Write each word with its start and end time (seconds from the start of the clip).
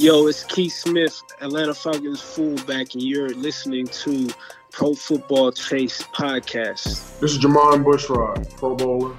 Yo, 0.00 0.28
it's 0.28 0.44
Keith 0.44 0.72
Smith, 0.72 1.20
Atlanta 1.40 1.74
Falcons 1.74 2.20
fullback, 2.20 2.94
and 2.94 3.02
you're 3.02 3.30
listening 3.30 3.84
to 3.84 4.28
Pro 4.70 4.94
Football 4.94 5.50
Chase 5.50 6.02
podcast. 6.14 7.18
This 7.18 7.32
is 7.32 7.40
Jermon 7.40 7.82
Bushrod, 7.82 8.48
Pro 8.56 8.76
Bowler, 8.76 9.16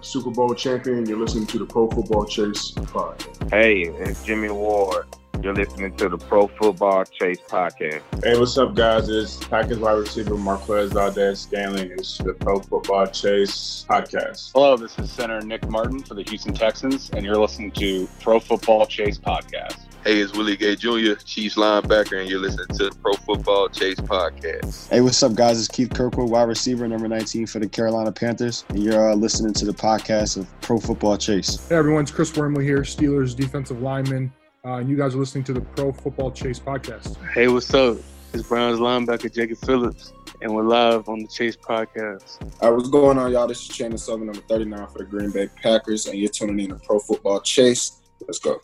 Super 0.00 0.30
Bowl 0.30 0.54
champion. 0.54 1.04
You're 1.04 1.18
listening 1.18 1.46
to 1.48 1.58
the 1.58 1.66
Pro 1.66 1.86
Football 1.90 2.24
Chase 2.24 2.70
podcast. 2.70 3.50
Hey, 3.50 3.82
it's 3.82 4.24
Jimmy 4.24 4.48
Ward. 4.48 5.04
You're 5.42 5.52
listening 5.52 5.94
to 5.96 6.08
the 6.08 6.16
Pro 6.16 6.46
Football 6.46 7.04
Chase 7.04 7.40
podcast. 7.46 8.00
Hey, 8.24 8.38
what's 8.38 8.56
up, 8.56 8.74
guys? 8.74 9.10
It's 9.10 9.36
Packers 9.36 9.80
wide 9.80 9.98
receiver 9.98 10.38
Marquez 10.38 10.92
Valdes-Scantling. 10.92 11.90
It's 11.90 12.16
the 12.16 12.32
Pro 12.32 12.58
Football 12.58 13.06
Chase 13.08 13.84
podcast. 13.86 14.52
Hello, 14.54 14.78
this 14.78 14.98
is 14.98 15.12
center 15.12 15.42
Nick 15.42 15.68
Martin 15.68 16.02
for 16.02 16.14
the 16.14 16.22
Houston 16.22 16.54
Texans, 16.54 17.10
and 17.10 17.22
you're 17.22 17.36
listening 17.36 17.70
to 17.72 18.08
Pro 18.22 18.40
Football 18.40 18.86
Chase 18.86 19.18
podcast. 19.18 19.76
Hey, 20.04 20.18
it's 20.18 20.32
Willie 20.32 20.56
Gay 20.56 20.74
Jr., 20.74 21.14
Chiefs 21.24 21.54
linebacker, 21.54 22.20
and 22.20 22.28
you're 22.28 22.40
listening 22.40 22.66
to 22.76 22.90
the 22.90 22.96
Pro 23.00 23.12
Football 23.12 23.68
Chase 23.68 24.00
podcast. 24.00 24.88
Hey, 24.88 25.00
what's 25.00 25.22
up, 25.22 25.36
guys? 25.36 25.60
It's 25.60 25.68
Keith 25.68 25.94
Kirkwood, 25.94 26.28
wide 26.28 26.48
receiver, 26.48 26.88
number 26.88 27.06
19 27.06 27.46
for 27.46 27.60
the 27.60 27.68
Carolina 27.68 28.10
Panthers, 28.10 28.64
and 28.70 28.82
you're 28.82 29.12
uh, 29.12 29.14
listening 29.14 29.52
to 29.52 29.64
the 29.64 29.72
podcast 29.72 30.38
of 30.38 30.60
Pro 30.60 30.80
Football 30.80 31.16
Chase. 31.18 31.68
Hey, 31.68 31.76
everyone, 31.76 32.02
it's 32.02 32.10
Chris 32.10 32.36
Wormley 32.36 32.64
here, 32.64 32.80
Steelers 32.80 33.36
defensive 33.36 33.80
lineman, 33.80 34.32
uh, 34.64 34.78
and 34.78 34.90
you 34.90 34.96
guys 34.96 35.14
are 35.14 35.18
listening 35.18 35.44
to 35.44 35.52
the 35.52 35.60
Pro 35.60 35.92
Football 35.92 36.32
Chase 36.32 36.58
podcast. 36.58 37.16
Hey, 37.32 37.46
what's 37.46 37.72
up? 37.72 37.96
It's 38.32 38.42
Browns 38.42 38.80
linebacker 38.80 39.32
Jacob 39.32 39.58
Phillips, 39.58 40.12
and 40.40 40.52
we're 40.52 40.64
live 40.64 41.08
on 41.08 41.20
the 41.20 41.28
Chase 41.28 41.56
podcast. 41.56 42.42
All 42.60 42.70
right, 42.70 42.76
what's 42.76 42.90
going 42.90 43.18
on, 43.18 43.30
y'all? 43.30 43.46
This 43.46 43.62
is 43.62 43.68
Chandler 43.68 43.98
Sullivan, 43.98 44.26
number 44.26 44.42
39 44.48 44.84
for 44.88 44.98
the 44.98 45.04
Green 45.04 45.30
Bay 45.30 45.48
Packers, 45.62 46.06
and 46.06 46.18
you're 46.18 46.28
tuning 46.28 46.58
in 46.58 46.70
to 46.70 46.84
Pro 46.84 46.98
Football 46.98 47.40
Chase. 47.42 48.00
Let's 48.26 48.40
go. 48.40 48.60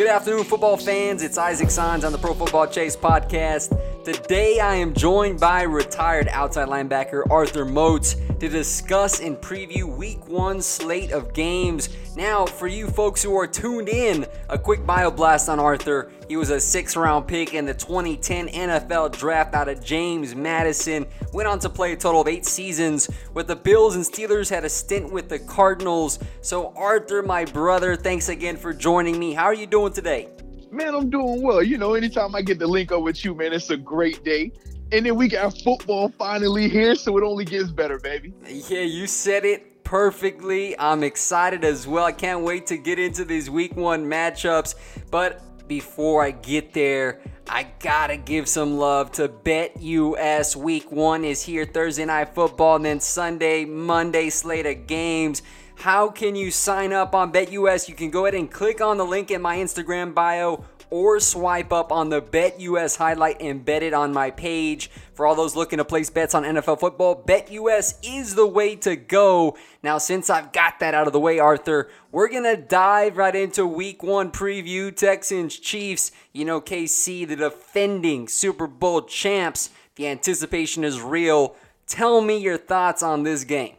Good 0.00 0.08
afternoon, 0.08 0.44
football 0.44 0.78
fans. 0.78 1.22
It's 1.22 1.36
Isaac 1.36 1.70
Signs 1.70 2.04
on 2.04 2.12
the 2.12 2.16
Pro 2.16 2.32
Football 2.32 2.66
Chase 2.68 2.96
podcast. 2.96 3.78
Today, 4.02 4.58
I 4.58 4.76
am 4.76 4.94
joined 4.94 5.38
by 5.38 5.60
retired 5.64 6.26
outside 6.28 6.68
linebacker 6.68 7.24
Arthur 7.30 7.66
Moats 7.66 8.16
to 8.40 8.48
discuss 8.48 9.20
and 9.20 9.36
preview 9.36 9.84
week 9.84 10.26
one 10.26 10.62
slate 10.62 11.12
of 11.12 11.34
games. 11.34 11.90
Now, 12.16 12.46
for 12.46 12.66
you 12.66 12.86
folks 12.86 13.22
who 13.22 13.36
are 13.36 13.46
tuned 13.46 13.90
in, 13.90 14.26
a 14.48 14.58
quick 14.58 14.84
bio 14.86 15.10
blast 15.10 15.50
on 15.50 15.60
Arthur. 15.60 16.10
He 16.26 16.36
was 16.36 16.48
a 16.48 16.58
six 16.58 16.96
round 16.96 17.28
pick 17.28 17.52
in 17.52 17.66
the 17.66 17.74
2010 17.74 18.48
NFL 18.48 19.16
draft 19.16 19.54
out 19.54 19.68
of 19.68 19.84
James 19.84 20.34
Madison. 20.34 21.06
Went 21.34 21.48
on 21.48 21.58
to 21.58 21.68
play 21.68 21.92
a 21.92 21.96
total 21.96 22.22
of 22.22 22.28
eight 22.28 22.46
seasons 22.46 23.10
with 23.34 23.46
the 23.46 23.56
Bills 23.56 23.94
and 23.94 24.04
Steelers, 24.04 24.48
had 24.48 24.64
a 24.64 24.70
stint 24.70 25.12
with 25.12 25.28
the 25.28 25.38
Cardinals. 25.38 26.18
So, 26.40 26.72
Arthur, 26.76 27.22
my 27.22 27.44
brother, 27.44 27.94
thanks 27.94 28.30
again 28.30 28.56
for 28.56 28.72
joining 28.72 29.18
me. 29.18 29.34
How 29.34 29.44
are 29.44 29.54
you 29.54 29.66
doing 29.66 29.92
today? 29.92 30.28
Man, 30.70 30.94
I'm 30.94 31.10
doing 31.10 31.42
well. 31.42 31.62
You 31.62 31.76
know, 31.76 31.94
anytime 31.94 32.34
I 32.34 32.42
get 32.42 32.58
to 32.60 32.66
link 32.66 32.90
up 32.90 33.02
with 33.02 33.22
you, 33.22 33.34
man, 33.34 33.52
it's 33.52 33.70
a 33.70 33.76
great 33.76 34.24
day. 34.24 34.52
And 34.92 35.06
then 35.06 35.14
we 35.14 35.28
got 35.28 35.56
football 35.62 36.08
finally 36.18 36.68
here, 36.68 36.96
so 36.96 37.16
it 37.16 37.22
only 37.22 37.44
gets 37.44 37.70
better, 37.70 37.98
baby. 37.98 38.34
Yeah, 38.48 38.80
you 38.80 39.06
said 39.06 39.44
it 39.44 39.84
perfectly. 39.84 40.76
I'm 40.78 41.04
excited 41.04 41.64
as 41.64 41.86
well. 41.86 42.04
I 42.04 42.12
can't 42.12 42.42
wait 42.42 42.66
to 42.66 42.76
get 42.76 42.98
into 42.98 43.24
these 43.24 43.48
week 43.48 43.76
one 43.76 44.04
matchups. 44.04 44.74
But 45.10 45.68
before 45.68 46.24
I 46.24 46.32
get 46.32 46.72
there, 46.72 47.20
I 47.48 47.68
gotta 47.78 48.16
give 48.16 48.48
some 48.48 48.78
love 48.78 49.12
to 49.12 49.28
BetUS. 49.28 50.56
Week 50.56 50.90
one 50.90 51.24
is 51.24 51.40
here 51.40 51.64
Thursday 51.64 52.04
night 52.04 52.34
football, 52.34 52.74
and 52.74 52.84
then 52.84 52.98
Sunday, 52.98 53.64
Monday 53.64 54.28
slate 54.28 54.66
of 54.66 54.88
games. 54.88 55.42
How 55.76 56.08
can 56.08 56.34
you 56.34 56.50
sign 56.50 56.92
up 56.92 57.14
on 57.14 57.32
BetUS? 57.32 57.88
You 57.88 57.94
can 57.94 58.10
go 58.10 58.26
ahead 58.26 58.34
and 58.34 58.50
click 58.50 58.80
on 58.80 58.98
the 58.98 59.06
link 59.06 59.30
in 59.30 59.40
my 59.40 59.56
Instagram 59.56 60.14
bio 60.14 60.64
or 60.90 61.20
swipe 61.20 61.72
up 61.72 61.92
on 61.92 62.08
the 62.08 62.20
BetUS 62.20 62.96
highlight 62.96 63.40
and 63.40 63.64
bet 63.64 63.82
it 63.82 63.94
on 63.94 64.12
my 64.12 64.30
page. 64.30 64.90
For 65.14 65.26
all 65.26 65.34
those 65.34 65.56
looking 65.56 65.78
to 65.78 65.84
place 65.84 66.10
bets 66.10 66.34
on 66.34 66.44
NFL 66.44 66.80
football, 66.80 67.22
BetUS 67.22 67.94
is 68.02 68.34
the 68.34 68.46
way 68.46 68.76
to 68.76 68.96
go. 68.96 69.56
Now, 69.82 69.98
since 69.98 70.30
I've 70.30 70.52
got 70.52 70.80
that 70.80 70.94
out 70.94 71.06
of 71.06 71.12
the 71.12 71.20
way, 71.20 71.38
Arthur, 71.38 71.88
we're 72.10 72.28
going 72.28 72.44
to 72.44 72.56
dive 72.56 73.16
right 73.16 73.34
into 73.34 73.66
week 73.66 74.02
one 74.02 74.30
preview 74.30 74.94
Texans 74.94 75.58
Chiefs. 75.58 76.12
You 76.32 76.44
know, 76.44 76.60
KC, 76.60 77.26
the 77.26 77.36
defending 77.36 78.28
Super 78.28 78.66
Bowl 78.66 79.02
champs. 79.02 79.70
The 79.96 80.08
anticipation 80.08 80.84
is 80.84 81.00
real. 81.00 81.56
Tell 81.86 82.20
me 82.20 82.38
your 82.38 82.58
thoughts 82.58 83.02
on 83.02 83.22
this 83.22 83.44
game 83.44 83.76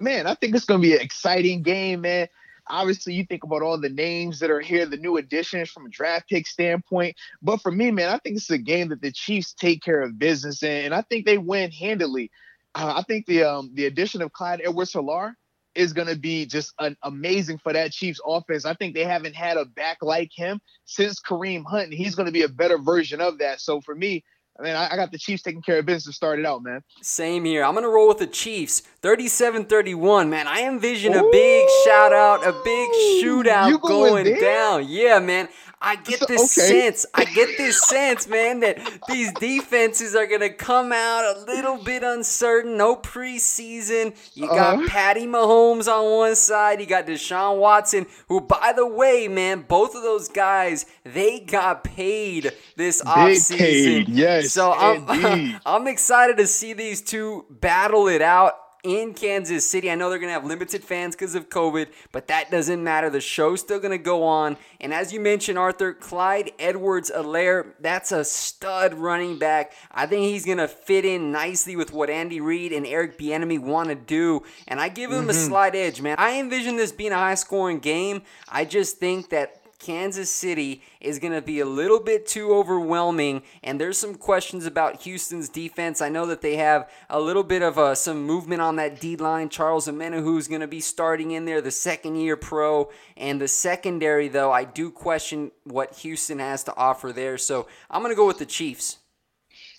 man, 0.00 0.26
I 0.26 0.34
think 0.34 0.54
it's 0.54 0.66
to 0.66 0.78
be 0.78 0.94
an 0.94 1.00
exciting 1.00 1.62
game, 1.62 2.02
man. 2.02 2.28
Obviously, 2.70 3.14
you 3.14 3.24
think 3.24 3.44
about 3.44 3.62
all 3.62 3.78
the 3.78 3.88
names 3.88 4.38
that 4.38 4.50
are 4.50 4.60
here, 4.60 4.86
the 4.86 4.96
new 4.96 5.16
additions 5.16 5.70
from 5.70 5.86
a 5.86 5.90
draft 5.90 6.28
pick 6.28 6.46
standpoint. 6.46 7.16
But 7.42 7.60
for 7.60 7.72
me, 7.72 7.90
man, 7.90 8.08
I 8.08 8.18
think 8.18 8.36
it's 8.36 8.50
a 8.50 8.58
game 8.58 8.88
that 8.88 9.02
the 9.02 9.12
Chiefs 9.12 9.52
take 9.52 9.82
care 9.82 10.00
of 10.00 10.18
business 10.18 10.62
in, 10.62 10.86
and 10.86 10.94
I 10.94 11.02
think 11.02 11.26
they 11.26 11.38
win 11.38 11.70
handily. 11.70 12.30
Uh, 12.74 12.94
I 12.96 13.02
think 13.02 13.26
the 13.26 13.44
um, 13.44 13.70
the 13.74 13.86
addition 13.86 14.22
of 14.22 14.32
Clyde 14.32 14.62
Edwards-Helaire 14.64 15.34
is 15.74 15.92
going 15.92 16.08
to 16.08 16.16
be 16.16 16.46
just 16.46 16.72
an 16.78 16.96
amazing 17.02 17.58
for 17.58 17.72
that 17.72 17.92
Chiefs 17.92 18.20
offense. 18.26 18.64
I 18.64 18.74
think 18.74 18.94
they 18.94 19.04
haven't 19.04 19.34
had 19.34 19.56
a 19.56 19.64
back 19.64 19.98
like 20.02 20.30
him 20.34 20.60
since 20.84 21.20
Kareem 21.20 21.64
Hunt, 21.64 21.84
and 21.84 21.94
he's 21.94 22.14
going 22.14 22.26
to 22.26 22.32
be 22.32 22.42
a 22.42 22.48
better 22.48 22.78
version 22.78 23.20
of 23.20 23.38
that. 23.38 23.60
So 23.60 23.80
for 23.80 23.94
me, 23.94 24.24
I 24.60 24.62
mean, 24.62 24.74
I, 24.76 24.94
got 24.96 25.10
the 25.10 25.18
Chiefs 25.18 25.42
taking 25.42 25.62
care 25.62 25.78
of 25.78 25.86
business 25.86 26.04
to 26.04 26.12
start 26.12 26.38
it 26.38 26.44
out, 26.44 26.62
man. 26.62 26.82
Same 27.00 27.44
here. 27.44 27.64
I'm 27.64 27.72
going 27.72 27.84
to 27.84 27.88
roll 27.88 28.08
with 28.08 28.18
the 28.18 28.26
Chiefs. 28.26 28.80
37 29.00 29.64
31, 29.64 30.28
man. 30.28 30.46
I 30.46 30.64
envision 30.64 31.14
Ooh. 31.14 31.26
a 31.26 31.30
big 31.30 31.66
shout 31.86 32.12
out, 32.12 32.46
a 32.46 32.52
big 32.62 32.90
shootout 33.22 33.80
going 33.80 34.38
down. 34.38 34.86
Yeah, 34.86 35.18
man. 35.18 35.48
I 35.82 35.96
get 35.96 36.20
this 36.28 36.58
okay. 36.58 36.68
sense. 36.68 37.06
I 37.14 37.24
get 37.24 37.56
this 37.56 37.80
sense, 37.88 38.28
man, 38.28 38.60
that 38.60 38.78
these 39.08 39.32
defenses 39.32 40.14
are 40.14 40.26
gonna 40.26 40.50
come 40.50 40.92
out 40.92 41.24
a 41.24 41.40
little 41.46 41.82
bit 41.82 42.02
uncertain. 42.02 42.76
No 42.76 42.96
preseason. 42.96 44.14
You 44.34 44.48
got 44.48 44.74
uh-huh. 44.74 44.88
Patty 44.88 45.26
Mahomes 45.26 45.88
on 45.88 46.18
one 46.18 46.36
side. 46.36 46.80
You 46.80 46.86
got 46.86 47.06
Deshaun 47.06 47.58
Watson, 47.58 48.06
who, 48.28 48.40
by 48.40 48.72
the 48.76 48.86
way, 48.86 49.28
man, 49.28 49.62
both 49.62 49.94
of 49.94 50.02
those 50.02 50.28
guys 50.28 50.86
they 51.04 51.40
got 51.40 51.84
paid 51.84 52.52
this 52.76 53.02
offseason. 53.02 53.58
Paid, 53.58 54.08
yes. 54.08 54.52
So 54.52 54.72
I'm 54.72 55.60
I'm 55.66 55.86
excited 55.86 56.36
to 56.38 56.46
see 56.46 56.72
these 56.72 57.00
two 57.02 57.46
battle 57.50 58.08
it 58.08 58.22
out 58.22 58.54
in 58.82 59.14
Kansas 59.14 59.68
City. 59.68 59.90
I 59.90 59.94
know 59.94 60.10
they're 60.10 60.18
going 60.18 60.28
to 60.28 60.34
have 60.34 60.44
limited 60.44 60.82
fans 60.82 61.14
because 61.14 61.34
of 61.34 61.48
COVID, 61.48 61.88
but 62.12 62.28
that 62.28 62.50
doesn't 62.50 62.82
matter. 62.82 63.10
The 63.10 63.20
show's 63.20 63.60
still 63.60 63.78
going 63.78 63.90
to 63.90 63.98
go 63.98 64.22
on. 64.22 64.56
And 64.80 64.94
as 64.94 65.12
you 65.12 65.20
mentioned, 65.20 65.58
Arthur, 65.58 65.92
Clyde 65.92 66.52
Edwards 66.58 67.10
Helaire, 67.14 67.72
that's 67.80 68.12
a 68.12 68.24
stud 68.24 68.94
running 68.94 69.38
back. 69.38 69.72
I 69.90 70.06
think 70.06 70.22
he's 70.22 70.46
going 70.46 70.58
to 70.58 70.68
fit 70.68 71.04
in 71.04 71.32
nicely 71.32 71.76
with 71.76 71.92
what 71.92 72.10
Andy 72.10 72.40
Reid 72.40 72.72
and 72.72 72.86
Eric 72.86 73.18
Bieniemy 73.18 73.58
want 73.58 73.88
to 73.90 73.94
do. 73.94 74.42
And 74.68 74.80
I 74.80 74.88
give 74.88 75.10
him 75.10 75.22
mm-hmm. 75.22 75.30
a 75.30 75.34
slight 75.34 75.74
edge, 75.74 76.00
man. 76.00 76.16
I 76.18 76.38
envision 76.38 76.76
this 76.76 76.92
being 76.92 77.12
a 77.12 77.16
high 77.16 77.34
scoring 77.34 77.78
game. 77.78 78.22
I 78.48 78.64
just 78.64 78.98
think 78.98 79.30
that 79.30 79.59
Kansas 79.80 80.30
City 80.30 80.82
is 81.00 81.18
going 81.18 81.32
to 81.32 81.42
be 81.42 81.58
a 81.58 81.64
little 81.66 81.98
bit 81.98 82.26
too 82.26 82.54
overwhelming. 82.54 83.42
And 83.62 83.80
there's 83.80 83.98
some 83.98 84.14
questions 84.14 84.66
about 84.66 85.02
Houston's 85.02 85.48
defense. 85.48 86.00
I 86.00 86.10
know 86.10 86.26
that 86.26 86.42
they 86.42 86.56
have 86.56 86.88
a 87.08 87.18
little 87.18 87.42
bit 87.42 87.62
of 87.62 87.78
uh, 87.78 87.94
some 87.94 88.22
movement 88.24 88.60
on 88.60 88.76
that 88.76 89.00
D 89.00 89.16
line. 89.16 89.48
Charles 89.48 89.88
Omenihu 89.88 90.38
is 90.38 90.46
going 90.46 90.60
to 90.60 90.68
be 90.68 90.80
starting 90.80 91.32
in 91.32 91.46
there, 91.46 91.60
the 91.60 91.70
second 91.70 92.16
year 92.16 92.36
pro. 92.36 92.90
And 93.16 93.40
the 93.40 93.48
secondary, 93.48 94.28
though, 94.28 94.52
I 94.52 94.64
do 94.64 94.90
question 94.90 95.50
what 95.64 95.96
Houston 95.96 96.38
has 96.38 96.62
to 96.64 96.76
offer 96.76 97.12
there. 97.12 97.38
So 97.38 97.66
I'm 97.90 98.02
going 98.02 98.12
to 98.12 98.16
go 98.16 98.26
with 98.26 98.38
the 98.38 98.46
Chiefs. 98.46 98.98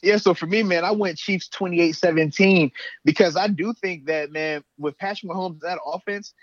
Yeah, 0.02 0.18
so 0.18 0.34
for 0.34 0.48
me, 0.48 0.64
man, 0.64 0.84
I 0.84 0.92
went 0.92 1.18
Chiefs 1.18 1.48
28-17 1.50 2.72
because 3.06 3.36
I 3.36 3.48
do 3.48 3.72
think 3.74 4.06
that, 4.08 4.32
man, 4.32 4.64
with 4.80 4.98
Patrick 4.98 5.32
Mahomes, 5.32 5.60
that 5.60 5.78
offense, 5.86 6.34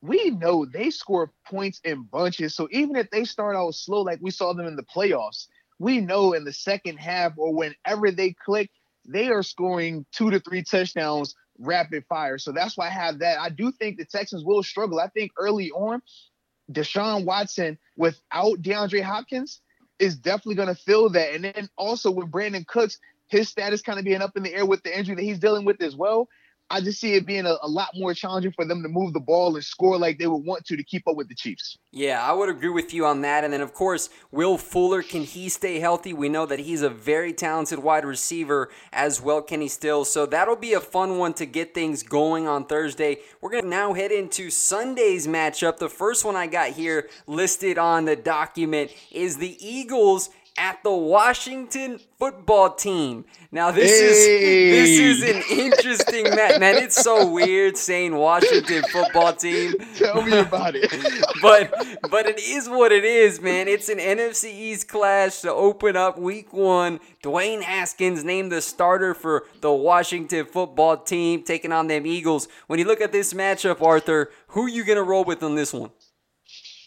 we 0.00 0.30
know 0.30 0.64
they 0.64 0.90
score 0.90 1.32
points 1.46 1.80
in 1.84 2.02
bunches. 2.02 2.54
So 2.54 2.68
even 2.70 2.96
if 2.96 3.10
they 3.10 3.24
start 3.24 3.56
out 3.56 3.74
slow, 3.74 4.02
like 4.02 4.20
we 4.22 4.30
saw 4.30 4.52
them 4.52 4.66
in 4.66 4.76
the 4.76 4.84
playoffs, 4.84 5.46
we 5.78 6.00
know 6.00 6.32
in 6.32 6.44
the 6.44 6.52
second 6.52 6.98
half 6.98 7.32
or 7.36 7.54
whenever 7.54 8.10
they 8.10 8.32
click, 8.32 8.70
they 9.04 9.28
are 9.28 9.42
scoring 9.42 10.04
two 10.12 10.30
to 10.30 10.40
three 10.40 10.62
touchdowns 10.62 11.34
rapid 11.58 12.04
fire. 12.08 12.38
So 12.38 12.52
that's 12.52 12.76
why 12.76 12.86
I 12.86 12.90
have 12.90 13.18
that. 13.20 13.40
I 13.40 13.48
do 13.48 13.72
think 13.72 13.96
the 13.96 14.04
Texans 14.04 14.44
will 14.44 14.62
struggle. 14.62 15.00
I 15.00 15.08
think 15.08 15.32
early 15.36 15.70
on, 15.70 16.02
Deshaun 16.70 17.24
Watson 17.24 17.78
without 17.96 18.62
DeAndre 18.62 19.02
Hopkins 19.02 19.60
is 19.98 20.16
definitely 20.16 20.54
going 20.54 20.68
to 20.68 20.74
feel 20.74 21.08
that. 21.10 21.34
And 21.34 21.44
then 21.44 21.68
also 21.76 22.10
with 22.10 22.30
Brandin 22.30 22.66
Cooks, 22.66 22.98
his 23.28 23.48
status 23.48 23.82
kind 23.82 23.98
of 23.98 24.04
being 24.04 24.22
up 24.22 24.36
in 24.36 24.42
the 24.42 24.54
air 24.54 24.66
with 24.66 24.82
the 24.82 24.96
injury 24.96 25.16
that 25.16 25.22
he's 25.22 25.38
dealing 25.38 25.64
with 25.64 25.82
as 25.82 25.96
well. 25.96 26.28
I 26.70 26.82
just 26.82 27.00
see 27.00 27.14
it 27.14 27.26
being 27.26 27.46
a, 27.46 27.56
a, 27.62 27.68
lot 27.68 27.88
more 27.94 28.12
challenging 28.12 28.52
for 28.52 28.66
them 28.66 28.82
to 28.82 28.88
move 28.88 29.14
the 29.14 29.20
ball 29.20 29.54
and 29.54 29.64
score 29.64 29.96
like 29.96 30.18
they 30.18 30.26
would 30.26 30.44
want 30.44 30.66
to 30.66 30.76
to 30.76 30.84
keep 30.84 31.08
up 31.08 31.16
with 31.16 31.28
the 31.28 31.34
Chiefs. 31.34 31.78
Yeah, 31.92 32.22
I 32.22 32.32
would 32.32 32.50
agree 32.50 32.68
with 32.68 32.92
you 32.92 33.06
on 33.06 33.22
that. 33.22 33.42
And 33.42 33.52
then, 33.52 33.62
of 33.62 33.72
course, 33.72 34.10
Will 34.30 34.58
Fuller, 34.58 35.02
can 35.02 35.22
he 35.22 35.48
stay 35.48 35.80
healthy? 35.80 36.12
We 36.12 36.28
know 36.28 36.44
that 36.44 36.58
he's 36.58 36.82
a 36.82 36.90
very 36.90 37.32
talented 37.32 37.78
wide 37.78 38.04
receiver 38.04 38.70
as 38.92 39.20
well, 39.20 39.40
he 39.48 39.68
still? 39.68 40.04
So 40.04 40.26
that'll 40.26 40.56
be 40.56 40.74
a 40.74 40.80
fun 40.80 41.16
one 41.16 41.32
to 41.34 41.46
get 41.46 41.72
things 41.72 42.02
going 42.02 42.46
on 42.46 42.66
Thursday. 42.66 43.18
We're 43.40 43.50
going 43.50 43.64
to 43.64 43.68
now 43.70 43.94
head 43.94 44.12
into 44.12 44.50
Sunday's 44.50 45.26
matchup. 45.26 45.78
The 45.78 45.88
first 45.88 46.24
one 46.24 46.36
I 46.36 46.46
got 46.46 46.70
here 46.70 47.08
listed 47.26 47.78
on 47.78 48.04
the 48.04 48.16
document 48.16 48.90
is 49.10 49.38
the 49.38 49.56
Eagles 49.66 50.28
at 50.58 50.82
the 50.82 50.92
Washington 50.92 52.00
football 52.18 52.74
team. 52.74 53.24
Now 53.52 53.70
this 53.70 53.98
hey. 53.98 54.78
is 54.78 55.20
this 55.20 55.22
is 55.22 55.36
an 55.36 55.58
interesting 55.58 56.24
match. 56.24 56.58
Man, 56.58 56.76
it's 56.76 56.96
so 56.96 57.30
weird 57.30 57.76
saying 57.76 58.14
Washington 58.14 58.82
football 58.90 59.32
team. 59.32 59.74
Tell 59.96 60.20
me 60.22 60.36
about 60.38 60.74
it. 60.74 60.90
but 61.42 61.72
but 62.10 62.26
it 62.26 62.40
is 62.40 62.68
what 62.68 62.92
it 62.92 63.04
is, 63.04 63.40
man. 63.40 63.68
It's 63.68 63.88
an 63.88 63.98
NFC 63.98 64.52
East 64.52 64.88
clash 64.88 65.40
to 65.42 65.52
open 65.52 65.96
up 65.96 66.18
week 66.18 66.52
one. 66.52 66.98
Dwayne 67.22 67.62
Haskins 67.62 68.24
named 68.24 68.52
the 68.52 68.60
starter 68.60 69.14
for 69.14 69.46
the 69.60 69.72
Washington 69.72 70.44
football 70.44 70.96
team, 70.96 71.44
taking 71.44 71.72
on 71.72 71.86
them 71.86 72.04
Eagles. 72.04 72.48
When 72.66 72.78
you 72.78 72.84
look 72.84 73.00
at 73.00 73.12
this 73.12 73.32
matchup, 73.32 73.80
Arthur, 73.80 74.30
who 74.48 74.64
are 74.64 74.68
you 74.68 74.84
gonna 74.84 75.02
roll 75.02 75.24
with 75.24 75.42
on 75.42 75.54
this 75.54 75.72
one? 75.72 75.90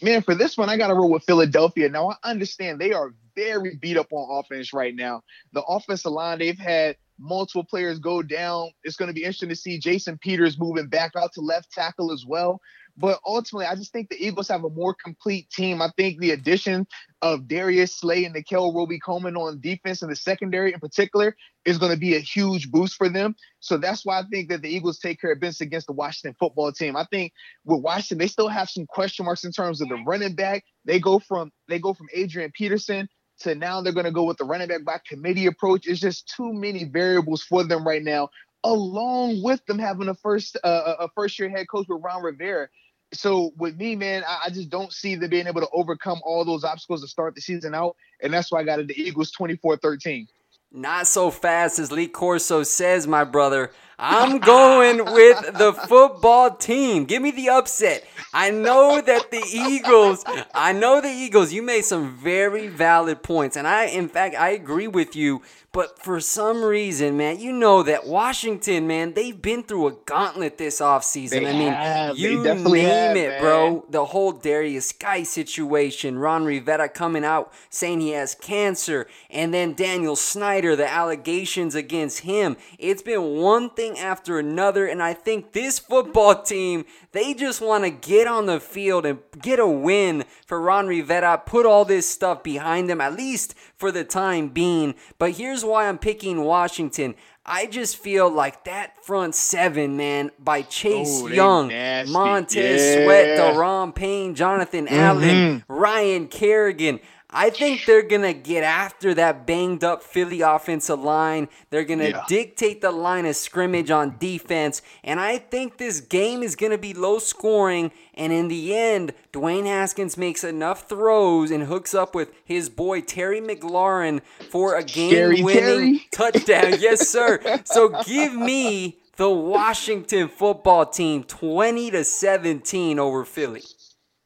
Man, 0.02 0.24
for 0.24 0.34
this 0.34 0.58
one, 0.58 0.68
I 0.68 0.78
got 0.78 0.88
to 0.88 0.96
roll 0.96 1.12
with 1.12 1.24
Philadelphia. 1.24 1.88
Now, 1.88 2.10
I 2.24 2.32
understand 2.32 2.82
they 2.82 2.92
are 2.92 3.14
very 3.36 3.76
beat 3.76 3.98
up 3.98 4.08
on 4.12 4.40
offense 4.40 4.74
right 4.74 4.96
now. 4.96 5.24
The 5.54 5.62
offensive 5.64 6.12
line, 6.12 6.40
they've 6.40 6.58
had 6.58 6.98
multiple 7.20 7.64
players 7.64 8.00
go 8.00 8.22
down. 8.22 8.72
It's 8.84 8.96
going 8.96 9.08
to 9.08 9.14
be 9.14 9.22
interesting 9.22 9.50
to 9.50 9.56
see 9.56 9.80
Jason 9.80 10.18
Peters 10.18 10.60
moving 10.60 10.88
back 10.88 11.12
out 11.16 11.32
to 11.34 11.42
left 11.42 11.72
tackle 11.72 12.12
as 12.12 12.26
well. 12.28 12.60
But 12.98 13.20
ultimately, 13.26 13.66
I 13.66 13.76
just 13.76 13.94
think 13.94 14.10
the 14.10 14.24
Eagles 14.24 14.50
have 14.50 14.66
a 14.66 14.70
more 14.70 14.94
complete 14.94 15.50
team. 15.50 15.82
I 15.82 15.92
think 15.96 16.20
the 16.20 16.32
addition 16.32 16.86
of 17.22 17.48
Darius 17.48 17.96
Slay 17.96 18.26
and 18.26 18.34
Nickell 18.34 18.74
Robey-Coleman 18.74 19.38
on 19.38 19.62
defense 19.62 20.02
and 20.02 20.12
the 20.12 20.16
secondary 20.16 20.74
in 20.74 20.80
particular 20.80 21.36
is 21.64 21.78
going 21.78 21.94
to 21.94 21.98
be 21.98 22.16
a 22.16 22.20
huge 22.20 22.70
boost 22.70 22.96
for 22.96 23.08
them. 23.08 23.36
So 23.60 23.78
that's 23.78 24.06
why 24.06 24.20
I 24.20 24.24
think 24.30 24.50
that 24.50 24.62
the 24.62 24.70
Eagles 24.70 25.00
take 25.00 25.22
care 25.22 25.32
of 25.32 25.40
business 25.40 25.62
against 25.62 25.88
the 25.88 25.94
Washington 25.94 26.36
football 26.38 26.72
team. 26.72 26.98
I 26.98 27.06
think 27.10 27.32
with 27.64 27.82
Washington, 27.82 28.18
they 28.18 28.28
still 28.28 28.50
have 28.50 28.70
some 28.70 28.86
question 28.86 29.26
marks 29.26 29.46
in 29.46 29.52
terms 29.52 29.80
of 29.80 29.88
the 29.88 30.04
running 30.06 30.36
back. 30.36 30.64
They 30.84 31.00
go 31.00 31.20
from 31.20 31.52
they 31.70 31.80
go 31.80 31.94
from 31.94 32.08
Adrian 32.14 32.52
Peterson 32.54 33.08
to 33.42 33.56
now 33.56 33.82
they're 33.82 33.94
going 33.94 34.06
to 34.06 34.12
go 34.12 34.24
with 34.24 34.38
the 34.38 34.46
running 34.46 34.68
back 34.68 34.84
by 34.84 35.00
committee 35.08 35.46
approach. 35.46 35.88
It's 35.88 36.00
just 36.00 36.28
too 36.36 36.54
many 36.54 36.84
variables 36.84 37.44
for 37.44 37.64
them 37.64 37.86
right 37.86 38.04
now. 38.04 38.30
Along 38.64 39.42
with 39.42 39.66
them 39.66 39.80
having 39.80 40.08
a 40.08 40.14
first 40.16 40.58
uh, 40.64 40.96
a 41.00 41.10
first 41.16 41.40
year 41.40 41.50
head 41.50 41.68
coach 41.70 41.88
with 41.90 42.02
Ron 42.04 42.22
Rivera. 42.22 42.68
So 43.14 43.52
with 43.58 43.76
me, 43.78 43.96
man, 43.96 44.24
I, 44.28 44.44
I, 44.46 44.50
just 44.52 44.70
don't 44.70 44.94
see 44.94 45.16
them 45.16 45.30
being 45.30 45.48
able 45.48 45.62
to 45.62 45.68
overcome 45.74 46.22
all 46.24 46.46
those 46.46 46.64
obstacles 46.64 47.02
to 47.02 47.08
start 47.08 47.36
the 47.36 47.42
season 47.42 47.76
out, 47.76 47.98
and 48.22 48.34
that's 48.34 48.52
why 48.52 48.62
I 48.62 48.64
got 48.64 48.80
it. 48.80 48.88
The 48.88 48.98
Eagles 48.98 49.32
24-13. 49.38 50.28
Not 50.72 51.08
so 51.08 51.30
fast 51.30 51.80
as 51.80 51.92
Lee 51.92 52.08
Corso 52.08 52.64
says, 52.64 53.06
my 53.06 53.26
brother. 53.26 53.72
I'm 54.04 54.40
going 54.40 55.06
with 55.14 55.58
the 55.60 55.74
football 55.74 56.56
team. 56.56 57.06
Give 57.06 57.22
me 57.22 57.30
the 57.30 57.50
upset. 57.50 58.04
I 58.34 58.50
know 58.50 59.00
that 59.00 59.30
the 59.30 59.44
Eagles, 59.48 60.26
I 60.56 60.74
know 60.74 61.02
the 61.02 61.10
Eagles, 61.10 61.54
you 61.54 61.62
made 61.62 61.86
some 61.86 62.18
very 62.18 62.68
valid 62.68 63.22
points. 63.22 63.56
And 63.56 63.68
I, 63.68 63.86
in 63.86 64.10
fact, 64.10 64.36
I 64.36 64.50
agree 64.50 64.88
with 64.88 65.16
you 65.16 65.44
but 65.74 66.04
for 66.04 66.20
some 66.20 66.64
reason, 66.66 67.16
man, 67.16 67.40
you 67.40 67.54
know 67.54 67.82
that 67.84 68.06
Washington, 68.06 68.88
man, 68.88 69.14
they've 69.14 69.42
been 69.42 69.64
through 69.64 69.88
a 69.88 69.92
gauntlet 70.06 70.58
this 70.58 70.82
offseason. 70.82 71.30
They 71.30 71.48
I 71.48 71.54
mean, 71.54 71.72
have. 71.72 72.18
you 72.18 72.44
name 72.44 72.58
have, 72.58 73.16
it, 73.16 73.30
man. 73.30 73.42
bro. 73.42 73.86
The 73.90 74.04
whole 74.04 74.34
Darius 74.34 74.92
Guice 74.92 75.30
situation, 75.30 76.20
Ron 76.20 76.44
Rivera 76.44 76.90
coming 76.90 77.24
out 77.24 77.54
saying 77.70 78.02
he 78.02 78.10
has 78.10 78.36
cancer, 78.36 79.08
and 79.30 79.54
then 79.54 79.74
Daniel 79.74 80.18
Snyder, 80.18 80.76
the 80.76 80.90
allegations 80.90 81.74
against 81.74 82.20
him. 82.20 82.58
It's 82.78 83.02
been 83.02 83.38
one 83.38 83.70
thing 83.70 83.91
after 83.98 84.40
another, 84.40 84.86
and 84.86 85.02
I 85.02 85.14
think 85.14 85.52
this 85.52 85.80
football 85.80 86.42
team, 86.42 86.86
they 87.12 87.34
just 87.34 87.62
want 87.62 87.84
to 87.84 87.90
get 87.90 88.28
on 88.28 88.46
the 88.46 88.60
field 88.60 89.06
and 89.06 89.20
get 89.42 89.60
a 89.60 89.68
win 89.68 90.26
for 90.46 90.60
Ron 90.62 90.88
Rivera, 90.88 91.42
put 91.46 91.66
all 91.66 91.86
this 91.86 92.10
stuff 92.10 92.44
behind 92.44 92.90
them, 92.90 93.02
at 93.02 93.16
least 93.16 93.56
for 93.78 93.92
the 93.92 94.04
time 94.04 94.50
being. 94.50 94.96
But 95.18 95.32
here's 95.32 95.64
why 95.64 95.88
I'm 95.88 95.98
picking 95.98 96.42
Washington. 96.42 97.16
I 97.46 97.66
just 97.66 97.98
feel 97.98 98.30
like 98.30 98.66
that 98.66 99.04
front 99.04 99.34
seven, 99.34 99.98
man, 99.98 100.30
by 100.38 100.62
Chase 100.62 101.24
Young, 101.24 101.70
nasty. 101.70 102.14
Montez 102.14 102.82
yeah. 102.82 103.04
Sweat, 103.04 103.40
Daron 103.40 103.96
Payne, 103.96 104.36
Jonathan 104.36 104.86
mm-hmm. 104.86 104.96
Allen, 104.96 105.64
Ryan 105.68 106.28
Kerrigan. 106.28 107.00
I 107.34 107.50
think 107.50 107.86
they're 107.86 108.02
going 108.02 108.24
to 108.24 108.34
get 108.34 108.64
after 108.64 109.14
that 109.14 109.48
banged 109.48 109.84
up 109.84 110.04
Philly 110.04 110.42
offensive 110.42 111.00
line. 111.00 111.48
They're 111.70 111.86
going 111.86 112.00
to 112.00 112.10
yeah. 112.10 112.24
dictate 112.28 112.82
the 112.82 112.92
line 112.92 113.26
of 113.26 113.36
scrimmage 113.36 113.90
on 113.90 114.18
defense. 114.20 114.82
And 115.04 115.20
I 115.20 115.38
think 115.38 115.78
this 115.78 116.02
game 116.02 116.44
is 116.44 116.58
going 116.58 116.74
to 116.74 116.78
be 116.78 116.94
low 116.94 117.20
scoring. 117.20 117.92
And 118.14 118.34
in 118.34 118.50
the 118.50 118.76
end, 118.76 119.14
Dwayne 119.32 119.66
Haskins 119.66 120.18
makes 120.18 120.44
enough 120.44 120.90
throws 120.90 121.52
and 121.52 121.64
hooks 121.64 121.94
up 121.94 122.14
with 122.14 122.32
his 122.44 122.70
boy 122.70 123.00
Terry 123.00 123.40
McLaurin 123.40 124.22
for 124.50 124.76
a 124.76 124.84
game 124.84 125.44
winning 125.44 126.02
touchdown. 126.12 126.76
yes, 126.80 127.08
sir. 127.08 127.62
So 127.64 128.04
give 128.04 128.34
me 128.34 128.98
the 129.16 129.30
Washington 129.30 130.28
football 130.28 130.86
team 130.86 131.24
20 131.24 131.92
to 131.92 132.04
17 132.04 133.00
over 133.00 133.24
Philly. 133.24 133.64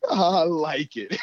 I 0.11 0.43
like 0.43 0.97
it. 0.97 1.17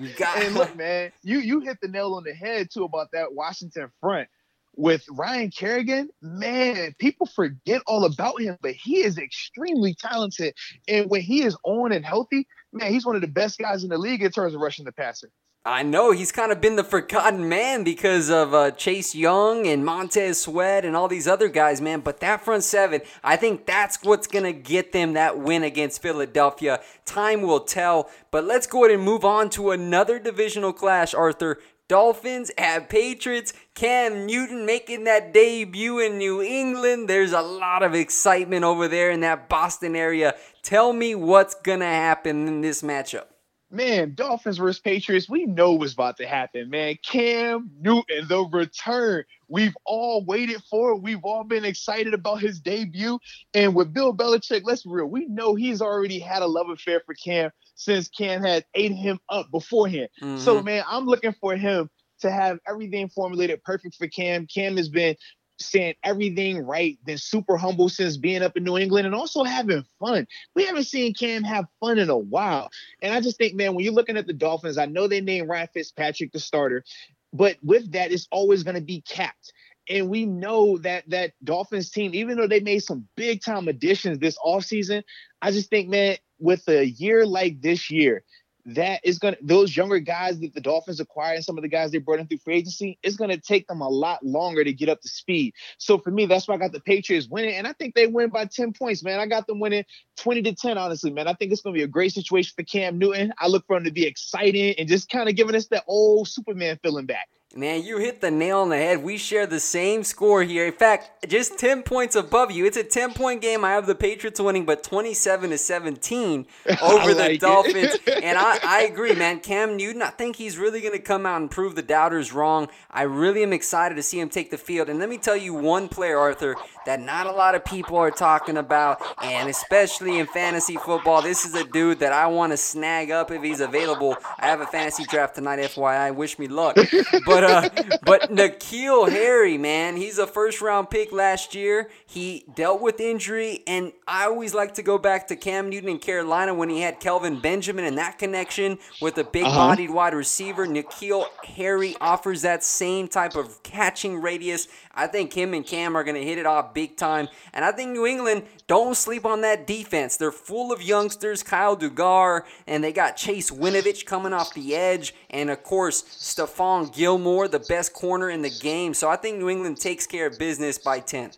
You 0.00 0.10
got 0.16 0.42
and 0.42 0.54
look, 0.54 0.76
man, 0.76 1.12
you 1.22 1.38
you 1.38 1.60
hit 1.60 1.78
the 1.80 1.88
nail 1.88 2.14
on 2.14 2.24
the 2.24 2.34
head 2.34 2.68
too 2.72 2.84
about 2.84 3.08
that 3.12 3.34
Washington 3.34 3.90
front 4.00 4.28
with 4.76 5.04
Ryan 5.10 5.50
Kerrigan. 5.50 6.10
Man, 6.20 6.94
people 6.98 7.26
forget 7.26 7.82
all 7.86 8.04
about 8.04 8.40
him, 8.40 8.58
but 8.60 8.72
he 8.72 8.98
is 8.98 9.18
extremely 9.18 9.94
talented. 9.94 10.54
And 10.86 11.10
when 11.10 11.22
he 11.22 11.42
is 11.42 11.56
on 11.64 11.92
and 11.92 12.04
healthy, 12.04 12.46
man, 12.72 12.92
he's 12.92 13.06
one 13.06 13.16
of 13.16 13.22
the 13.22 13.28
best 13.28 13.58
guys 13.58 13.82
in 13.82 13.90
the 13.90 13.98
league 13.98 14.22
in 14.22 14.30
terms 14.30 14.54
of 14.54 14.60
rushing 14.60 14.84
the 14.84 14.92
passer. 14.92 15.30
I 15.66 15.82
know 15.82 16.12
he's 16.12 16.30
kind 16.30 16.52
of 16.52 16.60
been 16.60 16.76
the 16.76 16.84
forgotten 16.84 17.48
man 17.48 17.82
because 17.82 18.30
of 18.30 18.54
uh, 18.54 18.70
Chase 18.70 19.16
Young 19.16 19.66
and 19.66 19.84
Montez 19.84 20.42
Sweat 20.42 20.84
and 20.84 20.94
all 20.94 21.08
these 21.08 21.26
other 21.26 21.48
guys, 21.48 21.80
man. 21.80 22.02
But 22.02 22.20
that 22.20 22.44
front 22.44 22.62
seven, 22.62 23.00
I 23.24 23.34
think 23.34 23.66
that's 23.66 23.98
what's 24.04 24.28
going 24.28 24.44
to 24.44 24.52
get 24.52 24.92
them 24.92 25.14
that 25.14 25.40
win 25.40 25.64
against 25.64 26.02
Philadelphia. 26.02 26.80
Time 27.04 27.42
will 27.42 27.58
tell. 27.58 28.08
But 28.30 28.44
let's 28.44 28.68
go 28.68 28.84
ahead 28.84 28.94
and 28.94 29.04
move 29.04 29.24
on 29.24 29.50
to 29.50 29.72
another 29.72 30.20
divisional 30.20 30.72
clash, 30.72 31.14
Arthur. 31.14 31.58
Dolphins 31.88 32.52
at 32.56 32.88
Patriots. 32.88 33.52
Cam 33.74 34.24
Newton 34.24 34.66
making 34.66 35.02
that 35.04 35.34
debut 35.34 35.98
in 35.98 36.16
New 36.16 36.42
England. 36.42 37.08
There's 37.08 37.32
a 37.32 37.42
lot 37.42 37.82
of 37.82 37.92
excitement 37.92 38.64
over 38.64 38.86
there 38.86 39.10
in 39.10 39.18
that 39.20 39.48
Boston 39.48 39.96
area. 39.96 40.36
Tell 40.62 40.92
me 40.92 41.16
what's 41.16 41.56
going 41.56 41.80
to 41.80 41.86
happen 41.86 42.46
in 42.46 42.60
this 42.60 42.82
matchup 42.82 43.24
man, 43.70 44.14
Dolphins 44.14 44.58
versus 44.58 44.80
Patriots, 44.80 45.28
we 45.28 45.46
know 45.46 45.72
what's 45.72 45.92
about 45.92 46.16
to 46.18 46.26
happen, 46.26 46.70
man. 46.70 46.96
Cam 47.04 47.70
Newton, 47.80 48.28
the 48.28 48.44
return. 48.52 49.24
We've 49.48 49.76
all 49.84 50.24
waited 50.24 50.62
for 50.70 50.92
it. 50.92 51.02
We've 51.02 51.24
all 51.24 51.44
been 51.44 51.64
excited 51.64 52.14
about 52.14 52.40
his 52.40 52.60
debut. 52.60 53.18
And 53.54 53.74
with 53.74 53.92
Bill 53.92 54.14
Belichick, 54.14 54.62
let's 54.64 54.82
be 54.82 54.90
real, 54.90 55.06
we 55.06 55.26
know 55.26 55.54
he's 55.54 55.82
already 55.82 56.18
had 56.18 56.42
a 56.42 56.46
love 56.46 56.68
affair 56.68 57.02
for 57.04 57.14
Cam 57.14 57.50
since 57.74 58.08
Cam 58.08 58.42
had 58.42 58.64
ate 58.74 58.92
him 58.92 59.18
up 59.28 59.50
beforehand. 59.50 60.08
Mm-hmm. 60.22 60.38
So, 60.38 60.62
man, 60.62 60.84
I'm 60.88 61.06
looking 61.06 61.34
for 61.40 61.56
him 61.56 61.90
to 62.20 62.30
have 62.30 62.58
everything 62.66 63.08
formulated 63.08 63.62
perfect 63.62 63.96
for 63.96 64.06
Cam. 64.08 64.46
Cam 64.46 64.76
has 64.76 64.88
been 64.88 65.16
saying 65.58 65.94
everything 66.02 66.58
right, 66.58 66.98
then 67.06 67.18
super 67.18 67.56
humble 67.56 67.88
since 67.88 68.16
being 68.16 68.42
up 68.42 68.56
in 68.56 68.64
New 68.64 68.78
England 68.78 69.06
and 69.06 69.14
also 69.14 69.44
having 69.44 69.84
fun. 69.98 70.26
We 70.54 70.64
haven't 70.64 70.84
seen 70.84 71.14
Cam 71.14 71.44
have 71.44 71.66
fun 71.80 71.98
in 71.98 72.10
a 72.10 72.16
while. 72.16 72.70
And 73.02 73.14
I 73.14 73.20
just 73.20 73.38
think, 73.38 73.54
man, 73.54 73.74
when 73.74 73.84
you're 73.84 73.94
looking 73.94 74.16
at 74.16 74.26
the 74.26 74.32
Dolphins, 74.32 74.78
I 74.78 74.86
know 74.86 75.08
they 75.08 75.20
named 75.20 75.48
Ryan 75.48 75.68
Fitzpatrick 75.72 76.32
the 76.32 76.40
starter, 76.40 76.84
but 77.32 77.56
with 77.62 77.92
that, 77.92 78.12
it's 78.12 78.28
always 78.30 78.62
going 78.62 78.76
to 78.76 78.82
be 78.82 79.02
capped. 79.02 79.52
And 79.88 80.08
we 80.08 80.26
know 80.26 80.78
that 80.78 81.08
that 81.10 81.32
Dolphins 81.44 81.90
team, 81.90 82.14
even 82.14 82.36
though 82.36 82.48
they 82.48 82.60
made 82.60 82.80
some 82.80 83.06
big 83.16 83.40
time 83.40 83.68
additions 83.68 84.18
this 84.18 84.38
offseason, 84.38 85.04
I 85.40 85.52
just 85.52 85.70
think, 85.70 85.88
man, 85.88 86.16
with 86.38 86.68
a 86.68 86.86
year 86.86 87.24
like 87.24 87.60
this 87.60 87.90
year, 87.90 88.24
that 88.66 89.00
is 89.04 89.18
going 89.20 89.34
to 89.34 89.40
those 89.42 89.76
younger 89.76 90.00
guys 90.00 90.40
that 90.40 90.52
the 90.52 90.60
Dolphins 90.60 90.98
acquired 90.98 91.36
and 91.36 91.44
some 91.44 91.56
of 91.56 91.62
the 91.62 91.68
guys 91.68 91.92
they 91.92 91.98
brought 91.98 92.18
in 92.18 92.26
through 92.26 92.38
free 92.38 92.56
agency 92.56 92.98
is 93.02 93.16
going 93.16 93.30
to 93.30 93.40
take 93.40 93.68
them 93.68 93.80
a 93.80 93.88
lot 93.88 94.24
longer 94.24 94.64
to 94.64 94.72
get 94.72 94.88
up 94.88 95.00
to 95.02 95.08
speed. 95.08 95.54
So 95.78 95.98
for 95.98 96.10
me, 96.10 96.26
that's 96.26 96.48
why 96.48 96.54
I 96.54 96.58
got 96.58 96.72
the 96.72 96.80
Patriots 96.80 97.28
winning, 97.28 97.54
and 97.54 97.66
I 97.66 97.72
think 97.72 97.94
they 97.94 98.08
win 98.08 98.30
by 98.30 98.46
10 98.46 98.72
points, 98.72 99.04
man. 99.04 99.20
I 99.20 99.26
got 99.26 99.46
them 99.46 99.60
winning 99.60 99.84
20 100.16 100.42
to 100.42 100.54
10, 100.54 100.78
honestly, 100.78 101.12
man. 101.12 101.28
I 101.28 101.34
think 101.34 101.52
it's 101.52 101.60
going 101.60 101.74
to 101.74 101.78
be 101.78 101.84
a 101.84 101.88
great 101.88 102.12
situation 102.12 102.52
for 102.56 102.64
Cam 102.64 102.98
Newton. 102.98 103.32
I 103.38 103.46
look 103.46 103.66
for 103.66 103.76
him 103.76 103.84
to 103.84 103.92
be 103.92 104.04
exciting 104.04 104.74
and 104.78 104.88
just 104.88 105.08
kind 105.08 105.28
of 105.28 105.36
giving 105.36 105.54
us 105.54 105.68
that 105.68 105.84
old 105.86 106.28
Superman 106.28 106.78
feeling 106.82 107.06
back. 107.06 107.28
Man, 107.56 107.82
you 107.84 107.96
hit 107.96 108.20
the 108.20 108.30
nail 108.30 108.58
on 108.58 108.68
the 108.68 108.76
head. 108.76 109.02
We 109.02 109.16
share 109.16 109.46
the 109.46 109.60
same 109.60 110.04
score 110.04 110.42
here. 110.42 110.66
In 110.66 110.74
fact, 110.74 111.26
just 111.26 111.58
10 111.58 111.84
points 111.84 112.14
above 112.14 112.50
you. 112.50 112.66
It's 112.66 112.76
a 112.76 112.84
10 112.84 113.14
point 113.14 113.40
game. 113.40 113.64
I 113.64 113.70
have 113.70 113.86
the 113.86 113.94
Patriots 113.94 114.38
winning, 114.38 114.66
but 114.66 114.82
27 114.82 115.48
to 115.50 115.56
17 115.56 116.46
over 116.82 117.14
like 117.14 117.30
the 117.32 117.38
Dolphins. 117.38 117.96
and 118.22 118.36
I, 118.36 118.58
I 118.62 118.82
agree, 118.82 119.14
man. 119.14 119.40
Cam 119.40 119.78
Newton, 119.78 120.02
I 120.02 120.10
think 120.10 120.36
he's 120.36 120.58
really 120.58 120.82
going 120.82 120.92
to 120.92 120.98
come 120.98 121.24
out 121.24 121.40
and 121.40 121.50
prove 121.50 121.76
the 121.76 121.82
doubters 121.82 122.34
wrong. 122.34 122.68
I 122.90 123.02
really 123.02 123.42
am 123.42 123.54
excited 123.54 123.94
to 123.94 124.02
see 124.02 124.20
him 124.20 124.28
take 124.28 124.50
the 124.50 124.58
field. 124.58 124.90
And 124.90 124.98
let 124.98 125.08
me 125.08 125.16
tell 125.16 125.36
you 125.36 125.54
one 125.54 125.88
player, 125.88 126.18
Arthur, 126.18 126.56
that 126.84 127.00
not 127.00 127.26
a 127.26 127.32
lot 127.32 127.54
of 127.54 127.64
people 127.64 127.96
are 127.96 128.10
talking 128.10 128.58
about, 128.58 129.00
and 129.22 129.48
especially 129.48 130.18
in 130.18 130.26
fantasy 130.26 130.76
football. 130.76 131.22
This 131.22 131.46
is 131.46 131.54
a 131.54 131.64
dude 131.64 132.00
that 132.00 132.12
I 132.12 132.26
want 132.26 132.52
to 132.52 132.58
snag 132.58 133.10
up 133.10 133.30
if 133.30 133.42
he's 133.42 133.60
available. 133.60 134.14
I 134.38 134.46
have 134.46 134.60
a 134.60 134.66
fantasy 134.66 135.04
draft 135.04 135.36
tonight, 135.36 135.58
FYI. 135.60 136.14
Wish 136.14 136.38
me 136.38 136.48
luck. 136.48 136.76
But 137.24 137.44
uh, 137.46 137.68
but 138.04 138.30
N'Keal 138.30 139.10
Harry, 139.10 139.58
man, 139.58 139.96
he's 139.96 140.18
a 140.18 140.26
first 140.26 140.60
round 140.60 140.90
pick 140.90 141.12
last 141.12 141.54
year. 141.54 141.90
He 142.06 142.44
dealt 142.54 142.80
with 142.80 143.00
injury, 143.00 143.62
and 143.66 143.92
I 144.06 144.24
always 144.24 144.54
like 144.54 144.74
to 144.74 144.82
go 144.82 144.98
back 144.98 145.28
to 145.28 145.36
Cam 145.36 145.68
Newton 145.68 145.88
in 145.88 145.98
Carolina 145.98 146.54
when 146.54 146.68
he 146.68 146.80
had 146.80 147.00
Kelvin 147.00 147.40
Benjamin 147.40 147.84
and 147.84 147.98
that 147.98 148.18
connection 148.18 148.78
with 149.00 149.18
a 149.18 149.24
big 149.24 149.44
bodied 149.44 149.90
uh-huh. 149.90 149.96
wide 149.96 150.14
receiver. 150.14 150.66
N'Keal 150.66 151.26
Harry 151.44 151.96
offers 152.00 152.42
that 152.42 152.64
same 152.64 153.08
type 153.08 153.36
of 153.36 153.62
catching 153.62 154.20
radius. 154.20 154.68
I 154.94 155.06
think 155.06 155.32
him 155.32 155.52
and 155.54 155.64
Cam 155.64 155.96
are 155.96 156.04
going 156.04 156.16
to 156.16 156.24
hit 156.24 156.38
it 156.38 156.46
off 156.46 156.72
big 156.72 156.96
time. 156.96 157.28
And 157.52 157.64
I 157.64 157.72
think 157.72 157.92
New 157.92 158.06
England, 158.06 158.44
don't 158.66 158.96
sleep 158.96 159.26
on 159.26 159.42
that 159.42 159.66
defense. 159.66 160.16
They're 160.16 160.32
full 160.32 160.72
of 160.72 160.82
youngsters, 160.82 161.42
Kyle 161.42 161.76
Dugger, 161.76 162.42
and 162.66 162.82
they 162.82 162.92
got 162.92 163.16
Chase 163.16 163.50
Winovich 163.50 164.06
coming 164.06 164.32
off 164.32 164.54
the 164.54 164.74
edge. 164.74 165.14
And 165.30 165.50
of 165.50 165.62
course, 165.62 166.02
Stephon 166.02 166.94
Gilmore, 166.94 167.25
the 167.48 167.58
best 167.68 167.92
corner 167.92 168.30
in 168.30 168.42
the 168.42 168.50
game. 168.50 168.94
So 168.94 169.08
I 169.08 169.16
think 169.16 169.38
New 169.38 169.48
England 169.48 169.78
takes 169.78 170.06
care 170.06 170.26
of 170.26 170.38
business 170.38 170.78
by 170.78 171.00
10. 171.00 171.32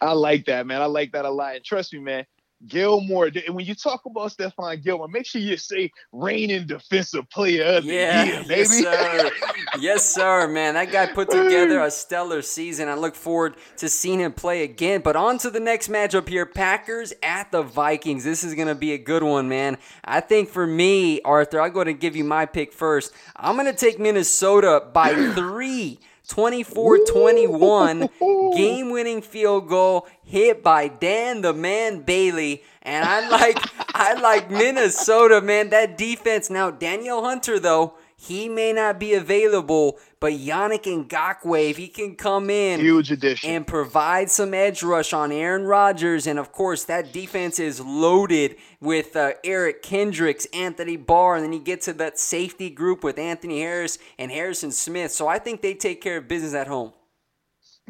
I 0.00 0.12
like 0.12 0.46
that, 0.46 0.66
man. 0.66 0.80
I 0.80 0.86
like 0.86 1.12
that 1.12 1.24
a 1.24 1.30
lot. 1.30 1.56
And 1.56 1.64
trust 1.64 1.92
me, 1.92 2.00
man, 2.00 2.24
Gilmore. 2.66 3.30
And 3.46 3.54
when 3.54 3.64
you 3.64 3.74
talk 3.74 4.04
about 4.06 4.32
Stephon 4.32 4.82
Gilmore, 4.82 5.08
make 5.08 5.26
sure 5.26 5.40
you 5.40 5.56
say 5.56 5.92
reigning 6.12 6.66
defensive 6.66 7.28
player 7.30 7.64
of 7.64 7.84
yeah, 7.84 8.24
the 8.24 8.30
year, 8.30 8.42
baby. 8.42 8.58
Yes, 8.58 8.82
sir. 8.82 9.30
yes, 9.78 10.04
sir, 10.04 10.48
man. 10.48 10.74
That 10.74 10.92
guy 10.92 11.06
put 11.06 11.30
together 11.30 11.80
a 11.80 11.90
stellar 11.90 12.42
season. 12.42 12.88
I 12.88 12.94
look 12.94 13.14
forward 13.14 13.56
to 13.78 13.88
seeing 13.88 14.20
him 14.20 14.32
play 14.32 14.62
again. 14.62 15.00
But 15.00 15.16
on 15.16 15.38
to 15.38 15.50
the 15.50 15.60
next 15.60 15.88
matchup 15.88 16.28
here 16.28 16.46
Packers 16.46 17.12
at 17.22 17.50
the 17.50 17.62
Vikings. 17.62 18.24
This 18.24 18.44
is 18.44 18.54
going 18.54 18.68
to 18.68 18.74
be 18.74 18.92
a 18.92 18.98
good 18.98 19.22
one, 19.22 19.48
man. 19.48 19.78
I 20.04 20.20
think 20.20 20.48
for 20.48 20.66
me, 20.66 21.20
Arthur, 21.22 21.60
I'll 21.60 21.70
go 21.70 21.80
ahead 21.80 21.88
and 21.88 22.00
give 22.00 22.16
you 22.16 22.24
my 22.24 22.46
pick 22.46 22.72
first. 22.72 23.12
I'm 23.36 23.56
going 23.56 23.66
to 23.66 23.72
take 23.72 23.98
Minnesota 23.98 24.84
by 24.92 25.14
three. 25.34 25.98
24 26.30 26.98
21 27.06 28.08
game 28.56 28.90
winning 28.90 29.20
field 29.20 29.68
goal 29.68 30.06
hit 30.22 30.62
by 30.62 30.86
Dan 30.86 31.40
the 31.42 31.52
Man 31.52 32.02
Bailey. 32.02 32.62
And 32.82 33.04
I 33.04 33.28
like 33.28 33.58
I 33.94 34.14
like 34.14 34.48
Minnesota, 34.50 35.40
man. 35.40 35.70
That 35.70 35.98
defense. 35.98 36.48
Now, 36.48 36.70
Danielle 36.70 37.24
Hunter, 37.24 37.58
though, 37.58 37.94
he 38.22 38.50
may 38.50 38.70
not 38.74 39.00
be 39.00 39.14
available, 39.14 39.98
but 40.20 40.34
Yannick 40.34 40.82
Ngakoue, 40.82 41.70
if 41.70 41.78
he 41.78 41.88
can 41.88 42.16
come 42.16 42.50
in 42.50 42.78
Huge 42.78 43.10
addition. 43.10 43.48
and 43.48 43.66
provide 43.66 44.30
some 44.30 44.52
edge 44.52 44.82
rush 44.82 45.14
on 45.14 45.32
Aaron 45.32 45.64
Rodgers, 45.64 46.26
and 46.26 46.38
of 46.38 46.52
course 46.52 46.84
that 46.84 47.14
defense 47.14 47.58
is 47.58 47.80
loaded 47.80 48.56
with 48.78 49.16
uh, 49.16 49.32
Eric 49.42 49.82
Kendricks, 49.82 50.46
Anthony 50.52 50.98
Barr, 50.98 51.36
and 51.36 51.44
then 51.46 51.54
you 51.54 51.60
get 51.60 51.80
to 51.82 51.94
that 51.94 52.18
safety 52.18 52.68
group 52.68 53.02
with 53.02 53.18
Anthony 53.18 53.60
Harris 53.62 53.98
and 54.18 54.30
Harrison 54.30 54.70
Smith. 54.70 55.12
So 55.12 55.26
I 55.26 55.38
think 55.38 55.62
they 55.62 55.72
take 55.72 56.02
care 56.02 56.18
of 56.18 56.28
business 56.28 56.52
at 56.52 56.66
home. 56.66 56.92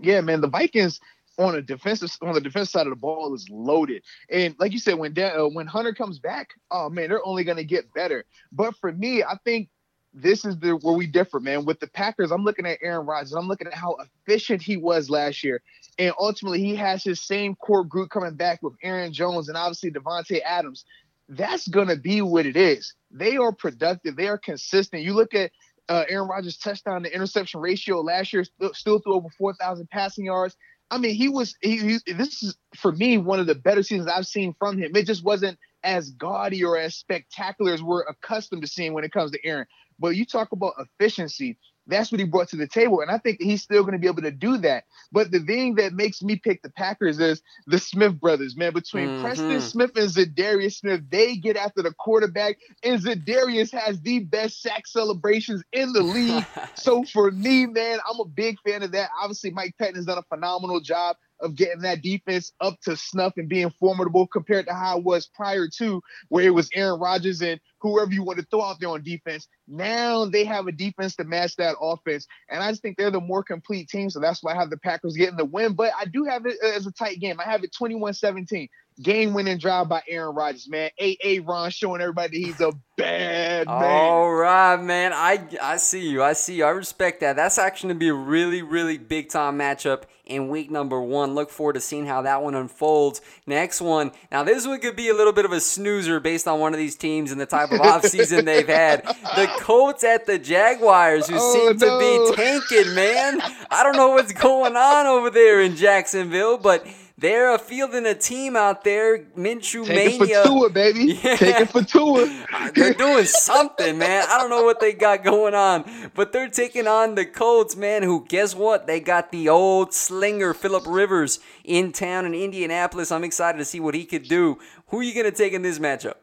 Yeah, 0.00 0.20
man, 0.20 0.40
the 0.40 0.48
Vikings 0.48 1.00
on 1.38 1.56
a 1.56 1.62
defensive 1.62 2.10
on 2.22 2.34
the 2.34 2.40
defense 2.40 2.70
side 2.70 2.86
of 2.86 2.90
the 2.90 2.96
ball 2.96 3.34
is 3.34 3.48
loaded. 3.50 4.04
And 4.30 4.54
like 4.60 4.70
you 4.70 4.78
said, 4.78 4.94
when 4.94 5.18
uh, 5.18 5.48
when 5.48 5.66
Hunter 5.66 5.92
comes 5.92 6.20
back, 6.20 6.50
oh 6.70 6.88
man, 6.88 7.08
they're 7.08 7.26
only 7.26 7.42
going 7.42 7.56
to 7.56 7.64
get 7.64 7.92
better. 7.94 8.24
But 8.52 8.76
for 8.76 8.92
me, 8.92 9.24
I 9.24 9.36
think 9.44 9.68
this 10.12 10.44
is 10.44 10.58
the 10.58 10.72
where 10.76 10.96
we 10.96 11.06
differ, 11.06 11.40
man. 11.40 11.64
With 11.64 11.80
the 11.80 11.86
Packers, 11.86 12.30
I'm 12.30 12.44
looking 12.44 12.66
at 12.66 12.78
Aaron 12.82 13.06
Rodgers. 13.06 13.32
I'm 13.32 13.48
looking 13.48 13.68
at 13.68 13.74
how 13.74 13.96
efficient 14.26 14.62
he 14.62 14.76
was 14.76 15.08
last 15.08 15.44
year, 15.44 15.62
and 15.98 16.12
ultimately 16.18 16.60
he 16.60 16.74
has 16.76 17.04
his 17.04 17.20
same 17.20 17.54
core 17.56 17.84
group 17.84 18.10
coming 18.10 18.34
back 18.34 18.62
with 18.62 18.74
Aaron 18.82 19.12
Jones 19.12 19.48
and 19.48 19.56
obviously 19.56 19.90
Davante 19.90 20.40
Adams. 20.44 20.84
That's 21.28 21.68
gonna 21.68 21.96
be 21.96 22.22
what 22.22 22.46
it 22.46 22.56
is. 22.56 22.94
They 23.10 23.36
are 23.36 23.52
productive. 23.52 24.16
They 24.16 24.26
are 24.26 24.38
consistent. 24.38 25.02
You 25.02 25.14
look 25.14 25.32
at 25.34 25.52
uh, 25.88 26.04
Aaron 26.08 26.28
Rodgers' 26.28 26.56
touchdown 26.56 27.02
to 27.02 27.14
interception 27.14 27.60
ratio 27.60 28.00
last 28.00 28.32
year, 28.32 28.44
still, 28.44 28.74
still 28.74 28.98
threw 29.00 29.14
over 29.14 29.28
4,000 29.36 29.88
passing 29.90 30.24
yards. 30.24 30.56
I 30.90 30.98
mean, 30.98 31.14
he 31.14 31.28
was 31.28 31.54
he, 31.60 31.98
he, 32.04 32.12
This 32.12 32.42
is 32.42 32.56
for 32.76 32.92
me 32.92 33.18
one 33.18 33.38
of 33.38 33.46
the 33.46 33.54
better 33.54 33.82
seasons 33.82 34.08
I've 34.08 34.26
seen 34.26 34.54
from 34.58 34.78
him. 34.78 34.92
It 34.94 35.06
just 35.06 35.24
wasn't 35.24 35.58
as 35.82 36.10
gaudy 36.10 36.64
or 36.64 36.78
as 36.78 36.96
spectacular 36.96 37.72
as 37.72 37.82
we're 37.82 38.02
accustomed 38.02 38.62
to 38.62 38.68
seeing 38.68 38.92
when 38.92 39.04
it 39.04 39.12
comes 39.12 39.30
to 39.32 39.44
Aaron. 39.44 39.66
But 40.00 40.16
you 40.16 40.24
talk 40.24 40.52
about 40.52 40.74
efficiency. 40.78 41.58
That's 41.86 42.12
what 42.12 42.20
he 42.20 42.26
brought 42.26 42.48
to 42.50 42.56
the 42.56 42.68
table. 42.68 43.00
And 43.00 43.10
I 43.10 43.18
think 43.18 43.40
he's 43.40 43.62
still 43.62 43.82
going 43.82 43.92
to 43.92 43.98
be 43.98 44.06
able 44.06 44.22
to 44.22 44.30
do 44.30 44.58
that. 44.58 44.84
But 45.12 45.30
the 45.30 45.40
thing 45.40 45.74
that 45.76 45.92
makes 45.92 46.22
me 46.22 46.36
pick 46.36 46.62
the 46.62 46.70
Packers 46.70 47.18
is 47.18 47.42
the 47.66 47.78
Smith 47.78 48.18
brothers, 48.20 48.56
man. 48.56 48.72
Between 48.72 49.08
mm-hmm. 49.08 49.22
Preston 49.22 49.60
Smith 49.60 49.92
and 49.96 50.08
Za'Darius 50.08 50.78
Smith, 50.78 51.02
they 51.10 51.36
get 51.36 51.56
after 51.56 51.82
the 51.82 51.92
quarterback. 51.92 52.58
And 52.84 53.00
Za'Darius 53.00 53.72
has 53.72 54.00
the 54.00 54.20
best 54.20 54.62
sack 54.62 54.86
celebrations 54.86 55.62
in 55.72 55.92
the 55.92 56.02
league. 56.02 56.44
so 56.74 57.02
for 57.04 57.30
me, 57.30 57.66
man, 57.66 57.98
I'm 58.08 58.20
a 58.20 58.24
big 58.24 58.56
fan 58.60 58.82
of 58.82 58.92
that. 58.92 59.10
Obviously, 59.20 59.50
Mike 59.50 59.74
Pettine 59.80 59.96
has 59.96 60.06
done 60.06 60.18
a 60.18 60.34
phenomenal 60.34 60.80
job 60.80 61.16
of 61.40 61.54
getting 61.54 61.82
that 61.82 62.02
defense 62.02 62.52
up 62.60 62.80
to 62.82 62.96
snuff 62.96 63.34
and 63.36 63.48
being 63.48 63.70
formidable 63.70 64.26
compared 64.26 64.66
to 64.66 64.74
how 64.74 64.98
it 64.98 65.04
was 65.04 65.26
prior 65.26 65.68
to 65.78 66.02
where 66.28 66.44
it 66.44 66.54
was 66.54 66.68
Aaron 66.74 67.00
Rodgers 67.00 67.42
and 67.42 67.60
whoever 67.80 68.12
you 68.12 68.22
want 68.22 68.38
to 68.38 68.46
throw 68.46 68.62
out 68.62 68.78
there 68.80 68.90
on 68.90 69.02
defense. 69.02 69.48
Now 69.66 70.24
they 70.24 70.44
have 70.44 70.66
a 70.66 70.72
defense 70.72 71.16
to 71.16 71.24
match 71.24 71.56
that 71.56 71.76
offense. 71.80 72.26
And 72.48 72.62
I 72.62 72.70
just 72.70 72.82
think 72.82 72.96
they're 72.96 73.10
the 73.10 73.20
more 73.20 73.42
complete 73.42 73.88
team. 73.88 74.10
So 74.10 74.20
that's 74.20 74.42
why 74.42 74.52
I 74.52 74.56
have 74.56 74.70
the 74.70 74.76
Packers 74.78 75.16
getting 75.16 75.36
the 75.36 75.44
win. 75.44 75.74
But 75.74 75.92
I 75.98 76.04
do 76.04 76.24
have 76.24 76.46
it 76.46 76.56
uh, 76.62 76.68
as 76.68 76.86
a 76.86 76.92
tight 76.92 77.20
game. 77.20 77.40
I 77.40 77.44
have 77.44 77.64
it 77.64 77.72
21 77.72 78.14
17. 78.14 78.68
game 79.02 79.32
winning 79.32 79.58
drive 79.58 79.88
by 79.88 80.02
Aaron 80.08 80.34
Rodgers, 80.34 80.68
man. 80.68 80.90
A 80.98 81.40
Ron 81.40 81.70
showing 81.70 82.00
everybody 82.00 82.42
he's 82.42 82.60
a 82.60 82.72
bad 82.96 83.66
man. 83.66 83.68
All 83.68 84.32
right, 84.32 84.76
man. 84.76 85.12
I 85.12 85.46
I 85.60 85.76
see 85.78 86.08
you. 86.08 86.22
I 86.22 86.34
see 86.34 86.56
you. 86.56 86.64
I 86.64 86.70
respect 86.70 87.20
that. 87.20 87.36
That's 87.36 87.58
actually 87.58 87.88
going 87.88 87.96
to 87.96 88.00
be 88.00 88.08
a 88.08 88.14
really, 88.14 88.62
really 88.62 88.98
big 88.98 89.28
time 89.28 89.58
matchup 89.58 90.04
in 90.30 90.48
week 90.48 90.70
number 90.70 91.00
one. 91.00 91.34
Look 91.34 91.50
forward 91.50 91.74
to 91.74 91.80
seeing 91.80 92.06
how 92.06 92.22
that 92.22 92.42
one 92.42 92.54
unfolds. 92.54 93.20
Next 93.46 93.80
one. 93.80 94.12
Now, 94.30 94.44
this 94.44 94.66
one 94.66 94.78
could 94.80 94.96
be 94.96 95.08
a 95.08 95.14
little 95.14 95.32
bit 95.32 95.44
of 95.44 95.52
a 95.52 95.60
snoozer 95.60 96.20
based 96.20 96.46
on 96.46 96.60
one 96.60 96.72
of 96.72 96.78
these 96.78 96.96
teams 96.96 97.32
and 97.32 97.40
the 97.40 97.46
type 97.46 97.69
of 97.72 97.80
offseason 97.80 98.44
they've 98.44 98.66
had. 98.68 99.04
The 99.36 99.50
Colts 99.58 100.04
at 100.04 100.26
the 100.26 100.38
Jaguars, 100.38 101.28
who 101.28 101.36
Oh, 101.38 101.52
seem 101.54 101.78
to 101.78 101.98
be 101.98 102.36
tanking, 102.36 102.94
man. 102.94 103.40
I 103.70 103.82
don't 103.82 103.96
know 103.96 104.10
what's 104.10 104.32
going 104.32 104.76
on 104.76 105.06
over 105.06 105.30
there 105.30 105.60
in 105.60 105.76
Jacksonville, 105.76 106.58
but 106.58 106.86
they're 107.18 107.52
a 107.54 107.58
fielding 107.58 108.06
a 108.06 108.14
team 108.14 108.56
out 108.56 108.82
there, 108.82 109.18
Minshew 109.36 109.84
Take 109.86 110.20
it 110.22 110.42
for 110.42 110.48
Tua, 110.48 110.70
baby. 110.70 111.14
Take 111.16 111.60
it 111.60 111.68
for 111.70 111.82
Tua. 111.82 112.26
They're 112.74 112.94
doing 112.94 113.26
something, 113.26 113.98
man. 113.98 114.24
I 114.26 114.38
don't 114.38 114.48
know 114.48 114.62
what 114.62 114.80
they 114.80 114.94
got 114.94 115.22
going 115.22 115.54
on, 115.54 115.84
but 116.14 116.32
they're 116.32 116.48
taking 116.48 116.86
on 116.86 117.16
the 117.16 117.26
Colts, 117.26 117.76
man. 117.76 118.02
Who, 118.04 118.24
guess 118.26 118.54
what? 118.54 118.86
They 118.86 119.00
got 119.00 119.32
the 119.32 119.50
old 119.50 119.92
slinger, 119.92 120.54
Philip 120.54 120.84
Rivers, 120.86 121.40
in 121.62 121.92
town 121.92 122.24
in 122.24 122.32
Indianapolis. 122.34 123.12
I'm 123.12 123.24
excited 123.24 123.58
to 123.58 123.66
see 123.66 123.80
what 123.80 123.94
he 123.94 124.06
could 124.06 124.26
do. 124.26 124.58
Who 124.86 125.00
are 125.00 125.02
you 125.02 125.12
going 125.12 125.26
to 125.26 125.30
take 125.32 125.52
in 125.52 125.60
this 125.60 125.78
matchup? 125.78 126.14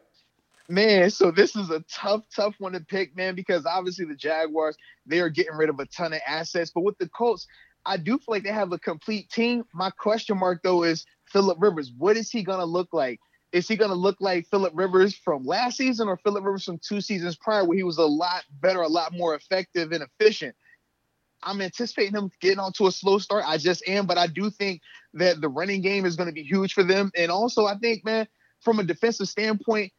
Man, 0.68 1.10
so 1.10 1.30
this 1.30 1.56
is 1.56 1.70
a 1.70 1.82
tough, 1.90 2.24
tough 2.34 2.54
one 2.58 2.72
to 2.72 2.80
pick, 2.80 3.16
man, 3.16 3.34
because 3.34 3.64
obviously 3.64 4.04
the 4.04 4.14
Jaguars, 4.14 4.76
they 5.06 5.20
are 5.20 5.30
getting 5.30 5.54
rid 5.54 5.70
of 5.70 5.80
a 5.80 5.86
ton 5.86 6.12
of 6.12 6.20
assets. 6.26 6.70
But 6.74 6.84
with 6.84 6.98
the 6.98 7.08
Colts, 7.08 7.46
I 7.86 7.96
do 7.96 8.18
feel 8.18 8.34
like 8.34 8.42
they 8.42 8.52
have 8.52 8.72
a 8.72 8.78
complete 8.78 9.30
team. 9.30 9.64
My 9.72 9.90
question 9.90 10.36
mark, 10.36 10.60
though, 10.62 10.84
is 10.84 11.06
Philip 11.32 11.56
Rivers. 11.58 11.90
What 11.96 12.18
is 12.18 12.30
he 12.30 12.42
going 12.42 12.58
to 12.58 12.66
look 12.66 12.88
like? 12.92 13.18
Is 13.52 13.66
he 13.66 13.76
going 13.76 13.90
to 13.90 13.96
look 13.96 14.18
like 14.20 14.46
Philip 14.48 14.74
Rivers 14.76 15.16
from 15.16 15.46
last 15.46 15.78
season 15.78 16.06
or 16.06 16.18
Philip 16.18 16.44
Rivers 16.44 16.64
from 16.64 16.78
two 16.86 17.00
seasons 17.00 17.36
prior, 17.36 17.64
where 17.64 17.78
he 17.78 17.82
was 17.82 17.96
a 17.96 18.04
lot 18.04 18.44
better, 18.60 18.82
a 18.82 18.88
lot 18.88 19.14
more 19.14 19.34
effective 19.34 19.92
and 19.92 20.04
efficient? 20.04 20.54
I'm 21.42 21.62
anticipating 21.62 22.14
him 22.14 22.30
getting 22.42 22.58
onto 22.58 22.86
a 22.88 22.92
slow 22.92 23.18
start. 23.18 23.44
I 23.46 23.56
just 23.56 23.88
am, 23.88 24.06
but 24.06 24.18
I 24.18 24.26
do 24.26 24.50
think 24.50 24.82
that 25.14 25.40
the 25.40 25.48
running 25.48 25.80
game 25.80 26.04
is 26.04 26.16
going 26.16 26.26
to 26.26 26.34
be 26.34 26.42
huge 26.42 26.74
for 26.74 26.82
them. 26.82 27.10
And 27.16 27.30
also, 27.30 27.64
I 27.64 27.78
think, 27.78 28.04
man, 28.04 28.28
from 28.60 28.80
a 28.80 28.84
defensive 28.84 29.28
standpoint, 29.28 29.92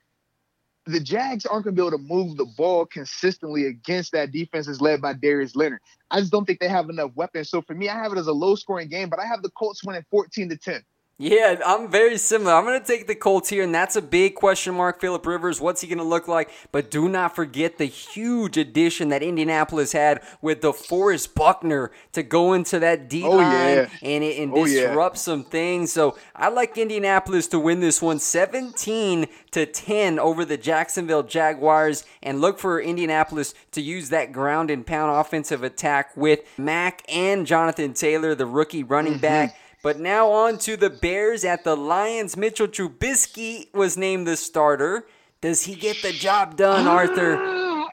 the 0.90 1.00
Jags 1.00 1.46
aren't 1.46 1.66
going 1.66 1.76
to 1.76 1.82
be 1.82 1.88
able 1.88 1.98
to 1.98 2.04
move 2.04 2.38
the 2.38 2.46
ball 2.58 2.86
consistently 2.86 3.68
against 3.68 4.12
that 4.14 4.32
defense 4.32 4.68
is 4.68 4.82
led 4.82 5.02
by 5.02 5.14
Darius 5.14 5.56
Leonard. 5.56 5.82
I 6.10 6.20
just 6.20 6.32
don't 6.32 6.46
think 6.46 6.60
they 6.60 6.68
have 6.68 6.90
enough 6.90 7.12
weapons. 7.16 7.50
So 7.50 7.62
for 7.62 7.76
me, 7.76 7.90
I 7.90 8.02
have 8.02 8.12
it 8.12 8.18
as 8.18 8.28
a 8.28 8.34
low 8.34 8.56
scoring 8.56 8.90
game, 8.90 9.10
but 9.10 9.20
I 9.20 9.26
have 9.26 9.44
the 9.44 9.52
Colts 9.52 9.84
winning 9.84 10.06
14 10.10 10.50
to 10.50 10.58
10. 10.58 10.84
Yeah, 11.22 11.60
I'm 11.66 11.92
very 11.92 12.18
similar. 12.18 12.54
I'm 12.54 12.64
going 12.64 12.80
to 12.80 12.86
take 12.88 13.06
the 13.06 13.14
Colts 13.14 13.50
here, 13.50 13.62
and 13.62 13.76
that's 13.76 13.98
a 13.98 14.02
big 14.02 14.36
question 14.36 14.74
mark. 14.74 15.02
Philip 15.02 15.26
Rivers, 15.26 15.60
what's 15.60 15.82
he 15.82 15.88
going 15.90 15.98
to 15.98 16.04
look 16.06 16.30
like? 16.30 16.50
But 16.72 16.90
do 16.90 17.10
not 17.10 17.36
forget 17.36 17.78
the 17.78 17.84
huge 17.88 18.56
addition 18.56 19.10
that 19.10 19.22
Indianapolis 19.22 19.92
had 19.92 20.22
with 20.42 20.62
DeForest 20.62 21.36
Buckner 21.36 21.92
to 22.14 22.24
go 22.24 22.54
into 22.54 22.80
that 22.80 23.10
D 23.10 23.24
line 23.24 23.32
Oh, 23.34 23.40
yeah. 23.42 23.90
and, 24.02 24.24
it- 24.24 24.40
and 24.42 24.54
Oh, 24.54 24.64
yeah. 24.64 24.88
disrupt 24.88 25.18
some 25.18 25.44
things. 25.44 25.92
So 25.92 26.18
I 26.34 26.48
like 26.48 26.78
Indianapolis 26.78 27.48
to 27.48 27.60
win 27.60 27.82
this 27.82 28.02
one 28.02 28.20
17 28.20 29.28
to 29.52 29.66
10 29.66 30.20
over 30.20 30.46
the 30.46 30.56
Jacksonville 30.58 31.24
Jaguars, 31.24 32.06
and 32.24 32.40
look 32.40 32.60
for 32.60 32.80
Indianapolis 32.80 33.54
to 33.74 33.82
use 33.82 34.08
that 34.08 34.32
ground 34.32 34.72
and 34.72 34.88
pound 34.88 35.12
offensive 35.20 35.64
attack 35.64 36.16
with 36.16 36.40
Mack 36.58 37.02
and 37.10 37.46
Jonathan 37.46 37.94
Taylor, 37.94 38.36
the 38.36 38.46
rookie 38.46 38.84
running 38.84 39.16
Mm-hmm. 39.16 39.22
back. 39.22 39.56
But 39.82 40.00
now 40.00 40.30
on 40.30 40.58
to 40.60 40.76
the 40.76 40.90
Bears 40.90 41.46
at 41.46 41.64
the 41.64 41.76
Lions. 41.76 42.36
Mitchell 42.36 42.68
Trubisky 42.68 43.74
was 43.74 43.98
named 43.98 44.28
the 44.28 44.36
starter. 44.36 45.08
Does 45.42 45.64
he 45.64 45.76
get 45.76 46.02
the 46.02 46.12
job 46.12 46.58
done, 46.58 46.86
ah! 46.86 46.92
Arthur? 46.92 47.36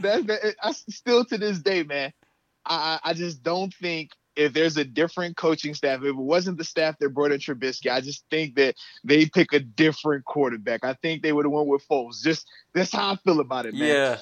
that, 0.00 0.26
that 0.26 0.54
I, 0.62 0.72
still 0.72 1.24
to 1.26 1.36
this 1.36 1.58
day, 1.58 1.82
man, 1.82 2.14
I, 2.64 2.98
I 3.04 3.10
I 3.10 3.12
just 3.12 3.42
don't 3.42 3.74
think 3.74 4.12
if 4.36 4.52
there's 4.52 4.76
a 4.76 4.84
different 4.84 5.36
coaching 5.36 5.74
staff, 5.74 6.00
if 6.00 6.06
it 6.06 6.16
wasn't 6.16 6.58
the 6.58 6.64
staff 6.64 6.96
that 7.00 7.10
brought 7.10 7.32
in 7.32 7.40
Trubisky, 7.40 7.90
I 7.90 8.00
just 8.00 8.24
think 8.30 8.54
that 8.56 8.76
they 9.02 9.26
pick 9.26 9.52
a 9.52 9.60
different 9.60 10.24
quarterback. 10.24 10.84
I 10.84 10.94
think 10.94 11.22
they 11.22 11.32
would 11.32 11.46
have 11.46 11.52
went 11.52 11.68
with 11.68 11.86
Foles. 11.88 12.22
Just 12.22 12.46
that's 12.74 12.92
how 12.92 13.12
I 13.12 13.16
feel 13.16 13.40
about 13.40 13.66
it, 13.66 13.74
man. 13.74 13.88
Yeah. 13.88 14.18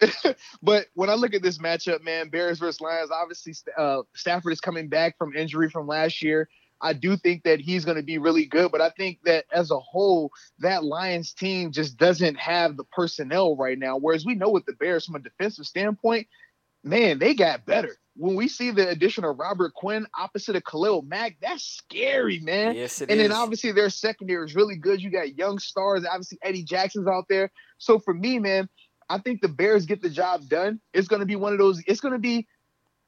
but 0.62 0.86
when 0.94 1.10
I 1.10 1.14
look 1.14 1.34
at 1.34 1.42
this 1.42 1.58
matchup, 1.58 2.02
man, 2.02 2.28
Bears 2.28 2.58
versus 2.58 2.80
Lions, 2.80 3.10
obviously 3.10 3.54
uh, 3.78 4.02
Stafford 4.14 4.52
is 4.52 4.60
coming 4.60 4.88
back 4.88 5.16
from 5.18 5.34
injury 5.36 5.70
from 5.70 5.86
last 5.86 6.22
year. 6.22 6.48
I 6.80 6.92
do 6.92 7.16
think 7.16 7.44
that 7.44 7.60
he's 7.60 7.84
going 7.84 7.96
to 7.96 8.02
be 8.02 8.18
really 8.18 8.44
good, 8.44 8.70
but 8.70 8.80
I 8.80 8.90
think 8.90 9.20
that 9.24 9.46
as 9.50 9.70
a 9.70 9.78
whole, 9.78 10.30
that 10.58 10.84
Lions 10.84 11.32
team 11.32 11.72
just 11.72 11.96
doesn't 11.96 12.36
have 12.36 12.76
the 12.76 12.84
personnel 12.84 13.56
right 13.56 13.78
now. 13.78 13.96
Whereas 13.96 14.26
we 14.26 14.34
know 14.34 14.50
with 14.50 14.66
the 14.66 14.74
Bears, 14.74 15.06
from 15.06 15.14
a 15.14 15.20
defensive 15.20 15.64
standpoint, 15.64 16.28
man, 16.84 17.18
they 17.18 17.34
got 17.34 17.64
better. 17.64 17.96
When 18.14 18.34
we 18.34 18.48
see 18.48 18.70
the 18.70 18.88
addition 18.88 19.24
of 19.24 19.38
Robert 19.38 19.74
Quinn 19.74 20.06
opposite 20.18 20.56
of 20.56 20.64
Khalil 20.64 21.02
Mack, 21.02 21.36
that's 21.40 21.64
scary, 21.64 22.40
man. 22.40 22.74
Yes, 22.74 23.00
it 23.00 23.10
and 23.10 23.20
is. 23.20 23.28
then 23.28 23.36
obviously 23.36 23.72
their 23.72 23.90
secondary 23.90 24.46
is 24.46 24.54
really 24.54 24.76
good. 24.76 25.02
You 25.02 25.10
got 25.10 25.36
young 25.36 25.58
stars, 25.58 26.04
obviously 26.10 26.38
Eddie 26.42 26.62
Jackson's 26.62 27.08
out 27.08 27.26
there. 27.28 27.50
So 27.78 27.98
for 27.98 28.14
me, 28.14 28.38
man, 28.38 28.68
I 29.08 29.18
think 29.18 29.40
the 29.40 29.48
Bears 29.48 29.86
get 29.86 30.02
the 30.02 30.10
job 30.10 30.48
done. 30.48 30.80
It's 30.92 31.08
going 31.08 31.20
to 31.20 31.26
be 31.26 31.36
one 31.36 31.52
of 31.52 31.58
those. 31.58 31.82
It's 31.86 32.00
going 32.00 32.12
to 32.12 32.18
be 32.18 32.46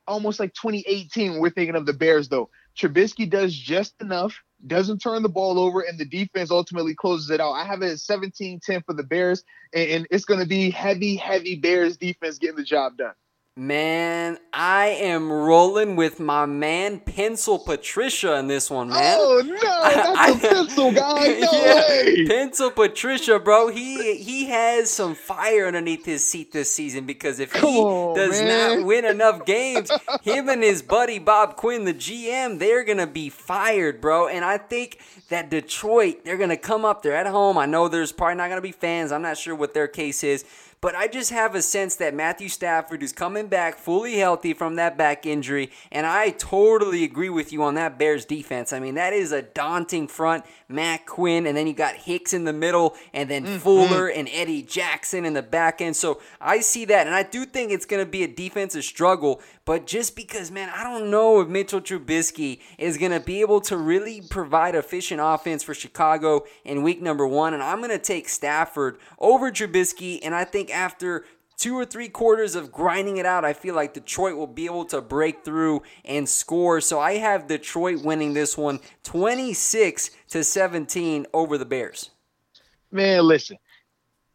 almost 0.06 0.40
like 0.40 0.54
2018. 0.54 1.32
When 1.32 1.40
we're 1.40 1.50
thinking 1.50 1.76
of 1.76 1.86
the 1.86 1.92
Bears, 1.92 2.28
though. 2.28 2.50
Trubisky 2.78 3.28
does 3.28 3.52
just 3.52 3.94
enough, 4.00 4.40
doesn't 4.64 4.98
turn 4.98 5.22
the 5.22 5.28
ball 5.28 5.58
over, 5.58 5.80
and 5.80 5.98
the 5.98 6.04
defense 6.04 6.50
ultimately 6.50 6.94
closes 6.94 7.28
it 7.30 7.40
out. 7.40 7.52
I 7.52 7.64
have 7.64 7.82
it 7.82 7.90
at 7.90 7.98
17-10 7.98 8.84
for 8.84 8.94
the 8.94 9.02
Bears, 9.02 9.42
and, 9.74 9.90
and 9.90 10.06
it's 10.12 10.24
going 10.24 10.40
to 10.40 10.46
be 10.46 10.70
heavy, 10.70 11.16
heavy 11.16 11.56
Bears 11.56 11.96
defense 11.96 12.38
getting 12.38 12.56
the 12.56 12.62
job 12.62 12.96
done. 12.96 13.14
Man, 13.58 14.38
I 14.52 14.86
am 14.86 15.32
rolling 15.32 15.96
with 15.96 16.20
my 16.20 16.46
man 16.46 17.00
Pencil 17.00 17.58
Patricia 17.58 18.36
in 18.38 18.46
this 18.46 18.70
one, 18.70 18.88
man. 18.90 19.16
Oh 19.18 19.42
no, 19.44 19.58
that's 19.58 20.44
a 20.44 20.48
pencil 20.48 20.92
guy. 20.92 21.40
No 21.40 21.50
way. 21.50 22.24
Pencil 22.28 22.70
Patricia, 22.70 23.40
bro. 23.40 23.66
He 23.66 24.14
he 24.14 24.44
has 24.44 24.92
some 24.92 25.16
fire 25.16 25.66
underneath 25.66 26.04
his 26.06 26.22
seat 26.22 26.52
this 26.52 26.72
season 26.72 27.04
because 27.04 27.40
if 27.40 27.52
Come 27.52 27.68
he 27.68 27.78
on, 27.80 28.14
does 28.14 28.40
man. 28.40 28.78
not 28.78 28.86
win 28.86 29.04
enough 29.04 29.44
games, 29.44 29.90
him 30.22 30.48
and 30.48 30.62
his 30.62 30.80
buddy 30.80 31.18
Bob 31.18 31.56
Quinn, 31.56 31.84
the 31.84 31.94
GM, 31.94 32.60
they're 32.60 32.84
gonna 32.84 33.08
be 33.08 33.28
fired, 33.28 34.00
bro. 34.00 34.28
And 34.28 34.44
I 34.44 34.58
think 34.58 35.00
that 35.30 35.50
Detroit, 35.50 36.24
they're 36.24 36.38
gonna 36.38 36.56
come 36.56 36.84
up 36.84 37.02
there 37.02 37.16
at 37.16 37.26
home. 37.26 37.58
I 37.58 37.66
know 37.66 37.88
there's 37.88 38.12
probably 38.12 38.36
not 38.36 38.50
gonna 38.50 38.60
be 38.60 38.70
fans. 38.70 39.10
I'm 39.10 39.22
not 39.22 39.36
sure 39.36 39.56
what 39.56 39.74
their 39.74 39.88
case 39.88 40.22
is. 40.22 40.44
But 40.80 40.94
I 40.94 41.08
just 41.08 41.30
have 41.30 41.54
a 41.54 41.62
sense 41.62 41.96
that 41.96 42.14
Matthew 42.14 42.48
Stafford 42.48 43.02
is 43.02 43.12
coming 43.12 43.48
back 43.48 43.78
fully 43.78 44.18
healthy 44.18 44.54
from 44.54 44.76
that 44.76 44.96
back 44.96 45.26
injury, 45.26 45.70
and 45.90 46.06
I 46.06 46.30
totally 46.30 47.04
agree 47.04 47.28
with 47.28 47.52
you 47.52 47.62
on 47.62 47.74
that 47.74 47.98
Bears 47.98 48.24
defense. 48.24 48.72
I 48.72 48.78
mean, 48.78 48.94
that 48.94 49.12
is 49.12 49.32
a 49.32 49.42
daunting 49.42 50.06
front. 50.06 50.44
Matt 50.70 51.06
Quinn, 51.06 51.46
and 51.46 51.56
then 51.56 51.66
you 51.66 51.72
got 51.72 51.94
Hicks 51.94 52.34
in 52.34 52.44
the 52.44 52.52
middle, 52.52 52.94
and 53.14 53.30
then 53.30 53.44
mm-hmm. 53.44 53.56
Fuller 53.56 54.08
and 54.08 54.28
Eddie 54.30 54.62
Jackson 54.62 55.24
in 55.24 55.32
the 55.32 55.42
back 55.42 55.80
end. 55.80 55.96
So 55.96 56.20
I 56.40 56.60
see 56.60 56.84
that, 56.84 57.06
and 57.06 57.16
I 57.16 57.22
do 57.22 57.46
think 57.46 57.72
it's 57.72 57.86
going 57.86 58.04
to 58.04 58.10
be 58.10 58.22
a 58.22 58.28
defensive 58.28 58.84
struggle. 58.84 59.40
But 59.64 59.86
just 59.86 60.14
because, 60.14 60.50
man, 60.50 60.70
I 60.74 60.82
don't 60.82 61.10
know 61.10 61.40
if 61.40 61.48
Mitchell 61.48 61.80
Trubisky 61.80 62.60
is 62.76 62.98
going 62.98 63.12
to 63.12 63.20
be 63.20 63.40
able 63.40 63.62
to 63.62 63.76
really 63.76 64.20
provide 64.20 64.74
efficient 64.74 65.20
offense 65.22 65.62
for 65.62 65.72
Chicago 65.72 66.44
in 66.64 66.82
week 66.82 67.00
number 67.00 67.26
one, 67.26 67.54
and 67.54 67.62
I'm 67.62 67.78
going 67.78 67.90
to 67.90 67.98
take 67.98 68.28
Stafford 68.28 68.98
over 69.18 69.50
Trubisky, 69.50 70.20
and 70.22 70.34
I 70.34 70.44
think 70.44 70.67
after 70.70 71.24
two 71.58 71.74
or 71.74 71.84
three 71.84 72.08
quarters 72.08 72.54
of 72.54 72.72
grinding 72.72 73.18
it 73.18 73.26
out, 73.26 73.44
I 73.44 73.52
feel 73.52 73.74
like 73.74 73.92
Detroit 73.92 74.36
will 74.36 74.46
be 74.46 74.66
able 74.66 74.84
to 74.86 75.02
break 75.02 75.44
through 75.44 75.82
and 76.04 76.28
score. 76.28 76.80
So 76.80 76.98
I 76.98 77.14
have 77.14 77.48
Detroit 77.48 78.02
winning 78.02 78.32
this 78.32 78.56
one 78.56 78.80
26 79.02 80.10
to 80.28 80.44
17 80.44 81.26
over 81.34 81.58
the 81.58 81.66
Bears. 81.66 82.10
Man, 82.90 83.24
listen, 83.24 83.58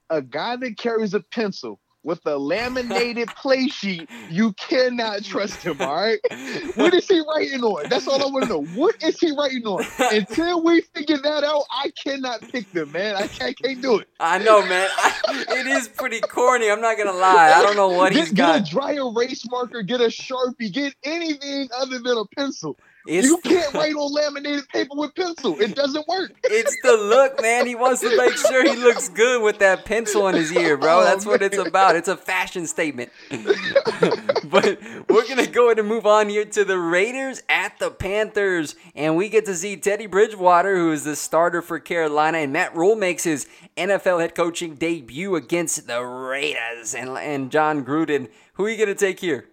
a 0.10 0.22
guy 0.22 0.56
that 0.58 0.78
carries 0.78 1.14
a 1.14 1.22
pencil 1.22 1.80
with 2.04 2.26
a 2.26 2.38
laminated 2.38 3.30
play 3.30 3.68
sheet, 3.68 4.10
you 4.30 4.54
cannot 4.54 5.24
trust 5.24 5.64
him, 5.64 5.82
all 5.82 5.96
right? 5.96 6.20
What 6.76 6.94
is 6.94 7.08
he 7.08 7.22
writing 7.22 7.64
on? 7.64 7.90
That's 7.90 8.08
all 8.08 8.22
I 8.22 8.26
want 8.32 8.44
to 8.46 8.50
know. 8.50 8.64
What 8.76 9.02
is 9.04 9.20
he 9.20 9.32
writing 9.32 9.66
on? 9.66 9.86
Until 10.12 10.64
we 10.64 10.82
figure 10.82 11.18
that 11.18 11.44
out, 11.44 11.64
I 11.72 11.92
cannot 11.92 12.42
pick 12.42 12.72
them, 12.72 12.92
man. 12.92 13.16
I 13.16 13.28
can't, 13.28 13.58
can't 13.58 13.82
do 13.82 14.00
it. 14.00 14.08
I 14.20 14.40
know, 14.40 14.62
man. 14.66 14.90
I, 14.98 15.46
it 15.50 15.68
is 15.68 15.88
pretty 15.88 16.20
corny. 16.22 16.70
I'm 16.70 16.82
not 16.82 16.98
gonna 16.98 17.12
lie. 17.14 17.54
I 17.56 17.62
don't 17.62 17.76
know 17.76 17.90
what 17.90 18.14
he's 18.14 18.30
get 18.30 18.38
got. 18.38 18.60
Get 18.60 18.68
a 18.68 18.72
dry 18.72 18.94
erase 18.94 19.50
marker, 19.50 19.82
get 19.84 20.02
a 20.02 20.06
sharpie, 20.06 20.72
get 20.72 20.96
anything 21.04 21.70
other 21.78 22.00
than 22.00 22.18
a 22.18 22.26
pencil. 22.36 22.78
It's, 23.06 23.28
you 23.28 23.38
can't 23.40 23.74
write 23.74 23.94
on 23.96 24.14
laminated 24.14 24.68
paper 24.70 24.96
with 24.96 25.14
pencil. 25.16 25.60
It 25.60 25.76
doesn't 25.76 26.08
work. 26.08 26.32
It's 26.46 26.76
the 26.84 26.94
look, 26.94 27.42
man. 27.42 27.68
He 27.68 27.76
wants 27.76 28.02
to 28.02 28.16
make 28.16 28.38
sure 28.38 28.64
he 28.64 28.76
looks 28.76 29.10
good 29.10 29.42
with 29.44 29.60
that 29.60 29.84
pencil 29.86 30.28
in 30.30 30.36
his 30.36 30.52
ear, 30.54 30.78
bro. 30.78 31.00
Oh, 31.00 31.04
That's 31.04 31.26
what 31.26 31.42
it's 31.42 31.58
about. 31.58 31.96
It's 31.96 32.08
a 32.08 32.16
fashion 32.16 32.66
statement. 32.66 33.12
but 33.30 34.80
we're 35.10 35.28
gonna 35.28 35.48
go 35.48 35.66
ahead 35.68 35.80
and 35.80 35.88
move 35.88 36.06
on 36.06 36.30
here 36.30 36.46
to 36.46 36.64
the 36.64 36.78
Raiders 36.78 37.44
at 37.50 37.78
the 37.80 37.92
Panthers, 37.92 38.76
and 38.96 39.18
we 39.18 39.28
get 39.28 39.46
to 39.46 39.56
see 39.56 39.76
Teddy 39.76 40.06
Bridgewater, 40.06 40.76
who 40.76 40.92
is 40.92 41.04
the 41.04 41.16
starter 41.16 41.62
for 41.62 41.80
Carolina, 41.80 42.38
and 42.40 42.54
Matt 42.54 42.76
Rhule 42.76 42.96
makes 42.96 43.24
his 43.24 43.48
NFL 43.76 44.22
head 44.22 44.36
coaching 44.36 44.76
debut 44.76 45.36
against 45.36 45.88
the 45.88 46.02
Raiders, 46.04 46.96
and 46.96 47.10
and 47.18 47.52
Jon 47.52 47.84
Gruden. 47.84 48.30
Who 48.54 48.66
are 48.66 48.70
you 48.70 48.78
gonna 48.78 48.96
take 48.96 49.20
here? 49.20 49.50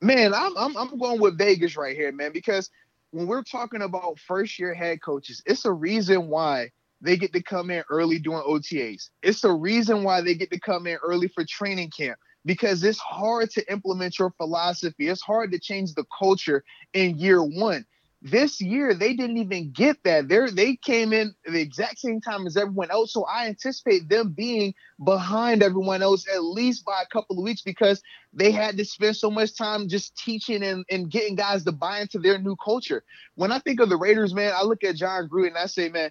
Man, 0.00 0.32
I'm, 0.32 0.56
I'm 0.56 0.76
I'm 0.76 0.98
going 0.98 1.20
with 1.20 1.38
Vegas 1.38 1.76
right 1.76 1.96
here, 1.96 2.12
man, 2.12 2.32
because 2.32 2.70
when 3.10 3.26
we're 3.26 3.42
talking 3.42 3.82
about 3.82 4.18
first 4.20 4.58
year 4.58 4.74
head 4.74 5.02
coaches, 5.02 5.42
it's 5.46 5.64
a 5.64 5.72
reason 5.72 6.28
why 6.28 6.70
they 7.00 7.16
get 7.16 7.32
to 7.32 7.42
come 7.42 7.70
in 7.70 7.82
early 7.90 8.18
doing 8.18 8.42
OTAs. 8.46 9.10
It's 9.22 9.44
a 9.44 9.52
reason 9.52 10.04
why 10.04 10.20
they 10.20 10.34
get 10.34 10.50
to 10.50 10.60
come 10.60 10.86
in 10.86 10.98
early 11.02 11.28
for 11.28 11.44
training 11.44 11.90
camp 11.90 12.18
because 12.44 12.82
it's 12.84 12.98
hard 12.98 13.50
to 13.50 13.72
implement 13.72 14.18
your 14.18 14.30
philosophy. 14.30 15.08
It's 15.08 15.20
hard 15.22 15.52
to 15.52 15.58
change 15.58 15.94
the 15.94 16.04
culture 16.16 16.64
in 16.94 17.18
year 17.18 17.42
one. 17.42 17.84
This 18.20 18.60
year, 18.60 18.94
they 18.94 19.14
didn't 19.14 19.36
even 19.36 19.70
get 19.70 20.02
that. 20.02 20.28
They 20.28 20.46
they 20.50 20.76
came 20.76 21.12
in 21.12 21.34
the 21.44 21.60
exact 21.60 22.00
same 22.00 22.20
time 22.20 22.48
as 22.48 22.56
everyone 22.56 22.90
else. 22.90 23.12
So 23.12 23.24
I 23.24 23.46
anticipate 23.46 24.08
them 24.08 24.30
being 24.30 24.74
behind 25.04 25.62
everyone 25.62 26.02
else 26.02 26.26
at 26.26 26.42
least 26.42 26.84
by 26.84 27.00
a 27.00 27.06
couple 27.06 27.38
of 27.38 27.44
weeks 27.44 27.62
because 27.62 28.02
they 28.32 28.50
had 28.50 28.76
to 28.76 28.84
spend 28.84 29.16
so 29.16 29.30
much 29.30 29.56
time 29.56 29.88
just 29.88 30.16
teaching 30.16 30.64
and, 30.64 30.84
and 30.90 31.08
getting 31.08 31.36
guys 31.36 31.62
to 31.64 31.72
buy 31.72 32.00
into 32.00 32.18
their 32.18 32.38
new 32.38 32.56
culture. 32.56 33.04
When 33.36 33.52
I 33.52 33.60
think 33.60 33.78
of 33.78 33.88
the 33.88 33.96
Raiders, 33.96 34.34
man, 34.34 34.52
I 34.54 34.64
look 34.64 34.82
at 34.82 34.96
Jon 34.96 35.28
Gruden 35.28 35.48
and 35.48 35.58
I 35.58 35.66
say, 35.66 35.88
man, 35.88 36.10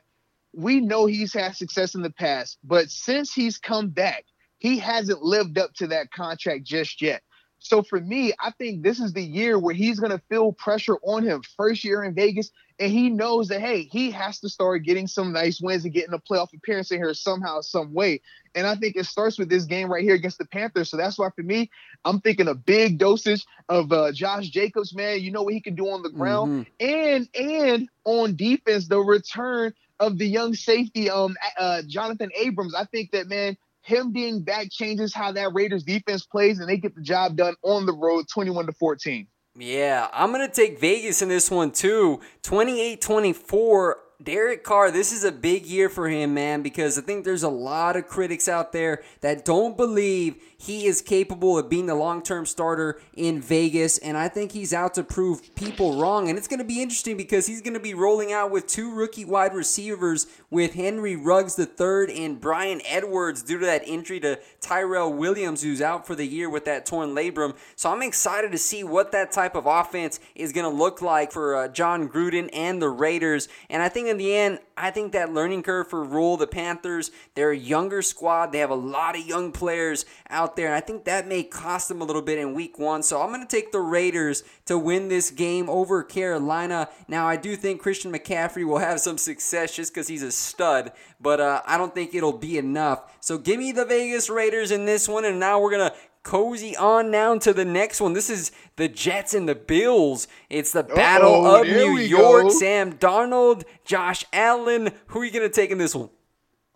we 0.53 0.79
know 0.79 1.07
he's 1.07 1.33
had 1.33 1.57
success 1.57 1.93
in 1.93 2.03
the 2.03 2.09
past, 2.09 2.57
but 2.63 2.89
since 2.89 3.33
he's 3.33 3.57
come 3.57 3.89
back, 3.89 4.23
he 4.59 4.79
hasn't 4.79 5.21
lived 5.21 5.57
up 5.57 5.73
to 5.75 5.87
that 5.87 6.11
contract 6.11 6.63
just 6.63 7.01
yet. 7.01 7.21
So 7.67 7.83
for 7.83 7.99
me, 7.99 8.33
I 8.39 8.51
think 8.51 8.83
this 8.83 8.99
is 8.99 9.13
the 9.13 9.21
year 9.21 9.59
where 9.59 9.75
he's 9.75 9.99
going 9.99 10.11
to 10.11 10.21
feel 10.29 10.53
pressure 10.53 10.97
on 11.03 11.23
him. 11.23 11.41
First 11.57 11.83
year 11.83 12.03
in 12.03 12.15
Vegas, 12.15 12.51
and 12.79 12.91
he 12.91 13.09
knows 13.09 13.47
that 13.49 13.59
hey, 13.59 13.83
he 13.83 14.11
has 14.11 14.39
to 14.39 14.49
start 14.49 14.83
getting 14.83 15.07
some 15.07 15.33
nice 15.33 15.59
wins 15.59 15.83
and 15.83 15.93
getting 15.93 16.13
a 16.13 16.19
playoff 16.19 16.53
appearance 16.53 16.91
in 16.91 16.97
here 16.97 17.13
somehow, 17.13 17.61
some 17.61 17.93
way. 17.93 18.21
And 18.55 18.65
I 18.65 18.75
think 18.75 18.95
it 18.95 19.05
starts 19.05 19.37
with 19.37 19.49
this 19.49 19.65
game 19.65 19.91
right 19.91 20.03
here 20.03 20.15
against 20.15 20.37
the 20.37 20.45
Panthers. 20.45 20.89
So 20.89 20.97
that's 20.97 21.17
why 21.17 21.29
for 21.35 21.43
me, 21.43 21.69
I'm 22.05 22.21
thinking 22.21 22.47
a 22.47 22.55
big 22.55 22.97
dosage 22.99 23.45
of 23.69 23.91
uh, 23.91 24.11
Josh 24.11 24.49
Jacobs, 24.49 24.95
man. 24.95 25.21
You 25.21 25.31
know 25.31 25.43
what 25.43 25.53
he 25.53 25.61
can 25.61 25.75
do 25.75 25.89
on 25.89 26.03
the 26.03 26.09
ground, 26.09 26.67
mm-hmm. 26.81 26.87
and 26.87 27.29
and 27.35 27.89
on 28.05 28.35
defense, 28.35 28.87
the 28.87 28.99
return 28.99 29.73
of 29.99 30.17
the 30.17 30.27
young 30.27 30.53
safety, 30.53 31.09
um, 31.09 31.35
uh, 31.59 31.81
Johnathan 31.87 32.29
Abrams. 32.37 32.75
I 32.75 32.85
think 32.85 33.11
that 33.11 33.27
man 33.27 33.57
him 33.87 34.11
being 34.11 34.41
back 34.41 34.69
changes 34.69 35.13
how 35.13 35.31
that 35.31 35.53
Raiders 35.53 35.83
defense 35.83 36.25
plays, 36.25 36.59
and 36.59 36.67
they 36.67 36.77
get 36.77 36.93
the 36.93 37.01
job 37.01 37.37
done 37.37 37.55
on 37.63 37.85
the 37.85 37.93
road, 37.93 38.25
21 38.31 38.65
to 38.65 38.73
14. 38.73 39.25
Yeah, 39.57 40.09
I'm 40.13 40.33
going 40.33 40.47
to 40.47 40.53
take 40.53 40.79
Vegas 40.79 41.21
in 41.21 41.29
this 41.29 41.49
one 41.49 41.71
too. 41.71 42.19
28 42.43 43.01
24. 43.01 43.97
Derek 44.21 44.63
Carr, 44.63 44.89
this 44.89 45.11
is 45.11 45.23
a 45.23 45.31
big 45.31 45.67
year 45.67 45.89
for 45.89 46.09
him, 46.09 46.33
man, 46.33 46.63
because 46.63 46.97
I 46.97 47.01
think 47.01 47.23
there's 47.23 47.43
a 47.43 47.49
lot 47.49 47.95
of 47.95 48.07
critics 48.07 48.47
out 48.47 48.71
there 48.71 49.03
that 49.21 49.45
don't 49.45 49.77
believe 49.77 50.37
he 50.59 50.87
is 50.87 51.01
capable 51.01 51.57
of 51.57 51.69
being 51.69 51.85
the 51.85 51.95
long 51.95 52.23
term 52.23 52.45
starter 52.45 52.99
in 53.15 53.41
Vegas, 53.41 53.97
and 53.99 54.17
I 54.17 54.27
think 54.27 54.51
he's 54.51 54.73
out 54.73 54.95
to 54.95 55.03
prove 55.03 55.53
people 55.55 55.99
wrong. 55.99 56.29
And 56.29 56.37
it's 56.37 56.47
going 56.47 56.59
to 56.59 56.65
be 56.65 56.81
interesting 56.81 57.15
because 57.15 57.45
he's 57.45 57.61
going 57.61 57.75
to 57.75 57.79
be 57.79 57.93
rolling 57.93 58.33
out 58.33 58.49
with 58.49 58.65
two 58.65 58.93
rookie 58.93 59.25
wide 59.25 59.53
receivers 59.53 60.25
with 60.49 60.73
Henry 60.73 61.15
Ruggs 61.15 61.59
III 61.59 62.25
and 62.25 62.41
Bryan 62.41 62.81
Edwards 62.85 63.43
due 63.43 63.59
to 63.59 63.65
that 63.65 63.87
injury 63.87 64.19
to 64.21 64.39
Tyrell 64.59 65.13
Williams, 65.13 65.61
who's 65.61 65.81
out 65.81 66.07
for 66.07 66.15
the 66.15 66.25
year 66.25 66.49
with 66.49 66.65
that 66.65 66.85
torn 66.85 67.13
labrum. 67.13 67.55
So 67.75 67.91
I'm 67.91 68.01
excited 68.01 68.51
to 68.51 68.57
see 68.57 68.83
what 68.83 69.11
that 69.11 69.31
type 69.31 69.55
of 69.55 69.67
offense 69.67 70.19
is 70.33 70.51
going 70.53 70.69
to 70.69 70.75
look 70.75 71.01
like 71.01 71.31
for 71.31 71.55
uh, 71.55 71.67
Jon 71.67 72.09
Gruden 72.09 72.49
and 72.51 72.81
the 72.81 72.89
Raiders. 72.89 73.47
And 73.69 73.83
I 73.83 73.89
think 73.89 74.07
in 74.07 74.17
the 74.17 74.35
end, 74.35 74.59
I 74.75 74.91
think 74.91 75.11
that 75.13 75.33
learning 75.33 75.63
curve 75.63 75.87
for 75.87 76.03
Rhule, 76.03 76.37
the 76.37 76.47
Panthers, 76.47 77.11
they're 77.35 77.51
a 77.51 77.57
younger 77.57 78.01
squad. 78.01 78.51
They 78.51 78.59
have 78.59 78.69
a 78.69 78.75
lot 78.75 79.17
of 79.17 79.25
young 79.25 79.51
players 79.51 80.05
out 80.29 80.46
there, 80.55 80.67
and 80.67 80.75
I 80.75 80.79
think 80.79 81.05
that 81.05 81.27
may 81.27 81.43
cost 81.43 81.89
them 81.89 82.01
a 82.01 82.05
little 82.05 82.21
bit 82.21 82.39
in 82.39 82.53
week 82.53 82.79
one. 82.79 83.03
So 83.03 83.21
I'm 83.21 83.29
going 83.29 83.45
to 83.45 83.47
take 83.47 83.71
the 83.71 83.79
Raiders 83.79 84.43
to 84.65 84.77
win 84.77 85.09
this 85.09 85.31
game 85.31 85.69
over 85.69 86.03
Carolina. 86.03 86.89
Now, 87.07 87.27
I 87.27 87.35
do 87.35 87.55
think 87.55 87.81
Christian 87.81 88.11
McCaffrey 88.11 88.65
will 88.65 88.77
have 88.79 88.99
some 88.99 89.17
success 89.17 89.75
just 89.75 89.93
because 89.93 90.07
he's 90.07 90.23
a 90.23 90.31
stud, 90.31 90.91
but 91.19 91.39
uh, 91.39 91.61
I 91.65 91.77
don't 91.77 91.93
think 91.93 92.15
it'll 92.15 92.37
be 92.37 92.57
enough. 92.57 93.17
So 93.19 93.37
give 93.37 93.59
me 93.59 93.71
the 93.71 93.85
Vegas 93.85 94.29
Raiders 94.29 94.71
in 94.71 94.85
this 94.85 95.07
one, 95.07 95.25
and 95.25 95.39
now 95.39 95.59
we're 95.59 95.71
going 95.71 95.89
to 95.89 95.95
cozy 96.23 96.75
on 96.75 97.09
down 97.09 97.39
to 97.39 97.53
the 97.53 97.63
next 97.63 98.01
one. 98.01 98.11
This 98.11 98.29
is 98.29 98.51
the 98.75 98.89
Jets 98.89 99.33
and 99.33 99.47
the 99.47 99.55
Bills. 99.55 100.27
It's 100.49 100.73
the 100.73 100.83
Battle 100.83 101.45
Uh-oh, 101.45 101.61
of 101.61 101.67
New 101.67 101.97
York. 101.97 102.43
Go. 102.43 102.49
Sam 102.49 102.93
Darnold, 102.93 103.63
Josh 103.85 104.25
Allen. 104.33 104.91
Who 105.07 105.21
are 105.21 105.25
you 105.25 105.31
going 105.31 105.49
to 105.49 105.53
take 105.53 105.71
in 105.71 105.77
this 105.77 105.95
one? 105.95 106.09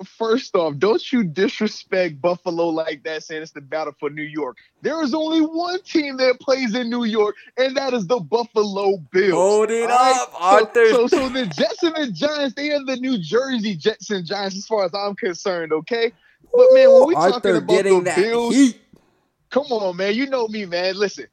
First 0.04 0.56
off, 0.56 0.78
don't 0.78 1.12
you 1.12 1.24
disrespect 1.24 2.22
Buffalo 2.22 2.68
like 2.68 3.04
that, 3.04 3.24
saying 3.24 3.42
it's 3.42 3.52
the 3.52 3.62
battle 3.62 3.94
for 4.00 4.10
New 4.10 4.24
York. 4.24 4.58
There 4.82 5.02
is 5.04 5.14
only 5.14 5.42
one 5.42 5.82
team 5.84 6.18
that 6.18 6.40
plays 6.40 6.76
in 6.76 6.90
New 6.90 7.04
York, 7.04 7.36
and 7.58 7.76
that 7.78 7.94
is 7.94 8.08
the 8.08 8.20
Buffalo 8.20 8.98
Bills. 9.12 9.34
Hold 9.34 9.72
it 9.72 9.86
right? 9.86 10.18
up, 10.20 10.34
Arthur. 10.40 10.90
So, 10.90 11.08
so, 11.08 11.18
so 11.18 11.30
the 11.30 11.46
Jets 11.46 11.84
and 11.84 11.96
the 11.96 12.12
Giants, 12.12 12.56
they 12.56 12.72
are 12.72 12.84
the 12.86 12.98
New 12.98 13.18
Jersey 13.18 13.76
Jets 13.76 14.10
and 14.10 14.26
Giants, 14.26 14.58
as 14.58 14.66
far 14.66 14.86
as 14.86 14.94
I'm 14.94 15.16
concerned. 15.16 15.74
Okay, 15.74 16.12
but 16.54 16.68
man, 16.72 16.92
when 16.92 17.08
we 17.08 17.16
Arthur 17.16 17.32
talking 17.32 17.56
about 17.58 17.84
the 17.84 18.22
Bills, 18.22 18.56
heat. 18.56 18.82
Come 19.50 19.66
on, 19.72 19.98
man. 19.98 20.16
You 20.16 20.28
know 20.28 20.48
me, 20.48 20.66
man. 20.66 20.96
Listen, 20.96 21.28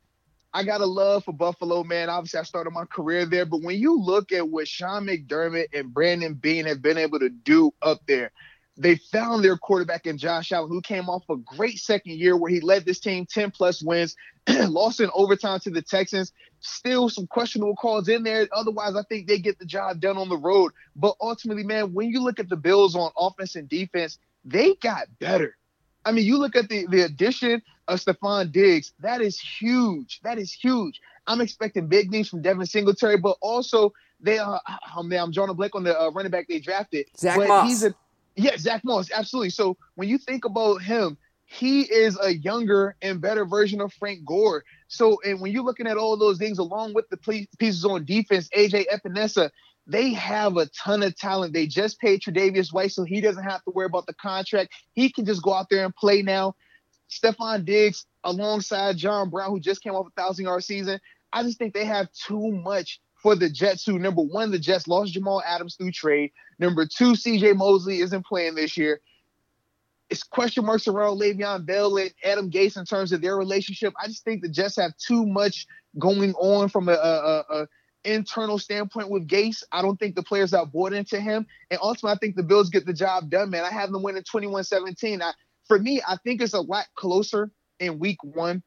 I 0.52 0.64
got 0.64 0.81
a 0.81 0.87
love 0.87 1.24
for 1.24 1.33
Buffalo, 1.33 1.85
man. 1.85 2.09
Obviously, 2.11 2.40
I 2.40 2.42
started 2.42 2.70
my 2.70 2.85
career 2.85 3.26
there. 3.26 3.46
But 3.46 3.62
when 3.62 3.78
you 3.78 3.98
look 3.98 4.33
at 4.33 4.48
what 4.48 4.66
Sean 4.66 5.07
McDermott 5.07 5.66
and 5.72 5.92
Brandon 5.94 6.35
Beane 6.35 6.66
have 6.66 6.83
been 6.83 6.98
able 6.98 7.20
to 7.20 7.28
do 7.28 7.72
up 7.83 8.00
there, 8.09 8.33
they 8.79 8.95
found 8.95 9.45
their 9.45 9.57
quarterback 9.57 10.07
in 10.07 10.17
Josh 10.17 10.53
Allen, 10.53 10.71
who 10.71 10.81
came 10.81 11.09
off 11.09 11.29
a 11.29 11.37
great 11.37 11.79
second 11.79 12.12
year 12.12 12.37
where 12.37 12.51
he 12.51 12.61
led 12.61 12.87
this 12.87 13.01
team 13.01 13.27
10 13.27 13.51
plus 13.51 13.83
wins, 13.83 14.14
lost 14.49 15.01
in 15.01 15.11
overtime 15.14 15.59
to 15.61 15.71
the 15.71 15.83
Texans. 15.83 16.33
Still 16.61 17.09
some 17.09 17.27
questionable 17.27 17.75
calls 17.75 18.09
in 18.09 18.23
there. 18.23 18.47
Otherwise, 18.53 18.95
I 18.95 19.03
think 19.03 19.27
they 19.27 19.41
get 19.41 19.59
the 19.59 19.67
job 19.67 20.01
done 20.01 20.17
on 20.17 20.29
the 20.29 20.38
road. 20.38 20.73
But 20.95 21.17
ultimately, 21.21 21.64
man, 21.64 21.93
when 21.93 22.09
you 22.09 22.23
look 22.23 22.38
at 22.38 22.49
the 22.49 22.57
Bills 22.57 22.95
on 22.95 23.11
offense 23.19 23.57
and 23.57 23.69
defense, 23.69 24.19
they 24.45 24.77
got 24.77 25.09
better. 25.19 25.57
I 26.05 26.12
mean, 26.12 26.25
you 26.25 26.38
look 26.38 26.55
at 26.55 26.69
the, 26.69 26.87
the 26.87 27.03
addition 27.03 27.61
of 27.88 27.99
Stefon 27.99 28.53
Diggs. 28.53 28.93
That 29.01 29.21
is 29.21 29.41
huge. 29.41 30.21
That 30.23 30.38
is 30.38 30.53
huge. 30.53 31.01
I'm 31.27 31.41
expecting 31.41 31.88
big 31.88 32.11
things 32.12 32.29
from 32.29 32.43
Devin 32.43 32.64
Singletary, 32.67 33.19
but 33.19 33.37
also 33.41 33.93
they 34.21 34.38
are. 34.38 34.61
Uh, 34.67 34.77
oh 34.97 35.03
man, 35.03 35.21
I'm 35.21 35.33
drawing 35.33 35.51
a 35.51 35.55
blank 35.55 35.75
on 35.75 35.83
the 35.83 36.01
uh, 36.01 36.11
running 36.11 36.31
back 36.31 36.47
they 36.49 36.61
drafted. 36.61 37.07
Zach 37.17 37.37
but 37.37 37.49
Moss. 37.49 37.69
He's 37.69 37.85
a, 37.85 37.95
yeah, 38.38 38.57
Zach 38.57 38.85
Moss, 38.85 39.11
absolutely. 39.12 39.51
So 39.51 39.77
when 39.96 40.09
you 40.09 40.16
think 40.16 40.44
about 40.44 40.83
him, 40.83 41.18
he 41.44 41.83
is 41.83 42.18
a 42.22 42.35
younger 42.35 42.94
and 43.03 43.20
better 43.20 43.44
version 43.44 43.81
of 43.81 43.92
Frank 43.94 44.24
Gore. 44.24 44.64
So, 44.87 45.18
and 45.24 45.40
when 45.40 45.51
you're 45.51 45.64
looking 45.64 45.87
at 45.87 45.96
all 45.96 46.16
those 46.16 46.38
things 46.38 46.59
along 46.59 46.94
with 46.94 47.09
the 47.09 47.16
pieces 47.59 47.85
on 47.85 48.05
defense, 48.05 48.48
AJ 48.57 48.87
Epenesa, 48.88 49.51
they 49.87 50.12
have 50.12 50.57
a 50.57 50.66
ton 50.66 51.03
of 51.03 51.16
talent. 51.16 51.55
They 51.55 51.66
just 51.66 51.98
paid 51.98 52.20
Tre'Davious 52.20 52.72
White, 52.72 52.92
so 52.92 53.05
he 53.05 53.20
doesn't 53.20 53.42
have 53.42 53.64
to 53.64 53.70
worry 53.70 53.87
about 53.87 54.07
the 54.07 54.14
contract. 54.14 54.72
He 54.92 55.11
can 55.11 55.24
just 55.24 55.42
go 55.42 55.55
out 55.55 55.68
there 55.70 55.85
and 55.85 55.96
play 55.96 56.22
now. 56.22 56.55
Stefon 57.11 57.64
Diggs 57.64 58.05
alongside 58.22 58.98
John 58.98 59.31
Brown, 59.31 59.51
who 59.51 59.59
just 59.59 59.83
came 59.83 59.94
off 59.94 60.07
a 60.07 60.20
thousand 60.20 60.44
yard 60.44 60.62
season. 60.62 61.01
I 61.33 61.42
just 61.42 61.59
think 61.59 61.72
they 61.72 61.87
have 61.87 62.12
too 62.12 62.53
much 62.53 63.01
for 63.22 63.35
the 63.35 63.50
Jets, 63.50 63.85
who 63.85 63.98
number 63.98 64.22
one, 64.22 64.50
the 64.50 64.59
Jets 64.59 64.88
lost 64.88 65.12
Jamal 65.12 65.42
Adams 65.46 65.74
through 65.74 65.92
trade. 65.92 66.33
Number 66.59 66.87
two, 66.87 67.12
CJ 67.12 67.57
Mosley 67.57 68.00
isn't 68.00 68.26
playing 68.26 68.54
this 68.54 68.76
year. 68.76 69.00
It's 70.09 70.22
question 70.22 70.64
marks 70.64 70.88
around 70.88 71.18
Le'Veon 71.18 71.66
Bell 71.66 71.98
and 71.98 72.12
Adam 72.24 72.50
Gase 72.50 72.78
in 72.78 72.85
terms 72.85 73.12
of 73.12 73.20
their 73.20 73.37
relationship. 73.37 73.92
I 74.02 74.07
just 74.07 74.24
think 74.24 74.42
the 74.42 74.48
Jets 74.48 74.76
have 74.76 74.96
too 74.96 75.26
much 75.26 75.66
going 75.98 76.33
on 76.35 76.68
from 76.68 76.88
a, 76.88 76.92
a, 76.92 77.44
a 77.50 77.68
internal 78.04 78.59
standpoint 78.59 79.11
with 79.11 79.28
Gase. 79.28 79.62
I 79.72 79.83
don't 79.83 79.98
think 79.98 80.14
the 80.14 80.22
players 80.22 80.54
are 80.54 80.64
bought 80.64 80.92
into 80.92 81.20
him. 81.20 81.46
And 81.70 81.78
ultimately, 81.83 82.16
I 82.16 82.18
think 82.18 82.37
the 82.37 82.42
Bills 82.42 82.70
get 82.70 82.87
the 82.87 82.92
job 82.92 83.28
done, 83.28 83.50
man. 83.50 83.64
I 83.64 83.70
have 83.70 83.90
them 83.90 84.02
winning 84.02 84.22
21 84.22 84.64
17. 84.64 85.20
For 85.66 85.78
me, 85.78 86.00
I 86.09 86.16
think 86.16 86.40
it's 86.40 86.54
a 86.54 86.61
lot 86.61 86.87
closer 86.94 87.50
in 87.81 87.98
week 87.98 88.22
one 88.22 88.62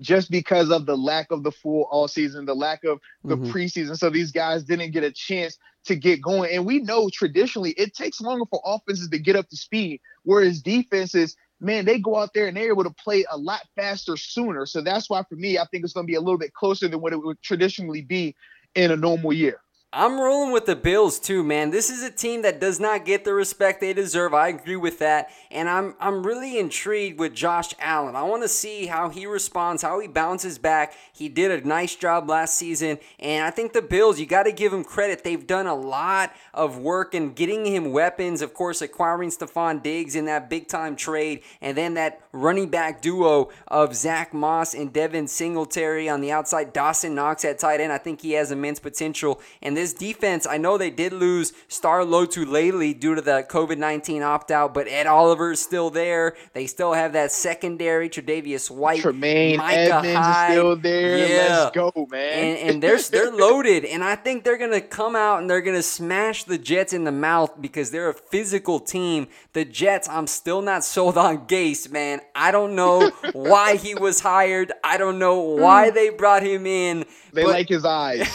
just 0.00 0.30
because 0.30 0.70
of 0.70 0.86
the 0.86 0.96
lack 0.96 1.30
of 1.30 1.42
the 1.42 1.52
full 1.52 1.88
all 1.90 2.08
season, 2.08 2.44
the 2.44 2.54
lack 2.54 2.84
of 2.84 3.00
the 3.24 3.36
mm-hmm. 3.36 3.50
preseason. 3.50 3.96
So 3.96 4.10
these 4.10 4.32
guys 4.32 4.64
didn't 4.64 4.92
get 4.92 5.04
a 5.04 5.12
chance 5.12 5.58
to 5.86 5.96
get 5.96 6.20
going. 6.20 6.52
And 6.52 6.66
we 6.66 6.80
know 6.80 7.08
traditionally 7.08 7.70
it 7.72 7.94
takes 7.94 8.20
longer 8.20 8.44
for 8.50 8.60
offenses 8.64 9.08
to 9.08 9.18
get 9.18 9.36
up 9.36 9.48
to 9.48 9.56
speed, 9.56 10.00
whereas 10.24 10.60
defenses, 10.60 11.36
man, 11.60 11.84
they 11.84 11.98
go 11.98 12.16
out 12.16 12.30
there 12.34 12.46
and 12.46 12.56
they're 12.56 12.68
able 12.68 12.84
to 12.84 12.90
play 12.90 13.24
a 13.30 13.36
lot 13.36 13.62
faster 13.76 14.16
sooner. 14.16 14.66
So 14.66 14.80
that's 14.80 15.08
why 15.08 15.22
for 15.28 15.36
me, 15.36 15.58
I 15.58 15.64
think 15.70 15.84
it's 15.84 15.92
going 15.92 16.06
to 16.06 16.10
be 16.10 16.16
a 16.16 16.20
little 16.20 16.38
bit 16.38 16.52
closer 16.52 16.88
than 16.88 17.00
what 17.00 17.12
it 17.12 17.22
would 17.22 17.40
traditionally 17.42 18.02
be 18.02 18.34
in 18.74 18.90
a 18.90 18.96
normal 18.96 19.32
year. 19.32 19.60
I'm 19.92 20.20
rolling 20.20 20.50
with 20.52 20.66
the 20.66 20.74
Bills 20.74 21.18
too, 21.18 21.44
man. 21.44 21.70
This 21.70 21.90
is 21.90 22.02
a 22.02 22.10
team 22.10 22.42
that 22.42 22.60
does 22.60 22.80
not 22.80 23.04
get 23.04 23.24
the 23.24 23.32
respect 23.32 23.80
they 23.80 23.92
deserve. 23.92 24.34
I 24.34 24.48
agree 24.48 24.76
with 24.76 24.98
that. 24.98 25.30
And 25.50 25.68
I'm 25.68 25.94
I'm 26.00 26.26
really 26.26 26.58
intrigued 26.58 27.20
with 27.20 27.34
Josh 27.34 27.72
Allen. 27.78 28.16
I 28.16 28.24
want 28.24 28.42
to 28.42 28.48
see 28.48 28.86
how 28.86 29.08
he 29.08 29.26
responds, 29.26 29.82
how 29.82 30.00
he 30.00 30.08
bounces 30.08 30.58
back. 30.58 30.92
He 31.12 31.28
did 31.28 31.50
a 31.50 31.66
nice 31.66 31.94
job 31.94 32.28
last 32.28 32.56
season, 32.56 32.98
and 33.20 33.46
I 33.46 33.50
think 33.50 33.72
the 33.72 33.80
Bills, 33.80 34.18
you 34.18 34.26
got 34.26 34.42
to 34.42 34.52
give 34.52 34.72
him 34.72 34.84
credit. 34.84 35.22
They've 35.22 35.46
done 35.46 35.66
a 35.66 35.74
lot 35.74 36.34
of 36.52 36.78
work 36.78 37.14
in 37.14 37.32
getting 37.32 37.64
him 37.64 37.92
weapons, 37.92 38.42
of 38.42 38.52
course, 38.52 38.82
acquiring 38.82 39.30
Stefon 39.30 39.82
Diggs 39.82 40.16
in 40.16 40.24
that 40.26 40.50
big 40.50 40.68
time 40.68 40.96
trade, 40.96 41.42
and 41.60 41.76
then 41.76 41.94
that 41.94 42.20
running 42.32 42.68
back 42.68 43.00
duo 43.00 43.50
of 43.68 43.94
Zach 43.94 44.34
Moss 44.34 44.74
and 44.74 44.92
Devin 44.92 45.28
Singletary 45.28 46.08
on 46.08 46.20
the 46.20 46.32
outside, 46.32 46.72
Dawson 46.72 47.14
Knox 47.14 47.44
at 47.44 47.58
tight 47.58 47.80
end. 47.80 47.92
I 47.92 47.98
think 47.98 48.20
he 48.20 48.32
has 48.32 48.50
immense 48.50 48.78
potential. 48.78 49.40
And 49.62 49.75
this 49.76 49.92
defense, 49.92 50.46
I 50.46 50.56
know 50.58 50.76
they 50.78 50.90
did 50.90 51.12
lose 51.12 51.52
Star 51.68 52.00
Lotulelei 52.00 52.98
due 52.98 53.14
to 53.14 53.20
the 53.20 53.46
COVID 53.48 53.78
19 53.78 54.22
opt 54.22 54.50
out, 54.50 54.74
but 54.74 54.88
Ed 54.88 55.06
Oliver 55.06 55.52
is 55.52 55.60
still 55.60 55.90
there. 55.90 56.34
They 56.52 56.66
still 56.66 56.92
have 56.94 57.12
that 57.12 57.30
secondary, 57.32 58.08
Tre'Davious 58.08 58.70
White, 58.70 59.00
Tremaine 59.00 59.58
Micah 59.58 59.78
Edmunds 59.96 60.16
Hyde. 60.18 60.50
is 60.50 60.54
still 60.56 60.76
there. 60.76 61.18
Yeah. 61.18 61.58
Let's 61.64 61.74
go, 61.76 62.08
man. 62.10 62.32
And, 62.32 62.70
and 62.70 62.82
they're 62.82 62.98
they're 63.00 63.30
loaded, 63.46 63.84
and 63.84 64.02
I 64.02 64.16
think 64.16 64.44
they're 64.44 64.58
gonna 64.58 64.80
come 64.80 65.14
out 65.14 65.40
and 65.40 65.48
they're 65.50 65.60
gonna 65.62 65.82
smash 65.82 66.44
the 66.44 66.58
Jets 66.58 66.92
in 66.92 67.04
the 67.04 67.12
mouth 67.12 67.52
because 67.60 67.90
they're 67.90 68.08
a 68.10 68.14
physical 68.14 68.80
team. 68.80 69.28
The 69.52 69.64
Jets, 69.64 70.08
I'm 70.08 70.26
still 70.26 70.62
not 70.62 70.84
sold 70.84 71.16
on 71.18 71.46
Gase, 71.46 71.90
man. 71.90 72.20
I 72.34 72.50
don't 72.50 72.74
know 72.74 73.10
why 73.32 73.76
he 73.76 73.94
was 73.94 74.20
hired. 74.20 74.72
I 74.82 74.96
don't 74.96 75.18
know 75.18 75.38
why 75.40 75.90
they 75.96 76.08
brought 76.10 76.42
him 76.42 76.66
in. 76.66 77.04
they 77.32 77.42
but- 77.42 77.50
like 77.52 77.68
his 77.68 77.84
eyes. 77.84 78.28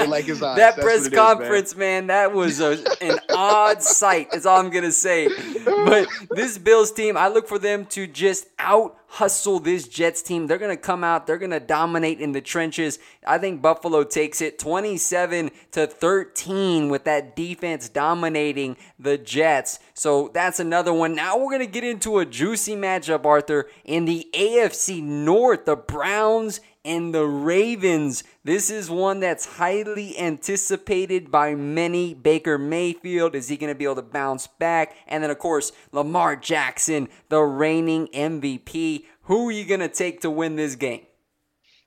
They 0.00 0.06
like 0.06 0.24
his 0.26 0.42
eyes. 0.42 0.56
that 0.56 0.76
That's 0.76 0.84
press 0.84 1.06
it 1.06 1.06
is, 1.06 1.10
man. 1.12 1.20
conference, 1.20 1.76
man. 1.76 2.06
that 2.08 2.32
was 2.32 2.60
a, 2.60 2.78
an 3.00 3.18
odd 3.34 3.82
sight. 3.82 4.28
That's 4.32 4.46
all 4.46 4.60
I'm 4.60 4.70
gonna 4.70 4.92
say. 4.92 5.28
But 5.64 6.08
this 6.30 6.58
Bills 6.58 6.92
team, 6.92 7.16
I 7.16 7.28
look 7.28 7.48
for 7.48 7.58
them 7.58 7.86
to 7.86 8.06
just 8.06 8.46
out 8.58 8.98
hustle 9.08 9.60
this 9.60 9.86
Jets 9.88 10.20
team. 10.20 10.46
They're 10.46 10.58
gonna 10.58 10.76
come 10.76 11.02
out. 11.04 11.26
They're 11.26 11.38
gonna 11.38 11.60
dominate 11.60 12.20
in 12.20 12.32
the 12.32 12.40
trenches. 12.40 12.98
I 13.26 13.38
think 13.38 13.62
Buffalo 13.62 14.04
takes 14.04 14.40
it 14.40 14.58
27 14.58 15.50
to 15.72 15.86
13 15.86 16.88
with 16.88 17.04
that 17.04 17.34
defense 17.36 17.88
dominating 17.88 18.76
the 18.98 19.16
Jets. 19.16 19.78
So 19.94 20.30
that's 20.34 20.60
another 20.60 20.92
one. 20.92 21.14
Now 21.14 21.38
we're 21.38 21.52
gonna 21.52 21.66
get 21.66 21.84
into 21.84 22.18
a 22.18 22.26
juicy 22.26 22.76
matchup, 22.76 23.24
Arthur, 23.24 23.68
in 23.84 24.04
the 24.04 24.28
AFC 24.34 25.02
North. 25.02 25.64
The 25.64 25.76
Browns 25.76 26.60
and 26.86 27.12
the 27.12 27.26
Ravens. 27.26 28.22
This 28.44 28.70
is 28.70 28.88
one 28.88 29.18
that's 29.18 29.56
highly 29.56 30.16
anticipated 30.16 31.30
by 31.32 31.56
many. 31.56 32.14
Baker 32.14 32.56
Mayfield, 32.56 33.34
is 33.34 33.48
he 33.48 33.56
going 33.56 33.72
to 33.72 33.78
be 33.78 33.84
able 33.84 33.96
to 33.96 34.02
bounce 34.02 34.46
back? 34.46 34.96
And 35.08 35.22
then, 35.22 35.30
of 35.30 35.38
course, 35.40 35.72
Lamar 35.90 36.36
Jackson, 36.36 37.08
the 37.28 37.40
reigning 37.40 38.06
MVP. 38.08 39.04
Who 39.22 39.48
are 39.48 39.52
you 39.52 39.64
going 39.64 39.80
to 39.80 39.88
take 39.88 40.20
to 40.20 40.30
win 40.30 40.54
this 40.54 40.76
game? 40.76 41.06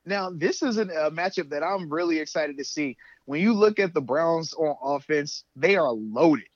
Now, 0.05 0.29
this 0.29 0.61
is 0.61 0.77
a 0.77 0.85
matchup 0.85 1.49
that 1.51 1.63
I'm 1.63 1.89
really 1.89 2.19
excited 2.19 2.57
to 2.57 2.65
see. 2.65 2.97
When 3.25 3.41
you 3.41 3.53
look 3.53 3.79
at 3.79 3.93
the 3.93 4.01
Browns 4.01 4.53
on 4.53 4.75
offense, 4.83 5.45
they 5.55 5.77
are 5.77 5.91
loaded. 5.91 6.47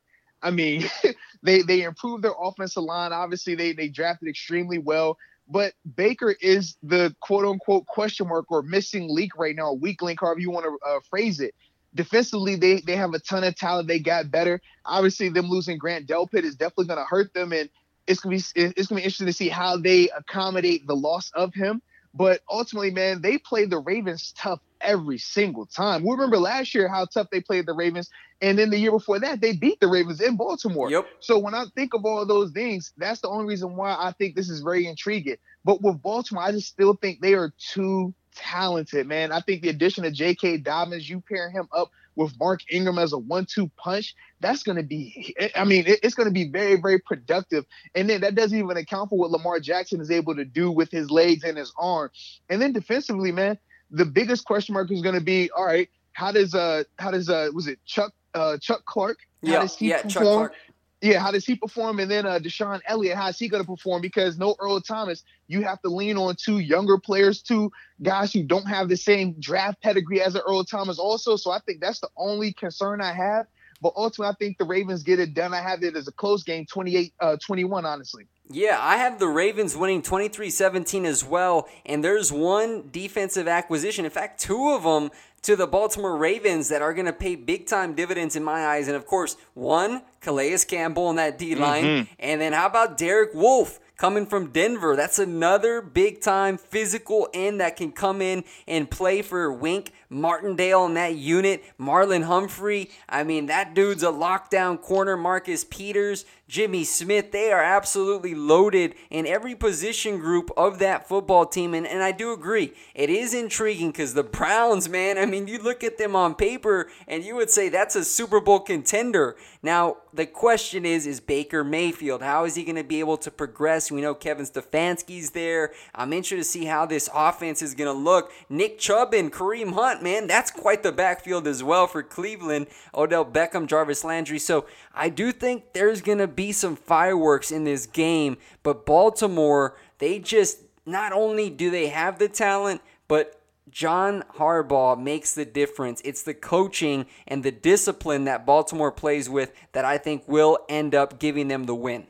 I 0.42 0.52
mean, 0.52 0.84
they 1.44 1.62
they 1.62 1.84
improved 1.84 2.24
their 2.24 2.34
offensive 2.40 2.84
line. 2.84 3.14
Obviously, 3.14 3.56
they 3.56 3.72
they 3.72 3.88
drafted 3.88 4.28
extremely 4.28 4.78
well. 4.78 5.18
But 5.48 5.74
Baker 5.96 6.36
is 6.42 6.78
the 6.84 7.16
quote 7.20 7.46
unquote 7.46 7.86
question 7.86 8.28
mark 8.28 8.52
or 8.52 8.62
missing 8.62 9.08
link 9.10 9.32
right 9.38 9.56
now, 9.56 9.74
weak 9.74 10.02
link, 10.02 10.22
however 10.22 10.40
you 10.40 10.52
want 10.52 10.66
to 10.66 10.88
uh, 10.88 11.00
phrase 11.10 11.40
it. 11.40 11.54
Defensively, 11.96 12.56
they 12.56 12.80
they 12.80 12.96
have 12.96 13.14
a 13.14 13.20
ton 13.20 13.44
of 13.44 13.56
talent. 13.56 13.88
They 13.88 14.00
got 14.00 14.32
better. 14.32 14.62
Obviously, 14.86 15.30
them 15.30 15.48
losing 15.48 15.78
Grant 15.78 16.08
Delpit 16.08 16.44
is 16.44 16.56
definitely 16.56 16.86
going 16.86 17.00
to 17.00 17.06
hurt 17.06 17.34
them, 17.34 17.54
and 17.54 17.70
it's 18.08 18.20
gonna 18.20 18.36
be 18.36 18.44
it's 18.56 18.88
gonna 18.88 19.00
be 19.00 19.04
interesting 19.04 19.28
to 19.28 19.34
see 19.34 19.50
how 19.50 19.78
they 19.78 20.10
accommodate 20.10 20.88
the 20.88 20.96
loss 20.96 21.32
of 21.36 21.54
him. 21.54 21.82
But 22.14 22.42
ultimately, 22.50 22.92
man, 22.92 23.22
they 23.22 23.38
played 23.38 23.70
the 23.70 23.80
Ravens 23.80 24.34
tough 24.38 24.60
every 24.84 25.18
single 25.18 25.66
time. 25.66 26.04
We 26.04 26.12
remember 26.12 26.38
last 26.38 26.76
year 26.76 26.88
how 26.88 27.06
tough 27.06 27.28
they 27.32 27.42
played 27.42 27.66
the 27.66 27.74
Ravens, 27.74 28.10
and 28.42 28.60
then 28.60 28.70
the 28.70 28.78
year 28.78 28.92
before 28.92 29.20
that, 29.20 29.42
they 29.42 29.54
beat 29.54 29.80
the 29.80 29.88
Ravens 29.88 30.22
in 30.22 30.36
Baltimore. 30.36 30.92
Yep. 30.92 31.06
So 31.20 31.40
when 31.40 31.56
I 31.56 31.66
think 31.76 31.94
of 31.94 32.06
all 32.06 32.26
those 32.26 32.52
things, 32.52 32.94
that's 32.98 33.22
the 33.22 33.30
only 33.30 33.46
reason 33.46 33.76
why 33.76 33.96
I 33.98 34.12
think 34.12 34.36
this 34.36 34.50
is 34.50 34.62
very 34.62 34.86
intriguing. 34.86 35.38
But 35.64 35.82
with 35.82 36.02
Baltimore, 36.02 36.44
I 36.44 36.52
just 36.52 36.68
still 36.68 36.96
think 36.96 37.22
they 37.22 37.34
are 37.34 37.54
too 37.58 38.14
talented, 38.36 39.08
man. 39.08 39.32
I 39.32 39.40
think 39.40 39.62
the 39.62 39.70
addition 39.70 40.06
of 40.06 40.14
J.K. 40.14 40.58
Dobbins, 40.58 41.10
you 41.10 41.22
pair 41.22 41.50
him 41.50 41.68
up 41.72 41.90
with 42.16 42.38
Mark 42.40 42.62
Ingram 42.70 43.00
as 43.00 43.14
a 43.14 43.18
one-two 43.18 43.72
punch, 43.78 44.16
that's 44.40 44.64
going 44.64 44.76
to 44.76 44.84
be, 44.84 45.36
I 45.56 45.64
mean, 45.64 45.86
it's 45.88 46.14
going 46.14 46.28
to 46.28 46.34
be 46.34 46.50
very, 46.50 46.76
very 46.76 47.00
productive. 47.00 47.66
And 47.96 48.10
then 48.10 48.22
that 48.22 48.36
doesn't 48.36 48.58
even 48.58 48.78
account 48.78 49.10
for 49.10 49.18
what 49.18 49.32
Lamar 49.32 49.60
Jackson 49.60 50.02
is 50.02 50.12
able 50.12 50.36
to 50.36 50.46
do 50.46 50.70
with 50.70 50.92
his 50.92 51.10
legs 51.10 51.44
and 51.44 51.58
his 51.58 51.74
arm. 51.78 52.12
And 52.50 52.62
then 52.62 52.74
defensively, 52.74 53.32
man, 53.32 53.58
the 53.94 54.06
biggest 54.06 54.46
question 54.46 54.74
mark 54.74 54.92
is 54.92 55.02
going 55.02 55.16
to 55.16 55.22
be, 55.22 55.50
all 55.56 55.66
right, 55.66 55.88
how 56.14 56.32
does 56.32 56.54
uh 56.54 56.84
how 57.00 57.12
does 57.12 57.30
uh 57.30 57.50
was 57.54 57.68
it 57.68 57.80
Chuck 57.86 58.14
uh 58.34 58.58
Chuck 58.58 58.84
Clark? 58.86 59.20
How 59.46 59.52
Yeah, 59.54 59.60
does 59.62 59.78
he 59.78 59.90
yeah, 59.90 60.02
Chuck? 60.04 60.24
Clark. 60.24 60.54
Yeah, 61.02 61.20
how 61.20 61.32
does 61.32 61.46
he 61.46 61.56
perform? 61.56 62.00
And 62.00 62.10
then 62.10 62.26
uh 62.26 62.40
DeShon 62.40 62.82
Elliott, 62.88 63.18
how 63.18 63.28
is 63.30 63.40
he 63.40 63.48
going 63.48 63.64
to 63.64 63.70
perform? 63.70 64.02
Because 64.02 64.38
no 64.38 64.56
Earl 64.60 64.82
Thomas, 64.82 65.24
you 65.48 65.62
have 65.64 65.82
to 65.82 65.90
lean 65.90 66.18
on 66.18 66.36
two 66.36 66.60
younger 66.60 66.98
players, 66.98 67.42
two 67.42 67.72
guys 68.02 68.34
who 68.34 68.44
don't 68.44 68.68
have 68.68 68.90
the 68.90 68.98
same 68.98 69.34
draft 69.40 69.82
pedigree 69.82 70.22
as 70.22 70.36
an 70.36 70.42
Earl 70.48 70.64
Thomas, 70.64 71.00
also. 71.00 71.36
So 71.36 71.52
I 71.52 71.60
think 71.66 71.82
that's 71.82 72.00
the 72.00 72.10
only 72.18 72.54
concern 72.54 73.02
I 73.02 73.14
have. 73.14 73.48
But 73.82 73.94
ultimately, 73.98 74.32
I 74.32 74.36
think 74.40 74.58
the 74.58 74.66
Ravens 74.66 75.04
get 75.04 75.20
it 75.20 75.34
done. 75.34 75.54
I 75.54 75.62
have 75.62 75.84
it 75.84 75.96
as 75.98 76.08
a 76.08 76.12
close 76.14 76.44
game, 76.44 76.66
28 76.66 77.14
uh, 77.20 77.38
21, 77.46 77.86
honestly. 77.86 78.26
Yeah, 78.50 78.78
I 78.80 78.98
have 78.98 79.20
the 79.20 79.28
Ravens 79.28 79.76
winning 79.76 80.02
23 80.02 80.50
17 80.50 81.06
as 81.06 81.24
well. 81.24 81.68
And 81.86 82.04
there's 82.04 82.32
one 82.32 82.90
defensive 82.92 83.48
acquisition, 83.48 84.06
in 84.06 84.12
fact, 84.12 84.40
two 84.40 84.70
of 84.72 84.84
them 84.84 85.12
to 85.44 85.56
the 85.56 85.68
Baltimore 85.68 86.16
Ravens 86.18 86.70
that 86.70 86.82
are 86.82 86.94
going 86.94 87.06
to 87.06 87.14
pay 87.14 87.36
big 87.36 87.68
time 87.68 87.94
dividends 87.94 88.36
in 88.36 88.44
my 88.44 88.66
eyes. 88.68 88.88
And 88.88 88.96
of 88.96 89.06
course, 89.06 89.38
one, 89.54 90.02
Calais 90.22 90.58
Campbell 90.68 91.08
on 91.08 91.16
that 91.18 91.38
D 91.38 91.56
line. 91.56 91.84
Mhm. 91.84 92.08
And 92.20 92.42
then 92.42 92.54
how 92.54 92.66
about 92.68 92.98
Derek 92.98 93.34
Wolfe? 93.34 93.80
Coming 93.96 94.26
from 94.26 94.48
Denver. 94.48 94.96
That's 94.96 95.20
another 95.20 95.80
big 95.80 96.20
time 96.20 96.58
physical 96.58 97.30
end 97.34 97.62
that 97.62 97.78
can 97.78 97.92
come 97.92 98.22
in 98.22 98.44
and 98.68 98.90
play 98.90 99.22
for 99.22 99.54
Wink 99.54 99.92
Martindale 100.14 100.86
in 100.86 100.94
that 100.94 101.16
unit. 101.16 101.64
Marlon 101.80 102.24
Humphrey. 102.24 102.90
I 103.10 103.24
mean, 103.24 103.48
that 103.48 103.74
dude's 103.74 104.04
a 104.04 104.08
lockdown 104.08 104.82
corner. 104.82 105.18
Marcus 105.18 105.64
Peters, 105.64 106.26
Jimmy 106.48 106.84
Smith. 106.84 107.32
They 107.32 107.52
are 107.52 107.64
absolutely 107.64 108.36
loaded 108.36 108.96
in 109.10 109.26
every 109.26 109.56
position 109.56 110.20
group 110.20 110.52
of 110.56 110.80
that 110.80 111.08
football 111.08 111.46
team. 111.46 111.74
And, 111.74 111.88
and 111.88 112.04
I 112.04 112.12
do 112.12 112.32
agree. 112.32 112.74
It 112.94 113.10
is 113.10 113.34
intriguing 113.34 113.92
because 113.92 114.14
the 114.14 114.24
Browns, 114.24 114.88
man, 114.88 115.18
I 115.18 115.26
mean, 115.26 115.48
you 115.48 115.58
look 115.58 115.84
at 115.84 115.98
them 115.98 116.16
on 116.16 116.36
paper 116.36 116.90
and 117.08 117.24
you 117.24 117.36
would 117.36 117.50
say 117.50 117.70
that's 117.70 117.96
a 117.96 118.06
Super 118.06 118.40
Bowl 118.40 118.60
contender. 118.60 119.36
Now, 119.62 119.98
the 120.14 120.26
question 120.28 120.86
is, 120.86 121.08
is 121.08 121.20
Baker 121.20 121.64
Mayfield? 121.64 122.22
How 122.22 122.46
is 122.46 122.54
he 122.54 122.64
going 122.64 122.76
to 122.76 122.84
be 122.84 123.00
able 123.00 123.18
to 123.18 123.32
progress? 123.32 123.92
We 123.92 124.02
know 124.02 124.14
Kevin 124.14 124.46
Stefanski's 124.46 125.32
there. 125.32 125.72
I'm 125.96 126.14
interested 126.14 126.38
to 126.38 126.44
see 126.44 126.66
how 126.66 126.86
this 126.86 127.10
offense 127.14 127.62
is 127.62 127.74
going 127.74 127.92
to 127.92 128.00
look. 128.00 128.32
Nick 128.50 128.78
Chubb 128.78 129.14
and 129.14 129.32
Kareem 129.32 129.74
Hunt, 129.74 130.03
man, 130.04 130.28
that's 130.28 130.52
quite 130.52 130.84
the 130.84 130.92
backfield 130.92 131.48
as 131.48 131.64
well 131.64 131.88
for 131.88 132.04
Cleveland. 132.04 132.68
Odell 132.94 133.26
Beckham, 133.26 133.66
Jarvis 133.68 134.04
Landry. 134.04 134.40
So 134.40 134.66
I 134.94 135.10
do 135.10 135.32
think 135.32 135.74
there's 135.74 136.02
going 136.02 136.18
to 136.20 136.28
be 136.28 136.52
some 136.52 136.76
fireworks 136.76 137.52
in 137.52 137.64
this 137.64 137.86
game, 137.86 138.38
but 138.62 138.86
Baltimore, 138.86 139.78
they 140.00 140.20
just 140.20 140.60
not 140.86 141.14
only 141.14 141.50
do 141.50 141.72
they 141.72 141.88
have 141.88 142.20
the 142.20 142.28
talent, 142.28 142.82
but 143.08 143.40
John 143.70 144.24
Harbaugh 144.36 145.02
makes 145.02 145.34
the 145.34 145.46
difference. 145.46 146.02
It's 146.06 146.22
the 146.22 146.34
coaching 146.34 147.08
and 147.28 147.44
the 147.44 147.52
discipline 147.52 148.26
that 148.26 148.46
Baltimore 148.46 148.92
plays 148.92 149.30
with 149.30 149.52
that 149.72 149.86
I 149.86 149.98
think 149.98 150.28
will 150.28 150.60
end 150.70 150.94
up 150.94 151.20
giving 151.20 151.48
them 151.48 151.64
the 151.64 151.74
win. 151.74 152.06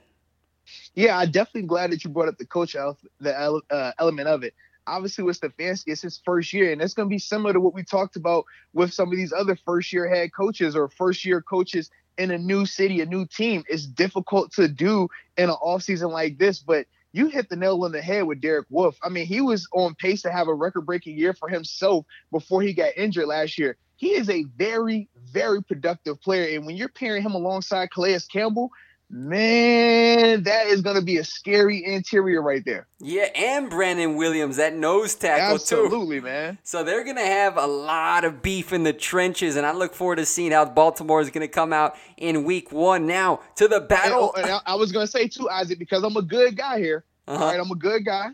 Yeah, 0.95 1.17
I'm 1.17 1.31
definitely 1.31 1.67
glad 1.67 1.91
that 1.91 2.03
you 2.03 2.09
brought 2.09 2.27
up 2.27 2.37
the 2.37 2.45
coach 2.45 2.73
the 2.73 3.61
uh, 3.69 3.91
element 3.99 4.27
of 4.27 4.43
it. 4.43 4.53
Obviously, 4.85 5.23
with 5.23 5.39
Stefanski, 5.39 5.87
it's 5.87 6.01
his 6.01 6.21
first 6.25 6.51
year, 6.53 6.71
and 6.71 6.81
it's 6.81 6.93
going 6.93 7.07
to 7.07 7.13
be 7.13 7.19
similar 7.19 7.53
to 7.53 7.59
what 7.59 7.73
we 7.73 7.83
talked 7.83 8.15
about 8.15 8.45
with 8.73 8.93
some 8.93 9.09
of 9.09 9.15
these 9.15 9.33
other 9.33 9.55
first 9.65 9.93
year 9.93 10.07
head 10.07 10.33
coaches 10.33 10.75
or 10.75 10.89
first 10.89 11.23
year 11.23 11.41
coaches 11.41 11.89
in 12.17 12.31
a 12.31 12.37
new 12.37 12.65
city, 12.65 13.01
a 13.01 13.05
new 13.05 13.25
team. 13.25 13.63
It's 13.69 13.85
difficult 13.85 14.51
to 14.53 14.67
do 14.67 15.07
in 15.37 15.49
an 15.49 15.55
offseason 15.63 16.11
like 16.11 16.37
this, 16.37 16.59
but 16.59 16.85
you 17.13 17.27
hit 17.27 17.47
the 17.49 17.55
nail 17.55 17.83
on 17.83 17.91
the 17.91 18.01
head 18.01 18.23
with 18.23 18.41
Derek 18.41 18.65
Wolfe. 18.69 18.97
I 19.03 19.09
mean, 19.09 19.25
he 19.25 19.39
was 19.39 19.67
on 19.73 19.95
pace 19.95 20.23
to 20.23 20.31
have 20.31 20.47
a 20.47 20.53
record 20.53 20.85
breaking 20.85 21.17
year 21.17 21.33
for 21.33 21.47
himself 21.47 22.05
before 22.31 22.61
he 22.61 22.73
got 22.73 22.97
injured 22.97 23.27
last 23.27 23.57
year. 23.57 23.77
He 23.97 24.09
is 24.09 24.29
a 24.29 24.43
very, 24.57 25.07
very 25.31 25.63
productive 25.63 26.19
player. 26.21 26.57
And 26.57 26.65
when 26.65 26.75
you're 26.75 26.89
pairing 26.89 27.21
him 27.23 27.33
alongside 27.33 27.91
Calais 27.91 28.19
Campbell, 28.31 28.71
Man, 29.15 30.41
that 30.41 30.65
is 30.65 30.81
going 30.81 30.95
to 30.95 31.03
be 31.03 31.17
a 31.17 31.23
scary 31.23 31.85
interior 31.85 32.41
right 32.41 32.65
there. 32.65 32.87
Yeah, 32.99 33.27
and 33.35 33.69
Brandon 33.69 34.15
Williams, 34.15 34.55
that 34.57 34.73
nose 34.73 35.13
tackle 35.13 35.53
Absolutely, 35.53 35.77
too. 35.77 35.85
Absolutely, 35.85 36.19
man. 36.21 36.57
So 36.63 36.83
they're 36.83 37.03
going 37.03 37.17
to 37.17 37.21
have 37.21 37.55
a 37.55 37.67
lot 37.67 38.25
of 38.25 38.41
beef 38.41 38.73
in 38.73 38.81
the 38.81 38.91
trenches, 38.91 39.55
and 39.55 39.67
I 39.67 39.71
look 39.71 39.93
forward 39.93 40.15
to 40.15 40.25
seeing 40.25 40.51
how 40.51 40.65
Baltimore 40.65 41.21
is 41.21 41.29
going 41.29 41.47
to 41.47 41.47
come 41.47 41.71
out 41.71 41.95
in 42.17 42.43
week 42.43 42.71
one. 42.71 43.05
Now, 43.05 43.41
to 43.57 43.67
the 43.67 43.81
battle. 43.81 44.33
And, 44.35 44.45
oh, 44.45 44.47
and 44.47 44.61
I, 44.65 44.71
I, 44.71 44.75
was 44.75 44.91
going 44.91 45.05
to 45.05 45.11
say, 45.11 45.27
too, 45.27 45.47
Isaac, 45.47 45.77
because 45.77 46.03
I'm 46.03 46.17
a 46.17 46.23
good 46.23 46.57
guy 46.57 46.79
here. 46.79 47.05
Uh-huh. 47.27 47.39
All 47.39 47.51
right, 47.51 47.59
I'm 47.59 47.69
a 47.69 47.75
good 47.75 48.03
guy. 48.03 48.29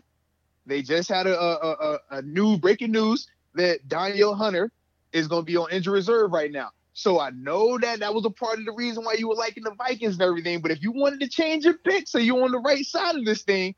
They 0.64 0.80
just 0.80 1.10
had 1.10 1.26
a, 1.26 1.38
a, 1.38 1.72
a, 1.72 1.98
a 2.12 2.22
new 2.22 2.56
breaking 2.56 2.92
news 2.92 3.28
that 3.54 3.86
Danielle 3.86 4.34
Hunter 4.34 4.72
is 5.12 5.28
going 5.28 5.42
to 5.42 5.46
be 5.46 5.58
on 5.58 5.70
injury 5.70 5.98
reserve 5.98 6.32
right 6.32 6.50
now. 6.50 6.70
So 7.00 7.18
I 7.18 7.30
know 7.30 7.78
that 7.78 8.00
that 8.00 8.12
was 8.12 8.26
a 8.26 8.30
part 8.30 8.58
of 8.58 8.66
the 8.66 8.72
reason 8.72 9.04
why 9.04 9.14
you 9.14 9.26
were 9.26 9.34
liking 9.34 9.64
the 9.64 9.72
Vikings 9.72 10.14
and 10.14 10.22
everything. 10.22 10.60
But 10.60 10.70
if 10.70 10.82
you 10.82 10.92
wanted 10.92 11.20
to 11.20 11.28
change 11.28 11.64
your 11.64 11.78
pick 11.78 12.06
so 12.06 12.18
you're 12.18 12.44
on 12.44 12.52
the 12.52 12.58
right 12.58 12.84
side 12.84 13.16
of 13.16 13.24
this 13.24 13.42
thing, 13.42 13.74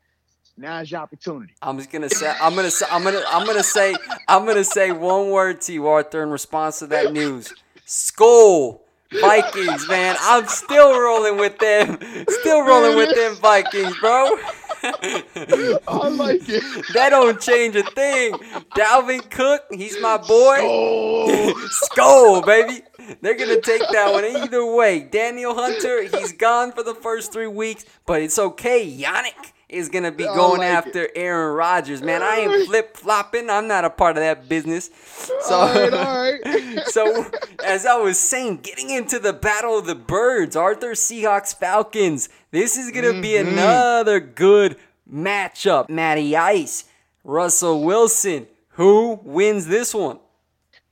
now's 0.57 0.91
your 0.91 0.99
opportunity. 0.99 1.53
I'm 1.61 1.77
just 1.77 1.89
gonna 1.89 2.09
say 2.09 2.35
I'm 2.41 2.53
gonna 2.53 2.69
say 2.69 2.85
I'm 2.91 3.01
gonna 3.01 3.23
I'm 3.27 3.47
gonna 3.47 3.63
say 3.63 3.95
I'm 4.27 4.45
gonna 4.45 4.65
say 4.65 4.91
one 4.91 5.29
word 5.29 5.61
to 5.61 5.73
you, 5.73 5.87
Arthur, 5.87 6.21
in 6.21 6.31
response 6.31 6.79
to 6.79 6.87
that 6.87 7.13
news. 7.13 7.53
Skol. 7.87 8.81
Vikings, 9.21 9.87
man. 9.87 10.15
I'm 10.19 10.47
still 10.47 10.99
rolling 10.99 11.37
with 11.37 11.59
them. 11.59 11.99
Still 12.41 12.63
rolling 12.63 12.97
with 12.97 13.15
them 13.15 13.35
Vikings, 13.35 13.95
bro. 13.99 14.37
I 14.83 16.09
like 16.09 16.41
it. 16.49 16.63
That 16.93 17.09
don't 17.11 17.39
change 17.39 17.75
a 17.75 17.83
thing. 17.83 18.33
Dalvin 18.75 19.29
Cook, 19.29 19.61
he's 19.71 19.99
my 20.01 20.17
boy. 20.17 20.57
Skol, 20.59 21.53
Skol 21.93 22.45
baby. 22.45 22.81
They're 23.21 23.35
gonna 23.35 23.61
take 23.61 23.81
that 23.91 24.11
one 24.11 24.25
either 24.25 24.65
way. 24.65 25.01
Danielle 25.01 25.55
Hunter, 25.55 26.03
he's 26.03 26.33
gone 26.37 26.71
for 26.71 26.83
the 26.83 26.95
first 26.95 27.31
three 27.31 27.47
weeks, 27.47 27.85
but 28.05 28.21
it's 28.21 28.37
okay. 28.39 28.85
Yannick 28.85 29.51
is 29.69 29.89
gonna 29.89 30.11
be 30.11 30.23
going 30.23 30.59
like 30.59 30.69
after 30.69 31.05
it. 31.05 31.11
Aaron 31.15 31.55
Rodgers, 31.55 32.01
man. 32.01 32.21
I 32.21 32.39
ain't 32.39 32.65
flip 32.67 32.95
flopping. 32.95 33.49
I'm 33.49 33.67
not 33.67 33.85
a 33.85 33.89
part 33.89 34.17
of 34.17 34.21
that 34.21 34.47
business. 34.47 34.89
So, 35.41 35.55
all 35.55 35.73
right, 35.73 35.93
all 35.93 36.31
right. 36.31 36.79
so 36.87 37.25
as 37.65 37.85
I 37.85 37.97
was 37.97 38.19
saying, 38.19 38.57
getting 38.57 38.89
into 38.89 39.19
the 39.19 39.33
battle 39.33 39.77
of 39.77 39.85
the 39.85 39.95
birds, 39.95 40.55
Arthur 40.55 40.91
Seahawks 40.91 41.57
Falcons. 41.57 42.29
This 42.51 42.77
is 42.77 42.91
gonna 42.91 43.07
mm-hmm. 43.07 43.21
be 43.21 43.37
another 43.37 44.19
good 44.19 44.77
matchup. 45.11 45.89
Matty 45.89 46.35
Ice, 46.35 46.85
Russell 47.23 47.83
Wilson. 47.83 48.47
Who 48.75 49.19
wins 49.23 49.67
this 49.67 49.93
one? 49.93 50.19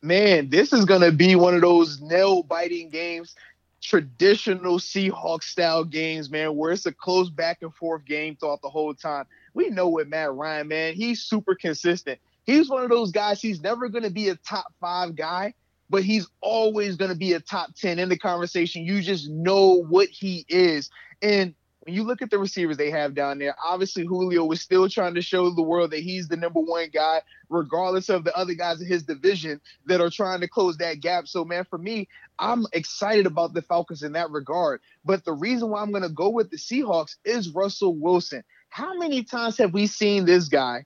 Man, 0.01 0.49
this 0.49 0.73
is 0.73 0.85
gonna 0.85 1.11
be 1.11 1.35
one 1.35 1.55
of 1.55 1.61
those 1.61 2.01
nail 2.01 2.43
biting 2.43 2.89
games 2.89 3.35
traditional 3.81 4.77
Seahawks 4.77 5.43
style 5.43 5.83
games, 5.83 6.29
man, 6.29 6.55
where 6.55 6.71
it's 6.71 6.85
a 6.85 6.91
close 6.91 7.29
back 7.29 7.59
and 7.61 7.73
forth 7.73 8.05
game 8.05 8.35
throughout 8.35 8.61
the 8.61 8.69
whole 8.69 8.93
time. 8.93 9.25
We 9.53 9.69
know 9.69 9.89
with 9.89 10.07
Matt 10.07 10.33
Ryan, 10.33 10.67
man, 10.67 10.93
he's 10.93 11.23
super 11.23 11.55
consistent. 11.55 12.19
He's 12.45 12.69
one 12.69 12.83
of 12.83 12.89
those 12.89 13.11
guys, 13.11 13.41
he's 13.41 13.61
never 13.61 13.89
going 13.89 14.03
to 14.03 14.09
be 14.11 14.29
a 14.29 14.35
top 14.35 14.73
five 14.79 15.15
guy, 15.15 15.53
but 15.89 16.03
he's 16.03 16.27
always 16.41 16.95
going 16.95 17.11
to 17.11 17.17
be 17.17 17.33
a 17.33 17.39
top 17.39 17.75
10 17.75 17.99
in 17.99 18.09
the 18.09 18.17
conversation. 18.17 18.85
You 18.85 19.01
just 19.01 19.29
know 19.29 19.83
what 19.89 20.07
he 20.09 20.45
is. 20.47 20.89
And 21.21 21.53
when 21.81 21.95
you 21.95 22.03
look 22.03 22.21
at 22.21 22.29
the 22.29 22.37
receivers 22.37 22.77
they 22.77 22.91
have 22.91 23.15
down 23.15 23.39
there, 23.39 23.55
obviously 23.65 24.05
Julio 24.05 24.45
was 24.45 24.61
still 24.61 24.87
trying 24.87 25.15
to 25.15 25.21
show 25.21 25.49
the 25.49 25.63
world 25.63 25.91
that 25.91 26.01
he's 26.01 26.27
the 26.27 26.37
number 26.37 26.59
one 26.59 26.89
guy, 26.93 27.21
regardless 27.49 28.07
of 28.07 28.23
the 28.23 28.35
other 28.37 28.53
guys 28.53 28.79
in 28.79 28.87
his 28.87 29.01
division 29.03 29.59
that 29.87 29.99
are 29.99 30.11
trying 30.11 30.41
to 30.41 30.47
close 30.47 30.77
that 30.77 30.99
gap. 30.99 31.27
So, 31.27 31.43
man, 31.43 31.65
for 31.65 31.79
me, 31.79 32.07
I'm 32.37 32.67
excited 32.73 33.25
about 33.25 33.55
the 33.55 33.63
Falcons 33.63 34.03
in 34.03 34.13
that 34.13 34.29
regard. 34.29 34.81
But 35.03 35.25
the 35.25 35.33
reason 35.33 35.71
why 35.71 35.81
I'm 35.81 35.91
going 35.91 36.03
to 36.03 36.09
go 36.09 36.29
with 36.29 36.51
the 36.51 36.57
Seahawks 36.57 37.15
is 37.25 37.49
Russell 37.49 37.95
Wilson. 37.95 38.43
How 38.69 38.95
many 38.97 39.23
times 39.23 39.57
have 39.57 39.73
we 39.73 39.87
seen 39.87 40.25
this 40.25 40.49
guy 40.49 40.85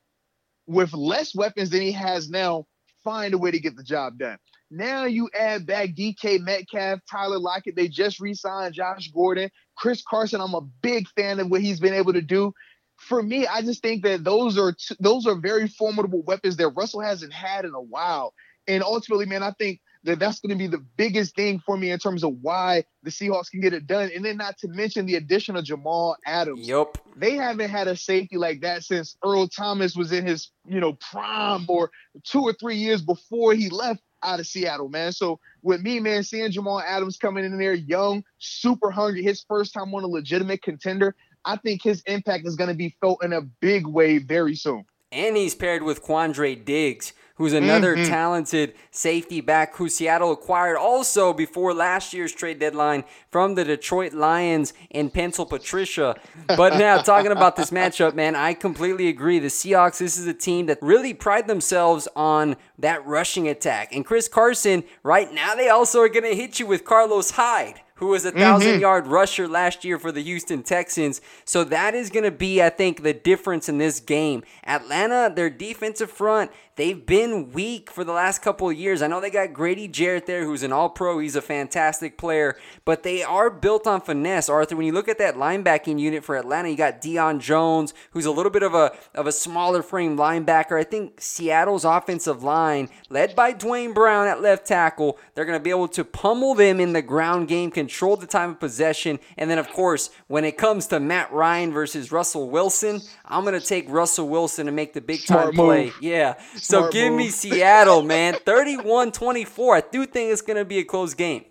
with 0.65 0.93
less 0.93 1.35
weapons 1.35 1.71
than 1.71 1.81
he 1.81 1.91
has 1.91 2.29
now 2.29 2.67
find 3.03 3.33
a 3.33 3.37
way 3.37 3.51
to 3.51 3.59
get 3.59 3.75
the 3.75 3.83
job 3.83 4.17
done? 4.17 4.37
Now 4.71 5.05
you 5.05 5.29
add 5.37 5.67
back 5.67 5.89
DK 5.89 6.41
Metcalf, 6.41 6.99
Tyler 7.09 7.37
Lockett. 7.37 7.75
They 7.75 7.87
just 7.87 8.19
re-signed 8.19 8.73
Josh 8.73 9.11
Gordon, 9.11 9.51
Chris 9.75 10.03
Carson. 10.07 10.41
I'm 10.41 10.53
a 10.53 10.61
big 10.61 11.07
fan 11.09 11.39
of 11.39 11.49
what 11.49 11.61
he's 11.61 11.79
been 11.79 11.93
able 11.93 12.13
to 12.13 12.21
do. 12.21 12.53
For 12.97 13.21
me, 13.21 13.45
I 13.45 13.61
just 13.61 13.81
think 13.81 14.03
that 14.03 14.23
those 14.23 14.57
are 14.57 14.71
t- 14.71 14.95
those 14.99 15.27
are 15.27 15.35
very 15.35 15.67
formidable 15.67 16.21
weapons 16.21 16.57
that 16.57 16.69
Russell 16.69 17.01
hasn't 17.01 17.33
had 17.33 17.65
in 17.65 17.73
a 17.73 17.81
while. 17.81 18.33
And 18.67 18.83
ultimately, 18.83 19.25
man, 19.25 19.43
I 19.43 19.51
think 19.51 19.81
that 20.05 20.19
that's 20.19 20.39
going 20.39 20.51
to 20.51 20.55
be 20.55 20.67
the 20.67 20.83
biggest 20.97 21.35
thing 21.35 21.59
for 21.59 21.75
me 21.75 21.91
in 21.91 21.99
terms 21.99 22.23
of 22.23 22.37
why 22.41 22.85
the 23.03 23.09
Seahawks 23.09 23.49
can 23.49 23.59
get 23.59 23.73
it 23.73 23.87
done. 23.87 24.11
And 24.15 24.23
then 24.23 24.37
not 24.37 24.57
to 24.59 24.67
mention 24.67 25.05
the 25.05 25.15
addition 25.15 25.55
of 25.55 25.65
Jamal 25.65 26.15
Adams. 26.25 26.67
Yep. 26.67 26.97
They 27.17 27.35
haven't 27.35 27.69
had 27.69 27.87
a 27.87 27.97
safety 27.97 28.37
like 28.37 28.61
that 28.61 28.83
since 28.83 29.17
Earl 29.23 29.47
Thomas 29.47 29.95
was 29.95 30.11
in 30.11 30.25
his, 30.25 30.51
you 30.67 30.79
know, 30.79 30.93
prime 30.93 31.65
or 31.67 31.91
two 32.23 32.41
or 32.41 32.53
three 32.53 32.77
years 32.77 33.01
before 33.01 33.53
he 33.55 33.69
left 33.69 34.01
out 34.25 34.39
of 34.39 34.47
Seattle, 34.47 34.89
man. 34.89 35.11
So 35.11 35.39
with 35.61 35.81
me, 35.81 35.99
man, 35.99 36.23
seeing 36.23 36.51
Jamal 36.51 36.79
Adams 36.79 37.17
coming 37.17 37.45
in 37.45 37.57
there 37.57 37.73
young, 37.73 38.23
super 38.39 38.91
hungry, 38.91 39.23
his 39.23 39.45
first 39.47 39.73
time 39.73 39.93
on 39.93 40.03
a 40.03 40.07
legitimate 40.07 40.61
contender, 40.61 41.15
I 41.45 41.57
think 41.57 41.83
his 41.83 42.01
impact 42.07 42.47
is 42.47 42.55
going 42.55 42.69
to 42.69 42.75
be 42.75 42.95
felt 42.99 43.23
in 43.23 43.31
a 43.33 43.41
big 43.41 43.87
way 43.87 44.17
very 44.17 44.55
soon. 44.55 44.85
And 45.11 45.37
he's 45.37 45.55
paired 45.55 45.83
with 45.83 46.03
Quandre 46.03 46.63
Diggs, 46.65 47.13
who's 47.35 47.53
another 47.53 47.95
mm-hmm. 47.95 48.09
talented 48.09 48.73
safety 48.91 49.41
back 49.41 49.75
who 49.75 49.89
Seattle 49.89 50.31
acquired 50.31 50.77
also 50.77 51.33
before 51.33 51.73
last 51.73 52.13
year's 52.13 52.31
trade 52.31 52.59
deadline 52.59 53.03
from 53.29 53.55
the 53.55 53.63
Detroit 53.63 54.13
Lions 54.13 54.73
in 54.89 55.09
Pencil 55.09 55.45
Patricia. 55.45 56.15
But 56.47 56.77
now, 56.77 56.97
talking 57.01 57.31
about 57.31 57.55
this 57.55 57.71
matchup, 57.71 58.15
man, 58.15 58.35
I 58.35 58.53
completely 58.53 59.07
agree. 59.09 59.39
The 59.39 59.47
Seahawks, 59.47 59.99
this 59.99 60.17
is 60.17 60.27
a 60.27 60.33
team 60.33 60.65
that 60.67 60.79
really 60.81 61.13
pride 61.13 61.47
themselves 61.47 62.07
on 62.15 62.55
that 62.79 63.05
rushing 63.05 63.47
attack. 63.47 63.93
And 63.93 64.05
Chris 64.05 64.27
Carson, 64.27 64.83
right 65.03 65.31
now, 65.33 65.55
they 65.55 65.69
also 65.69 65.99
are 65.99 66.09
going 66.09 66.23
to 66.23 66.35
hit 66.35 66.59
you 66.59 66.65
with 66.65 66.85
Carlos 66.85 67.31
Hyde 67.31 67.81
who 67.95 68.07
was 68.07 68.25
a 68.25 68.31
1000 68.31 68.67
mm-hmm. 68.67 68.81
yard 68.81 69.07
rusher 69.07 69.47
last 69.47 69.85
year 69.85 69.97
for 69.97 70.11
the 70.11 70.21
Houston 70.21 70.63
Texans. 70.63 71.21
So 71.45 71.63
that 71.65 71.95
is 71.95 72.09
going 72.09 72.25
to 72.25 72.31
be, 72.31 72.61
I 72.61 72.69
think, 72.69 73.03
the 73.03 73.13
difference 73.13 73.69
in 73.69 73.77
this 73.77 73.99
game. 73.99 74.43
Atlanta, 74.65 75.33
their 75.33 75.49
defensive 75.49 76.11
front, 76.11 76.51
they've 76.75 77.05
been 77.05 77.51
weak 77.51 77.89
for 77.89 78.03
the 78.03 78.11
last 78.11 78.41
couple 78.41 78.69
of 78.69 78.75
years. 78.77 79.01
I 79.01 79.07
know 79.07 79.21
they 79.21 79.29
got 79.29 79.53
Grady 79.53 79.87
Jarrett 79.87 80.25
there, 80.25 80.43
who's 80.43 80.63
an 80.63 80.73
all 80.73 80.89
pro. 80.89 81.19
He's 81.19 81.37
a 81.37 81.41
fantastic 81.41 82.17
player, 82.17 82.57
but 82.83 83.03
they 83.03 83.23
are 83.23 83.49
built 83.49 83.87
on 83.87 84.01
finesse. 84.01 84.49
Arthur, 84.49 84.75
when 84.75 84.85
you 84.85 84.91
look 84.91 85.07
at 85.07 85.17
that 85.19 85.35
linebacking 85.35 85.97
unit 85.97 86.23
for 86.25 86.35
Atlanta, 86.35 86.69
you 86.69 86.75
got 86.75 87.01
Deion 87.01 87.39
Jones, 87.39 87.93
who's 88.11 88.25
a 88.25 88.31
little 88.31 88.51
bit 88.51 88.63
of 88.63 88.73
a, 88.73 88.91
of 89.13 89.25
a 89.25 89.31
smaller 89.31 89.81
frame 89.81 90.17
linebacker. 90.17 90.77
I 90.77 90.83
think 90.83 91.21
Seattle's 91.21 91.85
offensive 91.85 92.43
line, 92.43 92.89
led 93.09 93.35
by 93.35 93.53
Duane 93.53 93.93
Brown 93.93 94.27
at 94.27 94.41
left 94.41 94.67
tackle, 94.67 95.17
they're 95.33 95.45
going 95.45 95.57
to 95.57 95.63
be 95.63 95.69
able 95.69 95.87
to 95.89 96.03
pummel 96.03 96.55
them 96.55 96.81
in 96.81 96.91
the 96.91 97.01
ground 97.01 97.47
game, 97.47 97.71
control 97.85 98.17
the 98.17 98.25
time 98.25 98.51
of 98.51 98.59
possession. 98.59 99.19
And 99.37 99.49
then, 99.49 99.59
of 99.59 99.69
course, 99.69 100.09
when 100.27 100.43
it 100.43 100.57
comes 100.57 100.87
to 100.87 100.99
Matt 100.99 101.31
Ryan 101.31 101.71
versus 101.71 102.11
Russell 102.11 102.49
Wilson, 102.49 102.99
I'm 103.25 103.43
going 103.43 103.59
to 103.59 103.65
take 103.65 103.87
Russell 103.87 104.27
Wilson 104.27 104.67
and 104.67 104.75
make 104.75 104.93
the 104.93 105.01
big 105.01 105.23
time 105.25 105.53
play. 105.53 105.93
Yeah. 106.01 106.35
So 106.55 106.89
give 106.89 107.11
move. 107.11 107.17
me 107.17 107.29
Seattle, 107.41 108.01
man. 108.01 108.35
31 108.43 109.11
24. 109.11 109.75
I 109.75 109.81
do 109.91 110.05
think 110.07 110.31
it's 110.31 110.41
going 110.41 110.57
to 110.57 110.65
be 110.65 110.79
a 110.79 110.83
close 110.83 111.13
game. 111.13 111.45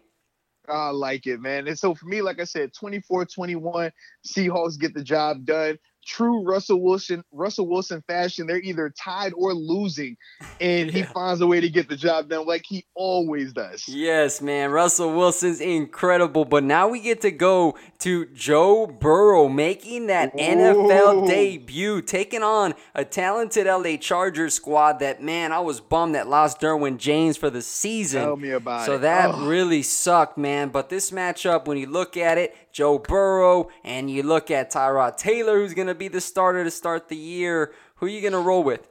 I 0.68 0.90
like 0.90 1.27
it, 1.27 1.40
man. 1.40 1.68
And 1.68 1.79
so 1.79 1.94
for 1.94 2.07
me, 2.07 2.23
like 2.23 2.40
I 2.40 2.44
said, 2.44 2.73
24 2.73 3.27
21, 3.27 3.92
Seahawks 4.27 4.79
get 4.79 4.94
the 4.94 5.05
job 5.05 5.44
done 5.44 5.79
true 6.05 6.43
Russell 6.43 6.81
Wilson 6.81 7.25
Russell 7.33 7.69
Wilson 7.69 8.03
fashion, 8.07 8.47
they're 8.47 8.61
either 8.61 8.90
tied 8.90 9.33
or 9.37 9.55
losing, 9.55 10.17
and 10.61 10.87
yeah. 10.93 10.93
he 10.93 11.03
finds 11.03 11.40
a 11.40 11.47
way 11.47 11.61
to 11.61 11.69
get 11.69 11.88
the 11.88 11.97
job 11.97 12.29
done 12.29 12.47
like 12.47 12.64
he 12.67 12.85
always 12.95 13.53
does. 13.53 13.88
Yes, 13.88 14.40
man, 14.40 14.71
Russell 14.71 15.14
Wilson's 15.14 15.61
incredible. 15.61 16.45
But 16.45 16.64
now 16.64 16.88
we 16.88 17.01
get 17.01 17.21
to 17.23 17.31
go 17.31 17.77
to 18.01 18.27
Joe 18.27 18.87
Burrow 18.87 19.49
making 19.49 20.07
that 20.09 20.37
NFL 20.37 21.27
debut, 21.27 22.03
taking 22.03 22.43
on 22.43 22.75
a 22.95 23.05
talented 23.05 23.67
LA 23.67 23.97
Chargers 23.97 24.55
squad. 24.55 24.99
That 24.99 25.23
man, 25.23 25.53
I 25.53 25.61
was 25.61 25.81
bummed 25.81 26.14
that 26.14 26.29
lost 26.29 26.61
Derwin 26.61 26.99
James 26.99 27.37
for 27.37 27.51
the 27.51 27.62
season. 27.62 28.23
Tell 28.23 28.37
me 28.37 28.51
about 28.51 28.87
so 28.87 28.93
it. 28.93 28.97
So 28.97 28.99
that 28.99 29.35
oh. 29.35 29.47
really 29.47 29.83
sucked, 29.83 30.38
man. 30.38 30.69
But 30.69 30.88
this 30.88 31.11
matchup, 31.11 31.67
when 31.67 31.79
you 31.79 31.87
look 31.87 32.17
at 32.17 32.38
it, 32.38 32.57
Joe 32.75 32.99
Burrow, 32.99 33.69
and 33.85 34.11
you 34.11 34.25
look 34.25 34.51
at 34.51 34.73
Tyrod 34.73 35.17
Taylor, 35.17 35.59
who's 35.59 35.75
going 35.75 35.87
to 35.87 35.94
be 35.95 36.09
the 36.09 36.21
starter 36.21 36.65
to 36.65 36.71
start 36.71 37.09
the 37.09 37.17
year. 37.17 37.73
Who 37.97 38.07
are 38.07 38.11
you 38.11 38.21
going 38.21 38.33
to 38.33 38.39
roll 38.39 38.63
with? 38.63 38.89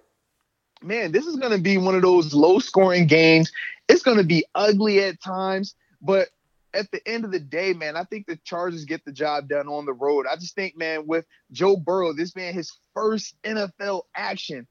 Man, 0.82 1.12
this 1.12 1.26
is 1.26 1.38
going 1.38 1.52
to 1.52 1.62
be 1.62 1.78
one 1.78 1.96
of 1.96 2.02
those 2.02 2.34
low 2.34 2.60
scoring 2.60 3.08
games. 3.08 3.52
It's 3.88 4.04
going 4.04 4.18
to 4.18 4.24
be 4.24 4.46
ugly 4.56 5.04
at 5.04 5.22
times, 5.22 5.76
but 6.02 6.30
at 6.74 6.90
the 6.92 7.08
end 7.08 7.24
of 7.24 7.32
the 7.32 7.40
day, 7.40 7.74
man, 7.74 7.96
I 7.96 8.04
think 8.04 8.26
the 8.26 8.38
Chargers 8.44 8.86
get 8.86 9.06
the 9.06 9.12
job 9.12 9.48
done 9.48 9.68
on 9.68 9.86
the 9.86 9.94
road. 9.94 10.26
I 10.30 10.36
just 10.36 10.56
think, 10.56 10.78
man, 10.78 11.06
with 11.06 11.26
Joe 11.52 11.78
Burrow, 11.78 12.14
this 12.14 12.36
man, 12.36 12.54
his 12.54 12.72
first 12.94 13.36
NFL 13.44 14.04
action 14.16 14.68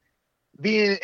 being 0.60 0.98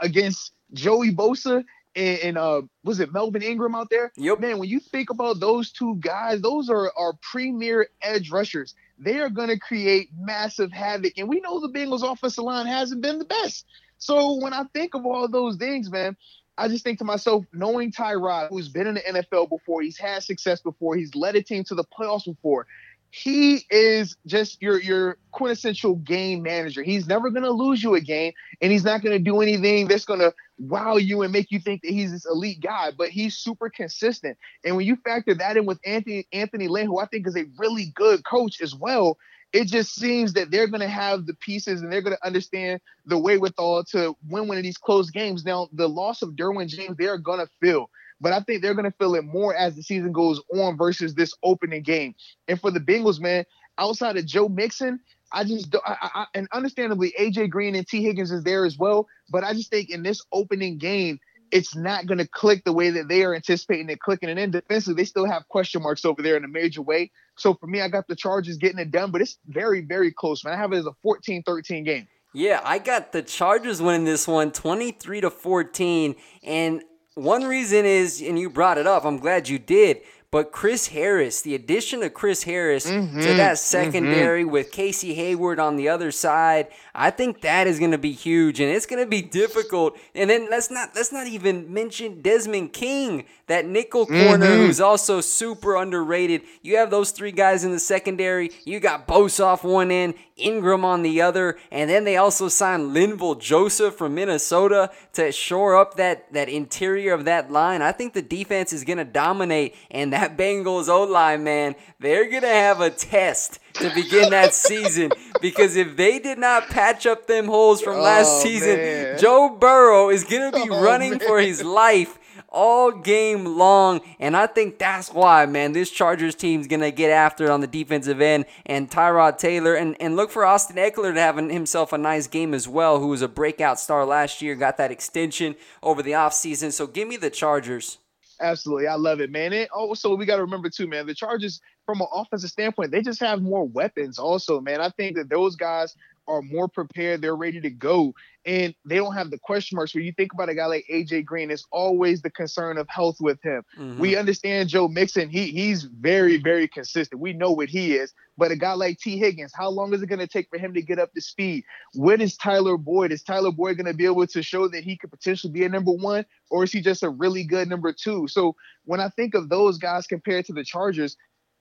against 0.00 0.52
Joey 0.72 1.14
Bosa 1.14 1.64
and, 1.96 2.18
and 2.20 2.38
uh 2.38 2.62
was 2.84 3.00
it 3.00 3.12
Melvin 3.12 3.42
Ingram 3.42 3.74
out 3.74 3.90
there? 3.90 4.12
Yep. 4.16 4.40
Man, 4.40 4.58
when 4.58 4.68
you 4.68 4.80
think 4.80 5.10
about 5.10 5.40
those 5.40 5.72
two 5.72 5.96
guys, 5.96 6.40
those 6.40 6.68
are 6.70 6.92
our 6.96 7.14
premier 7.20 7.88
edge 8.02 8.30
rushers. 8.30 8.74
They 9.02 9.18
are 9.18 9.30
going 9.30 9.48
to 9.48 9.58
create 9.58 10.10
massive 10.14 10.70
havoc, 10.70 11.14
and 11.16 11.28
we 11.28 11.40
know 11.40 11.60
the 11.60 11.68
Bengals' 11.68 12.02
offensive 12.02 12.44
line 12.44 12.66
hasn't 12.66 13.00
been 13.00 13.18
the 13.18 13.24
best. 13.24 13.64
So 13.96 14.34
when 14.34 14.52
I 14.52 14.64
think 14.74 14.94
of 14.94 15.06
all 15.06 15.26
those 15.26 15.56
things, 15.56 15.90
man, 15.90 16.16
I 16.58 16.68
just 16.68 16.84
think 16.84 16.98
to 16.98 17.04
myself, 17.04 17.44
knowing 17.52 17.92
Tyrod, 17.92 18.50
who's 18.50 18.68
been 18.68 18.86
in 18.86 18.94
the 18.94 19.00
NFL 19.00 19.48
before, 19.48 19.80
he's 19.80 19.96
had 19.96 20.22
success 20.22 20.60
before, 20.60 20.96
he's 20.96 21.14
led 21.14 21.34
a 21.34 21.42
team 21.42 21.64
to 21.64 21.74
the 21.74 21.84
playoffs 21.84 22.26
before. 22.26 22.66
He 23.10 23.66
is 23.70 24.16
just 24.26 24.62
your 24.62 24.80
your 24.80 25.16
quintessential 25.32 25.96
game 25.96 26.42
manager. 26.42 26.82
He's 26.82 27.08
never 27.08 27.30
going 27.30 27.42
to 27.42 27.50
lose 27.50 27.82
you 27.82 27.94
a 27.94 28.00
game, 28.00 28.32
and 28.60 28.70
he's 28.70 28.84
not 28.84 29.02
going 29.02 29.16
to 29.16 29.22
do 29.22 29.40
anything 29.40 29.88
that's 29.88 30.04
going 30.04 30.20
to 30.20 30.32
wow 30.58 30.96
you 30.96 31.22
and 31.22 31.32
make 31.32 31.50
you 31.50 31.58
think 31.58 31.82
that 31.82 31.90
he's 31.90 32.12
this 32.12 32.26
elite 32.26 32.60
guy. 32.60 32.92
But 32.96 33.08
he's 33.08 33.36
super 33.36 33.68
consistent, 33.68 34.38
and 34.64 34.76
when 34.76 34.86
you 34.86 34.96
factor 34.96 35.34
that 35.34 35.56
in 35.56 35.66
with 35.66 35.80
Anthony 35.84 36.26
Anthony 36.32 36.68
Lynn, 36.68 36.86
who 36.86 37.00
I 37.00 37.06
think 37.06 37.26
is 37.26 37.36
a 37.36 37.46
really 37.58 37.92
good 37.96 38.24
coach 38.24 38.60
as 38.60 38.76
well, 38.76 39.18
it 39.52 39.66
just 39.66 39.94
seems 39.94 40.34
that 40.34 40.50
they're 40.50 40.68
going 40.68 40.80
to 40.80 40.88
have 40.88 41.26
the 41.26 41.34
pieces 41.34 41.82
and 41.82 41.92
they're 41.92 42.02
going 42.02 42.16
to 42.16 42.26
understand 42.26 42.80
the 43.06 43.18
wherewithal 43.18 43.84
to 43.84 44.16
win 44.28 44.46
one 44.46 44.56
of 44.56 44.62
these 44.62 44.78
close 44.78 45.10
games. 45.10 45.44
Now, 45.44 45.68
the 45.72 45.88
loss 45.88 46.22
of 46.22 46.30
Derwin 46.30 46.68
James, 46.68 46.96
they 46.96 47.06
are 47.06 47.18
going 47.18 47.40
to 47.40 47.50
feel, 47.60 47.90
but 48.20 48.32
I 48.32 48.40
think 48.40 48.62
they're 48.62 48.74
going 48.74 48.90
to 48.90 48.96
feel 48.98 49.14
it 49.14 49.24
more 49.24 49.54
as 49.54 49.76
the 49.76 49.82
season 49.82 50.12
goes 50.12 50.40
on 50.54 50.76
versus 50.76 51.14
this 51.14 51.34
opening 51.42 51.82
game. 51.82 52.14
And 52.48 52.60
for 52.60 52.70
the 52.70 52.80
Bengals, 52.80 53.20
man, 53.20 53.44
outside 53.78 54.16
of 54.16 54.26
Joe 54.26 54.48
Mixon, 54.48 55.00
I 55.32 55.44
just 55.44 55.74
I, 55.84 55.96
I, 56.02 56.26
and 56.34 56.48
understandably 56.52 57.14
AJ 57.18 57.50
Green 57.50 57.74
and 57.74 57.86
Tee 57.86 58.02
Higgins 58.02 58.32
is 58.32 58.42
there 58.42 58.64
as 58.66 58.76
well, 58.76 59.06
but 59.30 59.44
I 59.44 59.52
just 59.52 59.70
think 59.70 59.90
in 59.90 60.02
this 60.02 60.22
opening 60.32 60.78
game 60.78 61.20
it's 61.52 61.74
not 61.74 62.06
going 62.06 62.18
to 62.18 62.28
click 62.28 62.64
the 62.64 62.72
way 62.72 62.90
that 62.90 63.08
they 63.08 63.24
are 63.24 63.34
anticipating 63.34 63.88
it 63.90 64.00
clicking. 64.00 64.28
And 64.28 64.38
then 64.38 64.50
defensively, 64.50 65.02
they 65.02 65.04
still 65.04 65.26
have 65.26 65.48
question 65.48 65.82
marks 65.82 66.04
over 66.04 66.22
there 66.22 66.36
in 66.36 66.44
a 66.44 66.48
major 66.48 66.82
way. 66.82 67.10
So 67.36 67.54
for 67.54 67.66
me, 67.66 67.80
I 67.80 67.88
got 67.88 68.06
the 68.06 68.16
Chargers 68.16 68.56
getting 68.56 68.78
it 68.78 68.90
done, 68.90 69.10
but 69.10 69.20
it's 69.20 69.38
very, 69.46 69.80
very 69.80 70.12
close, 70.12 70.44
man. 70.44 70.54
I 70.54 70.56
have 70.56 70.72
it 70.72 70.76
as 70.76 70.86
a 70.86 70.92
14 71.02 71.42
13 71.42 71.84
game. 71.84 72.06
Yeah, 72.32 72.60
I 72.64 72.78
got 72.78 73.10
the 73.10 73.22
Chargers 73.22 73.82
winning 73.82 74.04
this 74.04 74.28
one 74.28 74.52
23 74.52 75.22
to 75.22 75.30
14. 75.30 76.14
And 76.44 76.82
one 77.14 77.44
reason 77.44 77.84
is, 77.84 78.20
and 78.20 78.38
you 78.38 78.50
brought 78.50 78.78
it 78.78 78.86
up, 78.86 79.04
I'm 79.04 79.18
glad 79.18 79.48
you 79.48 79.58
did. 79.58 80.00
But 80.32 80.52
Chris 80.52 80.86
Harris, 80.88 81.42
the 81.42 81.56
addition 81.56 82.04
of 82.04 82.14
Chris 82.14 82.44
Harris 82.44 82.86
mm-hmm, 82.86 83.20
to 83.20 83.34
that 83.34 83.58
secondary 83.58 84.42
mm-hmm. 84.42 84.52
with 84.52 84.70
Casey 84.70 85.14
Hayward 85.14 85.58
on 85.58 85.74
the 85.74 85.88
other 85.88 86.12
side, 86.12 86.68
I 86.94 87.10
think 87.10 87.40
that 87.40 87.66
is 87.66 87.80
going 87.80 87.90
to 87.90 87.98
be 87.98 88.12
huge, 88.12 88.60
and 88.60 88.70
it's 88.70 88.86
going 88.86 89.02
to 89.02 89.10
be 89.10 89.22
difficult. 89.22 89.98
And 90.14 90.30
then 90.30 90.48
let's 90.48 90.70
not 90.70 90.90
let's 90.94 91.10
not 91.10 91.26
even 91.26 91.74
mention 91.74 92.22
Desmond 92.22 92.72
King, 92.72 93.24
that 93.48 93.66
nickel 93.66 94.06
corner 94.06 94.46
mm-hmm. 94.46 94.66
who's 94.66 94.80
also 94.80 95.20
super 95.20 95.74
underrated. 95.74 96.42
You 96.62 96.76
have 96.76 96.90
those 96.90 97.10
three 97.10 97.32
guys 97.32 97.64
in 97.64 97.72
the 97.72 97.80
secondary. 97.80 98.52
You 98.64 98.78
got 98.78 99.08
Bosa 99.08 99.46
off 99.46 99.64
one 99.64 99.90
end, 99.90 100.14
Ingram 100.36 100.84
on 100.84 101.02
the 101.02 101.22
other, 101.22 101.58
and 101.72 101.90
then 101.90 102.04
they 102.04 102.16
also 102.16 102.46
signed 102.46 102.94
Linval 102.94 103.40
Joseph 103.40 103.96
from 103.96 104.14
Minnesota 104.14 104.92
to 105.14 105.32
shore 105.32 105.76
up 105.76 105.94
that 105.94 106.32
that 106.32 106.48
interior 106.48 107.14
of 107.14 107.24
that 107.24 107.50
line. 107.50 107.82
I 107.82 107.90
think 107.90 108.12
the 108.14 108.22
defense 108.22 108.72
is 108.72 108.84
going 108.84 108.98
to 108.98 109.04
dominate, 109.04 109.74
and 109.90 110.12
that 110.12 110.19
Bengals 110.28 110.88
O 110.88 111.04
line, 111.04 111.44
man, 111.44 111.74
they're 111.98 112.28
going 112.28 112.42
to 112.42 112.48
have 112.48 112.80
a 112.80 112.90
test 112.90 113.58
to 113.74 113.92
begin 113.94 114.30
that 114.30 114.54
season 114.54 115.10
because 115.40 115.76
if 115.76 115.96
they 115.96 116.18
did 116.18 116.38
not 116.38 116.68
patch 116.68 117.06
up 117.06 117.26
them 117.26 117.46
holes 117.46 117.80
from 117.80 117.98
last 117.98 118.28
oh, 118.28 118.42
season, 118.42 118.76
man. 118.76 119.18
Joe 119.18 119.56
Burrow 119.58 120.10
is 120.10 120.24
going 120.24 120.52
to 120.52 120.64
be 120.64 120.70
oh, 120.70 120.82
running 120.82 121.10
man. 121.10 121.20
for 121.20 121.40
his 121.40 121.62
life 121.62 122.18
all 122.50 122.90
game 122.90 123.44
long. 123.44 124.00
And 124.18 124.36
I 124.36 124.46
think 124.46 124.78
that's 124.78 125.12
why, 125.12 125.46
man, 125.46 125.72
this 125.72 125.90
Chargers 125.90 126.34
team's 126.34 126.66
going 126.66 126.80
to 126.80 126.90
get 126.90 127.10
after 127.10 127.44
it 127.44 127.50
on 127.50 127.60
the 127.60 127.66
defensive 127.66 128.20
end. 128.20 128.46
And 128.66 128.90
Tyrod 128.90 129.38
Taylor, 129.38 129.74
and, 129.74 129.96
and 130.00 130.16
look 130.16 130.30
for 130.30 130.44
Austin 130.44 130.76
Ekeler 130.76 131.14
to 131.14 131.20
have 131.20 131.36
himself 131.36 131.92
a 131.92 131.98
nice 131.98 132.26
game 132.26 132.54
as 132.54 132.68
well, 132.68 132.98
who 132.98 133.08
was 133.08 133.22
a 133.22 133.28
breakout 133.28 133.78
star 133.78 134.04
last 134.04 134.42
year, 134.42 134.54
got 134.54 134.76
that 134.78 134.90
extension 134.90 135.54
over 135.82 136.02
the 136.02 136.12
offseason. 136.12 136.72
So 136.72 136.86
give 136.86 137.08
me 137.08 137.16
the 137.16 137.30
Chargers. 137.30 137.98
Absolutely. 138.40 138.86
I 138.86 138.94
love 138.94 139.20
it, 139.20 139.30
man. 139.30 139.52
And 139.52 139.68
also, 139.70 140.14
we 140.16 140.24
got 140.26 140.36
to 140.36 140.42
remember, 140.42 140.70
too, 140.70 140.86
man, 140.86 141.06
the 141.06 141.14
Chargers, 141.14 141.60
from 141.84 142.00
an 142.00 142.06
offensive 142.12 142.50
standpoint, 142.50 142.90
they 142.90 143.02
just 143.02 143.20
have 143.20 143.42
more 143.42 143.66
weapons, 143.66 144.18
also, 144.18 144.60
man. 144.60 144.80
I 144.80 144.88
think 144.90 145.16
that 145.16 145.28
those 145.28 145.56
guys 145.56 145.94
are 146.30 146.42
more 146.42 146.68
prepared. 146.68 147.20
They're 147.20 147.36
ready 147.36 147.60
to 147.60 147.70
go. 147.70 148.14
And 148.46 148.74
they 148.86 148.96
don't 148.96 149.14
have 149.14 149.30
the 149.30 149.38
question 149.38 149.76
marks. 149.76 149.94
When 149.94 150.04
you 150.04 150.12
think 150.12 150.32
about 150.32 150.48
a 150.48 150.54
guy 150.54 150.64
like 150.66 150.86
AJ 150.90 151.26
Green, 151.26 151.50
it's 151.50 151.66
always 151.70 152.22
the 152.22 152.30
concern 152.30 152.78
of 152.78 152.88
health 152.88 153.16
with 153.20 153.42
him. 153.42 153.62
Mm-hmm. 153.78 153.98
We 153.98 154.16
understand 154.16 154.70
Joe 154.70 154.88
Mixon. 154.88 155.28
He 155.28 155.48
he's 155.48 155.82
very, 155.82 156.38
very 156.38 156.66
consistent. 156.66 157.20
We 157.20 157.34
know 157.34 157.50
what 157.50 157.68
he 157.68 157.94
is. 157.94 158.14
But 158.38 158.50
a 158.50 158.56
guy 158.56 158.72
like 158.72 158.98
Tee 158.98 159.18
Higgins, 159.18 159.52
how 159.54 159.68
long 159.68 159.92
is 159.92 160.02
it 160.02 160.06
going 160.06 160.20
to 160.20 160.26
take 160.26 160.48
for 160.48 160.56
him 160.58 160.72
to 160.72 160.80
get 160.80 160.98
up 160.98 161.12
to 161.12 161.20
speed? 161.20 161.64
When 161.92 162.22
is 162.22 162.38
Tyler 162.38 162.78
Boyd? 162.78 163.12
Is 163.12 163.22
Tyler 163.22 163.52
Boyd 163.52 163.76
going 163.76 163.84
to 163.84 163.92
be 163.92 164.06
able 164.06 164.26
to 164.26 164.42
show 164.42 164.66
that 164.68 164.82
he 164.82 164.96
could 164.96 165.10
potentially 165.10 165.52
be 165.52 165.64
a 165.64 165.68
number 165.68 165.92
one, 165.92 166.24
or 166.48 166.64
is 166.64 166.72
he 166.72 166.80
just 166.80 167.02
a 167.02 167.10
really 167.10 167.44
good 167.44 167.68
number 167.68 167.92
two? 167.92 168.26
So 168.28 168.56
when 168.86 169.00
I 169.00 169.10
think 169.10 169.34
of 169.34 169.50
those 169.50 169.76
guys 169.76 170.06
compared 170.06 170.46
to 170.46 170.54
the 170.54 170.64
Chargers, 170.64 171.18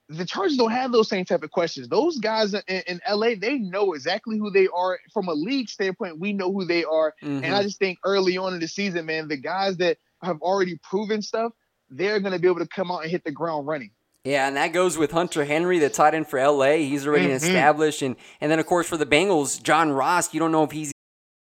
the 0.09 0.25
Chargers 0.25 0.57
don't 0.57 0.71
have 0.71 0.91
those 0.91 1.07
same 1.07 1.23
type 1.23 1.43
of 1.43 1.51
questions. 1.51 1.87
Those 1.87 2.17
guys 2.17 2.53
in, 2.53 2.61
in, 2.67 2.99
LA, 3.09 3.35
they 3.39 3.59
know 3.59 3.93
exactly 3.93 4.39
who 4.39 4.49
they 4.49 4.67
are. 4.73 4.99
From 5.13 5.27
a 5.27 5.33
league 5.33 5.69
standpoint, 5.69 6.19
we 6.19 6.33
know 6.33 6.51
who 6.51 6.65
they 6.65 6.83
are. 6.83 7.13
Mm-hmm. 7.23 7.45
And 7.45 7.55
I 7.55 7.61
just 7.61 7.77
think 7.77 7.99
early 8.03 8.35
on 8.37 8.53
in 8.55 8.59
the 8.59 8.67
season, 8.67 9.05
man, 9.05 9.27
the 9.27 9.37
guys 9.37 9.77
that 9.77 9.97
have 10.23 10.41
already 10.41 10.79
proven 10.81 11.21
stuff, 11.21 11.53
they're 11.89 12.19
going 12.19 12.33
to 12.33 12.39
be 12.39 12.47
able 12.47 12.59
to 12.59 12.67
come 12.67 12.91
out 12.91 13.03
and 13.03 13.11
hit 13.11 13.23
the 13.23 13.31
ground 13.31 13.67
running. 13.67 13.91
Yeah, 14.25 14.47
and 14.47 14.57
that 14.57 14.73
goes 14.73 14.97
with 14.97 15.11
Hunter 15.11 15.45
Henry, 15.45 15.79
the 15.79 15.89
tight 15.89 16.13
end 16.13 16.27
for 16.27 16.45
LA. 16.45 16.73
He's 16.73 17.07
already 17.07 17.25
mm-hmm. 17.25 17.35
established. 17.35 18.01
And, 18.01 18.15
and 18.41 18.51
then, 18.51 18.59
of 18.59 18.65
course, 18.65 18.87
for 18.87 18.97
the 18.97 19.05
Bengals, 19.05 19.61
John 19.61 19.91
Ross, 19.91 20.33
you 20.33 20.39
don't 20.39 20.51
know 20.51 20.63
if 20.63 20.71
he's. 20.71 20.91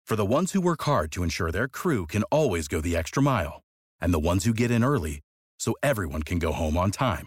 For 0.06 0.16
the 0.16 0.24
ones 0.24 0.52
who 0.52 0.60
work 0.60 0.82
hard 0.82 1.10
to 1.12 1.22
ensure 1.22 1.50
their 1.50 1.68
crew 1.68 2.06
can 2.06 2.22
always 2.24 2.68
go 2.68 2.80
the 2.80 2.96
extra 2.96 3.22
mile, 3.22 3.62
and 4.00 4.14
the 4.14 4.18
ones 4.18 4.44
who 4.44 4.52
get 4.52 4.70
in 4.70 4.84
early 4.84 5.20
so 5.58 5.74
everyone 5.82 6.22
can 6.22 6.38
go 6.38 6.52
home 6.52 6.76
on 6.76 6.90
time, 6.90 7.26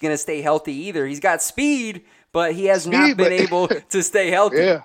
Going 0.00 0.14
to 0.14 0.18
stay 0.18 0.40
healthy 0.40 0.74
either. 0.74 1.06
He's 1.06 1.20
got 1.20 1.42
speed, 1.42 2.02
but 2.32 2.54
he 2.54 2.66
has 2.66 2.82
speed, 2.84 2.92
not 2.92 3.16
been 3.16 3.32
able 3.32 3.68
to 3.90 4.02
stay 4.02 4.30
healthy. 4.30 4.58
Yeah. 4.58 4.82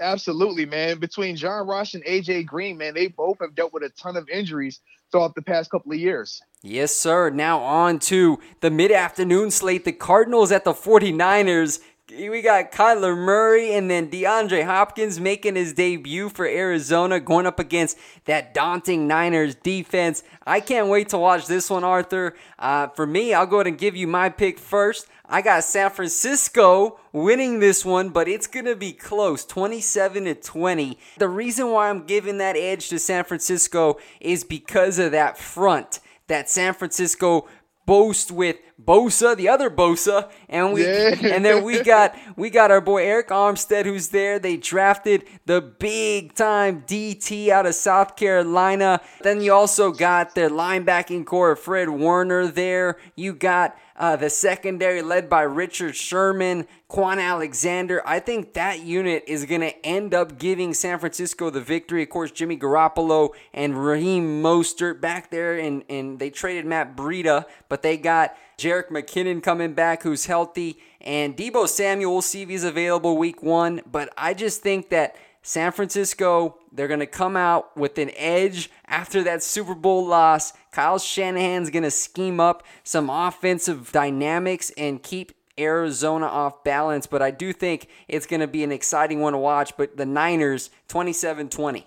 Absolutely, 0.00 0.66
man. 0.66 0.98
Between 0.98 1.36
John 1.36 1.66
Ross 1.66 1.94
and 1.94 2.04
AJ 2.04 2.46
Green, 2.46 2.76
man, 2.76 2.94
they 2.94 3.06
both 3.08 3.38
have 3.40 3.54
dealt 3.54 3.72
with 3.72 3.84
a 3.84 3.90
ton 3.90 4.16
of 4.16 4.28
injuries 4.28 4.80
throughout 5.12 5.34
the 5.36 5.42
past 5.42 5.70
couple 5.70 5.92
of 5.92 5.98
years. 5.98 6.42
Yes, 6.62 6.94
sir. 6.94 7.30
Now 7.30 7.60
on 7.60 8.00
to 8.00 8.40
the 8.60 8.70
mid 8.70 8.90
afternoon 8.90 9.50
slate. 9.50 9.84
The 9.84 9.92
Cardinals 9.92 10.50
at 10.50 10.64
the 10.64 10.72
49ers. 10.72 11.80
We 12.16 12.42
got 12.42 12.72
Kyler 12.72 13.16
Murray 13.16 13.74
and 13.74 13.90
then 13.90 14.08
DeAndre 14.08 14.64
Hopkins 14.64 15.18
making 15.18 15.56
his 15.56 15.72
debut 15.72 16.28
for 16.28 16.46
Arizona, 16.46 17.20
going 17.20 17.46
up 17.46 17.58
against 17.58 17.98
that 18.26 18.54
daunting 18.54 19.06
Niners 19.06 19.54
defense. 19.54 20.22
I 20.46 20.60
can't 20.60 20.88
wait 20.88 21.08
to 21.10 21.18
watch 21.18 21.46
this 21.46 21.68
one, 21.70 21.84
Arthur. 21.84 22.34
Uh, 22.58 22.88
for 22.88 23.06
me, 23.06 23.34
I'll 23.34 23.46
go 23.46 23.56
ahead 23.56 23.66
and 23.66 23.78
give 23.78 23.96
you 23.96 24.06
my 24.06 24.28
pick 24.28 24.58
first. 24.58 25.06
I 25.26 25.42
got 25.42 25.64
San 25.64 25.90
Francisco 25.90 27.00
winning 27.12 27.58
this 27.58 27.84
one, 27.84 28.10
but 28.10 28.28
it's 28.28 28.46
going 28.46 28.66
to 28.66 28.76
be 28.76 28.92
close 28.92 29.44
27 29.44 30.24
to 30.24 30.34
20. 30.34 30.98
The 31.18 31.28
reason 31.28 31.70
why 31.70 31.90
I'm 31.90 32.04
giving 32.04 32.38
that 32.38 32.56
edge 32.56 32.88
to 32.90 32.98
San 32.98 33.24
Francisco 33.24 33.98
is 34.20 34.44
because 34.44 34.98
of 34.98 35.12
that 35.12 35.38
front 35.38 36.00
that 36.26 36.48
San 36.48 36.74
Francisco 36.74 37.48
boasts 37.86 38.30
with 38.30 38.56
Bosa, 38.82 39.36
the 39.36 39.48
other 39.48 39.70
Bosa, 39.70 40.30
and 40.48 40.72
we 40.72 40.84
yeah. 40.84 41.14
and 41.22 41.44
then 41.44 41.62
we 41.62 41.82
got 41.82 42.16
we 42.36 42.50
got 42.50 42.70
our 42.70 42.80
boy 42.80 43.02
Arik 43.04 43.28
Armstead 43.28 43.84
who's 43.84 44.08
there. 44.08 44.38
They 44.38 44.56
drafted 44.56 45.24
the 45.46 45.60
big 45.60 46.34
time 46.34 46.82
DT 46.82 47.50
out 47.50 47.66
of 47.66 47.74
South 47.74 48.16
Carolina. 48.16 49.00
Then 49.22 49.40
you 49.40 49.52
also 49.52 49.92
got 49.92 50.34
their 50.34 50.50
linebacking 50.50 51.24
core, 51.24 51.54
Fred 51.54 51.88
Warner 51.88 52.48
there. 52.48 52.98
You 53.14 53.32
got 53.32 53.78
uh, 53.96 54.16
the 54.16 54.28
secondary 54.28 55.02
led 55.02 55.30
by 55.30 55.42
Richard 55.42 55.94
Sherman, 55.94 56.66
Kwon 56.90 57.22
Alexander. 57.22 58.02
I 58.04 58.18
think 58.18 58.54
that 58.54 58.80
unit 58.80 59.22
is 59.28 59.44
going 59.44 59.60
to 59.60 59.86
end 59.86 60.14
up 60.14 60.38
giving 60.38 60.74
San 60.74 60.98
Francisco 60.98 61.48
the 61.50 61.60
victory. 61.60 62.02
Of 62.02 62.10
course, 62.10 62.32
Jimmy 62.32 62.56
Garoppolo 62.56 63.30
and 63.52 63.84
Raheem 63.84 64.42
Mostert 64.42 65.00
back 65.00 65.30
there, 65.30 65.56
and, 65.56 65.84
and 65.88 66.18
they 66.18 66.30
traded 66.30 66.66
Matt 66.66 66.96
Breida, 66.96 67.44
but 67.68 67.82
they 67.82 67.96
got 67.96 68.36
Jerick 68.58 68.88
McKinnon 68.88 69.42
coming 69.42 69.74
back, 69.74 70.02
who's 70.02 70.26
healthy, 70.26 70.78
and 71.00 71.36
Deebo 71.36 71.68
Samuel. 71.68 72.12
We'll 72.12 72.22
see 72.22 72.42
if 72.42 72.48
he's 72.48 72.64
available 72.64 73.16
week 73.16 73.42
one, 73.42 73.82
but 73.90 74.12
I 74.16 74.34
just 74.34 74.62
think 74.62 74.90
that 74.90 75.16
San 75.42 75.72
Francisco, 75.72 76.58
they're 76.72 76.88
going 76.88 77.00
to 77.00 77.06
come 77.06 77.36
out 77.36 77.76
with 77.76 77.98
an 77.98 78.10
edge 78.16 78.70
after 78.86 79.22
that 79.24 79.42
Super 79.42 79.74
Bowl 79.74 80.06
loss. 80.06 80.54
Kyle 80.72 80.98
Shanahan's 80.98 81.68
going 81.68 81.82
to 81.82 81.90
scheme 81.90 82.40
up 82.40 82.64
some 82.82 83.10
offensive 83.10 83.92
dynamics 83.92 84.72
and 84.78 85.02
keep 85.02 85.32
Arizona 85.58 86.26
off 86.26 86.64
balance, 86.64 87.06
but 87.06 87.22
I 87.22 87.30
do 87.30 87.52
think 87.52 87.88
it's 88.08 88.26
going 88.26 88.40
to 88.40 88.46
be 88.46 88.64
an 88.64 88.72
exciting 88.72 89.20
one 89.20 89.34
to 89.34 89.38
watch. 89.38 89.76
But 89.76 89.96
the 89.96 90.06
Niners, 90.06 90.70
27 90.88 91.48
20 91.48 91.86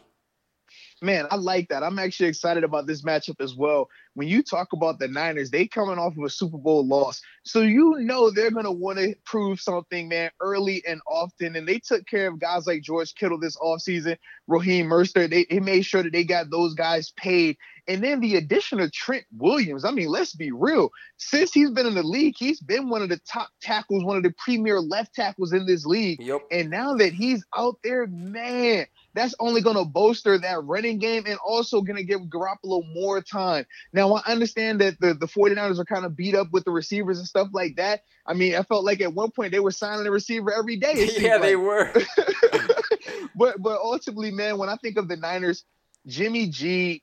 man, 1.01 1.27
I 1.31 1.35
like 1.35 1.69
that. 1.69 1.83
I'm 1.83 1.99
actually 1.99 2.29
excited 2.29 2.63
about 2.63 2.87
this 2.87 3.01
matchup 3.03 3.41
as 3.41 3.55
well. 3.55 3.89
When 4.13 4.27
you 4.27 4.41
talk 4.41 4.73
about 4.73 4.99
the 4.99 5.07
Niners, 5.07 5.51
they 5.51 5.67
coming 5.67 5.99
off 5.99 6.17
of 6.17 6.23
a 6.23 6.29
Super 6.29 6.57
Bowl 6.57 6.85
loss. 6.85 7.21
So 7.43 7.61
you 7.61 7.95
know 7.99 8.31
they're 8.31 8.51
gonna 8.51 8.71
want 8.71 8.97
to 8.99 9.15
prove 9.25 9.59
something, 9.59 10.09
man, 10.09 10.31
early 10.41 10.83
and 10.87 11.01
often. 11.07 11.55
And 11.55 11.67
they 11.67 11.79
took 11.79 12.05
care 12.07 12.27
of 12.27 12.39
guys 12.39 12.65
like 12.67 12.81
George 12.81 13.13
Kittle 13.15 13.39
this 13.39 13.57
offseason, 13.57 14.17
Raheem 14.47 14.87
Mostert. 14.87 15.29
They, 15.29 15.45
they 15.49 15.59
made 15.59 15.83
sure 15.83 16.03
that 16.03 16.13
they 16.13 16.23
got 16.23 16.49
those 16.49 16.73
guys 16.73 17.11
paid. 17.15 17.57
And 17.87 18.03
then 18.03 18.19
the 18.19 18.35
addition 18.35 18.79
of 18.79 18.91
Trent 18.91 19.25
Williams. 19.37 19.85
I 19.85 19.91
mean, 19.91 20.09
let's 20.09 20.35
be 20.35 20.51
real. 20.51 20.89
Since 21.17 21.53
he's 21.53 21.71
been 21.71 21.85
in 21.85 21.95
the 21.95 22.03
league, 22.03 22.35
he's 22.37 22.59
been 22.59 22.89
one 22.89 23.01
of 23.01 23.09
the 23.09 23.19
top 23.19 23.49
tackles, 23.61 24.03
one 24.03 24.17
of 24.17 24.23
the 24.23 24.33
premier 24.37 24.81
left 24.81 25.15
tackles 25.15 25.53
in 25.53 25.65
this 25.65 25.85
league. 25.85 26.21
Yep. 26.21 26.41
And 26.51 26.69
now 26.69 26.95
that 26.95 27.13
he's 27.13 27.45
out 27.55 27.77
there, 27.83 28.07
man, 28.07 28.87
that's 29.17 29.33
only 29.39 29.61
going 29.61 29.75
to 29.77 29.85
bolster 29.85 30.37
that 30.37 30.63
running 30.63 30.99
game 30.99 31.23
and 31.25 31.37
also 31.43 31.81
going 31.81 31.97
to 31.97 32.03
give 32.03 32.21
Garoppolo 32.21 32.83
more 32.93 33.21
time. 33.21 33.65
Now, 33.91 34.13
I 34.13 34.31
understand 34.31 34.81
that 34.81 34.99
the, 34.99 35.15
the 35.15 35.25
49ers 35.25 35.79
are 35.79 35.85
kind 35.85 36.05
of 36.05 36.15
beat 36.15 36.35
up 36.35 36.51
with 36.51 36.65
the 36.65 36.71
receivers 36.71 37.17
and 37.17 37.27
stuff 37.27 37.47
like 37.51 37.77
that. 37.77 38.01
I 38.27 38.33
mean, 38.33 38.55
I 38.55 38.61
felt 38.61 38.83
like 38.83 39.01
at 39.01 39.13
one 39.13 39.31
point 39.31 39.51
they 39.51 39.59
were 39.59 39.71
signing 39.71 40.05
a 40.05 40.11
receiver 40.11 40.53
every 40.53 40.77
day. 40.77 41.09
Yeah, 41.17 41.33
like. 41.33 41.41
they 41.41 41.55
were. 41.55 41.91
but 43.35 43.61
but 43.61 43.79
ultimately, 43.81 44.29
man, 44.31 44.57
when 44.57 44.69
I 44.69 44.75
think 44.75 44.97
of 44.97 45.07
the 45.07 45.17
Niners, 45.17 45.63
Jimmy 46.05 46.47
G 46.47 47.01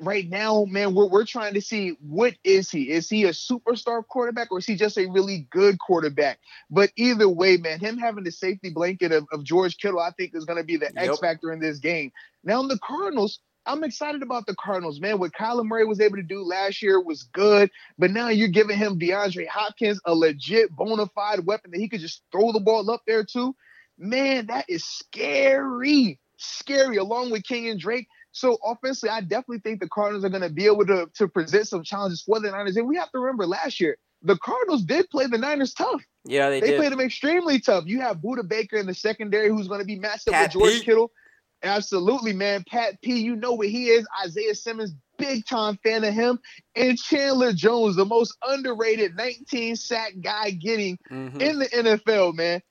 right 0.00 0.28
now, 0.28 0.64
man, 0.68 0.94
we're, 0.94 1.08
we're 1.08 1.24
trying 1.24 1.54
to 1.54 1.60
see 1.60 1.96
what 2.00 2.34
is 2.44 2.70
he? 2.70 2.90
Is 2.90 3.08
he 3.08 3.24
a 3.24 3.30
superstar 3.30 4.06
quarterback 4.06 4.50
or 4.50 4.58
is 4.58 4.66
he 4.66 4.74
just 4.74 4.98
a 4.98 5.06
really 5.06 5.46
good 5.50 5.78
quarterback? 5.78 6.38
But 6.70 6.90
either 6.96 7.28
way, 7.28 7.56
man, 7.56 7.80
him 7.80 7.98
having 7.98 8.24
the 8.24 8.32
safety 8.32 8.70
blanket 8.70 9.12
of, 9.12 9.26
of 9.32 9.44
George 9.44 9.78
Kittle, 9.78 10.00
I 10.00 10.10
think 10.10 10.34
is 10.34 10.44
going 10.44 10.58
to 10.58 10.64
be 10.64 10.76
the 10.76 10.90
yep. 10.94 11.10
X 11.10 11.18
factor 11.20 11.52
in 11.52 11.60
this 11.60 11.78
game. 11.78 12.12
Now, 12.44 12.60
in 12.60 12.68
the 12.68 12.78
Cardinals, 12.78 13.40
I'm 13.64 13.84
excited 13.84 14.22
about 14.22 14.46
the 14.46 14.56
Cardinals, 14.56 15.00
man. 15.00 15.18
What 15.18 15.32
Kyler 15.32 15.64
Murray 15.64 15.84
was 15.84 16.00
able 16.00 16.16
to 16.16 16.22
do 16.22 16.42
last 16.42 16.82
year 16.82 17.00
was 17.00 17.22
good, 17.22 17.70
but 17.96 18.10
now 18.10 18.28
you're 18.28 18.48
giving 18.48 18.76
him 18.76 18.98
DeAndre 18.98 19.46
Hopkins, 19.46 20.00
a 20.04 20.14
legit 20.14 20.74
bona 20.74 21.06
fide 21.14 21.46
weapon 21.46 21.70
that 21.70 21.78
he 21.78 21.88
could 21.88 22.00
just 22.00 22.22
throw 22.32 22.52
the 22.52 22.60
ball 22.60 22.90
up 22.90 23.02
there 23.06 23.24
too. 23.24 23.54
Man, 23.98 24.46
that 24.46 24.64
is 24.68 24.84
scary. 24.84 26.18
Scary, 26.38 26.96
along 26.96 27.30
with 27.30 27.44
Kenyan 27.44 27.78
Drake. 27.78 28.08
So 28.32 28.58
offensively, 28.64 29.10
I 29.10 29.20
definitely 29.20 29.60
think 29.60 29.80
the 29.80 29.88
Cardinals 29.88 30.24
are 30.24 30.30
going 30.30 30.42
to 30.42 30.50
be 30.50 30.66
able 30.66 30.86
to, 30.86 31.08
to 31.14 31.28
present 31.28 31.68
some 31.68 31.84
challenges 31.84 32.22
for 32.22 32.40
the 32.40 32.50
Niners. 32.50 32.76
And 32.76 32.88
we 32.88 32.96
have 32.96 33.10
to 33.12 33.18
remember 33.18 33.46
last 33.46 33.78
year, 33.78 33.98
the 34.22 34.38
Cardinals 34.38 34.82
did 34.82 35.10
play 35.10 35.26
the 35.26 35.38
Niners 35.38 35.74
tough. 35.74 36.02
Yeah, 36.24 36.48
they, 36.48 36.60
did. 36.60 36.66
they 36.66 36.70
did. 36.72 36.78
played 36.78 36.92
them 36.92 37.00
extremely 37.00 37.60
tough. 37.60 37.84
You 37.86 38.00
have 38.00 38.18
Budda 38.18 38.48
Baker 38.48 38.76
in 38.76 38.86
the 38.86 38.94
secondary 38.94 39.48
who's 39.48 39.68
going 39.68 39.80
to 39.80 39.86
be 39.86 39.98
matched 39.98 40.28
up 40.28 40.34
Pat 40.34 40.54
with 40.54 40.62
George 40.62 40.80
P. 40.80 40.84
Kittle. 40.84 41.10
Absolutely, 41.62 42.32
man. 42.32 42.64
Pat 42.68 43.00
P, 43.02 43.20
you 43.20 43.36
know 43.36 43.52
what 43.52 43.68
he 43.68 43.88
is. 43.88 44.06
Isaiah 44.24 44.54
Simmons, 44.54 44.94
big 45.18 45.46
time 45.46 45.78
fan 45.82 46.02
of 46.02 46.14
him. 46.14 46.40
And 46.74 46.98
Chandler 46.98 47.52
Jones, 47.52 47.96
the 47.96 48.04
most 48.04 48.36
underrated 48.44 49.16
19 49.16 49.76
sack 49.76 50.14
guy 50.20 50.50
getting 50.50 50.98
mm-hmm. 51.10 51.40
in 51.40 51.58
the 51.60 51.66
NFL, 51.66 52.34
man. 52.34 52.62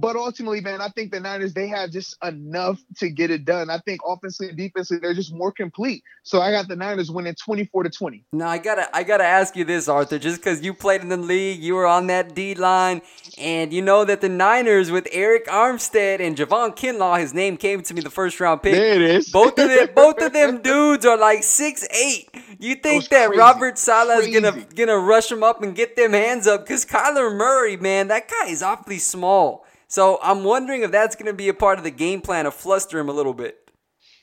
But 0.00 0.14
ultimately, 0.14 0.60
man, 0.60 0.80
I 0.80 0.90
think 0.90 1.10
the 1.10 1.18
Niners 1.18 1.54
they 1.54 1.66
have 1.66 1.90
just 1.90 2.16
enough 2.22 2.78
to 2.98 3.10
get 3.10 3.32
it 3.32 3.44
done. 3.44 3.68
I 3.68 3.78
think 3.78 4.00
offensively 4.06 4.50
and 4.50 4.56
defensively 4.56 5.00
they're 5.00 5.12
just 5.12 5.34
more 5.34 5.50
complete. 5.50 6.04
So 6.22 6.40
I 6.40 6.52
got 6.52 6.68
the 6.68 6.76
Niners 6.76 7.10
winning 7.10 7.34
24 7.34 7.82
to 7.82 7.90
20. 7.90 8.24
Now 8.32 8.48
I 8.48 8.58
gotta 8.58 8.88
I 8.96 9.02
gotta 9.02 9.24
ask 9.24 9.56
you 9.56 9.64
this, 9.64 9.88
Arthur, 9.88 10.20
just 10.20 10.38
because 10.38 10.62
you 10.62 10.72
played 10.72 11.00
in 11.00 11.08
the 11.08 11.16
league, 11.16 11.60
you 11.60 11.74
were 11.74 11.86
on 11.86 12.06
that 12.06 12.36
D 12.36 12.54
line, 12.54 13.02
and 13.38 13.72
you 13.72 13.82
know 13.82 14.04
that 14.04 14.20
the 14.20 14.28
Niners 14.28 14.92
with 14.92 15.06
Arik 15.06 15.46
Armstead 15.46 16.20
and 16.20 16.36
Javon 16.36 16.76
Kinlaw, 16.76 17.18
his 17.18 17.34
name 17.34 17.56
came 17.56 17.82
to 17.82 17.92
me 17.92 18.00
the 18.00 18.08
first 18.10 18.38
round 18.38 18.62
pick. 18.62 18.74
There 18.74 18.94
it 18.94 19.02
is. 19.02 19.30
Both 19.30 19.58
of 19.58 19.68
them, 19.68 19.88
both 19.96 20.22
of 20.22 20.32
them 20.32 20.62
dudes 20.62 21.04
are 21.06 21.18
like 21.18 21.42
six 21.42 21.84
eight. 21.90 22.28
You 22.60 22.76
think 22.76 23.08
that 23.08 23.28
crazy. 23.28 23.40
Robert 23.40 23.78
Saleh 23.78 24.24
is 24.24 24.40
gonna 24.40 24.64
gonna 24.76 24.98
rush 24.98 25.28
them 25.28 25.42
up 25.42 25.60
and 25.60 25.74
get 25.74 25.96
them 25.96 26.12
hands 26.12 26.46
up? 26.46 26.64
Because 26.64 26.86
Kyler 26.86 27.34
Murray, 27.36 27.76
man, 27.76 28.06
that 28.08 28.30
guy 28.30 28.50
is 28.50 28.62
awfully 28.62 29.00
small. 29.00 29.66
So 29.88 30.18
I'm 30.22 30.44
wondering 30.44 30.82
if 30.82 30.92
that's 30.92 31.16
going 31.16 31.26
to 31.26 31.32
be 31.32 31.48
a 31.48 31.54
part 31.54 31.78
of 31.78 31.84
the 31.84 31.90
game 31.90 32.20
plan 32.20 32.44
to 32.44 32.50
fluster 32.50 32.98
him 32.98 33.08
a 33.08 33.12
little 33.12 33.34
bit. 33.34 33.68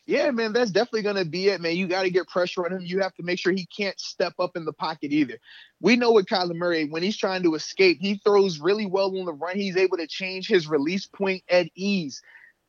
Yeah, 0.07 0.29
man, 0.29 0.53
that's 0.53 0.69
definitely 0.69 1.01
going 1.01 1.15
to 1.15 1.25
be 1.25 1.47
it, 1.47 1.59
man. 1.59 1.75
You 1.75 1.87
got 1.87 2.03
to 2.03 2.11
get 2.11 2.27
pressure 2.27 2.63
on 2.63 2.71
him. 2.71 2.81
You 2.81 2.99
have 2.99 3.15
to 3.15 3.23
make 3.23 3.39
sure 3.39 3.51
he 3.51 3.65
can't 3.65 3.99
step 3.99 4.33
up 4.37 4.55
in 4.55 4.63
the 4.63 4.73
pocket 4.73 5.11
either. 5.11 5.39
We 5.81 5.95
know 5.95 6.11
with 6.11 6.27
Kyler 6.27 6.55
Murray, 6.55 6.85
when 6.85 7.01
he's 7.01 7.17
trying 7.17 7.41
to 7.41 7.55
escape, 7.55 7.97
he 7.99 8.21
throws 8.23 8.59
really 8.59 8.85
well 8.85 9.17
on 9.17 9.25
the 9.25 9.33
run. 9.33 9.57
He's 9.57 9.77
able 9.77 9.97
to 9.97 10.05
change 10.05 10.47
his 10.47 10.67
release 10.67 11.07
point 11.07 11.43
at 11.49 11.67
ease. 11.73 12.21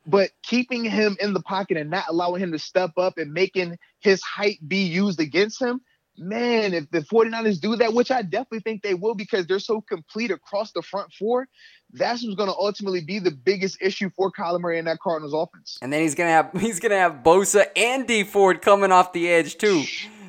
But 0.07 0.31
keeping 0.41 0.83
him 0.83 1.15
in 1.19 1.33
the 1.35 1.41
pocket 1.41 1.77
and 1.77 1.91
not 1.91 2.05
allowing 2.09 2.41
him 2.41 2.53
to 2.53 2.59
step 2.59 2.97
up 2.97 3.19
and 3.19 3.31
making 3.31 3.77
his 3.99 4.23
height 4.23 4.57
be 4.67 4.83
used 4.83 5.19
against 5.19 5.61
him, 5.61 5.81
man, 6.17 6.73
if 6.73 6.89
the 6.91 6.99
49ers 6.99 7.59
do 7.59 7.75
that, 7.77 7.93
which 7.93 8.11
I 8.11 8.21
definitely 8.21 8.61
think 8.61 8.83
they 8.83 8.93
will 8.93 9.15
because 9.15 9.47
they're 9.47 9.59
so 9.59 9.81
complete 9.81 10.31
across 10.31 10.71
the 10.71 10.81
front 10.81 11.11
four, 11.13 11.47
that's 11.93 12.23
what's 12.23 12.35
going 12.35 12.49
to 12.49 12.55
ultimately 12.55 13.01
be 13.01 13.19
the 13.19 13.31
biggest 13.31 13.77
issue 13.81 14.09
for 14.15 14.31
Kyler 14.31 14.59
Murray 14.59 14.79
in 14.79 14.85
that 14.85 14.99
Cardinals 14.99 15.33
offense. 15.33 15.77
And 15.81 15.91
then 15.91 16.01
he's 16.01 16.15
going 16.15 16.27
to 16.27 16.31
have 16.31 16.51
he's 16.61 16.79
going 16.79 16.91
to 16.91 16.97
have 16.97 17.23
Bosa 17.23 17.65
and 17.75 18.07
Dee 18.07 18.23
Ford 18.23 18.61
coming 18.61 18.91
off 18.91 19.13
the 19.13 19.29
edge 19.29 19.57
too. 19.57 19.83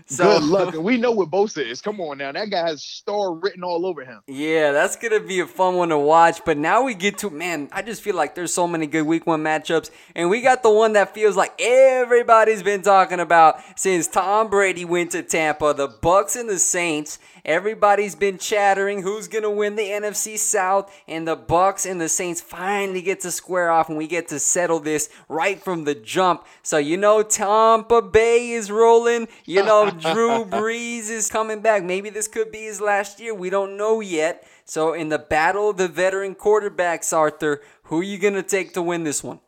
So 0.09 0.39
good 0.39 0.49
luck. 0.49 0.75
And 0.75 0.85
we 0.85 0.97
know 0.97 1.13
what 1.13 1.31
Bosa 1.31 1.65
is. 1.65 1.83
Come 1.83 2.01
on 2.01 2.19
now. 2.19 2.33
That 2.33 2.51
guy 2.51 2.67
has 2.67 2.83
star 2.83 3.35
written 3.35 3.63
all 3.63 3.85
over 3.85 4.05
him. 4.05 4.21
Yeah, 4.27 4.73
that's 4.73 4.97
gonna 4.97 5.21
be 5.21 5.41
a 5.41 5.47
fun 5.47 5.75
one 5.75 5.91
to 5.91 5.99
watch. 5.99 6.41
But 6.45 6.57
now 6.57 6.83
we 6.83 6.95
get 6.95 7.19
to 7.19 7.31
man, 7.31 7.69
I 7.73 7.83
just 7.83 8.03
feel 8.03 8.17
like 8.17 8.35
there's 8.35 8.53
so 8.53 8.67
many 8.67 8.87
good 8.87 9.03
week 9.03 9.27
one 9.27 9.43
matchups. 9.43 9.91
And 10.15 10.31
we 10.31 10.41
got 10.41 10.63
the 10.63 10.71
one 10.71 10.95
that 10.95 11.15
feels 11.15 11.37
like 11.37 11.61
everybody's 11.61 12.63
been 12.63 12.83
talking 12.83 13.21
about 13.21 13.61
since 13.77 14.07
Tom 14.07 14.49
Brady 14.49 14.85
went 14.85 15.13
to 15.13 15.23
Tampa, 15.23 15.75
the 15.75 15.89
Bucks 15.89 16.37
and 16.37 16.49
the 16.49 16.59
Saints. 16.59 17.19
Everybody's 17.49 18.15
been 18.15 18.37
chattering 18.37 19.01
who's 19.01 19.27
gonna 19.27 19.51
win 19.51 19.75
the 19.77 19.89
NFC 19.89 20.39
South, 20.39 20.95
and 21.09 21.27
the 21.27 21.35
Bucks 21.35 21.87
and 21.87 21.99
the 21.99 22.11
Saints 22.11 22.43
finally 22.43 23.01
get 23.01 23.21
to 23.21 23.31
square 23.31 23.71
off, 23.71 23.89
and 23.89 23.97
we 23.97 24.07
get 24.07 24.29
to 24.29 24.39
settle 24.39 24.81
this 24.81 25.09
right 25.31 25.59
from 25.59 25.85
the 25.85 25.95
jump. 25.95 26.45
So 26.63 26.77
you 26.77 26.99
know 26.99 27.23
Tampa 27.23 28.03
Bay 28.03 28.51
is 28.51 28.71
rolling. 28.71 29.29
You 29.47 29.65
know 29.65 29.91
Drew 29.99 30.45
Brees 30.45 31.09
is 31.09 31.31
coming 31.31 31.63
back. 31.63 31.83
Maybe 31.83 32.11
this 32.11 32.29
could 32.29 32.53
be 32.53 32.65
his 32.65 32.83
last 32.83 33.19
year. 33.19 33.33
We 33.33 33.49
don't 33.49 33.79
know 33.79 34.03
yet. 34.03 34.47
So 34.67 34.93
in 34.93 35.09
the 35.09 35.19
battle 35.19 35.71
of 35.71 35.79
the 35.79 35.89
veteran 35.89 36.35
quarterbacks, 36.35 37.17
Arthur, 37.17 37.63
who 37.85 38.01
are 38.01 38.05
you 38.05 38.19
gonna 38.19 38.43
take 38.43 38.75
to 38.75 38.83
win 38.83 39.05
this 39.05 39.25
one? 39.25 39.41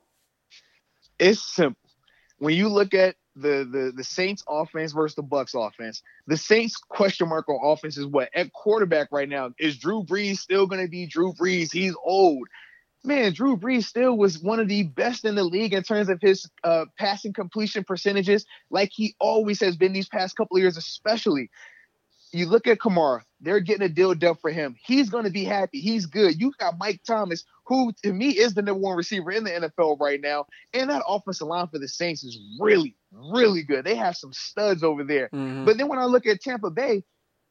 It's 1.19 1.43
simple. 1.43 1.77
When 2.39 2.55
you 2.55 2.71
look 2.71 2.95
at 2.95 3.17
the 3.37 3.69
the 3.71 3.93
the 3.95 4.05
Saints 4.05 4.43
offense 4.49 4.93
versus 4.93 5.15
the 5.15 5.23
Bucks 5.23 5.55
offense. 5.55 6.03
The 6.27 6.37
Saints 6.37 6.77
question 6.77 7.29
mark 7.29 7.49
on 7.49 7.61
offense 7.63 7.97
is 7.97 8.07
what 8.07 8.31
at 8.35 8.53
quarterback 8.53 9.09
right 9.13 9.29
now 9.29 9.51
is 9.59 9.79
Drew 9.79 10.05
Brees 10.05 10.39
still 10.39 10.67
going 10.67 10.83
to 10.85 10.91
be 10.91 11.07
Drew 11.07 11.33
Brees? 11.33 11.73
He's 11.73 11.95
old. 12.05 12.49
Man, 13.03 13.33
Drew 13.33 13.57
Brees 13.57 13.85
still 13.85 14.19
was 14.19 14.43
one 14.43 14.61
of 14.61 14.69
the 14.69 14.83
best 14.83 15.25
in 15.25 15.35
the 15.35 15.45
league 15.45 15.73
in 15.73 15.83
terms 15.83 16.11
of 16.11 16.21
his 16.21 16.47
uh, 16.65 16.85
passing 16.99 17.33
completion 17.33 17.83
percentages, 17.83 18.45
like 18.71 18.91
he 18.93 19.15
always 19.19 19.59
has 19.61 19.75
been 19.75 19.95
these 19.95 20.09
past 20.09 20.37
couple 20.37 20.59
years, 20.59 20.77
especially 20.77 21.49
you 22.33 22.47
look 22.47 22.67
at 22.67 22.79
Kamara, 22.79 23.23
they're 23.41 23.61
getting 23.61 23.83
a 23.85 23.89
deal 23.89 24.15
done 24.15 24.37
for 24.37 24.51
him. 24.51 24.77
He's 24.85 25.11
going 25.11 25.25
to 25.25 25.31
be 25.31 25.45
happy. 25.45 25.81
He's 25.81 26.07
good. 26.07 26.41
You 26.41 26.53
got 26.59 26.79
Mike 26.79 27.01
Thomas, 27.07 27.45
who 27.67 27.93
to 28.05 28.13
me 28.13 28.31
is 28.31 28.55
the 28.55 28.63
number 28.63 28.81
one 28.81 28.97
receiver 28.97 29.31
in 29.31 29.45
the 29.45 29.51
NFL 29.51 29.99
right 30.01 30.21
now. 30.21 30.47
And 30.73 30.91
that 30.91 31.03
offensive 31.07 31.49
line 31.49 31.69
for 31.69 31.79
the 31.79 31.89
Saints 31.89 32.23
is 32.23 32.39
really, 32.61 32.97
really 33.13 33.63
good. 33.63 33.85
They 33.85 33.97
have 33.97 34.17
some 34.17 34.33
studs 34.33 34.83
over 34.83 35.05
there. 35.05 35.29
Mm-hmm. 35.33 35.65
But 35.65 35.79
then 35.79 35.89
when 35.89 35.99
I 35.99 36.05
look 36.05 36.27
at 36.27 36.41
Tampa 36.41 36.71
Bay, 36.71 37.05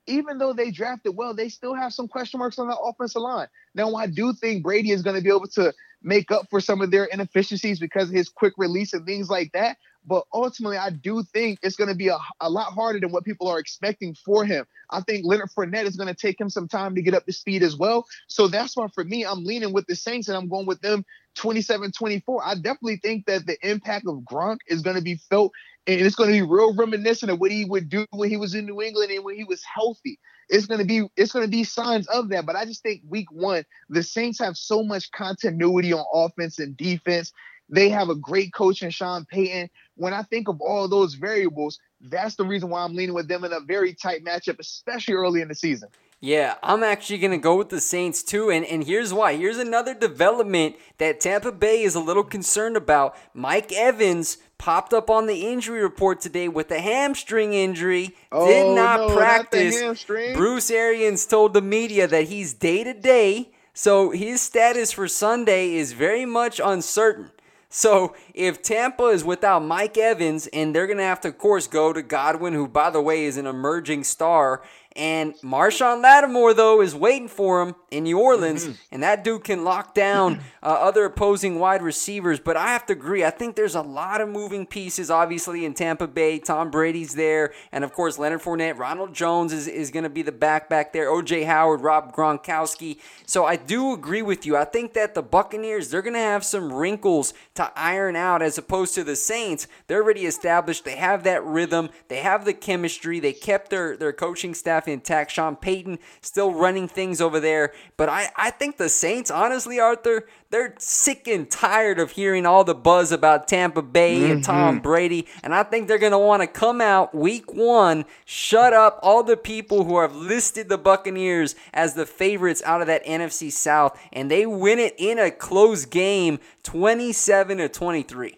even 0.08 0.38
though 0.38 0.54
they 0.54 0.72
drafted 0.72 1.16
well, 1.16 1.34
they 1.34 1.50
still 1.50 1.76
have 1.76 1.94
some 1.94 2.08
question 2.08 2.40
marks 2.40 2.58
on 2.58 2.68
the 2.68 2.78
offensive 2.78 3.22
line. 3.22 3.48
Now, 3.76 3.94
I 3.96 4.08
do 4.08 4.34
think 4.34 4.64
Brady 4.64 4.92
is 4.92 5.02
going 5.02 5.16
to 5.16 5.22
be 5.22 5.30
able 5.30 5.48
to 5.50 5.74
make 6.02 6.32
up 6.32 6.48
for 6.50 6.62
some 6.62 6.82
of 6.82 6.92
their 6.92 7.06
inefficiencies 7.06 7.80
because 7.80 8.10
of 8.10 8.16
his 8.16 8.30
quick 8.30 8.54
release 8.58 8.94
and 8.94 9.06
things 9.06 9.30
like 9.30 9.52
that. 9.54 9.78
But 10.06 10.26
ultimately, 10.34 10.78
I 10.78 10.90
do 10.90 11.24
think 11.24 11.60
it's 11.62 11.76
going 11.76 11.90
to 11.90 11.96
be 11.96 12.08
a, 12.08 12.18
a 12.40 12.50
lot 12.50 12.74
harder 12.74 13.00
than 13.00 13.12
what 13.12 13.26
people 13.26 13.48
are 13.48 13.60
expecting 13.60 14.16
for 14.16 14.46
him. 14.46 14.66
I 14.90 15.02
think 15.02 15.26
Leonard 15.26 15.50
Fournette 15.56 15.86
is 15.86 15.98
going 15.98 16.08
to 16.08 16.16
take 16.16 16.40
him 16.40 16.50
some 16.50 16.68
time 16.68 16.96
to 16.96 17.02
get 17.02 17.14
up 17.14 17.26
to 17.26 17.34
speed 17.34 17.64
as 17.64 17.76
well. 17.76 18.06
So 18.28 18.48
that's 18.48 18.76
why, 18.76 18.88
for 18.94 19.04
me, 19.04 19.26
I'm 19.26 19.44
leaning 19.44 19.74
with 19.74 19.86
the 19.88 19.96
Saints 19.96 20.28
and 20.28 20.38
I'm 20.38 20.50
going 20.50 20.66
with 20.66 20.82
them 20.82 21.06
27 21.36 21.92
24. 21.92 22.42
I 22.46 22.56
definitely 22.56 22.98
think 22.98 23.26
that 23.28 23.46
the 23.46 23.58
impact 23.68 24.08
of 24.08 24.18
Gronk 24.20 24.60
is 24.68 24.82
going 24.82 24.96
to 24.96 25.02
be 25.02 25.16
felt 25.16 25.52
and 25.88 26.02
it's 26.02 26.16
going 26.16 26.30
to 26.30 26.34
be 26.34 26.42
real 26.42 26.76
reminiscent 26.76 27.32
of 27.32 27.40
what 27.40 27.52
he 27.52 27.66
would 27.66 27.90
do 27.90 28.06
when 28.12 28.30
he 28.30 28.38
was 28.38 28.56
in 28.56 28.66
New 28.66 28.82
England 28.82 29.12
and 29.12 29.24
when 29.24 29.36
he 29.36 29.44
was 29.44 29.64
healthy. 29.64 30.20
It's 30.48 30.66
going 30.66 30.80
to 30.80 30.86
be 30.86 31.08
it's 31.16 31.32
going 31.32 31.46
to 31.46 31.52
be 31.52 31.64
signs 31.64 32.08
of 32.08 32.30
that. 32.30 32.46
But 32.46 32.56
I 32.56 32.66
just 32.66 32.84
think 32.84 33.02
week 33.08 33.32
one, 33.32 33.64
the 33.90 34.04
Saints 34.04 34.40
have 34.40 34.58
so 34.58 34.84
much 34.84 35.12
continuity 35.12 35.94
on 35.94 36.06
offense 36.14 36.60
and 36.60 36.76
defense. 36.76 37.32
They 37.70 37.90
have 37.90 38.10
a 38.10 38.16
great 38.16 38.54
coach 38.54 38.82
in 38.82 38.90
Sean 38.90 39.26
Payton. 39.26 39.70
When 39.96 40.14
I 40.14 40.24
think 40.24 40.48
of 40.48 40.60
all 40.60 40.88
those 40.88 41.14
variables, 41.14 41.80
that's 42.02 42.36
the 42.36 42.46
reason 42.46 42.70
why 42.70 42.84
I'm 42.84 42.96
leaning 42.96 43.16
with 43.16 43.28
them 43.28 43.44
in 43.44 43.54
a 43.54 43.60
very 43.60 43.94
tight 43.94 44.24
matchup, 44.24 44.60
especially 44.60 45.14
early 45.14 45.42
in 45.42 45.48
the 45.48 45.56
season. 45.56 45.90
Yeah, 46.22 46.56
I'm 46.62 46.84
actually 46.84 47.20
going 47.20 47.32
to 47.32 47.38
go 47.38 47.56
with 47.56 47.70
the 47.70 47.80
Saints 47.80 48.24
too. 48.24 48.52
And, 48.52 48.66
and 48.66 48.84
here's 48.84 49.14
why. 49.14 49.38
Here's 49.38 49.58
another 49.58 49.94
development 49.94 50.76
that 50.98 51.22
Tampa 51.22 51.52
Bay 51.52 51.84
is 51.84 51.96
a 51.96 52.02
little 52.02 52.26
concerned 52.26 52.76
about. 52.76 53.16
Mike 53.34 53.72
Evans 53.72 54.38
popped 54.58 54.94
up 54.94 55.10
on 55.10 55.28
the 55.28 55.48
injury 55.48 55.82
report 55.82 56.20
today 56.20 56.50
with 56.50 56.72
a 56.72 56.80
hamstring 56.82 57.54
injury. 57.54 58.18
Oh, 58.34 58.48
did 58.48 58.76
not 58.76 59.00
no, 59.00 59.16
practice. 59.16 59.82
Not 59.82 60.36
Bruce 60.36 60.70
Arians 60.70 61.26
told 61.26 61.54
the 61.54 61.62
media 61.62 62.06
that 62.08 62.28
he's 62.28 62.54
day 62.54 62.84
to 62.84 62.94
day. 62.94 63.52
So 63.74 64.10
his 64.10 64.42
status 64.42 64.92
for 64.92 65.08
Sunday 65.08 65.76
is 65.76 65.94
very 65.94 66.26
much 66.26 66.60
uncertain. 66.62 67.32
So 67.70 68.16
if 68.34 68.64
Tampa 68.64 69.06
is 69.06 69.24
without 69.24 69.64
Mike 69.64 69.98
Evans 69.98 70.48
and 70.48 70.74
they're 70.74 70.88
going 70.88 70.98
to 70.98 71.04
have 71.04 71.22
to, 71.22 71.28
of 71.28 71.38
course, 71.38 71.68
go 71.68 71.94
to 71.94 72.02
Godwin, 72.02 72.54
who, 72.54 72.68
by 72.68 72.90
the 72.90 73.02
way, 73.02 73.26
is 73.26 73.38
an 73.38 73.46
emerging 73.46 74.06
star, 74.06 74.64
and 74.96 75.36
Marshon 75.36 76.02
Lattimore, 76.02 76.54
though, 76.54 76.82
is 76.82 76.96
waiting 76.96 77.28
for 77.28 77.62
him 77.62 77.76
in 77.92 78.04
New 78.04 78.20
Orleans, 78.20 78.66
mm-hmm. 78.66 78.74
and 78.92 79.04
that 79.04 79.24
dude 79.24 79.44
can 79.44 79.64
lock 79.64 79.94
down 79.94 80.40
uh, 80.64 80.66
other 80.66 81.06
opposing 81.06 81.60
wide 81.60 81.84
receivers. 81.84 82.40
But 82.40 82.58
I 82.58 82.68
have 82.70 82.88
to 82.88 82.94
agree. 82.94 83.24
I 83.24 83.30
think 83.30 83.56
there's 83.56 83.76
a 83.76 83.82
lot 83.82 84.20
of 84.20 84.30
moving 84.30 84.66
pieces, 84.66 85.12
obviously, 85.12 85.64
in 85.64 85.76
Tampa 85.76 86.08
Bay. 86.08 86.40
Tom 86.40 86.72
Brady's 86.72 87.14
there, 87.14 87.54
and 87.72 87.84
of 87.84 87.94
course, 87.94 88.18
Leonard 88.18 88.42
Fournette. 88.42 88.80
Ronald 88.80 89.14
Jones 89.14 89.54
is, 89.54 89.68
is 89.68 89.92
going 89.92 90.04
to 90.04 90.10
be 90.10 90.24
the 90.24 90.32
back 90.32 90.70
back 90.70 90.92
there. 90.92 91.10
O.J. 91.10 91.44
Howard, 91.44 91.82
Rob 91.82 92.14
Gronkowski. 92.14 93.00
So 93.28 93.46
I 93.46 93.58
do 93.58 93.94
agree 93.94 94.24
with 94.24 94.46
you. 94.46 94.58
I 94.58 94.66
think 94.66 94.94
that 94.94 95.14
the 95.14 95.22
Buccaneers, 95.22 95.92
they're 95.92 96.02
going 96.02 96.14
to 96.14 96.20
have 96.20 96.44
some 96.44 96.74
wrinkles 96.74 97.34
to 97.56 97.72
iron 97.76 98.16
out 98.16 98.42
as 98.42 98.58
opposed 98.58 98.96
to 98.96 99.04
the 99.04 99.16
Saints. 99.16 99.68
They're 99.86 100.02
already 100.02 100.26
established. 100.26 100.84
They 100.84 100.96
have 100.96 101.24
that 101.24 101.44
rhythm. 101.46 101.90
They 102.08 102.18
have 102.18 102.44
the 102.44 102.54
chemistry. 102.54 103.20
They 103.20 103.34
kept 103.34 103.70
their, 103.70 103.96
their 103.96 104.14
coaching 104.14 104.56
staff 104.56 104.79
staff 104.80 104.88
intact. 104.88 105.32
Sean 105.32 105.56
Payton 105.56 106.00
still 106.22 106.52
running 106.54 106.88
things 106.88 107.22
over 107.22 107.40
there. 107.40 107.74
But 107.98 108.10
I, 108.10 108.30
I 108.36 108.50
think 108.52 108.78
the 108.78 108.90
Saints, 108.90 109.30
honestly, 109.30 109.80
Arthur, 109.80 110.28
they're 110.50 110.76
sick 110.80 111.28
and 111.28 111.50
tired 111.50 112.00
of 112.00 112.12
hearing 112.12 112.46
all 112.46 112.64
the 112.64 112.76
buzz 112.76 113.12
about 113.12 113.48
Tampa 113.48 113.82
Bay 113.82 114.22
mm-hmm. 114.22 114.32
and 114.32 114.44
Tom 114.44 114.80
Brady. 114.80 115.28
And 115.44 115.54
I 115.54 115.64
think 115.64 115.88
they're 115.88 115.98
going 115.98 116.12
to 116.12 116.18
want 116.18 116.42
to 116.42 116.48
come 116.48 116.82
out 116.82 117.14
week 117.14 117.54
one, 117.54 118.06
shut 118.26 118.74
up 118.74 119.00
all 119.04 119.24
the 119.24 119.38
people 119.38 119.84
who 119.84 120.00
have 120.00 120.16
listed 120.16 120.70
the 120.70 120.78
Buccaneers 120.78 121.56
as 121.74 121.94
the 121.94 122.06
favorites 122.06 122.64
out 122.66 122.82
of 122.82 122.88
that 122.88 123.06
NFC 123.06 123.52
South. 123.52 124.00
And 124.14 124.32
they 124.32 124.46
win 124.46 124.80
it 124.80 124.96
in 124.98 125.20
a 125.20 125.32
close 125.32 125.86
game, 125.86 126.40
27 126.64 127.58
to 127.58 127.70
23. 127.70 128.36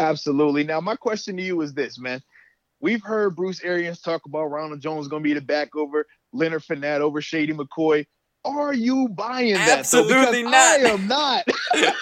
Absolutely. 0.00 0.62
Now, 0.62 0.80
my 0.80 0.94
question 0.94 1.36
to 1.36 1.42
you 1.42 1.60
is 1.60 1.74
this, 1.74 1.98
man. 1.98 2.22
We've 2.80 3.02
heard 3.02 3.34
Bruce 3.34 3.62
Arians 3.62 4.00
talk 4.00 4.26
about 4.26 4.46
Ronald 4.46 4.80
Jones 4.80 5.08
going 5.08 5.22
to 5.22 5.28
be 5.28 5.34
the 5.34 5.40
back 5.40 5.74
over 5.74 6.06
Leonard 6.32 6.62
Fournette 6.62 7.00
over 7.00 7.20
Shady 7.20 7.52
McCoy. 7.52 8.06
Are 8.44 8.72
you 8.72 9.08
buying 9.08 9.54
that? 9.54 9.80
Absolutely 9.80 10.44
not. 10.44 10.54
I 10.54 10.76
am 10.76 11.08
not. 11.08 11.44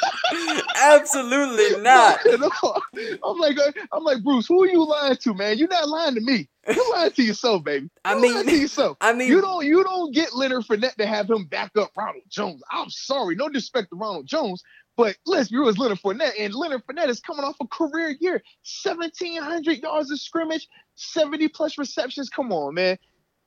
Absolutely 0.76 1.80
not. 1.82 2.20
I'm 3.24 3.38
like, 3.38 3.58
uh, 3.58 3.72
I'm 3.92 4.04
like 4.04 4.22
Bruce. 4.22 4.46
Who 4.46 4.62
are 4.62 4.68
you 4.68 4.86
lying 4.86 5.16
to, 5.16 5.34
man? 5.34 5.58
You're 5.58 5.68
not 5.68 5.88
lying 5.88 6.14
to 6.14 6.20
me. 6.20 6.48
You're 6.68 6.92
lying 6.94 7.12
to 7.12 7.22
yourself, 7.22 7.64
baby. 7.64 7.88
You're 8.04 8.16
I 8.16 8.20
mean, 8.20 8.34
lying 8.34 8.46
to 8.46 8.56
yourself. 8.56 8.96
I 9.00 9.12
mean, 9.14 9.28
you 9.28 9.40
don't, 9.40 9.64
you 9.64 9.82
don't 9.82 10.14
get 10.14 10.34
Leonard 10.34 10.64
Fournette 10.64 10.96
to 10.96 11.06
have 11.06 11.30
him 11.30 11.46
back 11.46 11.76
up 11.76 11.90
Ronald 11.96 12.24
Jones. 12.28 12.62
I'm 12.70 12.90
sorry, 12.90 13.34
no 13.34 13.48
disrespect 13.48 13.88
to 13.90 13.96
Ronald 13.96 14.26
Jones, 14.26 14.62
but 14.96 15.16
let's 15.26 15.50
be 15.50 15.58
real, 15.58 15.68
it's 15.68 15.78
Leonard 15.78 16.00
Fournette, 16.00 16.32
and 16.38 16.54
Leonard 16.54 16.82
Fournette 16.86 17.08
is 17.08 17.20
coming 17.20 17.44
off 17.44 17.56
a 17.60 17.66
career 17.66 18.16
year, 18.20 18.42
1,700 18.84 19.78
yards 19.78 20.10
of 20.10 20.20
scrimmage, 20.20 20.68
70 20.94 21.48
plus 21.48 21.78
receptions. 21.78 22.30
Come 22.30 22.52
on, 22.52 22.74
man. 22.74 22.98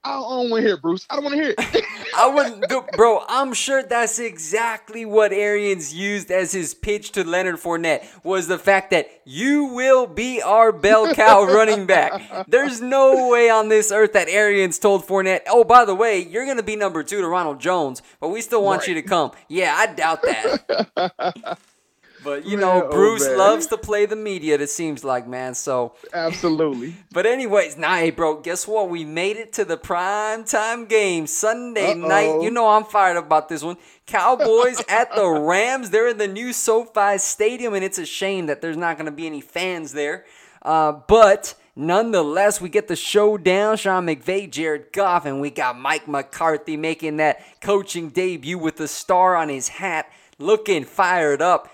I 0.03 0.13
don't 0.13 0.49
want 0.49 0.61
to 0.61 0.67
hear 0.67 0.75
it, 0.75 0.81
Bruce. 0.81 1.05
I 1.09 1.15
don't 1.15 1.25
want 1.25 1.35
to 1.35 1.41
hear 1.41 1.55
it. 1.57 1.85
I 2.17 2.27
wouldn't, 2.27 2.65
bro. 2.95 3.23
I'm 3.27 3.53
sure 3.53 3.83
that's 3.83 4.17
exactly 4.17 5.05
what 5.05 5.33
Arians 5.33 5.93
used 5.93 6.31
as 6.31 6.53
his 6.53 6.73
pitch 6.73 7.11
to 7.11 7.23
Leonard 7.25 7.57
Fournette 7.57 8.07
was 8.23 8.47
the 8.47 8.57
fact 8.57 8.91
that 8.91 9.09
you 9.25 9.65
will 9.65 10.07
be 10.07 10.41
our 10.41 10.71
bell 10.71 11.13
cow 11.13 11.43
running 11.53 11.85
back. 11.85 12.47
There's 12.47 12.79
no 12.79 13.27
way 13.29 13.49
on 13.49 13.67
this 13.67 13.91
earth 13.91 14.13
that 14.13 14.29
Arians 14.29 14.79
told 14.79 15.05
Fournette, 15.05 15.41
"Oh, 15.47 15.65
by 15.65 15.83
the 15.83 15.95
way, 15.95 16.19
you're 16.19 16.45
gonna 16.45 16.63
be 16.63 16.77
number 16.77 17.03
two 17.03 17.21
to 17.21 17.27
Ronald 17.27 17.59
Jones, 17.59 18.01
but 18.21 18.29
we 18.29 18.41
still 18.41 18.63
want 18.63 18.81
right. 18.81 18.89
you 18.89 18.95
to 18.95 19.01
come." 19.01 19.31
Yeah, 19.49 19.75
I 19.77 19.87
doubt 19.87 20.21
that. 20.23 21.57
But 22.23 22.45
you 22.45 22.57
man, 22.57 22.61
know, 22.61 22.87
oh, 22.87 22.91
Bruce 22.91 23.27
loves 23.27 23.67
to 23.67 23.77
play 23.77 24.05
the 24.05 24.15
media. 24.15 24.55
It 24.55 24.69
seems 24.69 25.03
like, 25.03 25.27
man. 25.27 25.53
So 25.55 25.93
absolutely. 26.13 26.95
But 27.11 27.25
anyways, 27.25 27.77
nah, 27.77 27.95
hey, 27.95 28.11
bro. 28.11 28.39
Guess 28.41 28.67
what? 28.67 28.89
We 28.89 29.03
made 29.03 29.37
it 29.37 29.53
to 29.53 29.65
the 29.65 29.77
prime 29.77 30.43
time 30.43 30.85
game 30.85 31.27
Sunday 31.27 31.91
Uh-oh. 31.91 32.07
night. 32.07 32.41
You 32.41 32.51
know 32.51 32.67
I'm 32.69 32.83
fired 32.83 33.17
up 33.17 33.25
about 33.25 33.49
this 33.49 33.63
one. 33.63 33.77
Cowboys 34.05 34.81
at 34.89 35.13
the 35.15 35.27
Rams. 35.27 35.89
They're 35.89 36.09
in 36.09 36.17
the 36.17 36.27
new 36.27 36.53
SoFi 36.53 37.17
Stadium, 37.17 37.73
and 37.73 37.83
it's 37.83 37.97
a 37.97 38.05
shame 38.05 38.47
that 38.47 38.61
there's 38.61 38.77
not 38.77 38.97
going 38.97 39.05
to 39.05 39.11
be 39.11 39.25
any 39.25 39.41
fans 39.41 39.93
there. 39.93 40.25
Uh, 40.61 40.91
but 41.07 41.55
nonetheless, 41.75 42.59
we 42.59 42.69
get 42.69 42.87
the 42.87 42.95
showdown. 42.95 43.77
Sean 43.77 44.05
McVay, 44.05 44.49
Jared 44.51 44.91
Goff, 44.91 45.25
and 45.25 45.39
we 45.41 45.49
got 45.49 45.79
Mike 45.79 46.07
McCarthy 46.07 46.77
making 46.77 47.17
that 47.17 47.43
coaching 47.61 48.09
debut 48.09 48.57
with 48.57 48.77
the 48.77 48.87
star 48.87 49.35
on 49.35 49.49
his 49.49 49.67
hat, 49.69 50.11
looking 50.37 50.83
fired 50.83 51.41
up. 51.41 51.69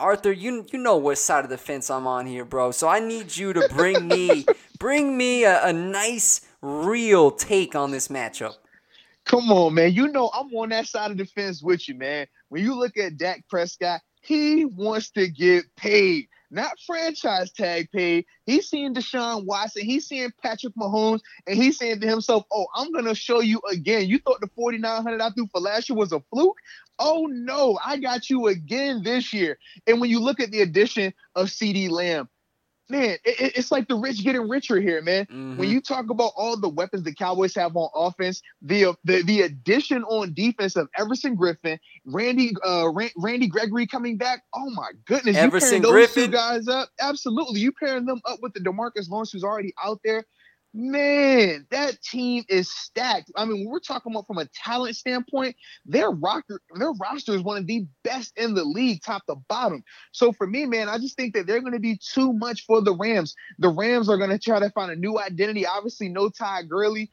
Arthur, 0.00 0.32
you 0.32 0.66
you 0.72 0.78
know 0.78 0.96
what 0.96 1.18
side 1.18 1.44
of 1.44 1.50
the 1.50 1.58
fence 1.58 1.90
I'm 1.90 2.06
on 2.06 2.26
here, 2.26 2.44
bro. 2.44 2.70
So 2.70 2.88
I 2.88 3.00
need 3.00 3.36
you 3.36 3.52
to 3.52 3.68
bring 3.68 4.08
me 4.08 4.46
bring 4.78 5.16
me 5.16 5.44
a, 5.44 5.66
a 5.66 5.72
nice, 5.72 6.40
real 6.62 7.30
take 7.30 7.76
on 7.76 7.90
this 7.90 8.08
matchup. 8.08 8.56
Come 9.26 9.52
on, 9.52 9.74
man. 9.74 9.92
You 9.92 10.08
know 10.08 10.30
I'm 10.34 10.52
on 10.54 10.70
that 10.70 10.86
side 10.86 11.10
of 11.10 11.18
the 11.18 11.26
fence 11.26 11.62
with 11.62 11.88
you, 11.88 11.94
man. 11.94 12.26
When 12.48 12.64
you 12.64 12.74
look 12.74 12.96
at 12.96 13.16
Dak 13.16 13.44
Prescott, 13.48 14.00
he 14.22 14.64
wants 14.64 15.10
to 15.10 15.28
get 15.28 15.64
paid 15.76 16.28
not 16.50 16.78
franchise 16.86 17.52
tag 17.52 17.90
paid. 17.92 18.26
He's 18.44 18.68
seeing 18.68 18.94
Deshaun 18.94 19.44
Watson, 19.44 19.84
he's 19.84 20.06
seeing 20.06 20.32
Patrick 20.42 20.74
Mahomes, 20.74 21.20
and 21.46 21.56
he's 21.56 21.78
saying 21.78 22.00
to 22.00 22.06
himself, 22.06 22.44
Oh, 22.52 22.66
I'm 22.74 22.92
gonna 22.92 23.14
show 23.14 23.40
you 23.40 23.60
again. 23.70 24.08
You 24.08 24.18
thought 24.18 24.40
the 24.40 24.50
4,900 24.56 25.20
I 25.20 25.30
threw 25.30 25.46
for 25.46 25.60
last 25.60 25.88
year 25.88 25.96
was 25.96 26.12
a 26.12 26.20
fluke? 26.32 26.58
Oh 27.00 27.26
no, 27.30 27.78
I 27.84 27.96
got 27.96 28.28
you 28.28 28.46
again 28.46 29.02
this 29.02 29.32
year. 29.32 29.58
And 29.86 30.00
when 30.00 30.10
you 30.10 30.20
look 30.20 30.38
at 30.38 30.50
the 30.50 30.60
addition 30.60 31.14
of 31.34 31.48
CeeDee 31.48 31.90
Lamb, 31.90 32.28
man, 32.90 33.16
it, 33.24 33.52
it's 33.56 33.72
like 33.72 33.88
the 33.88 33.94
rich 33.94 34.22
getting 34.22 34.48
richer 34.48 34.80
here, 34.80 35.00
man. 35.00 35.24
Mm-hmm. 35.24 35.56
When 35.56 35.70
you 35.70 35.80
talk 35.80 36.10
about 36.10 36.32
all 36.36 36.58
the 36.58 36.68
weapons 36.68 37.04
the 37.04 37.14
Cowboys 37.14 37.54
have 37.54 37.74
on 37.74 37.88
offense, 37.94 38.42
the 38.60 38.94
the, 39.04 39.22
the 39.22 39.40
addition 39.42 40.04
on 40.04 40.34
defense 40.34 40.76
of 40.76 40.88
Everson 40.98 41.36
Griffen, 41.36 41.78
Randy 42.04 42.52
uh, 42.64 42.90
Randy 43.16 43.46
Gregory 43.46 43.86
coming 43.86 44.18
back. 44.18 44.42
Oh 44.54 44.68
my 44.70 44.90
goodness, 45.06 45.36
Everson 45.36 45.82
you 45.82 45.82
pairing 45.82 45.82
those 45.82 46.14
Griffin. 46.14 46.30
two 46.30 46.36
guys 46.36 46.68
up, 46.68 46.90
absolutely. 47.00 47.60
You 47.60 47.72
pairing 47.72 48.04
them 48.04 48.20
up 48.26 48.40
with 48.42 48.52
the 48.52 48.60
Demarcus 48.60 49.08
Lawrence 49.08 49.32
who's 49.32 49.44
already 49.44 49.72
out 49.82 50.00
there. 50.04 50.24
Man, 50.72 51.66
that 51.72 52.00
team 52.00 52.44
is 52.48 52.70
stacked. 52.72 53.32
I 53.36 53.44
mean, 53.44 53.66
we're 53.68 53.80
talking 53.80 54.12
about 54.12 54.28
from 54.28 54.38
a 54.38 54.46
talent 54.54 54.94
standpoint, 54.94 55.56
their 55.84 56.10
rocker, 56.10 56.60
their 56.78 56.92
roster 56.92 57.34
is 57.34 57.42
one 57.42 57.56
of 57.58 57.66
the 57.66 57.86
best 58.04 58.32
in 58.36 58.54
the 58.54 58.62
league, 58.62 59.02
top 59.02 59.26
to 59.26 59.34
bottom. 59.48 59.82
So 60.12 60.30
for 60.30 60.46
me, 60.46 60.66
man, 60.66 60.88
I 60.88 60.98
just 60.98 61.16
think 61.16 61.34
that 61.34 61.48
they're 61.48 61.60
going 61.60 61.72
to 61.72 61.80
be 61.80 61.98
too 62.14 62.32
much 62.32 62.66
for 62.66 62.80
the 62.80 62.94
Rams. 62.94 63.34
The 63.58 63.68
Rams 63.68 64.08
are 64.08 64.16
going 64.16 64.30
to 64.30 64.38
try 64.38 64.60
to 64.60 64.70
find 64.70 64.92
a 64.92 64.96
new 64.96 65.18
identity. 65.18 65.66
Obviously, 65.66 66.08
no 66.08 66.28
Ty 66.28 66.62
Gurley. 66.64 67.10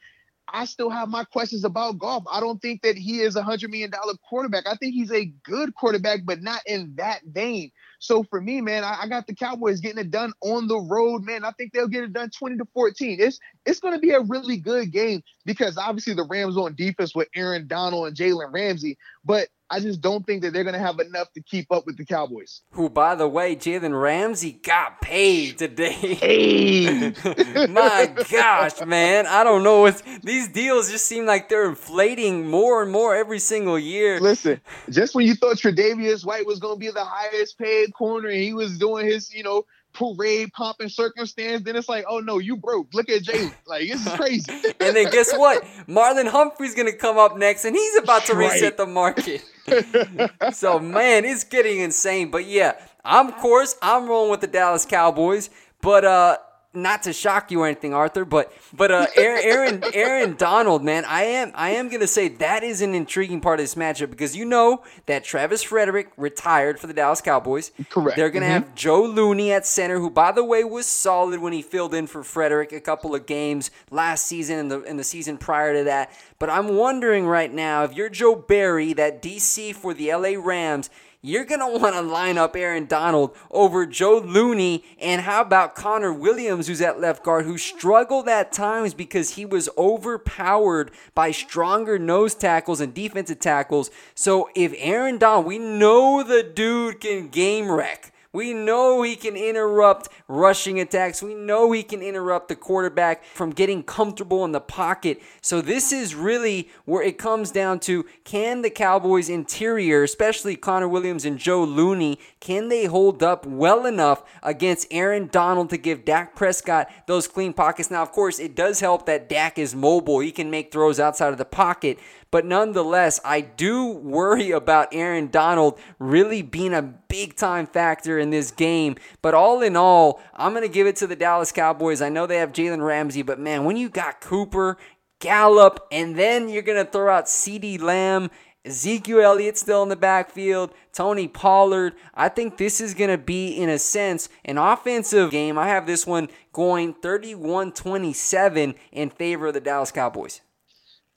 I 0.52 0.64
still 0.64 0.88
have 0.88 1.08
my 1.08 1.24
questions 1.24 1.64
about 1.64 1.98
Goff. 1.98 2.22
I 2.30 2.40
don't 2.40 2.62
think 2.62 2.82
that 2.82 2.96
he 2.96 3.20
is 3.20 3.34
a 3.36 3.42
hundred 3.42 3.70
million 3.70 3.90
dollar 3.90 4.14
quarterback. 4.28 4.66
I 4.66 4.76
think 4.76 4.94
he's 4.94 5.12
a 5.12 5.26
good 5.42 5.74
quarterback, 5.74 6.20
but 6.24 6.42
not 6.42 6.60
in 6.64 6.94
that 6.96 7.22
vein. 7.26 7.72
So 7.98 8.22
for 8.24 8.40
me, 8.40 8.60
man, 8.60 8.84
I, 8.84 9.02
I, 9.02 9.08
got 9.08 9.26
the 9.26 9.34
Cowboys 9.34 9.80
getting 9.80 9.98
it 9.98 10.10
done 10.10 10.32
on 10.40 10.68
the 10.68 10.78
road, 10.78 11.24
man. 11.24 11.44
I 11.44 11.50
think 11.52 11.72
they'll 11.72 11.88
get 11.88 12.04
it 12.04 12.12
done 12.12 12.30
20 12.30 12.56
to 12.58 12.64
14. 12.72 13.18
It's 13.20 13.38
it's 13.66 13.80
to 13.80 13.98
be 13.98 14.10
a 14.10 14.20
really 14.20 14.56
good 14.56 14.92
game 14.92 15.22
because 15.44 15.76
obviously 15.76 16.14
the 16.14 16.26
Rams 16.28 16.56
on 16.56 16.74
defense 16.74 17.14
with 17.14 17.28
Aaron 17.34 17.66
Donald 17.66 18.06
and 18.06 18.16
Jalen 18.16 18.52
Ramsey, 18.52 18.96
but 19.24 19.48
I 19.70 19.80
just 19.80 20.00
don't 20.00 20.24
think 20.24 20.42
that 20.42 20.52
they're 20.52 20.64
going 20.64 20.74
to 20.74 20.80
have 20.80 20.98
enough 20.98 21.32
to 21.34 21.42
keep 21.42 21.70
up 21.70 21.84
with 21.84 21.98
the 21.98 22.04
Cowboys. 22.04 22.62
Who, 22.70 22.88
by 22.88 23.14
the 23.14 23.28
way, 23.28 23.54
Jalen 23.54 24.00
Ramsey 24.00 24.52
got 24.52 25.00
paid 25.02 25.58
today. 25.58 25.92
Hey, 25.92 27.14
my 27.68 28.10
gosh, 28.30 28.84
man! 28.86 29.26
I 29.26 29.44
don't 29.44 29.62
know. 29.62 29.86
It's, 29.86 30.02
these 30.22 30.48
deals 30.48 30.90
just 30.90 31.06
seem 31.06 31.26
like 31.26 31.48
they're 31.48 31.68
inflating 31.68 32.48
more 32.48 32.82
and 32.82 32.90
more 32.90 33.14
every 33.14 33.38
single 33.38 33.78
year. 33.78 34.20
Listen, 34.20 34.60
just 34.88 35.14
when 35.14 35.26
you 35.26 35.34
thought 35.34 35.56
Tre'Davious 35.56 36.24
White 36.24 36.46
was 36.46 36.58
going 36.58 36.76
to 36.76 36.80
be 36.80 36.90
the 36.90 37.04
highest 37.04 37.58
paid 37.58 37.92
corner, 37.92 38.28
and 38.28 38.40
he 38.40 38.54
was 38.54 38.78
doing 38.78 39.06
his, 39.06 39.32
you 39.34 39.42
know, 39.42 39.64
parade 39.98 40.52
pomp 40.52 40.76
and 40.80 40.90
circumstance, 40.90 41.62
then 41.64 41.76
it's 41.76 41.88
like, 41.88 42.04
oh 42.08 42.20
no, 42.20 42.38
you 42.38 42.56
broke. 42.56 42.94
Look 42.94 43.10
at 43.10 43.22
Jalen. 43.22 43.52
Like 43.66 43.88
this 43.88 44.06
is 44.06 44.12
crazy. 44.12 44.52
and 44.80 44.96
then 44.96 45.10
guess 45.10 45.32
what? 45.36 45.64
Marlon 45.88 46.28
Humphrey's 46.28 46.74
gonna 46.74 46.92
come 46.92 47.18
up 47.18 47.36
next, 47.36 47.64
and 47.64 47.74
he's 47.76 47.96
about 47.98 48.24
to 48.26 48.34
Right. 48.34 48.52
reset 48.52 48.76
the 48.76 48.86
market. 48.86 49.44
so 50.52 50.78
man, 50.78 51.24
it's 51.24 51.44
getting 51.44 51.80
insane. 51.80 52.30
But 52.30 52.46
yeah, 52.46 52.74
I'm 53.04 53.28
of 53.28 53.36
course 53.38 53.76
I'm 53.82 54.08
rolling 54.08 54.30
with 54.30 54.40
the 54.40 54.46
Dallas 54.46 54.86
Cowboys, 54.86 55.50
but 55.82 56.04
uh. 56.04 56.38
Not 56.82 57.02
to 57.04 57.12
shock 57.12 57.50
you 57.50 57.60
or 57.62 57.66
anything, 57.66 57.92
Arthur, 57.92 58.24
but 58.24 58.52
but 58.72 58.90
uh, 58.90 59.06
Aaron, 59.16 59.42
Aaron 59.44 59.84
Aaron 59.94 60.36
Donald, 60.36 60.84
man, 60.84 61.04
I 61.06 61.24
am 61.24 61.52
I 61.54 61.70
am 61.70 61.88
gonna 61.88 62.06
say 62.06 62.28
that 62.28 62.62
is 62.62 62.80
an 62.82 62.94
intriguing 62.94 63.40
part 63.40 63.58
of 63.60 63.64
this 63.64 63.74
matchup 63.74 64.10
because 64.10 64.36
you 64.36 64.44
know 64.44 64.82
that 65.06 65.24
Travis 65.24 65.62
Frederick 65.62 66.10
retired 66.16 66.78
for 66.78 66.86
the 66.86 66.92
Dallas 66.94 67.20
Cowboys. 67.20 67.72
Correct. 67.90 68.16
They're 68.16 68.30
gonna 68.30 68.46
Mhm. 68.46 68.50
have 68.50 68.74
Joe 68.74 69.02
Looney 69.02 69.52
at 69.52 69.66
center, 69.66 69.98
who 69.98 70.08
by 70.10 70.32
the 70.32 70.44
way 70.44 70.62
was 70.64 70.86
solid 70.86 71.40
when 71.40 71.52
he 71.52 71.62
filled 71.62 71.94
in 71.94 72.06
for 72.06 72.22
Frederick 72.22 72.72
a 72.72 72.80
couple 72.80 73.14
of 73.14 73.26
games 73.26 73.70
last 73.90 74.26
season 74.26 74.58
and 74.58 74.70
the 74.70 74.82
and 74.82 74.98
the 74.98 75.04
season 75.04 75.36
prior 75.38 75.74
to 75.74 75.84
that. 75.84 76.12
But 76.38 76.50
I'm 76.50 76.76
wondering 76.76 77.26
right 77.26 77.52
now 77.52 77.82
if 77.84 77.94
you're 77.94 78.08
Joe 78.08 78.36
Barry, 78.36 78.92
that 78.92 79.20
DC 79.20 79.72
for 79.72 79.92
the 79.94 80.10
LA 80.12 80.36
Rams. 80.36 80.90
You're 81.20 81.44
going 81.44 81.60
to 81.60 81.78
want 81.80 81.96
to 81.96 82.00
line 82.00 82.38
up 82.38 82.54
Aaron 82.54 82.86
Donald 82.86 83.34
over 83.50 83.86
Joe 83.86 84.18
Looney. 84.18 84.84
And 85.00 85.22
how 85.22 85.40
about 85.40 85.74
Connor 85.74 86.12
Williams, 86.12 86.68
who's 86.68 86.80
at 86.80 87.00
left 87.00 87.24
guard, 87.24 87.44
who 87.44 87.58
struggled 87.58 88.28
at 88.28 88.52
times 88.52 88.94
because 88.94 89.30
he 89.30 89.44
was 89.44 89.68
overpowered 89.76 90.92
by 91.16 91.32
stronger 91.32 91.98
nose 91.98 92.36
tackles 92.36 92.80
and 92.80 92.94
defensive 92.94 93.40
tackles. 93.40 93.90
So 94.14 94.48
if 94.54 94.72
Aaron 94.76 95.18
Donald, 95.18 95.46
we 95.46 95.58
know 95.58 96.22
the 96.22 96.44
dude 96.44 97.00
can 97.00 97.28
game 97.28 97.68
wreck. 97.68 98.12
We 98.30 98.52
know 98.52 99.00
he 99.00 99.16
can 99.16 99.38
interrupt 99.38 100.10
rushing 100.28 100.78
attacks. 100.78 101.22
We 101.22 101.34
know 101.34 101.72
he 101.72 101.82
can 101.82 102.02
interrupt 102.02 102.48
the 102.48 102.56
quarterback 102.56 103.24
from 103.24 103.52
getting 103.52 103.82
comfortable 103.82 104.44
in 104.44 104.52
the 104.52 104.60
pocket. 104.60 105.22
So, 105.40 105.62
this 105.62 105.92
is 105.92 106.14
really 106.14 106.68
where 106.84 107.02
it 107.02 107.16
comes 107.16 107.50
down 107.50 107.80
to 107.80 108.04
can 108.24 108.60
the 108.60 108.68
Cowboys' 108.68 109.30
interior, 109.30 110.02
especially 110.02 110.56
Connor 110.56 110.88
Williams 110.88 111.24
and 111.24 111.38
Joe 111.38 111.64
Looney, 111.64 112.18
can 112.38 112.68
they 112.68 112.84
hold 112.84 113.22
up 113.22 113.46
well 113.46 113.86
enough 113.86 114.22
against 114.42 114.88
Aaron 114.90 115.28
Donald 115.28 115.70
to 115.70 115.78
give 115.78 116.04
Dak 116.04 116.36
Prescott 116.36 116.90
those 117.06 117.28
clean 117.28 117.54
pockets? 117.54 117.90
Now, 117.90 118.02
of 118.02 118.12
course, 118.12 118.38
it 118.38 118.54
does 118.54 118.80
help 118.80 119.06
that 119.06 119.30
Dak 119.30 119.58
is 119.58 119.74
mobile. 119.74 120.20
He 120.20 120.32
can 120.32 120.50
make 120.50 120.70
throws 120.70 121.00
outside 121.00 121.32
of 121.32 121.38
the 121.38 121.46
pocket. 121.46 121.98
But 122.30 122.44
nonetheless, 122.44 123.20
I 123.24 123.40
do 123.40 123.86
worry 123.86 124.50
about 124.50 124.88
Aaron 124.92 125.28
Donald 125.30 125.78
really 125.98 126.42
being 126.42 126.74
a 126.74 126.82
big 126.82 127.36
time 127.36 127.66
factor 127.66 128.18
in 128.18 128.30
this 128.30 128.50
game. 128.50 128.96
But 129.22 129.34
all 129.34 129.62
in 129.62 129.76
all, 129.76 130.20
I'm 130.34 130.52
going 130.52 130.62
to 130.62 130.72
give 130.72 130.86
it 130.86 130.96
to 130.96 131.06
the 131.06 131.16
Dallas 131.16 131.52
Cowboys. 131.52 132.02
I 132.02 132.10
know 132.10 132.26
they 132.26 132.36
have 132.36 132.52
Jalen 132.52 132.84
Ramsey, 132.84 133.22
but 133.22 133.40
man, 133.40 133.64
when 133.64 133.76
you 133.76 133.88
got 133.88 134.20
Cooper, 134.20 134.76
Gallup, 135.20 135.80
and 135.90 136.16
then 136.16 136.48
you're 136.48 136.62
going 136.62 136.84
to 136.84 136.90
throw 136.90 137.12
out 137.12 137.26
CeeDee 137.26 137.80
Lamb. 137.80 138.30
Ezekiel 138.64 139.20
Elliott 139.20 139.56
still 139.56 139.82
in 139.82 139.88
the 139.88 139.96
backfield, 139.96 140.74
Tony 140.92 141.26
Pollard. 141.26 141.94
I 142.14 142.28
think 142.28 142.58
this 142.58 142.80
is 142.82 142.92
going 142.92 143.08
to 143.08 143.16
be, 143.16 143.48
in 143.48 143.70
a 143.70 143.78
sense, 143.78 144.28
an 144.44 144.58
offensive 144.58 145.30
game. 145.30 145.56
I 145.56 145.68
have 145.68 145.86
this 145.86 146.06
one 146.06 146.28
going 146.52 146.92
31 146.92 147.72
27 147.72 148.74
in 148.92 149.10
favor 149.10 149.46
of 149.46 149.54
the 149.54 149.60
Dallas 149.60 149.90
Cowboys. 149.90 150.42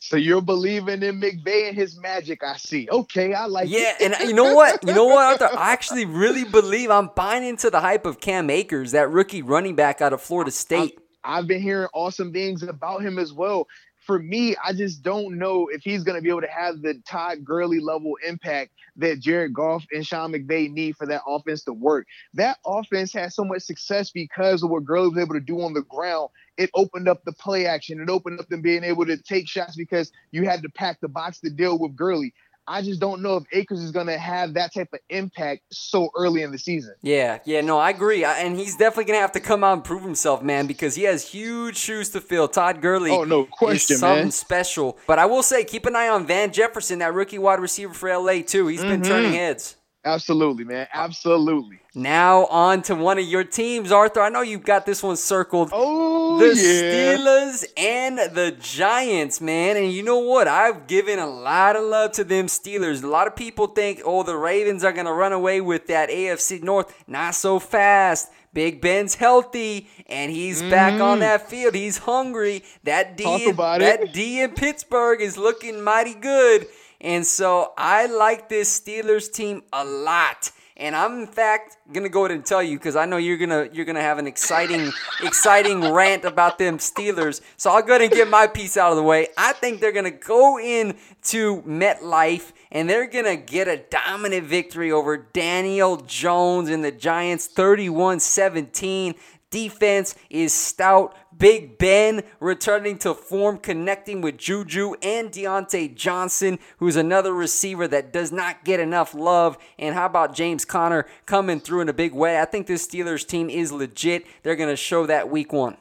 So 0.04 0.18
you're 0.18 0.41
believing 0.41 1.04
in 1.04 1.22
McVay 1.22 1.68
and 1.70 1.78
his 1.78 1.95
magic, 1.95 2.43
I 2.43 2.58
see. 2.58 2.89
Okay, 2.91 3.36
I 3.36 3.45
like 3.45 3.70
Yeah, 3.70 3.93
it. 3.99 4.12
and 4.20 4.28
you 4.28 4.34
know 4.34 4.56
what? 4.56 4.84
You 4.84 4.95
know 4.95 5.06
what, 5.06 5.41
Arthur? 5.41 5.56
I 5.56 5.72
actually 5.74 6.06
really 6.06 6.43
believe 6.43 6.89
I'm 6.89 7.12
buying 7.16 7.43
into 7.43 7.70
the 7.70 7.80
hype 7.80 8.08
of 8.08 8.20
Cam 8.20 8.49
Akers, 8.49 8.93
that 8.93 9.12
rookie 9.12 9.43
running 9.43 9.76
back 9.76 10.02
out 10.02 10.12
of 10.12 10.20
Florida 10.20 10.49
State. 10.49 10.97
I've 11.24 11.45
been 11.45 11.62
hearing 11.62 11.88
awesome 11.93 12.34
things 12.34 12.64
about 12.64 13.04
him 13.04 13.20
as 13.20 13.32
well. 13.32 13.68
For 13.99 14.18
me, 14.18 14.56
I 14.66 14.74
just 14.74 15.04
don't 15.04 15.38
know 15.38 15.68
if 15.68 15.84
he's 15.84 16.04
going 16.04 16.16
to 16.18 16.24
be 16.24 16.30
able 16.30 16.41
to 16.41 16.47
have 16.47 16.82
the 16.82 16.95
Todd 17.06 17.45
Gurley 17.45 17.80
level 17.80 18.18
impact 18.28 18.72
that 18.95 19.20
Jared 19.20 19.54
Goff 19.54 19.86
and 19.91 20.06
Sean 20.06 20.34
McVay 20.34 20.72
need 20.72 20.97
for 20.97 21.06
that 21.06 21.22
offense 21.28 21.64
to 21.66 21.74
work. 21.74 22.08
That 22.34 22.58
offense 22.66 23.14
had 23.14 23.32
so 23.32 23.45
much 23.45 23.62
success 23.62 24.10
because 24.10 24.64
of 24.64 24.72
what 24.72 24.84
Gurley 24.84 25.10
was 25.10 25.20
able 25.20 25.36
to 25.36 25.39
do 25.39 25.62
on 25.62 25.74
the 25.76 25.84
ground. 25.84 26.30
It 26.62 26.70
opened 26.76 27.07
up 27.09 27.24
the 27.26 27.32
play 27.34 27.66
action. 27.66 27.99
It 27.99 28.09
opened 28.09 28.39
up 28.39 28.47
them 28.49 28.62
being 28.62 28.84
able 28.84 29.05
to 29.07 29.18
take 29.18 29.47
shots 29.47 29.76
because 29.76 30.12
you 30.32 30.45
had 30.45 30.62
to 30.64 30.70
pack 30.70 30.99
the 31.01 31.07
box 31.07 31.39
to 31.41 31.49
deal 31.49 31.78
with 31.80 31.95
Gurley. 31.95 32.34
I 32.68 32.84
just 32.84 33.01
don't 33.01 33.24
know 33.24 33.38
if 33.38 33.43
Akers 33.53 33.80
is 33.82 33.89
going 33.91 34.05
to 34.05 34.20
have 34.20 34.53
that 34.53 34.72
type 34.72 34.89
of 34.93 34.99
impact 35.09 35.64
so 35.72 36.09
early 36.16 36.43
in 36.43 36.51
the 36.51 36.59
season. 36.59 36.93
Yeah, 37.01 37.39
yeah, 37.43 37.62
no, 37.62 37.80
I 37.80 37.89
agree. 37.89 38.24
I- 38.24 38.38
And 38.41 38.55
he's 38.55 38.78
definitely 38.78 39.05
going 39.05 39.18
to 39.18 39.22
have 39.22 39.32
to 39.32 39.39
come 39.39 39.64
out 39.64 39.74
and 39.74 39.84
prove 39.84 40.03
himself, 40.03 40.43
man, 40.43 40.68
because 40.68 40.93
he 40.93 41.03
has 41.03 41.28
huge 41.28 41.76
shoes 41.76 42.09
to 42.12 42.22
fill. 42.22 42.47
Todd 42.47 42.80
Gurley 42.80 43.09
Oh, 43.09 43.24
no 43.24 43.45
question, 43.45 43.95
is 43.95 43.99
something 43.99 44.26
man. 44.26 44.32
special. 44.32 44.99
But 45.07 45.18
I 45.18 45.26
will 45.26 45.41
say, 45.43 45.64
keep 45.64 45.88
an 45.88 45.95
eye 45.95 46.07
on 46.07 46.28
Van 46.28 46.53
Jefferson, 46.53 46.99
that 46.99 47.16
rookie 47.16 47.39
wide 47.39 47.59
receiver 47.59 47.95
for 47.95 48.09
LA, 48.09 48.43
too. 48.43 48.68
He's 48.68 48.82
been 48.82 49.01
Mhm. 49.01 49.07
turning 49.07 49.34
heads. 49.34 49.76
Absolutely, 50.04 50.64
man. 50.64 50.88
Absolutely. 50.93 51.80
Now 51.93 52.45
on 52.45 52.82
to 52.84 52.95
one 52.95 53.20
of 53.20 53.26
your 53.26 53.43
teams, 53.43 53.91
Arthur. 53.91 54.22
I 54.22 54.30
know 54.30 54.41
you've 54.41 54.64
got 54.64 54.86
this 54.86 55.04
one 55.04 55.16
circled. 55.16 55.70
Oh, 55.72 56.39
the 56.39 56.47
yeah. 56.47 57.16
Steelers 57.18 57.66
and 57.78 58.18
the 58.18 58.56
Giants, 58.60 59.41
man. 59.41 59.78
And 59.78 59.91
you 59.91 60.02
know 60.02 60.20
what? 60.20 60.47
I've 60.47 60.88
given 60.88 61.20
a 61.20 61.28
lot 61.28 61.76
of 61.76 61.84
love 61.84 62.14
to 62.14 62.24
them 62.24 62.47
Steelers. 62.47 63.04
A 63.04 63.08
lot 63.08 63.28
of 63.28 63.36
people 63.36 63.68
think, 63.68 64.02
oh, 64.04 64.24
the 64.24 64.36
Ravens 64.38 64.84
are 64.84 64.93
gonna 64.93 65.14
run 65.14 65.34
away 65.34 65.62
with 65.62 65.86
that 65.88 66.10
AFC 66.10 66.64
North. 66.64 67.04
Not 67.08 67.36
so 67.36 67.60
fast. 67.60 68.32
Big 68.54 68.82
Ben's 68.82 69.16
healthy 69.16 69.88
and 70.08 70.30
he's 70.30 70.62
back 70.62 70.99
on 70.99 71.20
that 71.20 71.49
field. 71.49 71.74
He's 71.74 71.99
hungry. 71.99 72.64
That 72.84 73.16
D, 73.16 73.24
Mm-hmm. 73.24 73.56
Talk 73.56 73.76
in, 73.76 73.82
that. 73.82 74.14
D 74.14 74.41
in 74.41 74.52
Pittsburgh 74.52 75.22
is 75.22 75.38
looking 75.38 75.82
mighty 75.82 76.14
good. 76.14 76.68
And 77.02 77.26
so 77.26 77.74
I 77.78 78.06
like 78.06 78.47
this 78.47 78.80
Steelers 78.80 79.32
team 79.32 79.64
a 79.74 79.84
lot. 79.84 80.52
And 80.78 80.95
I'm 80.95 81.22
in 81.22 81.28
fact 81.28 81.78
gonna 81.91 82.10
go 82.10 82.26
ahead 82.26 82.36
and 82.36 82.45
tell 82.45 82.64
you 82.64 82.78
because 82.78 82.95
I 82.95 83.06
know 83.06 83.18
you're 83.18 83.38
gonna 83.38 83.70
you're 83.72 83.86
gonna 83.86 84.02
have 84.02 84.18
an 84.18 84.26
exciting 84.26 84.91
exciting 85.24 85.91
rant 85.91 86.26
about 86.26 86.58
them 86.58 86.78
Steelers. 86.78 87.41
So 87.58 87.70
I'll 87.72 87.84
go 87.84 87.93
ahead 87.93 88.02
and 88.02 88.12
get 88.12 88.28
my 88.28 88.47
piece 88.47 88.78
out 88.78 88.91
of 88.91 88.97
the 88.97 89.04
way. 89.04 89.28
I 89.38 89.54
think 89.54 89.80
they're 89.80 89.91
gonna 89.91 90.10
go 90.10 90.60
in 90.60 90.95
to 91.26 91.62
MetLife 91.64 92.52
and 92.72 92.89
they're 92.89 93.08
gonna 93.08 93.36
get 93.36 93.68
a 93.68 93.78
dominant 93.78 94.47
victory 94.47 94.91
over 94.91 95.18
Daniel 95.18 95.97
Jones 95.97 96.70
and 96.70 96.84
the 96.84 96.91
Giants 96.91 97.47
31-17. 97.47 99.16
Defense 99.52 100.16
is 100.30 100.54
stout. 100.54 101.16
Big 101.38 101.78
Ben 101.78 102.24
returning 102.39 102.97
to 102.99 103.14
form, 103.14 103.58
connecting 103.58 104.22
with 104.22 104.38
Juju 104.38 104.93
and 105.04 105.30
Diontae 105.30 105.93
Johnson, 105.93 106.58
who's 106.78 106.95
another 106.95 107.34
receiver 107.34 107.88
that 107.89 108.14
does 108.14 108.32
not 108.32 108.64
get 108.64 108.80
enough 108.80 109.14
love. 109.14 109.58
And 109.78 109.93
how 109.93 110.06
about 110.06 110.36
James 110.36 110.66
Conner 110.66 111.06
coming 111.26 111.60
through 111.60 111.82
in 111.82 111.89
a 111.89 111.93
big 111.93 112.14
way? 112.14 112.39
I 112.39 112.45
think 112.45 112.68
this 112.68 112.88
Steelers 112.88 113.28
team 113.28 113.49
is 113.49 113.72
legit. 113.72 114.26
They're 114.43 114.56
going 114.56 114.70
to 114.70 114.76
show 114.76 115.06
that 115.06 115.30
week 115.30 115.52
one. 115.52 115.78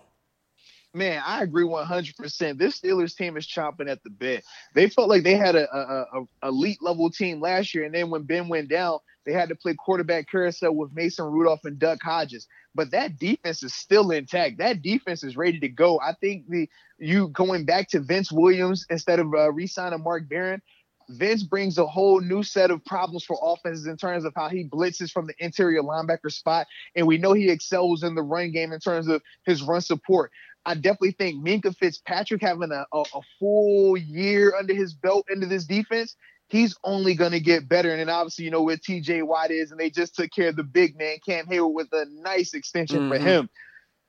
Man, 0.93 1.23
I 1.25 1.43
agree 1.43 1.64
100%. 1.64 2.59
This 2.59 2.81
Steelers 2.81 3.14
team 3.14 3.37
is 3.37 3.47
chomping 3.47 3.89
at 3.89 4.03
the 4.03 4.11
bit. 4.11 4.45
They 4.75 4.89
felt 4.89 5.09
like 5.09 5.23
they 5.23 5.37
had 5.37 5.55
a, 5.55 5.73
a, 5.73 6.49
elite 6.49 6.83
level 6.83 7.11
team 7.11 7.41
last 7.41 7.75
year, 7.75 7.85
and 7.85 7.95
then 7.95 8.11
when 8.11 8.23
Ben 8.25 8.49
went 8.49 8.68
down, 8.68 8.99
they 9.25 9.33
had 9.33 9.51
to 9.51 9.55
play 9.55 9.75
quarterback 9.75 10.29
carousel 10.29 10.75
with 10.75 10.93
Mason 10.93 11.27
Rudolph 11.27 11.64
and 11.64 11.79
Duck 11.79 12.03
Hodges. 12.03 12.49
But 12.75 12.93
that 12.93 13.18
defense 13.18 13.62
is 13.62 13.75
still 13.75 14.11
intact. 14.11 14.59
That 14.59 14.83
defense 14.83 15.25
is 15.25 15.37
ready 15.37 15.59
to 15.61 15.68
go. 15.68 15.99
I 16.01 16.14
think 16.21 16.49
the 16.49 16.68
you 16.99 17.29
going 17.29 17.64
back 17.64 17.89
to 17.91 18.01
Vince 18.01 18.31
Williams 18.31 18.87
instead 18.91 19.18
of 19.18 19.33
uh, 19.35 19.53
re-signing 19.53 20.03
Mark 20.03 20.29
Barron. 20.29 20.62
Vince 21.09 21.43
brings 21.43 21.77
a 21.77 21.87
whole 21.87 22.21
new 22.21 22.45
set 22.45 22.71
of 22.71 22.85
problems 22.85 23.25
for 23.25 23.37
offenses 23.43 23.87
in 23.87 23.97
terms 23.97 24.25
of 24.25 24.33
how 24.37 24.49
he 24.49 24.64
blitzes 24.64 25.11
from 25.11 25.27
the 25.27 25.35
interior 25.41 25.83
linebacker 25.83 26.31
spot. 26.31 26.68
And 26.95 27.05
we 27.05 27.18
know 27.18 27.33
he 27.33 27.51
excels 27.51 28.05
in 28.05 28.14
the 28.14 28.23
run 28.23 28.53
game 28.53 28.73
in 28.73 28.79
terms 28.79 29.09
of 29.09 29.21
his 29.45 29.61
run 29.61 29.81
support. 29.81 30.31
I 30.66 30.75
definitely 30.75 31.12
think 31.12 31.45
Minkah 31.45 31.77
Fitzpatrick 31.77 32.43
having 32.43 32.71
a, 32.71 32.87
a, 32.93 33.01
a 33.14 33.21
full 33.39 33.97
year 33.97 34.55
under 34.57 34.75
his 34.75 34.93
belt 34.95 35.27
into 35.31 35.47
this 35.47 35.64
defense, 35.64 36.14
he's 36.51 36.76
only 36.84 37.14
going 37.14 37.32
to 37.32 37.40
get 37.40 37.68
better. 37.68 37.90
And 37.90 38.01
then 38.01 38.09
obviously, 38.09 38.44
you 38.44 38.51
know, 38.51 38.62
where 38.62 38.76
TJ 38.76 39.22
Watt 39.22 39.51
is, 39.51 39.70
and 39.70 39.80
they 39.80 39.90
just 39.90 40.14
took 40.14 40.30
care 40.30 40.48
of 40.48 40.57
the 40.57 40.64
big 40.64 40.98
man, 40.98 41.18
Cam 41.24 41.46
Heyward, 41.46 41.72
with 41.72 41.92
a 41.92 42.07
nice 42.11 42.55
extension 42.55 43.01
mm-hmm. 43.01 43.12
for 43.12 43.18
him. 43.18 43.48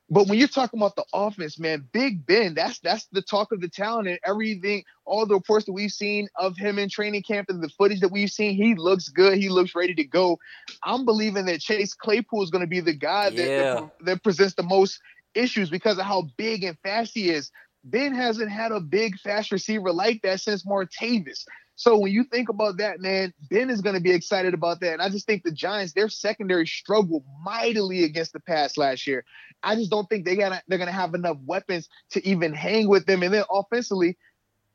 But 0.09 0.27
when 0.27 0.37
you're 0.37 0.49
talking 0.49 0.77
about 0.77 0.97
the 0.97 1.05
offense, 1.13 1.57
man, 1.57 1.87
Big 1.93 2.25
Ben, 2.25 2.53
that's 2.53 2.79
that's 2.79 3.05
the 3.13 3.21
talk 3.21 3.53
of 3.53 3.61
the 3.61 3.69
town 3.69 4.07
and 4.07 4.19
everything, 4.25 4.83
all 5.05 5.25
the 5.25 5.35
reports 5.35 5.65
that 5.67 5.71
we've 5.71 5.89
seen 5.89 6.27
of 6.35 6.57
him 6.57 6.77
in 6.77 6.89
training 6.89 7.23
camp 7.23 7.49
and 7.49 7.63
the 7.63 7.69
footage 7.69 8.01
that 8.01 8.11
we've 8.11 8.29
seen, 8.29 8.53
he 8.55 8.75
looks 8.75 9.07
good. 9.07 9.37
He 9.37 9.47
looks 9.47 9.73
ready 9.73 9.95
to 9.95 10.03
go. 10.03 10.37
I'm 10.83 11.05
believing 11.05 11.45
that 11.45 11.61
Chase 11.61 11.93
Claypool 11.93 12.43
is 12.43 12.49
going 12.49 12.63
to 12.63 12.67
be 12.67 12.81
the 12.81 12.93
guy 12.93 13.29
that, 13.29 13.37
yeah. 13.37 13.73
that, 13.75 13.91
that 14.01 14.23
presents 14.23 14.55
the 14.55 14.63
most 14.63 14.99
issues 15.33 15.69
because 15.69 15.97
of 15.97 16.03
how 16.03 16.23
big 16.35 16.65
and 16.65 16.77
fast 16.79 17.13
he 17.13 17.29
is. 17.29 17.49
Ben 17.85 18.13
hasn't 18.13 18.51
had 18.51 18.73
a 18.73 18.81
big, 18.81 19.17
fast 19.17 19.49
receiver 19.49 19.93
like 19.93 20.21
that 20.23 20.41
since 20.41 20.65
Martavis. 20.65 21.45
So 21.81 21.97
when 21.97 22.11
you 22.11 22.25
think 22.25 22.47
about 22.47 22.77
that, 22.77 22.99
man, 22.99 23.33
Ben 23.49 23.71
is 23.71 23.81
going 23.81 23.95
to 23.95 24.01
be 24.01 24.11
excited 24.11 24.53
about 24.53 24.81
that. 24.81 24.93
And 24.93 25.01
I 25.01 25.09
just 25.09 25.25
think 25.25 25.41
the 25.41 25.51
Giants, 25.51 25.93
their 25.93 26.09
secondary 26.09 26.67
struggled 26.67 27.23
mightily 27.43 28.03
against 28.03 28.33
the 28.33 28.39
pass 28.39 28.77
last 28.77 29.07
year. 29.07 29.25
I 29.63 29.73
just 29.73 29.89
don't 29.89 30.07
think 30.07 30.23
they 30.23 30.35
got 30.35 30.61
they're 30.67 30.77
going 30.77 30.89
to 30.89 30.93
have 30.93 31.15
enough 31.15 31.37
weapons 31.43 31.89
to 32.11 32.23
even 32.23 32.53
hang 32.53 32.87
with 32.87 33.07
them. 33.07 33.23
And 33.23 33.33
then 33.33 33.45
offensively, 33.49 34.15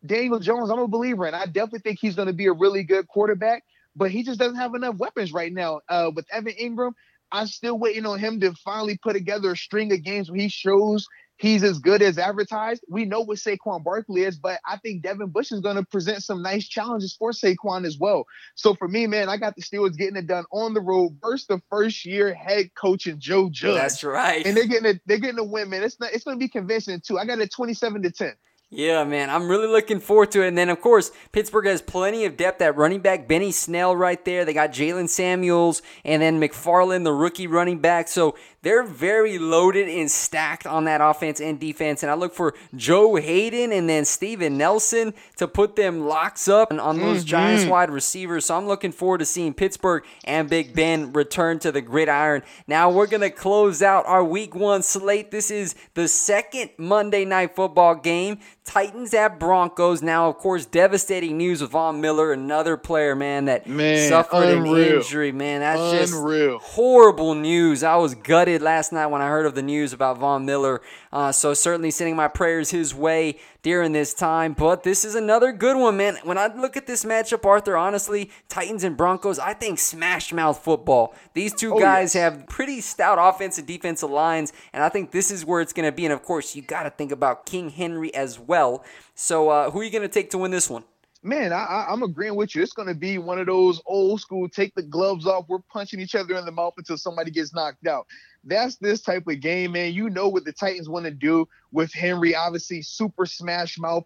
Daniel 0.05 0.41
Jones, 0.41 0.69
I'm 0.69 0.81
a 0.81 0.89
believer, 0.89 1.27
and 1.27 1.37
I 1.37 1.47
definitely 1.47 1.79
think 1.79 2.01
he's 2.01 2.17
going 2.17 2.27
to 2.27 2.35
be 2.35 2.47
a 2.47 2.53
really 2.53 2.83
good 2.83 3.07
quarterback. 3.07 3.63
But 3.95 4.11
he 4.11 4.25
just 4.25 4.41
doesn't 4.41 4.57
have 4.57 4.75
enough 4.75 4.97
weapons 4.97 5.33
right 5.33 5.53
now. 5.53 5.83
Uh, 5.89 6.11
with 6.13 6.27
Evan 6.33 6.55
Engram, 6.61 6.95
I'm 7.31 7.47
still 7.47 7.79
waiting 7.79 8.05
on 8.05 8.19
him 8.19 8.41
to 8.41 8.53
finally 8.65 8.99
put 8.99 9.13
together 9.13 9.53
a 9.53 9.57
string 9.57 9.93
of 9.93 10.03
games 10.03 10.29
where 10.29 10.41
he 10.41 10.49
shows 10.49 11.07
he's 11.37 11.63
as 11.63 11.79
good 11.79 12.03
as 12.03 12.19
advertised. 12.19 12.85
We 12.89 13.05
know 13.05 13.21
what 13.21 13.39
Saquon 13.39 13.85
Barkley 13.85 14.23
is, 14.23 14.37
but 14.37 14.61
I 14.67 14.77
think 14.79 15.03
Devin 15.03 15.29
Bush 15.29 15.53
is 15.53 15.61
going 15.61 15.77
to 15.77 15.85
present 15.85 16.23
some 16.23 16.43
nice 16.43 16.67
challenges 16.67 17.15
for 17.15 17.33
Saquon 17.33 17.87
as 17.87 17.99
well. 17.99 18.25
So 18.55 18.75
for 18.75 18.89
me, 18.89 19.07
man, 19.07 19.29
I 19.29 19.37
got 19.37 19.57
the 19.57 19.63
Steelers 19.63 19.97
getting 19.97 20.17
it 20.17 20.27
done 20.27 20.45
on 20.53 20.75
the 20.75 20.81
road 20.81 21.17
versus 21.23 21.47
the 21.47 21.61
first 21.71 22.05
year 22.05 22.35
head 22.35 22.75
coach 22.75 23.07
and 23.07 23.21
Joe 23.21 23.49
Judge. 23.51 23.77
That's 23.77 24.05
right. 24.05 24.45
And 24.47 24.57
they're 24.57 24.67
getting 24.67 24.97
a, 24.97 25.01
they're 25.07 25.19
getting 25.19 25.39
a 25.39 25.45
win, 25.45 25.71
man. 25.71 25.83
It's 25.83 26.01
not 26.01 26.13
it's 26.13 26.25
going 26.25 26.37
to 26.37 26.43
be 26.43 26.49
convincing 26.49 27.01
too. 27.01 27.19
I 27.19 27.25
got 27.25 27.39
it 27.39 27.51
27 27.53 28.03
to 28.03 28.11
10. 28.11 28.35
Yeah, 28.69 29.05
man, 29.05 29.31
I'm 29.31 29.49
really 29.49 29.69
looking 29.69 30.01
forward 30.01 30.33
to 30.33 30.43
it. 30.43 30.49
And 30.49 30.59
then, 30.59 30.71
of 30.71 30.81
course, 30.81 31.13
Pittsburgh 31.31 31.67
has 31.67 31.81
plenty 31.81 32.25
of 32.25 32.37
depth 32.37 32.61
at 32.61 32.77
running 32.77 32.99
back. 33.01 33.29
Benny 33.29 33.53
Snell 33.53 33.95
right 33.95 34.23
there. 34.25 34.45
They 34.45 34.53
got 34.53 34.73
Jaylen 34.73 35.09
Samuels 35.09 35.83
and 36.05 36.21
then 36.21 36.41
McFarland, 36.41 37.05
the 37.05 37.13
rookie 37.13 37.47
running 37.47 37.79
back. 37.79 38.09
So 38.09 38.35
they're 38.67 38.83
very 38.83 39.39
loaded 39.39 39.89
and 39.89 40.11
stacked 40.11 40.67
on 40.67 40.87
that 40.87 41.01
offense 41.01 41.41
and 41.41 41.61
defense. 41.61 42.03
And 42.03 42.11
I 42.11 42.15
look 42.15 42.35
for 42.35 42.53
Joe 42.75 43.15
Haden 43.15 43.71
and 43.71 43.89
then 43.89 44.05
Steven 44.05 44.59
Nelson 44.59 45.15
to 45.37 45.47
put 45.47 45.77
them 45.77 46.01
locks 46.01 46.49
up 46.49 46.73
on 46.73 46.99
those 46.99 47.19
mm-hmm. 47.19 47.29
Giants 47.29 47.67
wide 47.67 47.91
receivers. 47.91 48.47
So 48.47 48.57
I'm 48.57 48.67
looking 48.67 48.91
forward 48.91 49.19
to 49.19 49.25
seeing 49.25 49.55
Pittsburgh 49.55 50.03
and 50.25 50.51
Big 50.51 50.75
Ben 50.75 51.13
return 51.13 51.61
to 51.61 51.71
the 51.71 51.81
gridiron. 51.81 52.43
Now 52.67 52.91
we're 52.91 53.07
going 53.07 53.21
to 53.21 53.31
close 53.31 53.83
out 53.83 54.05
our 54.07 54.25
week 54.25 54.57
one 54.57 54.83
slate. 54.83 55.31
This 55.31 55.53
is 55.53 55.77
the 55.95 56.09
second 56.09 56.71
Monday 56.77 57.25
night 57.25 57.55
football 57.55 57.95
game. 57.95 58.41
Titans 58.65 59.15
at 59.15 59.39
Broncos. 59.39 60.03
Now, 60.03 60.29
of 60.29 60.39
course, 60.39 60.67
devastating 60.67 61.39
news 61.39 61.63
with 61.63 61.71
Von 61.71 62.01
Miller, 62.01 62.33
another 62.33 62.77
player, 62.77 63.15
man, 63.15 63.45
that 63.45 63.69
man, 63.69 64.09
suffered 64.09 64.49
unreal. 64.49 64.75
an 64.75 64.97
injury. 64.97 65.31
Man, 65.31 65.61
that's 65.61 66.13
unreal. 66.13 66.59
just 66.59 66.75
horrible 66.75 67.37
news. 67.37 67.85
I 67.85 67.95
was 67.95 68.17
gutted 68.17 68.56
last 68.63 68.93
night 68.93 69.07
when 69.07 69.23
I 69.23 69.29
heard 69.29 69.47
of 69.47 69.55
the 69.55 69.63
news 69.63 69.93
about 69.93 70.19
Von 70.19 70.45
Miller. 70.45 70.81
Uh, 71.13 71.33
so 71.33 71.55
certainly 71.55 71.91
sending 71.91 72.17
my 72.17 72.29
prayers 72.29 72.71
his 72.71 72.95
way 72.95 73.39
during 73.63 73.93
this 73.93 74.15
time. 74.15 74.53
But 74.53 74.83
this 74.83 75.05
is 75.05 75.15
another 75.15 75.53
good 75.53 75.77
one, 75.77 75.97
man. 75.97 76.19
When 76.25 76.39
I 76.39 76.47
look 76.55 76.77
at 76.77 76.87
this 76.87 77.05
matchup, 77.05 77.45
Arthur, 77.45 77.77
honestly, 77.77 78.31
Titans 78.49 78.85
and 78.85 78.97
Broncos, 78.97 79.39
I 79.39 79.55
think 79.55 79.79
smash 79.79 80.33
mouth 80.33 80.63
football. 80.63 81.15
These 81.35 81.55
two 81.55 81.75
oh, 81.75 81.81
guys 81.81 82.15
yes. 82.15 82.23
have 82.23 82.47
pretty 82.47 82.81
stout 82.81 83.19
offensive 83.21 83.67
defensive 83.67 84.11
lines, 84.11 84.53
and 84.73 84.83
I 84.83 84.89
think 84.89 85.11
this 85.11 85.31
is 85.31 85.45
where 85.45 85.61
it's 85.61 85.73
going 85.73 85.89
to 85.89 85.97
be. 85.97 86.05
And 86.05 86.13
of 86.13 86.23
course, 86.23 86.55
you 86.55 86.63
got 86.63 86.85
to 86.85 86.91
think 86.91 87.13
about 87.13 87.47
King 87.47 87.71
Henry 87.71 88.15
as 88.15 88.39
well. 88.39 88.85
So 89.15 89.49
uh, 89.49 89.71
who 89.71 89.81
are 89.81 89.85
you 89.85 89.91
going 89.91 90.03
to 90.03 90.09
take 90.09 90.31
to 90.31 90.39
win 90.39 90.51
this 90.51 90.71
one? 90.71 90.85
Man, 91.27 91.53
I, 91.53 91.87
am 91.89 92.03
agreeing 92.03 92.37
with 92.37 92.55
you. 92.55 92.63
It's 92.63 92.73
going 92.73 92.89
to 92.89 92.95
be 92.95 93.19
one 93.19 93.39
of 93.39 93.47
those 93.47 93.81
old 93.85 94.21
school 94.21 94.49
take 94.49 94.75
the 94.75 94.83
gloves 94.83 95.27
off. 95.27 95.47
We're 95.49 95.59
punching 95.59 96.01
each 96.01 96.15
other 96.15 96.37
in 96.37 96.45
the 96.45 96.53
mouth 96.53 96.75
until 96.79 96.97
somebody 96.97 97.31
gets 97.31 97.53
knocked 97.53 97.87
out. 97.87 98.07
That's 98.45 98.77
this 98.77 99.03
type 99.03 99.27
of 99.27 99.41
game, 99.41 99.73
man. 99.73 99.93
You 99.93 100.09
know 100.09 100.29
what 100.29 100.45
the 100.45 100.53
Titans 100.53 100.89
want 100.89 101.05
to 101.07 101.11
do 101.11 101.49
with 101.73 101.93
Henry, 101.93 102.35
obviously, 102.35 102.83
super 102.83 103.27
smash 103.27 103.79
mouth. 103.79 104.05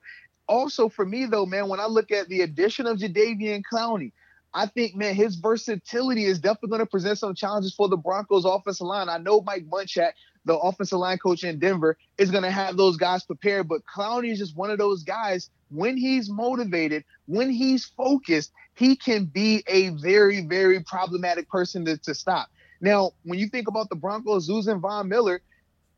Also, 0.48 0.88
for 0.88 1.04
me, 1.04 1.26
though, 1.26 1.46
man, 1.46 1.68
when 1.68 1.78
I 1.78 1.86
look 1.86 2.10
at 2.10 2.28
the 2.28 2.40
addition 2.40 2.86
of 2.86 2.98
Jadeveon 2.98 3.62
Clowney, 3.70 4.12
I 4.52 4.66
think, 4.66 4.96
man, 4.96 5.14
his 5.14 5.36
versatility 5.36 6.24
is 6.24 6.40
definitely 6.40 6.70
going 6.70 6.80
to 6.80 6.86
present 6.86 7.18
some 7.18 7.34
challenges 7.34 7.72
for 7.72 7.88
the 7.88 7.96
Broncos 7.96 8.44
offensive 8.44 8.86
line. 8.86 9.08
I 9.08 9.18
know 9.18 9.42
Mike 9.42 9.66
Munchak, 9.68 10.12
the 10.44 10.58
offensive 10.58 10.98
line 10.98 11.18
coach 11.18 11.44
in 11.44 11.58
Denver, 11.60 11.96
is 12.18 12.30
going 12.30 12.42
to 12.42 12.50
have 12.50 12.76
those 12.76 12.96
guys 12.96 13.22
prepared, 13.22 13.68
but 13.68 13.82
Clowney 13.84 14.32
is 14.32 14.38
just 14.38 14.56
one 14.56 14.70
of 14.70 14.78
those 14.78 15.04
guys. 15.04 15.50
When 15.70 15.96
he's 15.96 16.28
motivated, 16.28 17.04
when 17.26 17.50
he's 17.50 17.84
focused, 17.84 18.52
he 18.74 18.96
can 18.96 19.26
be 19.26 19.62
a 19.66 19.90
very, 19.90 20.46
very 20.46 20.80
problematic 20.80 21.48
person 21.48 21.84
to, 21.84 21.96
to 21.98 22.14
stop. 22.14 22.48
Now, 22.80 23.12
when 23.24 23.38
you 23.38 23.48
think 23.48 23.68
about 23.68 23.88
the 23.88 23.96
Broncos 23.96 24.48
losing 24.48 24.80
Von 24.80 25.08
Miller, 25.08 25.42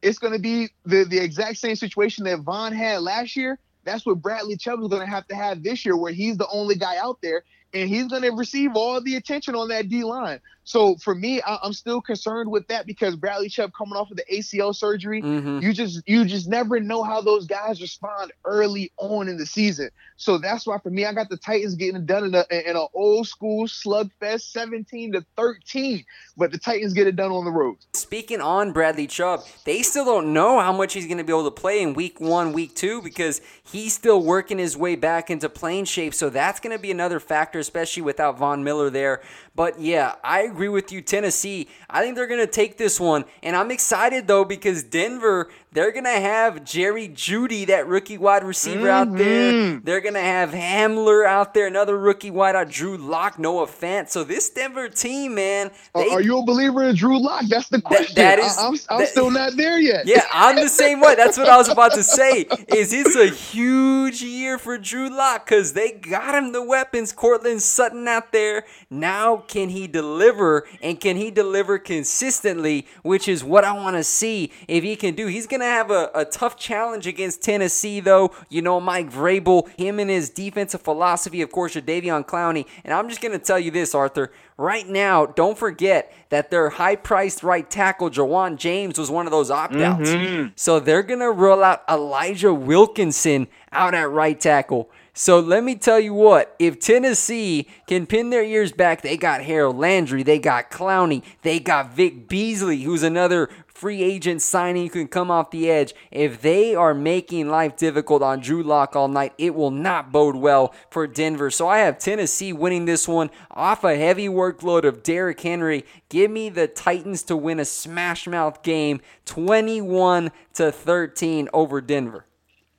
it's 0.02 0.18
going 0.18 0.32
to 0.32 0.38
be 0.38 0.68
the, 0.84 1.04
the 1.04 1.18
exact 1.18 1.58
same 1.58 1.76
situation 1.76 2.24
that 2.24 2.40
Von 2.40 2.72
had 2.72 3.02
last 3.02 3.36
year. 3.36 3.58
That's 3.84 4.04
what 4.04 4.20
Bradley 4.20 4.56
Chubb 4.56 4.80
is 4.80 4.88
going 4.88 5.02
to 5.02 5.10
have 5.10 5.26
to 5.28 5.34
have 5.34 5.62
this 5.62 5.84
year, 5.84 5.96
where 5.96 6.12
he's 6.12 6.36
the 6.36 6.48
only 6.48 6.74
guy 6.74 6.96
out 6.96 7.18
there 7.22 7.44
and 7.74 7.88
he's 7.88 8.08
going 8.08 8.22
to 8.22 8.30
receive 8.30 8.72
all 8.74 9.00
the 9.00 9.16
attention 9.16 9.54
on 9.54 9.68
that 9.68 9.88
D 9.88 10.04
line. 10.04 10.40
So 10.64 10.96
for 10.96 11.14
me, 11.14 11.42
I, 11.42 11.58
am 11.64 11.72
still 11.72 12.00
concerned 12.00 12.50
with 12.50 12.66
that 12.68 12.86
because 12.86 13.16
Bradley 13.16 13.48
Chubb 13.48 13.72
coming 13.76 13.96
off 13.96 14.10
of 14.10 14.16
the 14.16 14.24
ACL 14.32 14.74
surgery, 14.74 15.20
mm-hmm. 15.20 15.58
you 15.60 15.72
just 15.72 16.02
you 16.06 16.24
just 16.24 16.48
never 16.48 16.78
know 16.78 17.02
how 17.02 17.20
those 17.20 17.46
guys 17.46 17.80
respond 17.80 18.32
early 18.44 18.92
on 18.98 19.28
in 19.28 19.38
the 19.38 19.46
season. 19.46 19.90
So 20.16 20.38
that's 20.38 20.66
why 20.66 20.78
for 20.78 20.90
me, 20.90 21.04
I 21.04 21.12
got 21.12 21.28
the 21.28 21.36
Titans 21.36 21.74
getting 21.74 21.96
it 21.96 22.06
done 22.06 22.24
in 22.24 22.34
a 22.34 22.44
in 22.50 22.76
an 22.76 22.86
old 22.94 23.26
school 23.26 23.66
slugfest, 23.66 24.52
17 24.52 25.12
to 25.12 25.24
13. 25.36 26.04
But 26.36 26.52
the 26.52 26.58
Titans 26.58 26.92
get 26.92 27.06
it 27.06 27.16
done 27.16 27.32
on 27.32 27.44
the 27.44 27.50
road. 27.50 27.76
Speaking 27.94 28.40
on 28.40 28.72
Bradley 28.72 29.06
Chubb, 29.06 29.44
they 29.64 29.82
still 29.82 30.04
don't 30.04 30.32
know 30.32 30.60
how 30.60 30.72
much 30.72 30.94
he's 30.94 31.06
going 31.06 31.18
to 31.18 31.24
be 31.24 31.32
able 31.32 31.44
to 31.44 31.50
play 31.50 31.82
in 31.82 31.94
week 31.94 32.20
one, 32.20 32.52
week 32.52 32.74
two, 32.74 33.02
because 33.02 33.40
he's 33.64 33.94
still 33.94 34.22
working 34.22 34.58
his 34.58 34.76
way 34.76 34.94
back 34.94 35.28
into 35.28 35.48
playing 35.48 35.86
shape. 35.86 36.14
So 36.14 36.30
that's 36.30 36.60
going 36.60 36.76
to 36.76 36.80
be 36.80 36.90
another 36.90 37.18
factor, 37.18 37.58
especially 37.58 38.02
without 38.02 38.38
Von 38.38 38.62
Miller 38.62 38.90
there. 38.90 39.22
But 39.54 39.80
yeah, 39.80 40.14
I 40.24 40.51
agree 40.52 40.68
with 40.68 40.92
you, 40.92 41.00
Tennessee. 41.00 41.68
I 41.90 42.02
think 42.02 42.14
they're 42.14 42.26
going 42.26 42.40
to 42.40 42.46
take 42.46 42.76
this 42.76 43.00
one. 43.00 43.24
And 43.42 43.56
I'm 43.56 43.70
excited, 43.70 44.26
though, 44.28 44.44
because 44.44 44.82
Denver, 44.82 45.50
they're 45.72 45.92
going 45.92 46.04
to 46.04 46.10
have 46.10 46.64
Jerry 46.64 47.08
Jeudy, 47.08 47.66
that 47.66 47.86
rookie 47.86 48.18
wide 48.18 48.44
receiver 48.44 48.86
mm-hmm. 48.86 49.12
out 49.12 49.18
there. 49.18 49.80
They're 49.80 50.00
going 50.00 50.14
to 50.14 50.20
have 50.20 50.50
Hamler 50.50 51.26
out 51.26 51.54
there, 51.54 51.66
another 51.66 51.98
rookie 51.98 52.30
wide 52.30 52.56
out, 52.56 52.70
Drew 52.70 52.96
Lock, 52.96 53.38
Noah 53.38 53.66
Fant. 53.66 54.08
So 54.08 54.24
this 54.24 54.48
Denver 54.50 54.88
team, 54.88 55.34
man. 55.34 55.70
They, 55.94 56.08
Are 56.08 56.20
you 56.20 56.38
a 56.38 56.44
believer 56.44 56.84
in 56.84 56.96
Drew 56.96 57.22
Lock? 57.22 57.44
That's 57.48 57.68
the 57.68 57.80
question. 57.80 58.14
that, 58.16 58.36
that 58.36 58.38
is, 58.38 58.56
I, 58.58 58.66
am 58.66 58.74
I'm, 58.90 59.00
I'm 59.00 59.06
still 59.06 59.30
not 59.30 59.56
there 59.56 59.78
yet. 59.78 60.06
Yeah, 60.06 60.26
I'm 60.32 60.56
the 60.56 60.68
same 60.68 61.00
way. 61.00 61.14
That's 61.14 61.36
what 61.36 61.48
I 61.48 61.56
was 61.56 61.68
about 61.68 61.92
to 61.94 62.02
say. 62.02 62.46
Is 62.68 62.92
it's 62.92 63.16
a 63.16 63.26
huge 63.26 64.22
year 64.22 64.58
for 64.58 64.78
Drew 64.78 65.10
Lock 65.10 65.46
because 65.46 65.74
they 65.74 65.92
got 65.92 66.34
him 66.34 66.52
the 66.52 66.62
weapons. 66.62 67.12
Courtland 67.12 67.42
Courtland 67.42 67.62
Sutton 67.62 68.06
out 68.06 68.30
there. 68.30 68.64
Now, 68.88 69.38
can 69.38 69.70
he 69.70 69.88
deliver 69.88 70.64
and 70.80 71.00
can 71.00 71.16
he 71.16 71.30
deliver 71.30 71.78
consistently, 71.78 72.86
which 73.02 73.26
is 73.26 73.42
what 73.42 73.64
I 73.64 73.72
want 73.72 73.96
to 73.96 74.04
see 74.04 74.52
if 74.68 74.84
he 74.84 74.94
can 74.94 75.14
do. 75.14 75.26
He's 75.26 75.46
going 75.46 75.60
to 75.60 75.61
have 75.62 75.90
a, 75.90 76.10
a 76.14 76.24
tough 76.24 76.56
challenge 76.56 77.06
against 77.06 77.42
Tennessee, 77.42 78.00
though. 78.00 78.32
You 78.48 78.62
know, 78.62 78.80
Mike 78.80 79.10
Vrabel, 79.10 79.68
him 79.78 79.98
and 79.98 80.10
his 80.10 80.30
defensive 80.30 80.82
philosophy, 80.82 81.42
of 81.42 81.50
course, 81.50 81.74
Jadeveon 81.74 82.26
Clowney. 82.26 82.66
And 82.84 82.92
I'm 82.92 83.08
just 83.08 83.20
going 83.20 83.32
to 83.32 83.44
tell 83.44 83.58
you 83.58 83.70
this, 83.70 83.94
Arthur. 83.94 84.32
Right 84.56 84.86
now, 84.86 85.26
don't 85.26 85.58
forget 85.58 86.12
that 86.28 86.50
their 86.50 86.70
high 86.70 86.96
priced 86.96 87.42
right 87.42 87.68
tackle, 87.68 88.10
Ja'Wuan 88.10 88.56
James, 88.56 88.98
was 88.98 89.10
one 89.10 89.26
of 89.26 89.32
those 89.32 89.50
opt 89.50 89.76
outs. 89.76 90.10
Mm-hmm. 90.10 90.48
So 90.56 90.78
they're 90.78 91.02
going 91.02 91.20
to 91.20 91.30
roll 91.30 91.64
out 91.64 91.82
Elijah 91.88 92.54
Wilkinson 92.54 93.48
out 93.72 93.94
at 93.94 94.10
right 94.10 94.38
tackle. 94.38 94.90
So 95.14 95.40
let 95.40 95.62
me 95.62 95.74
tell 95.74 96.00
you 96.00 96.14
what, 96.14 96.56
if 96.58 96.80
Tennessee 96.80 97.68
can 97.86 98.06
pin 98.06 98.30
their 98.30 98.42
ears 98.42 98.72
back, 98.72 99.02
they 99.02 99.18
got 99.18 99.42
Harold 99.42 99.76
Landry, 99.76 100.22
they 100.22 100.38
got 100.38 100.70
Clowney, 100.70 101.22
they 101.42 101.60
got 101.60 101.92
Vic 101.92 102.28
Beasley, 102.28 102.82
who's 102.82 103.02
another 103.02 103.50
free 103.82 104.00
agent 104.04 104.40
signing 104.40 104.84
who 104.84 104.90
can 104.90 105.08
come 105.08 105.28
off 105.28 105.50
the 105.50 105.68
edge. 105.68 105.92
If 106.12 106.40
they 106.40 106.72
are 106.72 106.94
making 106.94 107.48
life 107.48 107.76
difficult 107.76 108.22
on 108.22 108.38
Drew 108.38 108.62
Lock 108.62 108.94
all 108.94 109.08
night, 109.08 109.32
it 109.38 109.56
will 109.56 109.72
not 109.72 110.12
bode 110.12 110.36
well 110.36 110.72
for 110.88 111.08
Denver. 111.08 111.50
So 111.50 111.66
I 111.66 111.78
have 111.78 111.98
Tennessee 111.98 112.52
winning 112.52 112.84
this 112.84 113.08
one 113.08 113.28
off 113.50 113.82
a 113.82 113.96
heavy 113.96 114.28
workload 114.28 114.84
of 114.84 115.02
Derrick 115.02 115.40
Henry. 115.40 115.84
Give 116.08 116.30
me 116.30 116.48
the 116.48 116.68
Titans 116.68 117.24
to 117.24 117.36
win 117.36 117.58
a 117.58 117.64
smash 117.64 118.28
mouth 118.28 118.62
game 118.62 119.00
21 119.24 120.30
to 120.54 120.70
13 120.70 121.48
over 121.52 121.80
Denver. 121.80 122.24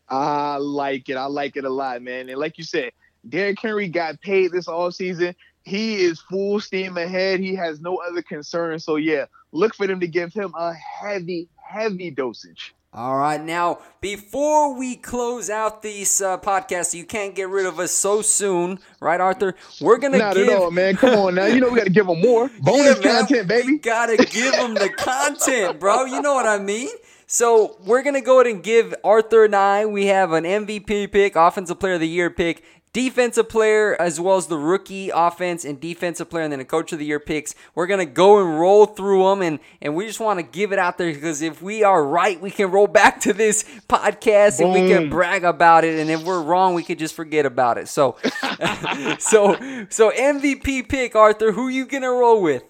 I 0.07 0.55
like 0.55 1.09
it. 1.09 1.17
I 1.17 1.25
like 1.25 1.57
it 1.57 1.65
a 1.65 1.69
lot, 1.69 2.01
man. 2.01 2.29
And 2.29 2.39
like 2.39 2.57
you 2.57 2.63
said, 2.63 2.93
Derrick 3.27 3.59
Henry 3.61 3.89
got 3.89 4.21
paid 4.21 4.53
this 4.53 4.69
all 4.69 4.89
season. 4.89 5.35
He 5.63 5.95
is 5.95 6.21
full 6.21 6.61
steam 6.61 6.95
ahead. 6.95 7.41
He 7.41 7.55
has 7.55 7.81
no 7.81 7.97
other 7.97 8.21
concerns. 8.21 8.85
So 8.85 8.95
yeah, 8.95 9.25
look 9.53 9.75
for 9.75 9.87
them 9.87 9.99
to 10.01 10.07
give 10.07 10.33
him 10.33 10.53
a 10.57 10.73
heavy, 10.73 11.47
heavy 11.55 12.11
dosage. 12.11 12.73
All 12.95 13.17
right, 13.17 13.41
now 13.41 13.79
before 14.01 14.77
we 14.77 14.95
close 14.95 15.49
out 15.49 15.81
this 15.81 16.21
uh, 16.21 16.37
podcast, 16.37 16.93
you 16.93 17.05
can't 17.05 17.33
get 17.33 17.49
rid 17.49 17.65
of 17.65 17.79
us 17.79 17.91
so 17.91 18.21
soon, 18.21 18.77
right, 18.99 19.19
Arthur? 19.19 19.55
We're 19.81 19.97
gonna 19.97 20.19
not 20.19 20.35
give... 20.35 20.47
at 20.47 20.55
all, 20.55 20.69
man. 20.69 20.95
Come 20.95 21.17
on 21.17 21.33
now, 21.33 21.47
you 21.47 21.59
know 21.59 21.69
we 21.69 21.77
got 21.77 21.85
to 21.85 21.89
give 21.89 22.05
them 22.05 22.21
more 22.21 22.51
bonus 22.59 23.03
yeah, 23.03 23.19
content, 23.19 23.47
baby. 23.47 23.67
We 23.67 23.77
gotta 23.79 24.17
give 24.17 24.53
them 24.53 24.75
the 24.75 24.89
content, 24.89 25.79
bro. 25.79 26.05
You 26.05 26.21
know 26.21 26.35
what 26.35 26.45
I 26.45 26.59
mean? 26.59 26.89
So 27.25 27.77
we're 27.83 28.03
gonna 28.03 28.21
go 28.21 28.41
ahead 28.41 28.53
and 28.53 28.63
give 28.63 28.93
Arthur 29.03 29.45
and 29.45 29.55
I. 29.55 29.87
We 29.87 30.05
have 30.07 30.31
an 30.31 30.43
MVP 30.43 31.11
pick, 31.11 31.35
Offensive 31.35 31.79
Player 31.79 31.93
of 31.93 31.99
the 31.99 32.07
Year 32.07 32.29
pick, 32.29 32.63
defensive 32.93 33.49
player, 33.49 33.99
as 33.99 34.19
well 34.19 34.37
as 34.37 34.47
the 34.47 34.57
rookie 34.57 35.09
offense 35.09 35.65
and 35.65 35.79
defensive 35.79 36.29
player, 36.29 36.43
and 36.43 36.53
then 36.53 36.59
a 36.59 36.65
coach 36.65 36.93
of 36.93 36.99
the 36.99 37.05
year 37.05 37.19
picks. 37.19 37.55
We're 37.73 37.87
gonna 37.87 38.05
go 38.05 38.39
and 38.39 38.59
roll 38.59 38.85
through 38.85 39.29
them, 39.29 39.41
and 39.41 39.59
and 39.81 39.95
we 39.95 40.05
just 40.05 40.19
want 40.19 40.39
to 40.39 40.43
give 40.43 40.71
it 40.71 40.79
out 40.79 40.97
there 40.97 41.11
because 41.11 41.41
if 41.41 41.61
we 41.61 41.83
are 41.83 42.05
right, 42.05 42.39
we 42.39 42.51
can 42.51 42.71
roll 42.71 42.87
back 42.93 43.19
to 43.21 43.33
this 43.33 43.63
podcast 43.89 44.59
Boom. 44.59 44.73
and 44.75 44.83
we 44.83 44.89
can 44.89 45.09
brag 45.09 45.43
about 45.43 45.83
it, 45.83 45.99
and 45.99 46.09
if 46.09 46.23
we're 46.23 46.41
wrong, 46.41 46.75
we 46.75 46.83
could 46.83 46.99
just 46.99 47.15
forget 47.15 47.45
about 47.45 47.77
it. 47.77 47.87
So, 47.87 48.17
so, 49.19 49.55
so 49.89 50.11
MVP 50.11 50.87
pick, 50.87 51.15
Arthur. 51.15 51.51
Who 51.51 51.67
you 51.67 51.85
gonna 51.85 52.11
roll 52.11 52.41
with? 52.41 52.63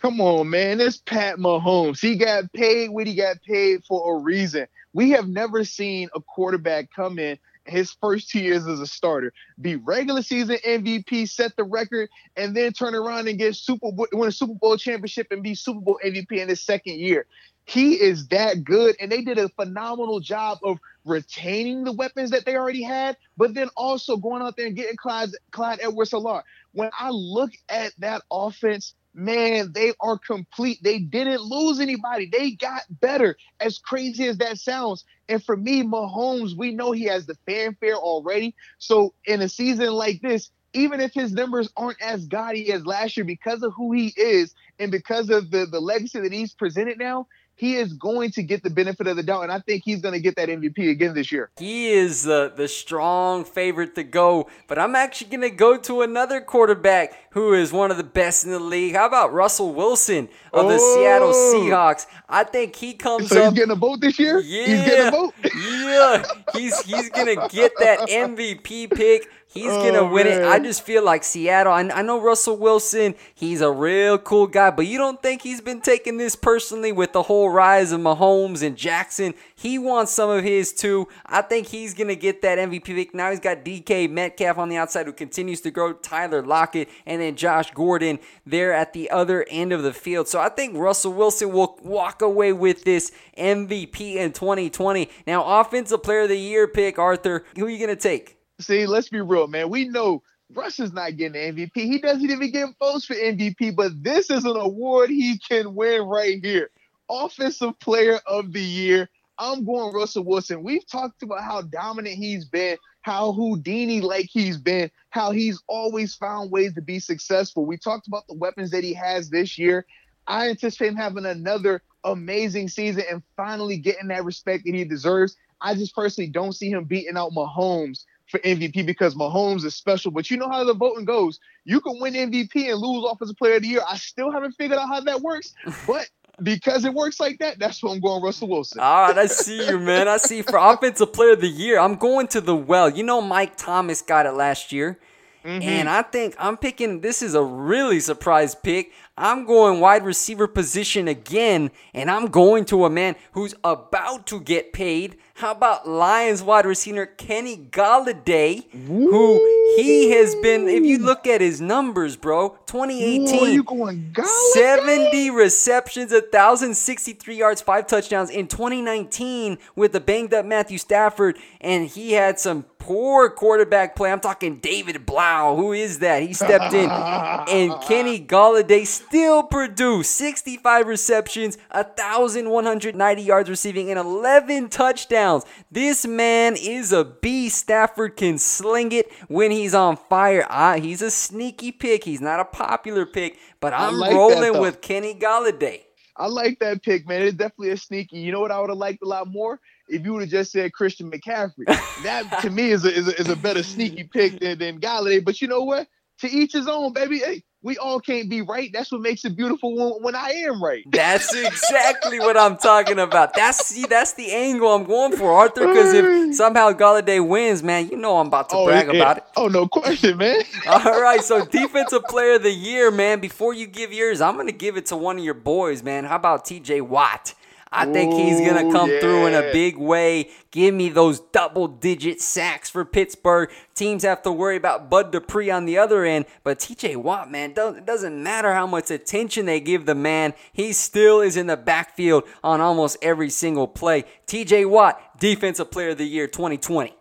Come 0.00 0.20
on, 0.20 0.50
man. 0.50 0.80
It's 0.80 0.98
Pat 0.98 1.38
Mahomes. 1.38 2.00
He 2.00 2.16
got 2.16 2.52
paid 2.52 2.90
what 2.90 3.06
he 3.06 3.14
got 3.14 3.42
paid 3.42 3.82
for 3.84 4.14
a 4.16 4.22
reason. 4.22 4.66
We 4.92 5.10
have 5.10 5.26
never 5.26 5.64
seen 5.64 6.08
a 6.14 6.20
quarterback 6.20 6.90
come 6.94 7.18
in 7.18 7.38
his 7.68 7.92
first 8.00 8.30
two 8.30 8.40
years 8.40 8.66
as 8.66 8.80
a 8.80 8.86
starter, 8.86 9.32
be 9.60 9.76
regular 9.76 10.22
season 10.22 10.58
MVP, 10.66 11.28
set 11.28 11.56
the 11.56 11.64
record, 11.64 12.08
and 12.36 12.56
then 12.56 12.72
turn 12.72 12.94
around 12.94 13.28
and 13.28 13.38
get 13.38 13.56
Super 13.56 13.92
Bowl, 13.92 14.06
win 14.12 14.28
a 14.28 14.32
Super 14.32 14.54
Bowl 14.54 14.76
championship 14.76 15.28
and 15.30 15.42
be 15.42 15.54
Super 15.54 15.80
Bowl 15.80 15.98
MVP 16.04 16.32
in 16.32 16.48
his 16.48 16.62
second 16.62 16.98
year. 16.98 17.26
He 17.64 17.94
is 17.94 18.28
that 18.28 18.62
good, 18.62 18.94
and 19.00 19.10
they 19.10 19.22
did 19.22 19.38
a 19.38 19.48
phenomenal 19.48 20.20
job 20.20 20.58
of 20.62 20.78
retaining 21.04 21.82
the 21.82 21.92
weapons 21.92 22.30
that 22.30 22.44
they 22.44 22.56
already 22.56 22.82
had, 22.82 23.16
but 23.36 23.54
then 23.54 23.68
also 23.76 24.16
going 24.16 24.40
out 24.40 24.56
there 24.56 24.66
and 24.66 24.76
getting 24.76 24.96
Clyde, 24.96 25.30
Clyde 25.50 25.80
Edwards-Helaire. 25.82 26.42
When 26.72 26.90
I 26.96 27.10
look 27.10 27.50
at 27.68 27.92
that 27.98 28.22
offense, 28.30 28.94
man, 29.16 29.72
they 29.74 29.92
are 30.00 30.18
complete. 30.18 30.78
They 30.82 31.00
didn't 31.00 31.42
lose 31.42 31.80
anybody. 31.80 32.28
They 32.30 32.52
got 32.52 32.82
better, 32.90 33.36
as 33.60 33.78
crazy 33.78 34.26
as 34.28 34.38
that 34.38 34.58
sounds. 34.58 35.04
And 35.28 35.42
for 35.42 35.56
me, 35.56 35.82
Mahomes, 35.82 36.56
we 36.56 36.72
know 36.72 36.92
he 36.92 37.04
has 37.04 37.26
the 37.26 37.36
fanfare 37.46 37.96
already. 37.96 38.54
So 38.78 39.14
in 39.24 39.42
a 39.42 39.48
season 39.48 39.92
like 39.92 40.20
this, 40.22 40.50
even 40.74 41.00
if 41.00 41.14
his 41.14 41.32
numbers 41.32 41.70
aren't 41.76 42.02
as 42.02 42.26
gaudy 42.26 42.70
as 42.72 42.86
last 42.86 43.16
year 43.16 43.24
because 43.24 43.62
of 43.62 43.72
who 43.74 43.92
he 43.92 44.12
is 44.16 44.54
and 44.78 44.92
because 44.92 45.30
of 45.30 45.50
the, 45.50 45.66
the 45.66 45.80
legacy 45.80 46.20
that 46.20 46.32
he's 46.32 46.52
presented 46.52 46.98
now, 46.98 47.26
he 47.56 47.76
is 47.76 47.94
going 47.94 48.30
to 48.32 48.42
get 48.42 48.62
the 48.62 48.70
benefit 48.70 49.06
of 49.06 49.16
the 49.16 49.22
doubt, 49.22 49.42
and 49.42 49.50
I 49.52 49.60
think 49.60 49.82
he's 49.84 50.02
going 50.02 50.12
to 50.12 50.20
get 50.20 50.36
that 50.36 50.48
MVP 50.48 50.90
again 50.90 51.14
this 51.14 51.32
year. 51.32 51.50
He 51.58 51.88
is 51.88 52.22
the 52.22 52.52
the 52.54 52.68
strong 52.68 53.44
favorite 53.44 53.94
to 53.94 54.04
go, 54.04 54.48
but 54.68 54.78
I'm 54.78 54.94
actually 54.94 55.30
going 55.30 55.50
to 55.50 55.56
go 55.56 55.78
to 55.78 56.02
another 56.02 56.40
quarterback 56.40 57.16
who 57.30 57.54
is 57.54 57.72
one 57.72 57.90
of 57.90 57.96
the 57.96 58.04
best 58.04 58.44
in 58.44 58.50
the 58.50 58.58
league. 58.58 58.94
How 58.94 59.06
about 59.06 59.32
Russell 59.32 59.72
Wilson 59.74 60.28
of 60.52 60.68
the 60.68 60.78
Seattle 60.78 61.32
oh. 61.32 61.54
Seahawks? 61.54 62.06
I 62.28 62.44
think 62.44 62.76
he 62.76 62.92
comes 62.92 63.30
so 63.30 63.42
up. 63.42 63.50
He's 63.50 63.60
getting 63.60 63.72
a 63.72 63.76
vote 63.78 64.00
this 64.00 64.18
year. 64.18 64.38
Yeah, 64.40 64.66
he's 64.66 64.84
getting 64.84 65.08
a 65.08 65.10
vote. 65.10 65.34
yeah, 65.44 66.24
he's 66.52 66.80
he's 66.82 67.08
going 67.08 67.34
to 67.34 67.48
get 67.50 67.72
that 67.78 68.08
MVP 68.08 68.90
pick. 68.94 69.28
He's 69.56 69.72
oh, 69.72 69.90
gonna 69.90 70.12
win 70.12 70.26
man. 70.26 70.42
it. 70.42 70.46
I 70.46 70.58
just 70.58 70.82
feel 70.82 71.02
like 71.02 71.24
Seattle. 71.24 71.72
I, 71.72 71.80
I 71.80 72.02
know 72.02 72.20
Russell 72.20 72.56
Wilson. 72.58 73.14
He's 73.34 73.62
a 73.62 73.70
real 73.70 74.18
cool 74.18 74.46
guy, 74.46 74.70
but 74.70 74.86
you 74.86 74.98
don't 74.98 75.22
think 75.22 75.40
he's 75.40 75.62
been 75.62 75.80
taking 75.80 76.18
this 76.18 76.36
personally 76.36 76.92
with 76.92 77.12
the 77.12 77.22
whole 77.22 77.45
rise 77.50 77.92
of 77.92 78.00
Mahomes 78.00 78.62
and 78.62 78.76
Jackson? 78.76 79.34
He 79.54 79.78
wants 79.78 80.12
some 80.12 80.30
of 80.30 80.44
his 80.44 80.72
too. 80.72 81.08
I 81.24 81.42
think 81.42 81.68
he's 81.68 81.94
gonna 81.94 82.14
get 82.14 82.42
that 82.42 82.58
MVP 82.58 82.94
pick. 82.94 83.14
Now 83.14 83.30
he's 83.30 83.40
got 83.40 83.64
DK 83.64 84.10
Metcalf 84.10 84.58
on 84.58 84.68
the 84.68 84.76
outside 84.76 85.06
who 85.06 85.12
continues 85.12 85.60
to 85.62 85.70
grow. 85.70 85.92
Tyler 85.92 86.42
Lockett 86.42 86.88
and 87.06 87.20
then 87.20 87.36
Josh 87.36 87.70
Gordon 87.72 88.18
there 88.44 88.72
at 88.72 88.92
the 88.92 89.10
other 89.10 89.44
end 89.48 89.72
of 89.72 89.82
the 89.82 89.92
field. 89.92 90.28
So 90.28 90.40
I 90.40 90.48
think 90.48 90.76
Russell 90.76 91.12
Wilson 91.12 91.52
will 91.52 91.78
walk 91.82 92.22
away 92.22 92.52
with 92.52 92.84
this 92.84 93.12
MVP 93.36 94.16
in 94.16 94.32
2020. 94.32 95.10
Now, 95.26 95.60
offensive 95.60 96.02
player 96.02 96.22
of 96.22 96.28
the 96.28 96.38
year 96.38 96.68
pick, 96.68 96.98
Arthur. 96.98 97.44
Who 97.56 97.66
are 97.66 97.70
you 97.70 97.78
gonna 97.78 97.96
take? 97.96 98.36
See, 98.60 98.86
let's 98.86 99.08
be 99.08 99.20
real, 99.20 99.46
man. 99.46 99.68
We 99.68 99.88
know 99.88 100.22
Russ 100.54 100.78
is 100.78 100.92
not 100.92 101.16
getting 101.16 101.54
MVP. 101.54 101.72
He 101.74 101.98
doesn't 101.98 102.30
even 102.30 102.50
get 102.50 102.68
votes 102.78 103.04
for 103.04 103.14
MVP, 103.14 103.74
but 103.74 104.02
this 104.02 104.30
is 104.30 104.44
an 104.44 104.56
award 104.56 105.10
he 105.10 105.38
can 105.38 105.74
win 105.74 106.02
right 106.02 106.38
here. 106.42 106.70
Offensive 107.10 107.78
Player 107.80 108.20
of 108.26 108.52
the 108.52 108.62
Year. 108.62 109.08
I'm 109.38 109.64
going 109.64 109.94
Russell 109.94 110.24
Wilson. 110.24 110.62
We've 110.62 110.86
talked 110.86 111.22
about 111.22 111.42
how 111.42 111.62
dominant 111.62 112.16
he's 112.16 112.46
been, 112.46 112.78
how 113.02 113.32
Houdini 113.32 114.00
like 114.00 114.28
he's 114.30 114.56
been, 114.56 114.90
how 115.10 115.30
he's 115.30 115.62
always 115.68 116.14
found 116.14 116.50
ways 116.50 116.74
to 116.74 116.82
be 116.82 116.98
successful. 116.98 117.66
We 117.66 117.76
talked 117.76 118.06
about 118.06 118.26
the 118.28 118.34
weapons 118.34 118.70
that 118.70 118.82
he 118.82 118.94
has 118.94 119.28
this 119.30 119.58
year. 119.58 119.86
I 120.26 120.48
anticipate 120.48 120.88
him 120.88 120.96
having 120.96 121.26
another 121.26 121.82
amazing 122.04 122.68
season 122.68 123.04
and 123.10 123.22
finally 123.36 123.76
getting 123.76 124.08
that 124.08 124.24
respect 124.24 124.64
that 124.64 124.74
he 124.74 124.84
deserves. 124.84 125.36
I 125.60 125.74
just 125.74 125.94
personally 125.94 126.30
don't 126.30 126.52
see 126.52 126.70
him 126.70 126.84
beating 126.84 127.16
out 127.16 127.32
Mahomes 127.32 128.04
for 128.28 128.38
MVP 128.40 128.84
because 128.86 129.14
Mahomes 129.14 129.64
is 129.64 129.74
special. 129.74 130.10
But 130.10 130.30
you 130.30 130.36
know 130.36 130.48
how 130.48 130.64
the 130.64 130.74
voting 130.74 131.04
goes. 131.04 131.38
You 131.64 131.80
can 131.80 132.00
win 132.00 132.14
MVP 132.14 132.70
and 132.70 132.80
lose 132.80 133.08
Offensive 133.10 133.36
Player 133.36 133.56
of 133.56 133.62
the 133.62 133.68
Year. 133.68 133.82
I 133.88 133.96
still 133.96 134.32
haven't 134.32 134.52
figured 134.52 134.78
out 134.78 134.88
how 134.88 135.00
that 135.00 135.20
works, 135.20 135.54
but 135.86 136.08
because 136.42 136.84
it 136.84 136.92
works 136.92 137.18
like 137.18 137.38
that, 137.38 137.58
that's 137.58 137.82
what 137.82 137.92
I'm 137.92 138.00
going 138.00 138.22
Russell 138.22 138.48
Wilson. 138.48 138.80
All 138.80 139.08
right, 139.08 139.18
I 139.18 139.26
see 139.26 139.66
you, 139.66 139.78
man. 139.78 140.08
I 140.08 140.18
see 140.18 140.42
for 140.42 140.56
Offensive 140.56 141.12
Player 141.12 141.32
of 141.32 141.40
the 141.40 141.48
Year, 141.48 141.78
I'm 141.78 141.96
going 141.96 142.28
to 142.28 142.40
the 142.40 142.54
well. 142.54 142.90
You 142.90 143.02
know, 143.02 143.20
Mike 143.20 143.56
Thomas 143.56 144.02
got 144.02 144.26
it 144.26 144.32
last 144.32 144.72
year. 144.72 144.98
Mm-hmm. 145.44 145.62
And 145.62 145.88
I 145.88 146.02
think 146.02 146.34
I'm 146.38 146.56
picking 146.56 147.00
this 147.00 147.22
is 147.22 147.34
a 147.34 147.42
really 147.42 148.00
surprise 148.00 148.54
pick. 148.54 148.92
I'm 149.18 149.46
going 149.46 149.80
wide 149.80 150.04
receiver 150.04 150.46
position 150.46 151.08
again, 151.08 151.70
and 151.94 152.10
I'm 152.10 152.26
going 152.26 152.66
to 152.66 152.84
a 152.84 152.90
man 152.90 153.16
who's 153.32 153.54
about 153.64 154.26
to 154.26 154.40
get 154.40 154.74
paid. 154.74 155.16
How 155.36 155.52
about 155.52 155.88
Lions 155.88 156.42
wide 156.42 156.66
receiver 156.66 157.06
Kenny 157.06 157.56
Golladay, 157.56 158.66
Ooh. 158.74 159.10
who 159.10 159.74
he 159.76 160.10
has 160.10 160.34
been, 160.36 160.68
if 160.68 160.84
you 160.84 160.98
look 160.98 161.26
at 161.26 161.40
his 161.40 161.60
numbers, 161.60 162.16
bro, 162.16 162.58
2018, 162.66 163.42
Ooh, 163.42 163.52
you 163.52 163.62
going 163.62 164.14
70 164.52 165.30
receptions, 165.30 166.12
1,063 166.12 167.36
yards, 167.36 167.60
five 167.62 167.86
touchdowns. 167.86 168.30
In 168.30 168.48
2019, 168.48 169.58
with 169.74 169.92
the 169.92 170.00
banged 170.00 170.34
up 170.34 170.44
Matthew 170.44 170.78
Stafford, 170.78 171.38
and 171.60 171.86
he 171.86 172.12
had 172.12 172.38
some 172.38 172.64
poor 172.78 173.28
quarterback 173.28 173.96
play. 173.96 174.12
I'm 174.12 174.20
talking 174.20 174.58
David 174.58 175.04
Blough. 175.04 175.56
Who 175.56 175.72
is 175.72 175.98
that? 175.98 176.22
He 176.22 176.32
stepped 176.32 176.72
in, 176.72 176.88
and 176.88 177.74
Kenny 177.82 178.20
Golladay 178.20 178.86
still 179.06 179.42
produced 179.42 180.12
65 180.12 180.86
receptions, 180.86 181.58
1,190 181.70 183.22
yards 183.22 183.48
receiving, 183.48 183.90
and 183.90 183.98
11 183.98 184.68
touchdowns. 184.68 185.44
This 185.70 186.06
man 186.06 186.56
is 186.58 186.92
a 186.92 187.04
beast. 187.04 187.58
Stafford 187.58 188.16
can 188.16 188.38
sling 188.38 188.92
it 188.92 189.12
when 189.28 189.50
he's 189.50 189.74
on 189.74 189.96
fire. 189.96 190.46
Ah, 190.50 190.76
he's 190.76 191.02
a 191.02 191.10
sneaky 191.10 191.72
pick. 191.72 192.04
He's 192.04 192.20
not 192.20 192.40
a 192.40 192.44
popular 192.44 193.06
pick, 193.06 193.38
but 193.60 193.72
I'm 193.72 193.94
like 193.94 194.12
rolling 194.12 194.60
with 194.60 194.80
Kenny 194.80 195.14
Golladay. 195.14 195.82
I 196.16 196.26
like 196.28 196.58
that 196.60 196.82
pick, 196.82 197.06
man. 197.06 197.22
It's 197.22 197.36
definitely 197.36 197.70
a 197.70 197.76
sneaky. 197.76 198.18
You 198.18 198.32
know 198.32 198.40
what 198.40 198.50
I 198.50 198.60
would 198.60 198.70
have 198.70 198.78
liked 198.78 199.02
a 199.02 199.06
lot 199.06 199.28
more? 199.28 199.60
If 199.88 200.04
you 200.04 200.14
would 200.14 200.22
have 200.22 200.30
just 200.30 200.50
said 200.50 200.72
Christian 200.72 201.10
McCaffrey. 201.10 201.66
that 202.02 202.40
to 202.42 202.50
me 202.50 202.70
is 202.70 202.84
a, 202.84 202.92
is 202.92 203.08
a, 203.08 203.20
is 203.20 203.28
a 203.28 203.36
better 203.36 203.62
sneaky 203.62 204.04
pick 204.04 204.40
than, 204.40 204.58
than 204.58 204.80
Golladay. 204.80 205.24
But 205.24 205.40
you 205.40 205.48
know 205.48 205.62
what? 205.62 205.86
To 206.20 206.28
each 206.28 206.52
his 206.54 206.66
own, 206.66 206.92
baby. 206.94 207.18
Hey, 207.18 207.42
we 207.62 207.76
all 207.78 207.98
can't 207.98 208.30
be 208.30 208.42
right. 208.42 208.70
That's 208.72 208.92
what 208.92 209.00
makes 209.00 209.24
it 209.24 209.36
beautiful 209.36 209.74
when, 209.74 210.02
when 210.02 210.14
I 210.14 210.30
am 210.30 210.62
right. 210.62 210.84
That's 210.90 211.34
exactly 211.34 212.20
what 212.20 212.36
I'm 212.36 212.56
talking 212.56 212.98
about. 212.98 213.34
That's 213.34 213.66
see, 213.66 213.86
that's 213.86 214.12
the 214.14 214.30
angle 214.32 214.68
I'm 214.68 214.84
going 214.84 215.16
for, 215.16 215.32
Arthur. 215.32 215.66
Because 215.66 215.92
if 215.92 216.34
somehow 216.34 216.72
Golladay 216.72 217.26
wins, 217.26 217.62
man, 217.62 217.88
you 217.88 217.96
know 217.96 218.18
I'm 218.18 218.28
about 218.28 218.50
to 218.50 218.56
oh, 218.56 218.66
brag 218.66 218.86
yeah. 218.86 219.00
about 219.00 219.18
it. 219.18 219.24
Oh, 219.36 219.48
no 219.48 219.66
question, 219.66 220.16
man. 220.18 220.42
all 220.66 221.00
right, 221.00 221.22
so 221.22 221.44
defensive 221.44 222.04
player 222.04 222.34
of 222.34 222.42
the 222.42 222.52
year, 222.52 222.90
man. 222.90 223.20
Before 223.20 223.52
you 223.52 223.66
give 223.66 223.92
yours, 223.92 224.20
I'm 224.20 224.36
gonna 224.36 224.52
give 224.52 224.76
it 224.76 224.86
to 224.86 224.96
one 224.96 225.18
of 225.18 225.24
your 225.24 225.34
boys, 225.34 225.82
man. 225.82 226.04
How 226.04 226.16
about 226.16 226.44
T.J. 226.44 226.82
Watt? 226.82 227.34
I 227.72 227.84
think 227.84 228.14
he's 228.14 228.40
going 228.40 228.64
to 228.64 228.72
come 228.72 228.90
yeah. 228.90 229.00
through 229.00 229.26
in 229.26 229.34
a 229.34 229.52
big 229.52 229.76
way. 229.76 230.30
Give 230.52 230.72
me 230.72 230.88
those 230.88 231.18
double 231.18 231.66
digit 231.66 232.20
sacks 232.20 232.70
for 232.70 232.84
Pittsburgh. 232.84 233.50
Teams 233.74 234.04
have 234.04 234.22
to 234.22 234.32
worry 234.32 234.56
about 234.56 234.88
Bud 234.88 235.10
Dupree 235.10 235.50
on 235.50 235.64
the 235.64 235.76
other 235.76 236.04
end. 236.04 236.26
But 236.44 236.60
TJ 236.60 236.96
Watt, 236.96 237.30
man, 237.30 237.50
it 237.50 237.84
doesn't 237.84 238.22
matter 238.22 238.54
how 238.54 238.66
much 238.66 238.90
attention 238.90 239.46
they 239.46 239.60
give 239.60 239.84
the 239.84 239.96
man, 239.96 240.34
he 240.52 240.72
still 240.72 241.20
is 241.20 241.36
in 241.36 241.48
the 241.48 241.56
backfield 241.56 242.24
on 242.44 242.60
almost 242.60 242.98
every 243.02 243.30
single 243.30 243.66
play. 243.66 244.04
TJ 244.26 244.70
Watt, 244.70 245.18
Defensive 245.18 245.70
Player 245.70 245.90
of 245.90 245.98
the 245.98 246.06
Year 246.06 246.28
2020. 246.28 246.94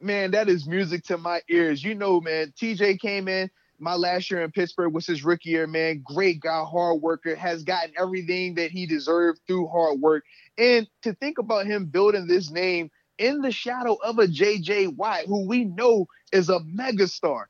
Man, 0.00 0.30
that 0.32 0.48
is 0.48 0.66
music 0.66 1.04
to 1.04 1.18
my 1.18 1.42
ears. 1.48 1.84
You 1.84 1.94
know, 1.94 2.20
man, 2.20 2.52
TJ 2.58 2.98
came 2.98 3.28
in 3.28 3.50
my 3.82 3.94
last 3.94 4.30
year 4.30 4.42
in 4.42 4.52
Pittsburgh 4.52 4.94
was 4.94 5.06
his 5.06 5.24
rookie 5.24 5.50
year, 5.50 5.66
man. 5.66 6.02
Great 6.04 6.40
guy, 6.40 6.62
hard 6.64 7.02
worker, 7.02 7.34
has 7.34 7.64
gotten 7.64 7.92
everything 7.98 8.54
that 8.54 8.70
he 8.70 8.86
deserved 8.86 9.40
through 9.46 9.66
hard 9.68 10.00
work. 10.00 10.24
And 10.56 10.86
to 11.02 11.14
think 11.14 11.38
about 11.38 11.66
him 11.66 11.86
building 11.86 12.26
this 12.26 12.50
name 12.50 12.90
in 13.18 13.40
the 13.40 13.50
shadow 13.50 13.98
of 14.04 14.18
a 14.18 14.26
JJ 14.26 14.96
Watt, 14.96 15.26
who 15.26 15.46
we 15.46 15.64
know 15.64 16.06
is 16.32 16.48
a 16.48 16.60
megastar. 16.60 17.44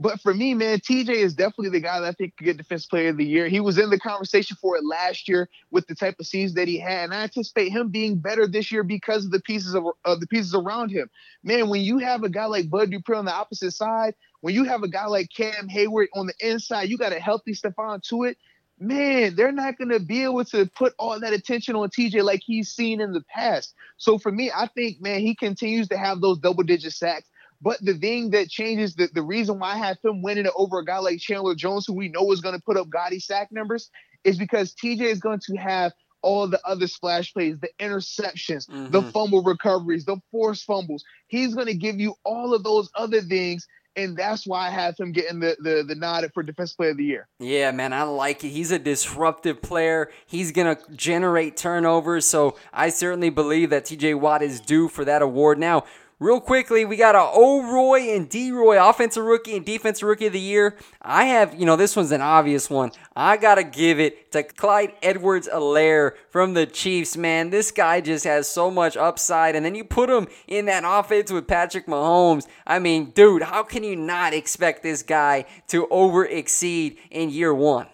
But 0.00 0.18
for 0.22 0.32
me, 0.32 0.54
man, 0.54 0.78
TJ 0.80 1.10
is 1.10 1.34
definitely 1.34 1.68
the 1.68 1.80
guy 1.80 2.00
that 2.00 2.06
I 2.08 2.12
think 2.12 2.34
could 2.38 2.46
get 2.46 2.56
Defense 2.56 2.86
Player 2.86 3.10
of 3.10 3.18
the 3.18 3.24
Year. 3.24 3.48
He 3.48 3.60
was 3.60 3.76
in 3.76 3.90
the 3.90 4.00
conversation 4.00 4.56
for 4.58 4.74
it 4.78 4.82
last 4.82 5.28
year 5.28 5.50
with 5.70 5.86
the 5.88 5.94
type 5.94 6.16
of 6.18 6.26
season 6.26 6.54
that 6.56 6.68
he 6.68 6.78
had, 6.78 7.04
and 7.04 7.14
I 7.14 7.24
anticipate 7.24 7.68
him 7.68 7.90
being 7.90 8.16
better 8.16 8.46
this 8.46 8.72
year 8.72 8.82
because 8.82 9.26
of 9.26 9.30
the 9.30 9.42
pieces 9.42 9.74
of, 9.74 9.84
of 10.06 10.20
the 10.20 10.26
pieces 10.26 10.54
around 10.54 10.90
him. 10.90 11.10
Man, 11.44 11.68
when 11.68 11.82
you 11.82 11.98
have 11.98 12.24
a 12.24 12.30
guy 12.30 12.46
like 12.46 12.70
Bud 12.70 12.90
Dupree 12.90 13.18
on 13.18 13.26
the 13.26 13.34
opposite 13.34 13.72
side, 13.72 14.14
when 14.40 14.54
you 14.54 14.64
have 14.64 14.82
a 14.82 14.88
guy 14.88 15.04
like 15.04 15.28
Cam 15.36 15.68
Hayward 15.68 16.08
on 16.14 16.26
the 16.26 16.34
inside, 16.40 16.88
you 16.88 16.96
got 16.96 17.12
a 17.12 17.20
healthy 17.20 17.52
Stephon 17.52 18.00
Tuitt. 18.00 18.36
Man, 18.78 19.36
they're 19.36 19.52
not 19.52 19.76
going 19.76 19.90
to 19.90 20.00
be 20.00 20.22
able 20.22 20.46
to 20.46 20.64
put 20.64 20.94
all 20.98 21.20
that 21.20 21.34
attention 21.34 21.76
on 21.76 21.90
TJ 21.90 22.24
like 22.24 22.40
he's 22.42 22.70
seen 22.70 23.02
in 23.02 23.12
the 23.12 23.22
past. 23.28 23.74
So 23.98 24.16
for 24.16 24.32
me, 24.32 24.50
I 24.50 24.68
think, 24.68 25.02
man, 25.02 25.20
he 25.20 25.34
continues 25.34 25.88
to 25.88 25.98
have 25.98 26.22
those 26.22 26.38
double 26.38 26.62
digit 26.62 26.94
sacks. 26.94 27.28
But 27.62 27.78
the 27.84 27.94
thing 27.94 28.30
that 28.30 28.48
changes 28.48 28.94
the, 28.94 29.08
the 29.12 29.22
reason 29.22 29.58
why 29.58 29.74
I 29.74 29.76
have 29.76 29.98
him 30.02 30.22
winning 30.22 30.46
it 30.46 30.52
over 30.56 30.78
a 30.78 30.84
guy 30.84 30.98
like 30.98 31.20
Chandler 31.20 31.54
Jones, 31.54 31.86
who 31.86 31.94
we 31.94 32.08
know 32.08 32.32
is 32.32 32.40
going 32.40 32.54
to 32.54 32.62
put 32.62 32.76
up 32.76 32.88
gaudy 32.88 33.20
sack 33.20 33.48
numbers, 33.52 33.90
is 34.24 34.38
because 34.38 34.74
TJ 34.74 35.02
is 35.02 35.20
going 35.20 35.40
to 35.46 35.56
have 35.56 35.92
all 36.22 36.46
the 36.46 36.60
other 36.66 36.86
splash 36.86 37.32
plays, 37.32 37.58
the 37.60 37.70
interceptions, 37.78 38.68
mm-hmm. 38.68 38.90
the 38.90 39.02
fumble 39.02 39.42
recoveries, 39.42 40.04
the 40.04 40.16
forced 40.30 40.64
fumbles. 40.64 41.04
He's 41.28 41.54
going 41.54 41.66
to 41.66 41.74
give 41.74 41.98
you 41.98 42.14
all 42.24 42.54
of 42.54 42.62
those 42.62 42.90
other 42.94 43.22
things 43.22 43.66
and 43.96 44.16
that's 44.16 44.46
why 44.46 44.68
I 44.68 44.70
have 44.70 44.96
him 44.96 45.12
getting 45.12 45.40
the, 45.40 45.56
the 45.58 45.84
the 45.86 45.94
nod 45.94 46.28
for 46.32 46.42
defensive 46.42 46.76
player 46.76 46.90
of 46.90 46.96
the 46.96 47.04
year. 47.04 47.28
Yeah, 47.38 47.70
man, 47.72 47.92
I 47.92 48.02
like 48.02 48.44
it. 48.44 48.48
He's 48.48 48.70
a 48.70 48.78
disruptive 48.78 49.62
player. 49.62 50.10
He's 50.26 50.52
gonna 50.52 50.78
generate 50.94 51.56
turnovers, 51.56 52.26
so 52.26 52.56
I 52.72 52.90
certainly 52.90 53.30
believe 53.30 53.70
that 53.70 53.84
TJ 53.84 54.18
Watt 54.18 54.42
is 54.42 54.60
due 54.60 54.88
for 54.88 55.04
that 55.04 55.22
award. 55.22 55.58
Now, 55.58 55.84
Real 56.20 56.38
quickly, 56.38 56.84
we 56.84 56.98
got 56.98 57.14
a 57.14 57.30
O'Roy 57.34 58.10
and 58.10 58.28
D 58.28 58.52
Roy, 58.52 58.78
offensive 58.78 59.24
rookie 59.24 59.56
and 59.56 59.64
defensive 59.64 60.06
rookie 60.06 60.26
of 60.26 60.34
the 60.34 60.38
year. 60.38 60.76
I 61.00 61.24
have, 61.24 61.58
you 61.58 61.64
know, 61.64 61.76
this 61.76 61.96
one's 61.96 62.12
an 62.12 62.20
obvious 62.20 62.68
one. 62.68 62.92
I 63.16 63.38
got 63.38 63.54
to 63.54 63.64
give 63.64 63.98
it 63.98 64.30
to 64.32 64.42
Clyde 64.42 64.92
Edwards 65.02 65.48
Helaire 65.50 66.12
from 66.28 66.52
the 66.52 66.66
Chiefs, 66.66 67.16
man. 67.16 67.48
This 67.48 67.70
guy 67.70 68.02
just 68.02 68.26
has 68.26 68.46
so 68.46 68.70
much 68.70 68.98
upside. 68.98 69.56
And 69.56 69.64
then 69.64 69.74
you 69.74 69.82
put 69.82 70.10
him 70.10 70.28
in 70.46 70.66
that 70.66 70.82
offense 70.86 71.32
with 71.32 71.48
Patrick 71.48 71.86
Mahomes. 71.86 72.46
I 72.66 72.80
mean, 72.80 73.12
dude, 73.12 73.42
how 73.42 73.62
can 73.62 73.82
you 73.82 73.96
not 73.96 74.34
expect 74.34 74.82
this 74.82 75.02
guy 75.02 75.46
to 75.68 75.88
over 75.88 76.26
exceed 76.26 76.98
in 77.10 77.30
year 77.30 77.54
one? 77.54 77.86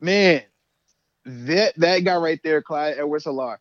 Man, 0.00 0.42
that, 1.24 1.74
that 1.76 2.00
guy 2.00 2.16
right 2.16 2.40
there, 2.42 2.62
Clyde 2.62 2.96
Edwards 2.98 3.26
Helaire, 3.26 3.58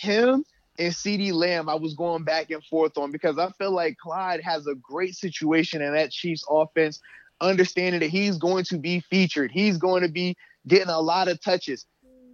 him 0.00 0.44
and 0.78 0.92
CeeDee 0.92 1.32
Lamb, 1.32 1.68
I 1.68 1.74
was 1.74 1.94
going 1.94 2.22
back 2.22 2.50
and 2.50 2.64
forth 2.64 2.96
on 2.96 3.10
because 3.10 3.38
I 3.38 3.50
feel 3.58 3.72
like 3.72 3.98
Clyde 3.98 4.40
has 4.42 4.66
a 4.66 4.74
great 4.74 5.14
situation 5.16 5.82
in 5.82 5.92
that 5.92 6.12
Chiefs 6.12 6.44
offense, 6.48 7.00
understanding 7.40 8.00
that 8.00 8.10
he's 8.10 8.38
going 8.38 8.64
to 8.64 8.78
be 8.78 9.00
featured. 9.00 9.50
He's 9.50 9.76
going 9.76 10.02
to 10.02 10.08
be 10.08 10.36
getting 10.66 10.88
a 10.88 11.00
lot 11.00 11.28
of 11.28 11.40
touches. 11.40 11.86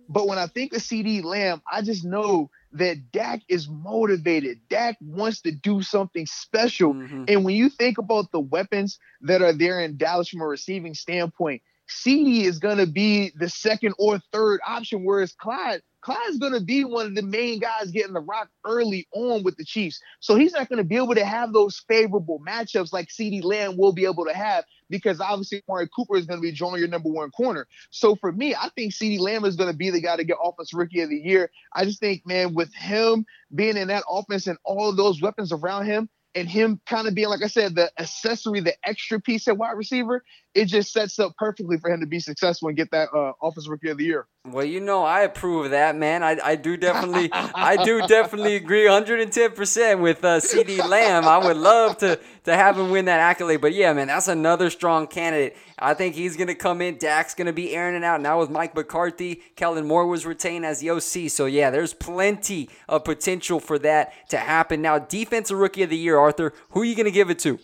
But 0.09 0.27
when 0.27 0.39
I 0.39 0.47
think 0.47 0.75
of 0.75 0.83
CeeDee 0.83 1.25
Lamb, 1.25 1.63
I 1.71 1.81
just 1.81 2.05
know 2.05 2.51
that 2.73 3.11
Dak 3.13 3.41
is 3.49 3.69
motivated. 3.69 4.61
Dak 4.69 4.99
wants 5.01 5.41
to 5.43 5.53
do 5.53 5.81
something 5.83 6.27
special. 6.27 6.93
Mm-hmm. 6.93 7.25
And 7.29 7.45
when 7.45 7.55
you 7.55 7.71
think 7.71 7.97
about 7.97 8.31
the 8.31 8.41
weapons 8.41 8.99
that 9.23 9.41
are 9.41 9.53
there 9.53 9.81
in 9.81 9.97
Dallas 9.97 10.29
from 10.29 10.43
a 10.43 10.47
receiving 10.47 10.93
standpoint, 10.93 11.63
CeeDee 11.89 12.45
is 12.45 12.59
going 12.59 12.79
to 12.79 12.87
be 12.87 13.33
the 13.37 13.49
second 13.49 13.95
or 13.99 14.19
third 14.33 14.61
option, 14.67 15.05
whereas 15.05 15.33
Clyde 15.33 15.83
Clyde's 16.05 16.37
going 16.37 16.53
to 16.53 16.61
be 16.61 16.85
one 16.85 17.07
of 17.07 17.15
the 17.15 17.23
main 17.23 17.59
guys 17.59 17.91
getting 17.91 18.13
the 18.13 18.21
rock 18.21 18.51
early 18.67 19.09
on 19.13 19.43
with 19.43 19.57
the 19.57 19.65
Chiefs. 19.65 19.99
So 20.21 20.35
he's 20.35 20.53
not 20.53 20.69
going 20.69 20.77
to 20.77 20.85
be 20.85 20.97
able 20.97 21.15
to 21.15 21.25
have 21.25 21.55
those 21.55 21.83
favorable 21.89 22.43
matchups 22.47 22.93
like 22.93 23.09
CeeDee 23.09 23.43
Lamb 23.43 23.79
will 23.79 23.95
be 23.95 24.05
able 24.05 24.27
to 24.27 24.35
have 24.35 24.65
because 24.91 25.19
obviously 25.19 25.63
Amari 25.67 25.89
Cooper 25.97 26.17
is 26.17 26.27
going 26.27 26.39
to 26.39 26.43
be 26.43 26.53
drawing 26.53 26.79
your 26.79 26.89
number 26.89 27.09
one 27.09 27.31
corner. 27.31 27.67
So 27.89 28.17
for 28.17 28.31
me, 28.31 28.55
I 28.55 28.69
think 28.77 28.93
CeeDee 28.93 29.19
Lamb 29.19 29.47
is 29.47 29.57
going 29.57 29.71
to 29.71 29.77
be 29.77 29.89
the 29.89 30.03
guy 30.03 30.17
to 30.17 30.25
get 30.25 30.37
offense 30.45 30.75
rookie 30.75 31.01
of 31.01 31.09
the 31.09 31.17
year. 31.17 31.51
I 31.73 31.87
just 31.87 32.01
think, 32.01 32.27
man, 32.27 32.53
with 32.53 32.75
him 32.75 33.25
being 33.55 33.79
in 33.79 33.89
that 33.89 34.05
offense 34.07 34.47
and 34.47 34.59
all 34.63 34.91
of 34.91 34.99
those 34.99 35.23
weapons 35.23 35.53
around 35.53 35.87
him, 35.87 36.11
and 36.35 36.49
him 36.49 36.81
kind 36.87 37.07
of 37.07 37.15
being, 37.15 37.29
like 37.29 37.45
I 37.45 37.47
said, 37.47 37.77
the 37.77 37.91
accessory, 37.99 38.61
the 38.61 38.75
extra 38.85 39.21
piece 39.21 39.47
at 39.47 39.57
wide 39.57 39.77
receiver, 39.77 40.25
it 40.55 40.67
just 40.67 40.93
sets 40.93 41.19
up 41.19 41.37
perfectly 41.37 41.79
for 41.79 41.91
him 41.91 42.01
to 42.01 42.07
be 42.07 42.21
successful 42.21 42.69
and 42.69 42.77
get 42.77 42.91
that 42.93 43.09
uh, 43.13 43.33
Offensive 43.43 43.71
Rookie 43.71 43.91
of 43.91 43.99
the 43.99 44.05
Year. 44.05 44.27
Well, 44.47 44.65
you 44.65 44.81
know, 44.81 45.03
I 45.03 45.23
approve 45.23 45.67
of 45.67 45.71
that, 45.73 45.97
man. 45.97 46.23
I, 46.23 46.39
I 46.45 46.55
do 46.55 46.77
definitely, 46.77 47.29
I 47.33 47.83
do 47.83 48.07
definitely 48.07 48.55
agree 48.55 48.85
110% 48.85 50.01
with 50.01 50.25
uh, 50.25 50.39
CeeDee 50.39 50.87
Lamb. 50.89 51.25
I 51.25 51.39
would 51.39 51.57
love 51.57 51.99
to, 51.99 52.21
to 52.45 52.55
have 52.55 52.79
him 52.79 52.91
win 52.91 53.07
that 53.07 53.19
accolade. 53.19 53.61
But 53.61 53.75
yeah, 53.75 53.93
man, 53.93 54.07
that's 54.07 54.29
another 54.29 54.71
strong 54.71 55.09
candidate. 55.09 55.57
I 55.79 55.95
think 55.95 56.15
he's 56.15 56.37
going 56.37 56.49
to 56.49 56.55
come 56.55 56.81
in. 56.81 56.99
Dak's 56.99 57.35
going 57.35 57.47
to 57.47 57.53
be 57.53 57.75
airing 57.75 57.97
it 57.97 58.05
out. 58.05 58.21
Now 58.21 58.39
with 58.39 58.51
Mike 58.51 58.77
McCarthy, 58.77 59.43
Kellen 59.57 59.87
Moore 59.87 60.07
was 60.07 60.25
retained 60.25 60.65
as 60.65 60.79
the 60.79 60.91
OC. 60.91 61.31
So 61.31 61.47
yeah, 61.47 61.71
there's 61.71 61.95
plenty 61.95 62.71
of 62.89 63.03
potential 63.03 63.59
for 63.59 63.79
that 63.81 64.13
to 64.31 64.39
happen. 64.39 64.83
Now, 64.83 65.01
Defensive 65.01 65.59
Rookie 65.59 65.83
of 65.83 65.91
the 65.91 65.97
Year, 65.97 66.17
Arthur, 66.17 66.53
who 66.71 66.83
are 66.83 66.85
you 66.85 66.95
going 66.95 67.07
to 67.07 67.11
give 67.11 67.31
it 67.31 67.41
to? 67.41 67.59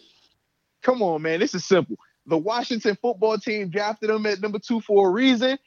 Come 0.83 1.03
on, 1.03 1.23
man. 1.23 1.39
This 1.39 1.55
is 1.55 1.65
simple. 1.65 1.97
The 2.31 2.39
Washington 2.39 2.97
football 3.03 3.39
team 3.39 3.71
drafted 3.71 4.09
him 4.09 4.25
at 4.25 4.41
number 4.41 4.61
two 4.61 4.81
for 4.81 5.09
a 5.09 5.11
reason. 5.11 5.59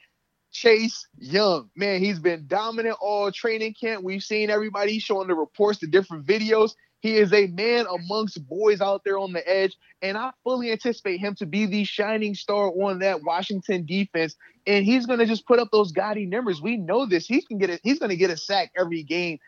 Chase 0.50 1.06
Young, 1.18 1.68
man, 1.76 2.00
he's 2.00 2.18
been 2.18 2.46
dominant 2.46 2.96
all 3.02 3.30
training 3.30 3.74
camp. 3.78 4.02
We've 4.02 4.22
seen 4.22 4.48
everybody 4.48 4.98
showing 4.98 5.28
the 5.28 5.34
reports, 5.34 5.80
the 5.80 5.86
different 5.86 6.26
videos. 6.26 6.72
He 7.00 7.16
is 7.16 7.34
a 7.34 7.48
man 7.48 7.84
amongst 7.92 8.48
boys 8.48 8.80
out 8.80 9.02
there 9.04 9.18
on 9.18 9.34
the 9.34 9.46
edge, 9.46 9.76
and 10.00 10.16
I 10.16 10.30
fully 10.42 10.72
anticipate 10.72 11.18
him 11.18 11.34
to 11.34 11.44
be 11.44 11.66
the 11.66 11.84
shining 11.84 12.34
star 12.34 12.70
on 12.70 13.00
that 13.00 13.22
Washington 13.22 13.84
defense. 13.84 14.34
And 14.66 14.86
he's 14.86 15.04
going 15.04 15.18
to 15.18 15.26
just 15.26 15.46
put 15.46 15.58
up 15.58 15.68
those 15.70 15.92
gaudy 15.92 16.24
numbers. 16.24 16.62
We 16.62 16.78
know 16.78 17.04
this. 17.04 17.26
He 17.26 17.42
can 17.42 17.58
get. 17.58 17.78
He's 17.82 17.98
going 17.98 18.08
to 18.08 18.16
get 18.16 18.30
a 18.30 18.38
sack 18.38 18.72
every 18.74 19.02
game 19.02 19.38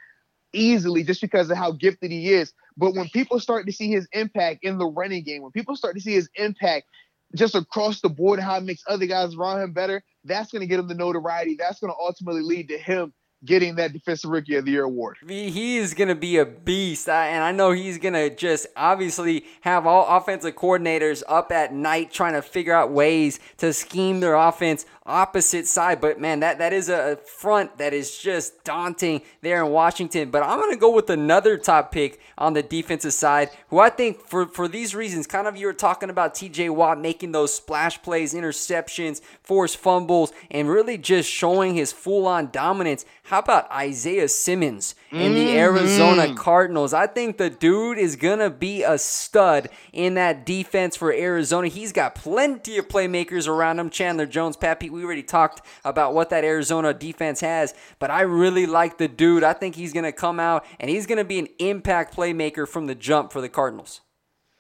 easily 0.52 1.02
just 1.02 1.22
because 1.22 1.48
of 1.50 1.56
how 1.56 1.72
gifted 1.72 2.10
he 2.10 2.30
is. 2.30 2.52
But 2.76 2.94
when 2.94 3.08
people 3.08 3.40
start 3.40 3.64
to 3.66 3.72
see 3.72 3.88
his 3.88 4.06
impact 4.12 4.58
in 4.62 4.76
the 4.76 4.86
running 4.86 5.24
game, 5.24 5.42
when 5.42 5.52
people 5.52 5.76
start 5.76 5.94
to 5.94 6.00
see 6.00 6.12
his 6.12 6.28
impact 6.34 6.86
just 7.34 7.54
across 7.54 8.00
the 8.00 8.08
board, 8.08 8.40
how 8.40 8.56
it 8.56 8.64
makes 8.64 8.82
other 8.86 9.06
guys 9.06 9.34
around 9.34 9.62
him 9.62 9.72
better, 9.72 10.02
that's 10.24 10.50
going 10.52 10.60
to 10.60 10.66
get 10.66 10.78
him 10.78 10.88
the 10.88 10.94
notoriety. 10.94 11.56
That's 11.58 11.80
going 11.80 11.92
to 11.92 11.98
ultimately 11.98 12.42
lead 12.42 12.68
to 12.68 12.78
him 12.78 13.12
getting 13.44 13.76
that 13.76 13.92
Defensive 13.92 14.30
Rookie 14.30 14.56
of 14.56 14.64
the 14.64 14.72
Year 14.72 14.84
award. 14.84 15.18
He 15.28 15.76
is 15.76 15.94
going 15.94 16.08
to 16.08 16.14
be 16.14 16.38
a 16.38 16.46
beast. 16.46 17.08
And 17.08 17.44
I 17.44 17.52
know 17.52 17.70
he's 17.72 17.98
going 17.98 18.14
to 18.14 18.34
just 18.34 18.66
obviously 18.76 19.44
have 19.60 19.86
all 19.86 20.16
offensive 20.16 20.56
coordinators 20.56 21.22
up 21.28 21.52
at 21.52 21.72
night 21.72 22.10
trying 22.10 22.32
to 22.32 22.42
figure 22.42 22.74
out 22.74 22.90
ways 22.90 23.38
to 23.58 23.72
scheme 23.72 24.20
their 24.20 24.34
offense 24.34 24.86
opposite 25.06 25.66
side. 25.66 26.00
But 26.00 26.20
man, 26.20 26.40
that, 26.40 26.58
that 26.58 26.72
is 26.72 26.88
a 26.88 27.16
front 27.16 27.78
that 27.78 27.92
is 27.92 28.18
just 28.18 28.64
daunting 28.64 29.22
there 29.40 29.64
in 29.64 29.72
Washington. 29.72 30.30
But 30.30 30.42
I'm 30.42 30.60
going 30.60 30.72
to 30.72 30.78
go 30.78 30.90
with 30.90 31.10
another 31.10 31.56
top 31.56 31.92
pick 31.92 32.20
on 32.38 32.52
the 32.52 32.62
defensive 32.62 33.12
side, 33.12 33.50
who 33.68 33.78
I 33.78 33.88
think 33.88 34.20
for, 34.20 34.46
for 34.46 34.68
these 34.68 34.94
reasons, 34.94 35.26
kind 35.26 35.46
of 35.46 35.56
you 35.56 35.66
were 35.66 35.72
talking 35.72 36.10
about 36.10 36.34
TJ 36.34 36.70
Watt 36.70 37.00
making 37.00 37.32
those 37.32 37.54
splash 37.54 38.02
plays, 38.02 38.34
interceptions, 38.34 39.20
forced 39.42 39.78
fumbles, 39.78 40.32
and 40.50 40.68
really 40.68 40.98
just 40.98 41.30
showing 41.30 41.74
his 41.74 41.92
full 41.92 42.26
on 42.26 42.50
dominance. 42.50 43.04
How 43.24 43.38
about 43.40 43.70
Isaiah 43.72 44.28
Simmons 44.28 44.94
in 45.10 45.34
the 45.34 45.46
mm-hmm. 45.46 45.58
Arizona 45.58 46.34
Cardinals? 46.34 46.92
I 46.92 47.06
think 47.06 47.38
the 47.38 47.50
dude 47.50 47.98
is 47.98 48.16
going 48.16 48.38
to 48.38 48.50
be 48.50 48.82
a 48.82 48.98
stud 48.98 49.68
in 49.92 50.14
that 50.14 50.46
defense 50.46 50.94
for 50.96 51.12
Arizona. 51.12 51.68
He's 51.68 51.92
got 51.92 52.14
plenty 52.14 52.78
of 52.78 52.88
playmakers 52.88 53.48
around 53.48 53.78
him. 53.78 53.90
Chandler 53.90 54.26
Jones, 54.26 54.56
Pat 54.56 54.80
Pete, 54.80 54.92
we 54.96 55.04
already 55.04 55.22
talked 55.22 55.62
about 55.84 56.14
what 56.14 56.30
that 56.30 56.44
Arizona 56.44 56.92
defense 56.92 57.40
has, 57.40 57.74
but 57.98 58.10
I 58.10 58.22
really 58.22 58.66
like 58.66 58.98
the 58.98 59.08
dude. 59.08 59.44
I 59.44 59.52
think 59.52 59.74
he's 59.76 59.92
going 59.92 60.04
to 60.04 60.12
come 60.12 60.40
out 60.40 60.64
and 60.80 60.90
he's 60.90 61.06
going 61.06 61.18
to 61.18 61.24
be 61.24 61.38
an 61.38 61.48
impact 61.58 62.16
playmaker 62.16 62.66
from 62.66 62.86
the 62.86 62.94
jump 62.94 63.32
for 63.32 63.40
the 63.40 63.48
Cardinals. 63.48 64.00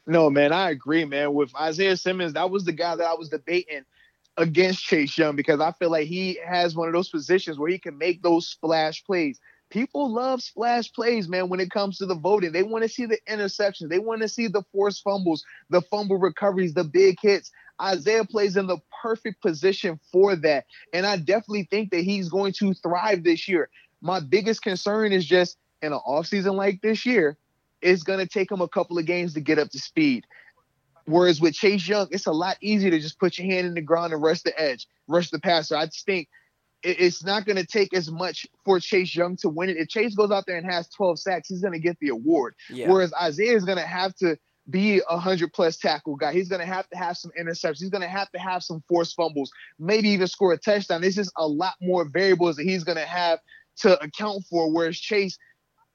No, 0.06 0.30
man, 0.30 0.52
I 0.52 0.70
agree, 0.70 1.04
man. 1.04 1.34
With 1.34 1.54
Isaiah 1.56 1.96
Simmons, 1.96 2.34
that 2.34 2.50
was 2.50 2.64
the 2.64 2.72
guy 2.72 2.94
that 2.94 3.06
I 3.06 3.14
was 3.14 3.28
debating 3.28 3.84
against 4.36 4.84
Chase 4.84 5.16
Young 5.18 5.34
because 5.34 5.60
I 5.60 5.72
feel 5.72 5.90
like 5.90 6.06
he 6.06 6.38
has 6.46 6.76
one 6.76 6.88
of 6.88 6.94
those 6.94 7.08
positions 7.08 7.58
where 7.58 7.70
he 7.70 7.78
can 7.78 7.98
make 7.98 8.22
those 8.22 8.46
splash 8.46 9.04
plays. 9.04 9.40
People 9.68 10.12
love 10.12 10.42
splash 10.42 10.92
plays, 10.92 11.28
man, 11.28 11.48
when 11.48 11.58
it 11.58 11.70
comes 11.70 11.98
to 11.98 12.06
the 12.06 12.14
voting. 12.14 12.52
They 12.52 12.62
want 12.62 12.84
to 12.84 12.88
see 12.88 13.06
the 13.06 13.18
interceptions. 13.28 13.88
They 13.88 13.98
want 13.98 14.22
to 14.22 14.28
see 14.28 14.46
the 14.46 14.62
forced 14.72 15.02
fumbles, 15.02 15.44
the 15.70 15.82
fumble 15.82 16.18
recoveries, 16.18 16.74
the 16.74 16.84
big 16.84 17.18
hits. 17.20 17.50
Isaiah 17.80 18.24
plays 18.24 18.56
in 18.56 18.66
the 18.66 18.78
perfect 19.02 19.42
position 19.42 20.00
for 20.12 20.36
that. 20.36 20.66
And 20.92 21.06
I 21.06 21.16
definitely 21.16 21.68
think 21.70 21.90
that 21.90 22.00
he's 22.00 22.28
going 22.28 22.52
to 22.54 22.74
thrive 22.74 23.24
this 23.24 23.48
year. 23.48 23.68
My 24.00 24.20
biggest 24.20 24.62
concern 24.62 25.12
is 25.12 25.24
just 25.24 25.58
in 25.82 25.92
an 25.92 26.00
offseason 26.06 26.54
like 26.54 26.80
this 26.80 27.04
year, 27.04 27.36
it's 27.82 28.02
going 28.02 28.18
to 28.18 28.26
take 28.26 28.50
him 28.50 28.60
a 28.60 28.68
couple 28.68 28.98
of 28.98 29.06
games 29.06 29.34
to 29.34 29.40
get 29.40 29.58
up 29.58 29.70
to 29.70 29.78
speed. 29.78 30.26
Whereas 31.04 31.40
with 31.40 31.54
Chase 31.54 31.86
Young, 31.86 32.08
it's 32.10 32.26
a 32.26 32.32
lot 32.32 32.56
easier 32.60 32.90
to 32.90 32.98
just 32.98 33.20
put 33.20 33.38
your 33.38 33.46
hand 33.46 33.66
in 33.66 33.74
the 33.74 33.80
ground 33.80 34.12
and 34.12 34.22
rush 34.22 34.42
the 34.42 34.58
edge, 34.60 34.88
rush 35.06 35.30
the 35.30 35.38
passer. 35.38 35.76
I 35.76 35.86
just 35.86 36.04
think 36.04 36.28
it's 36.82 37.24
not 37.24 37.44
going 37.44 37.56
to 37.56 37.66
take 37.66 37.94
as 37.94 38.10
much 38.10 38.46
for 38.64 38.80
Chase 38.80 39.14
Young 39.14 39.36
to 39.36 39.48
win 39.48 39.70
it. 39.70 39.76
If 39.76 39.88
Chase 39.88 40.14
goes 40.14 40.30
out 40.30 40.46
there 40.46 40.56
and 40.56 40.66
has 40.70 40.88
12 40.88 41.18
sacks, 41.20 41.48
he's 41.48 41.60
going 41.60 41.74
to 41.74 41.78
get 41.78 41.98
the 42.00 42.08
award. 42.08 42.54
Yeah. 42.68 42.90
Whereas 42.90 43.12
Isaiah 43.14 43.56
is 43.56 43.64
going 43.64 43.78
to 43.78 43.86
have 43.86 44.14
to 44.16 44.36
be 44.68 45.00
a 45.08 45.18
hundred 45.18 45.52
plus 45.52 45.76
tackle 45.76 46.16
guy. 46.16 46.32
He's 46.32 46.48
going 46.48 46.60
to 46.60 46.66
have 46.66 46.88
to 46.90 46.96
have 46.96 47.16
some 47.16 47.30
interceptions. 47.38 47.80
He's 47.80 47.90
going 47.90 48.02
to 48.02 48.08
have 48.08 48.30
to 48.32 48.38
have 48.38 48.62
some 48.62 48.82
forced 48.88 49.14
fumbles, 49.14 49.50
maybe 49.78 50.08
even 50.10 50.26
score 50.26 50.52
a 50.52 50.58
touchdown. 50.58 51.00
There's 51.00 51.14
just 51.14 51.32
a 51.36 51.46
lot 51.46 51.74
more 51.80 52.08
variables 52.08 52.56
that 52.56 52.64
he's 52.64 52.84
going 52.84 52.98
to 52.98 53.06
have 53.06 53.38
to 53.78 54.00
account 54.02 54.44
for. 54.50 54.72
Whereas 54.72 54.98
Chase, 54.98 55.38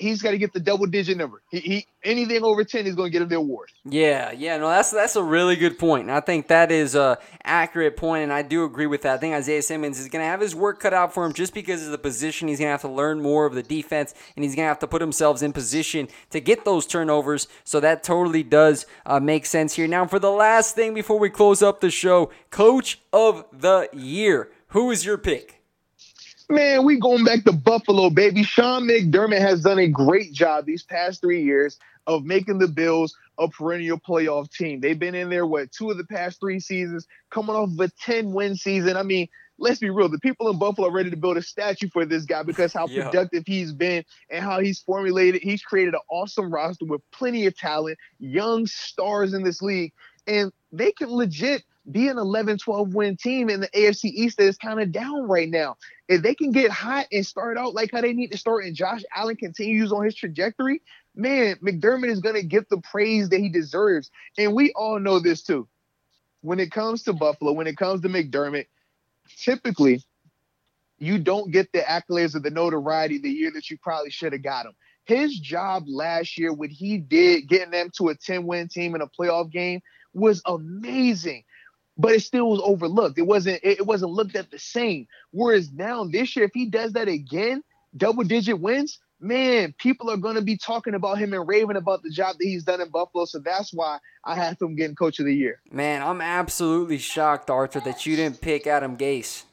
he's 0.02 0.22
got 0.22 0.32
to 0.32 0.38
get 0.38 0.54
the 0.54 0.60
double 0.60 0.86
digit 0.86 1.18
number. 1.18 1.42
He, 1.52 1.60
he 1.60 1.88
anything 2.04 2.44
over 2.44 2.64
ten 2.64 2.86
is 2.88 2.96
going 2.96 3.08
to 3.08 3.12
get 3.12 3.22
him 3.22 3.30
the 3.30 3.36
award. 3.36 3.70
Yeah, 3.86 4.32
yeah, 4.32 4.58
no, 4.58 4.68
that's 4.70 4.92
that's 4.92 5.16
a 5.16 5.24
really 5.24 5.56
good 5.56 5.80
point. 5.80 6.04
And 6.04 6.12
I 6.12 6.20
think 6.20 6.48
that 6.48 6.72
is 6.72 6.96
a 6.96 7.18
accurate 7.44 7.96
point, 7.96 8.24
and 8.24 8.34
I 8.34 8.42
do 8.42 8.66
agree 8.66 8.88
with 8.88 9.04
that. 9.04 9.14
I 9.14 9.18
think 9.18 9.36
Isaiah 9.36 9.62
Simmons 9.62 10.00
is 10.00 10.10
going 10.10 10.24
to 10.24 10.28
have 10.28 10.42
his 10.42 10.56
work 10.56 10.80
cut 10.80 10.94
out 10.94 11.14
for 11.14 11.26
him 11.26 11.34
just 11.34 11.54
because 11.54 11.86
of 11.86 11.92
the 11.92 11.98
position. 11.98 12.48
He's 12.48 12.60
going 12.60 12.68
to 12.68 12.72
have 12.72 12.82
to 12.82 12.90
learn 12.90 13.22
more 13.22 13.46
of 13.46 13.54
the 13.54 13.64
defense, 13.64 14.14
and 14.36 14.44
he's 14.44 14.56
going 14.56 14.66
to 14.66 14.70
have 14.70 14.80
to 14.80 14.88
put 14.88 15.02
himself 15.02 15.42
in 15.42 15.54
position 15.54 16.08
to 16.32 16.40
get 16.42 16.66
those 16.66 16.86
turnovers. 16.86 17.48
So 17.64 17.80
that 17.80 18.04
totally 18.04 18.44
does 18.44 18.86
uh, 19.06 19.20
make 19.20 19.46
sense 19.46 19.76
here. 19.76 19.88
Now, 19.88 20.06
for 20.08 20.20
the 20.20 20.32
last 20.32 20.76
thing 20.76 20.94
before 20.94 21.20
we 21.20 21.30
close 21.30 21.62
up 21.62 21.80
the 21.80 21.92
show, 21.92 22.32
Coach 22.50 23.00
of 23.14 23.46
the 23.54 23.88
Year. 23.94 24.52
Who 24.70 24.90
is 24.90 25.06
your 25.06 25.18
pick? 25.18 25.61
Man, 26.52 26.84
we 26.84 26.98
going 26.98 27.24
back 27.24 27.46
to 27.46 27.54
Buffalo, 27.54 28.10
baby. 28.10 28.44
Sean 28.44 28.84
McDermott 28.84 29.40
has 29.40 29.62
done 29.62 29.80
a 29.80 29.88
great 29.88 30.34
job 30.34 30.66
these 30.66 30.84
past 30.84 31.22
three 31.22 31.42
years 31.42 31.80
of 32.08 32.26
making 32.26 32.58
the 32.58 32.68
Bills 32.68 33.16
a 33.40 33.48
perennial 33.48 33.98
playoff 33.98 34.52
team. 34.52 34.82
They've 34.82 35.00
been 35.00 35.16
in 35.16 35.30
there, 35.30 35.46
what, 35.46 35.72
two 35.72 35.90
of 35.90 35.98
the 35.98 36.04
past 36.04 36.42
three 36.42 36.60
seasons, 36.60 37.08
coming 37.30 37.56
off 37.56 37.70
of 37.70 37.80
a 37.80 37.88
10 37.88 38.34
win 38.34 38.58
season. 38.58 38.98
I 38.98 39.04
mean, 39.04 39.30
let's 39.60 39.80
be 39.80 39.90
real. 39.90 40.10
The 40.10 40.20
people 40.20 40.50
in 40.50 40.60
Buffalo 40.60 40.90
are 40.90 40.92
ready 40.92 41.10
to 41.10 41.16
build 41.16 41.38
a 41.38 41.42
statue 41.42 41.88
for 41.88 42.04
this 42.04 42.26
guy 42.26 42.44
because 42.44 42.74
how 42.74 42.86
yeah. 42.90 43.06
productive 43.06 43.46
he's 43.48 43.72
been 43.72 44.04
and 44.30 44.44
how 44.44 44.60
he's 44.60 44.82
formulated. 44.82 45.42
He's 45.42 45.64
created 45.64 45.94
an 45.94 46.02
awesome 46.10 46.54
roster 46.54 46.84
with 46.84 47.00
plenty 47.12 47.46
of 47.46 47.56
talent, 47.56 47.98
young 48.20 48.68
stars 48.68 49.34
in 49.34 49.44
this 49.44 49.62
league, 49.62 49.94
and 50.28 50.52
they 50.74 50.92
can 50.92 51.10
legit 51.10 51.64
be 51.90 52.08
an 52.08 52.18
11 52.18 52.58
12 52.60 52.94
win 52.94 53.18
team 53.18 53.50
in 53.50 53.62
the 53.62 53.70
AFC 53.70 54.06
East 54.06 54.38
that 54.38 54.46
is 54.46 54.58
kind 54.58 54.80
of 54.80 54.92
down 54.92 55.28
right 55.28 55.50
now. 55.50 55.78
If 56.08 56.22
they 56.22 56.36
can 56.36 56.52
get 56.52 56.72
hot 56.72 57.08
and 57.12 57.26
start 57.26 57.58
out 57.58 57.74
like 57.74 57.92
how 57.92 58.02
they 58.02 58.14
need 58.14 58.32
to 58.32 58.38
start, 58.38 58.66
and 58.66 58.76
Josh 58.76 59.02
Allen 59.16 59.36
continues 59.36 59.92
on 59.92 60.06
his 60.06 60.16
trajectory, 60.16 60.82
man, 61.16 61.56
McDermott 61.56 62.10
is 62.10 62.20
going 62.20 62.36
to 62.36 62.44
get 62.44 62.70
the 62.70 62.82
praise 62.82 63.30
that 63.30 63.40
he 63.40 63.50
deserves. 63.50 64.12
And 64.38 64.54
we 64.54 64.72
all 64.74 65.00
know 65.00 65.20
this 65.20 65.42
too. 65.42 65.68
When 66.42 66.60
it 66.60 66.72
comes 66.72 67.04
to 67.04 67.14
Buffalo, 67.14 67.52
when 67.54 67.68
it 67.68 67.78
comes 67.78 68.02
to 68.02 68.10
McDermott, 68.10 68.68
typically 69.38 70.04
you 70.98 71.18
don't 71.18 71.52
get 71.52 71.72
the 71.72 71.80
accolades 71.80 72.36
or 72.36 72.40
the 72.40 72.52
notoriety 72.52 73.18
the 73.18 73.30
year 73.30 73.52
that 73.52 73.70
you 73.70 73.78
probably 73.78 74.12
should 74.12 74.34
have 74.34 74.44
got 74.44 74.66
him. 74.66 74.74
His 75.06 75.40
job 75.40 75.86
last 75.88 76.38
year, 76.38 76.54
what 76.54 76.70
he 76.70 77.00
did 77.00 77.48
getting 77.48 77.72
them 77.72 77.90
to 77.98 78.10
a 78.10 78.16
10 78.16 78.46
win 78.46 78.68
team 78.68 78.94
in 78.94 79.02
a 79.02 79.08
playoff 79.08 79.52
game, 79.52 79.82
was 80.14 80.42
amazing 80.46 81.44
but 82.02 82.14
it 82.14 82.22
still 82.22 82.50
was 82.50 82.60
overlooked. 82.64 83.20
It 83.20 83.28
wasn't 83.28 83.60
it 83.64 83.86
wasn't 83.86 84.12
looked 84.12 84.36
at 84.36 84.50
the 84.50 84.60
same. 84.60 85.08
Whereas 85.32 85.72
now 85.72 86.04
this 86.04 86.36
year, 86.36 86.46
if 86.46 86.52
he 86.54 86.66
does 86.66 86.94
that 86.94 87.08
again, 87.08 87.64
double 87.96 88.24
digit 88.24 88.60
wins, 88.60 89.00
man, 89.20 89.76
people 89.78 90.10
are 90.10 90.18
going 90.18 90.36
to 90.36 90.42
be 90.42 90.58
talking 90.58 90.96
about 90.96 91.20
him 91.20 91.34
and 91.34 91.48
raving 91.48 91.76
about 91.78 92.02
the 92.02 92.10
job 92.10 92.38
that 92.40 92.44
he's 92.44 92.64
done 92.64 92.82
in 92.82 92.90
Buffalo. 92.90 93.26
So 93.26 93.38
that's 93.38 93.72
why 93.72 94.00
I 94.26 94.36
have 94.36 94.60
him 94.60 94.76
getting 94.76 94.96
coach 94.96 95.20
of 95.20 95.26
the 95.26 95.36
year. 95.36 95.62
Man, 95.72 96.02
I'm 96.02 96.22
absolutely 96.22 96.98
shocked, 96.98 97.52
Arthur, 97.52 97.82
that 97.82 98.08
you 98.08 98.16
didn't 98.16 98.42
pick 98.42 98.66
Adam 98.66 98.98
Gase. 98.98 99.44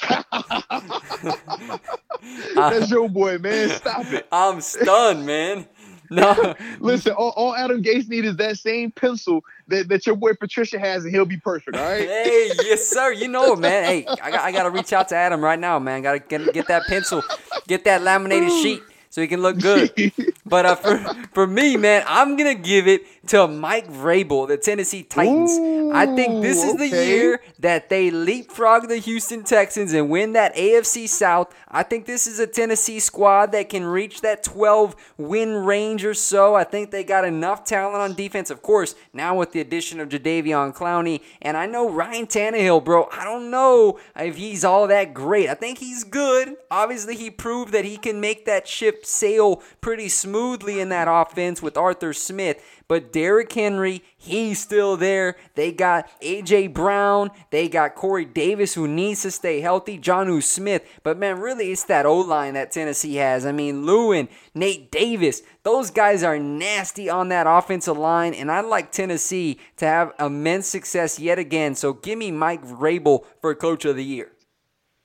that's 2.54 2.90
your 2.90 3.08
boy, 3.08 3.38
man. 3.38 3.70
Stop 3.70 4.06
it. 4.06 4.26
I'm 4.32 4.60
stunned, 4.60 5.24
man. 5.24 5.68
No. 6.10 6.54
Listen, 6.80 7.12
all, 7.12 7.30
all, 7.30 7.54
Adam 7.54 7.82
Gase 7.82 8.08
needs 8.08 8.26
is 8.26 8.36
that 8.36 8.58
same 8.58 8.90
pencil 8.90 9.44
that, 9.68 9.88
that 9.88 10.06
your 10.06 10.16
boy 10.16 10.34
Patricia 10.34 10.78
has, 10.78 11.04
and 11.04 11.14
he'll 11.14 11.24
be 11.24 11.38
perfect. 11.38 11.76
All 11.76 11.82
right. 11.82 12.00
hey, 12.00 12.50
yes, 12.64 12.86
sir. 12.86 13.12
You 13.12 13.28
know 13.28 13.56
man. 13.56 13.84
Hey, 13.84 14.06
I 14.22 14.30
got 14.30 14.40
I 14.40 14.52
got 14.52 14.62
to 14.64 14.70
reach 14.70 14.92
out 14.92 15.08
to 15.08 15.16
Adam 15.16 15.42
right 15.42 15.58
now, 15.58 15.78
man. 15.78 16.02
Got 16.02 16.12
to 16.12 16.18
get, 16.18 16.52
get 16.54 16.68
that 16.68 16.86
pencil, 16.86 17.22
get 17.66 17.84
that 17.84 18.02
laminated 18.02 18.50
sheet 18.50 18.82
so 19.16 19.22
he 19.22 19.28
can 19.28 19.40
look 19.40 19.58
good. 19.58 19.90
but 20.44 20.66
uh, 20.66 20.74
for 20.74 20.98
for 21.32 21.46
me, 21.46 21.78
man, 21.78 22.04
I'm 22.06 22.36
gonna 22.36 22.54
give 22.54 22.86
it 22.86 23.06
to 23.28 23.48
Mike 23.48 23.88
Vrabel, 23.88 24.46
the 24.46 24.58
Tennessee 24.58 25.02
Titans. 25.02 25.52
Ooh, 25.52 25.90
I 25.90 26.04
think 26.14 26.42
this 26.42 26.62
is 26.62 26.74
okay. 26.74 26.90
the 26.90 27.06
year 27.06 27.40
that 27.58 27.88
they 27.88 28.10
leapfrog 28.10 28.88
the 28.88 28.98
Houston 28.98 29.42
Texans 29.42 29.94
and 29.94 30.10
win 30.10 30.34
that 30.34 30.54
AFC 30.54 31.08
South. 31.08 31.54
I 31.66 31.82
think 31.82 32.04
this 32.04 32.26
is 32.26 32.38
a 32.38 32.46
Tennessee 32.46 33.00
squad 33.00 33.52
that 33.52 33.70
can 33.70 33.84
reach 33.84 34.20
that 34.20 34.42
12 34.42 34.94
win 35.16 35.54
range 35.64 36.04
or 36.04 36.12
so. 36.12 36.54
I 36.54 36.64
think 36.64 36.90
they 36.90 37.02
got 37.02 37.24
enough 37.24 37.64
talent 37.64 37.96
on 37.96 38.14
defense. 38.14 38.50
Of 38.50 38.60
course, 38.60 38.94
now 39.14 39.34
with 39.34 39.52
the 39.52 39.60
addition 39.60 39.98
of 39.98 40.10
Jadeveon 40.10 40.76
Clowney, 40.76 41.22
and 41.40 41.56
I 41.56 41.64
know 41.64 41.88
Ryan 41.88 42.26
Tannehill, 42.26 42.84
bro. 42.84 43.08
I 43.10 43.24
don't 43.24 43.50
know 43.50 43.98
if 44.14 44.36
he's 44.36 44.62
all 44.62 44.86
that 44.88 45.14
great. 45.14 45.48
I 45.48 45.54
think 45.54 45.78
he's 45.78 46.04
good. 46.04 46.56
Obviously, 46.70 47.16
he 47.16 47.30
proved 47.30 47.72
that 47.72 47.86
he 47.86 47.96
can 47.96 48.20
make 48.20 48.44
that 48.44 48.68
sail 49.06 49.62
pretty 49.80 50.08
smoothly 50.08 50.80
in 50.80 50.88
that 50.90 51.08
offense 51.08 51.62
with 51.62 51.76
Arthur 51.76 52.12
Smith. 52.12 52.62
But 52.88 53.12
Derrick 53.12 53.52
Henry, 53.52 54.04
he's 54.16 54.60
still 54.60 54.96
there. 54.96 55.36
They 55.56 55.72
got 55.72 56.08
A.J. 56.20 56.68
Brown. 56.68 57.30
They 57.50 57.68
got 57.68 57.96
Corey 57.96 58.24
Davis, 58.24 58.74
who 58.74 58.86
needs 58.86 59.22
to 59.22 59.30
stay 59.32 59.60
healthy. 59.60 59.98
Jonnu 59.98 60.42
Smith. 60.42 60.86
But 61.02 61.18
man, 61.18 61.40
really, 61.40 61.72
it's 61.72 61.84
that 61.84 62.06
O 62.06 62.18
line 62.20 62.54
that 62.54 62.70
Tennessee 62.70 63.16
has. 63.16 63.44
I 63.44 63.50
mean, 63.50 63.82
Lewan, 63.82 64.28
Nate 64.54 64.92
Davis, 64.92 65.42
those 65.64 65.90
guys 65.90 66.22
are 66.22 66.38
nasty 66.38 67.10
on 67.10 67.28
that 67.30 67.48
offensive 67.48 67.98
line. 67.98 68.34
And 68.34 68.52
I'd 68.52 68.66
like 68.66 68.92
Tennessee 68.92 69.58
to 69.78 69.84
have 69.86 70.12
immense 70.20 70.68
success 70.68 71.18
yet 71.18 71.40
again. 71.40 71.74
So 71.74 71.92
give 71.92 72.18
me 72.18 72.30
Mike 72.30 72.64
Vrabel 72.64 73.24
for 73.40 73.54
Coach 73.56 73.84
of 73.84 73.96
the 73.96 74.04
Year. 74.04 74.30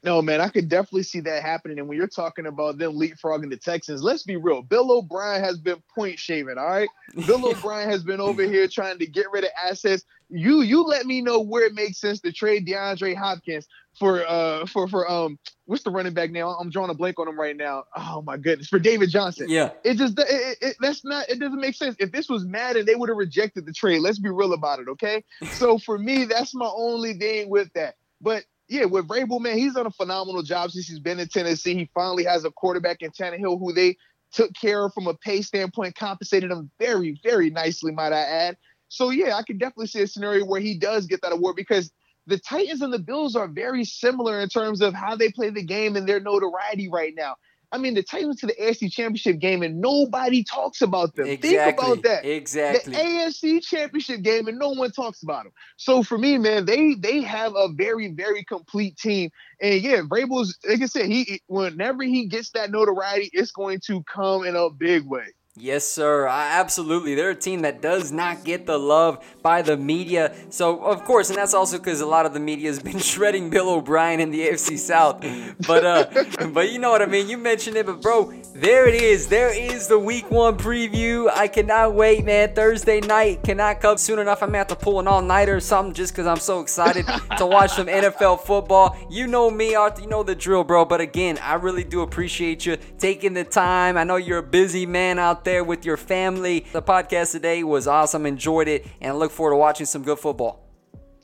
No, 0.03 0.19
man, 0.21 0.41
I 0.41 0.49
could 0.49 0.67
definitely 0.67 1.03
see 1.03 1.19
that 1.21 1.43
happening. 1.43 1.77
And 1.77 1.87
when 1.87 1.95
you're 1.95 2.07
talking 2.07 2.47
about 2.47 2.79
them 2.79 2.93
leapfrogging 2.93 3.51
the 3.51 3.57
Texans, 3.57 4.01
let's 4.01 4.23
be 4.23 4.35
real. 4.35 4.63
Bill 4.63 4.91
O'Brien 4.91 5.43
has 5.43 5.59
been 5.59 5.81
point 5.93 6.17
shaving. 6.17 6.57
All 6.57 6.65
right. 6.65 6.89
Bill 7.27 7.45
O'Brien 7.51 7.87
has 7.87 8.03
been 8.03 8.19
over 8.19 8.41
here 8.43 8.67
trying 8.67 8.97
to 8.97 9.05
get 9.05 9.27
rid 9.31 9.43
of 9.43 9.51
assets. 9.63 10.03
You 10.29 10.61
you 10.61 10.83
let 10.83 11.05
me 11.05 11.21
know 11.21 11.39
where 11.41 11.65
it 11.65 11.73
makes 11.73 11.99
sense 11.99 12.19
to 12.21 12.31
trade 12.31 12.65
DeAndre 12.65 13.15
Hopkins 13.15 13.67
for 13.99 14.25
uh 14.25 14.65
for 14.65 14.87
for 14.87 15.09
um 15.11 15.37
what's 15.65 15.83
the 15.83 15.91
running 15.91 16.13
back 16.13 16.31
now? 16.31 16.49
I'm 16.51 16.69
drawing 16.69 16.89
a 16.89 16.93
blank 16.93 17.19
on 17.19 17.27
him 17.27 17.39
right 17.39 17.55
now. 17.55 17.83
Oh 17.95 18.23
my 18.23 18.37
goodness, 18.37 18.69
for 18.69 18.79
David 18.79 19.09
Johnson. 19.09 19.49
Yeah. 19.49 19.71
It 19.83 19.97
just 19.97 20.17
it, 20.17 20.25
it, 20.29 20.57
it, 20.61 20.75
that's 20.79 21.03
not 21.03 21.29
it 21.29 21.39
doesn't 21.39 21.59
make 21.59 21.75
sense. 21.75 21.95
If 21.99 22.11
this 22.11 22.27
was 22.27 22.45
Madden, 22.45 22.85
they 22.85 22.95
would 22.95 23.09
have 23.09 23.17
rejected 23.17 23.65
the 23.65 23.73
trade. 23.73 23.99
Let's 23.99 24.19
be 24.19 24.29
real 24.29 24.53
about 24.53 24.79
it, 24.79 24.87
okay? 24.87 25.23
so 25.51 25.77
for 25.77 25.99
me, 25.99 26.25
that's 26.25 26.55
my 26.55 26.71
only 26.73 27.13
thing 27.13 27.49
with 27.49 27.71
that. 27.73 27.95
But 28.21 28.45
yeah, 28.72 28.85
with 28.85 29.06
Vrabel, 29.06 29.41
man, 29.41 29.57
he's 29.57 29.73
done 29.73 29.85
a 29.85 29.91
phenomenal 29.91 30.43
job 30.43 30.72
since 30.72 30.88
he's 30.88 30.99
been 30.99 31.19
in 31.19 31.27
Tennessee. 31.27 31.76
He 31.76 31.89
finally 31.93 32.23
has 32.23 32.45
a 32.45 32.52
quarterback 32.52 33.02
in 33.02 33.11
Tannehill 33.11 33.60
who 33.60 33.73
they 33.73 33.98
took 34.31 34.53
care 34.53 34.85
of 34.85 34.93
from 34.93 35.07
a 35.07 35.14
pay 35.14 35.41
standpoint, 35.41 35.95
compensated 35.95 36.49
him 36.49 36.72
very, 36.80 37.19
very 37.22 37.49
nicely, 37.49 37.91
might 37.91 38.14
I 38.14 38.22
add. 38.22 38.56
So 38.88 39.10
yeah, 39.10 39.35
I 39.35 39.43
can 39.43 39.57
definitely 39.57 39.88
see 39.88 40.02
a 40.02 40.07
scenario 40.07 40.45
where 40.45 40.61
he 40.61 40.77
does 40.77 41.06
get 41.06 41.22
that 41.22 41.34
award 41.34 41.57
because 41.57 41.91
the 42.27 42.39
Titans 42.39 42.81
and 42.81 42.93
the 42.93 42.99
Bills 42.99 43.35
are 43.35 43.49
very 43.49 43.84
similar 43.84 44.39
in 44.39 44.48
terms 44.48 44.81
of 44.81 44.93
how 44.93 45.18
they 45.18 45.31
play 45.31 45.49
the 45.49 45.64
game 45.64 45.98
and 45.98 46.07
their 46.07 46.22
notoriety 46.22 46.88
right 46.88 47.14
now. 47.14 47.35
I 47.72 47.77
mean, 47.77 47.93
the 47.93 48.03
Titans 48.03 48.39
to 48.41 48.48
the 48.48 48.53
AFC 48.53 48.91
Championship 48.91 49.39
game 49.39 49.64
and 49.64 49.80
nobody 49.80 50.43
talks 50.43 50.81
about 50.81 51.15
them. 51.15 51.27
Exactly. 51.27 51.57
Think 51.57 51.80
about 51.80 52.03
that. 52.03 52.26
Exactly. 52.26 52.93
The 52.93 52.99
AFC 52.99 53.64
Championship 53.64 54.22
game 54.22 54.48
and 54.48 54.60
no 54.60 54.69
one 54.69 54.91
talks 54.91 55.23
about 55.23 55.45
them. 55.45 55.53
So 55.77 56.03
for 56.03 56.18
me, 56.18 56.38
man, 56.38 56.65
they 56.65 56.95
they 56.95 57.22
have 57.22 57.53
a 57.56 57.69
very 57.69 58.10
very 58.10 58.43
complete 58.43 58.98
team. 58.98 59.30
And 59.61 59.81
yeah, 59.81 60.02
Vrabel's 60.02 60.57
like 60.68 60.81
I 60.81 60.85
said, 60.85 61.06
he 61.06 61.41
whenever 61.48 62.03
he 62.03 62.27
gets 62.27 62.49
that 62.52 62.72
notoriety, 62.72 63.30
it's 63.34 63.52
going 63.52 63.80
to 63.88 64.03
come 64.03 64.45
in 64.45 64.56
a 64.56 64.69
big 64.69 65.06
way. 65.06 65.27
Yes, 65.63 65.85
sir. 65.85 66.25
Absolutely. 66.25 67.13
They're 67.13 67.29
a 67.29 67.35
team 67.35 67.61
that 67.61 67.83
does 67.83 68.11
not 68.11 68.43
get 68.43 68.65
the 68.65 68.79
love 68.79 69.23
by 69.43 69.61
the 69.61 69.77
media. 69.77 70.33
So, 70.49 70.83
of 70.83 71.03
course, 71.03 71.29
and 71.29 71.38
that's 71.38 71.53
also 71.53 71.77
because 71.77 72.01
a 72.01 72.05
lot 72.07 72.25
of 72.25 72.33
the 72.33 72.39
media 72.39 72.67
has 72.67 72.79
been 72.79 72.97
shredding 73.11 73.51
Bill 73.51 73.69
O'Brien 73.69 74.19
in 74.19 74.31
the 74.31 74.39
AFC 74.49 74.79
South. 74.79 75.23
But, 75.67 75.85
uh, 75.85 76.47
but 76.47 76.71
you 76.71 76.79
know 76.79 76.89
what 76.89 77.03
I 77.03 77.05
mean. 77.05 77.29
You 77.29 77.38
mentioned 77.38 77.77
it, 77.77 77.85
but 77.85 78.01
bro, 78.01 78.33
there 78.55 78.88
it 78.88 78.95
is. 78.95 79.27
There 79.27 79.55
is 79.55 79.88
the 79.88 79.99
Week 79.99 80.31
One 80.31 80.57
preview. 80.57 81.29
I 81.31 81.47
cannot 81.47 81.93
wait, 81.93 82.25
man. 82.25 82.55
Thursday 82.55 82.99
night 82.99 83.43
cannot 83.43 83.81
come 83.81 83.99
soon 83.99 84.17
enough. 84.17 84.41
I 84.41 84.47
may 84.47 84.57
have 84.57 84.67
to 84.69 84.75
pull 84.75 84.99
an 84.99 85.07
all-nighter 85.07 85.57
or 85.57 85.59
something 85.59 85.93
just 85.93 86.13
because 86.13 86.25
I'm 86.25 86.38
so 86.38 86.61
excited 86.61 87.05
to 87.38 87.45
watch 87.45 87.73
some 87.73 87.85
NFL 87.85 88.39
football. 88.39 88.97
You 89.11 89.27
know 89.27 89.51
me, 89.51 89.75
Arthur. 89.75 90.01
You 90.01 90.07
know 90.07 90.23
the 90.23 90.33
drill, 90.33 90.63
bro. 90.63 90.85
But 90.85 91.01
again, 91.01 91.38
I 91.38 91.53
really 91.53 91.83
do 91.83 92.01
appreciate 92.01 92.65
you 92.65 92.77
taking 92.97 93.35
the 93.35 93.43
time. 93.43 93.95
I 93.95 94.03
know 94.03 94.15
you're 94.15 94.39
a 94.39 94.43
busy 94.43 94.88
man 94.88 95.19
out 95.19 95.45
there 95.51 95.63
with 95.65 95.85
your 95.85 95.97
family. 95.97 96.65
The 96.71 96.81
podcast 96.81 97.33
today 97.33 97.63
was 97.63 97.85
awesome. 97.85 98.25
Enjoyed 98.25 98.69
it 98.69 98.87
and 99.01 99.11
I 99.11 99.15
look 99.15 99.31
forward 99.31 99.51
to 99.51 99.57
watching 99.57 99.85
some 99.85 100.01
good 100.01 100.17
football. 100.17 100.65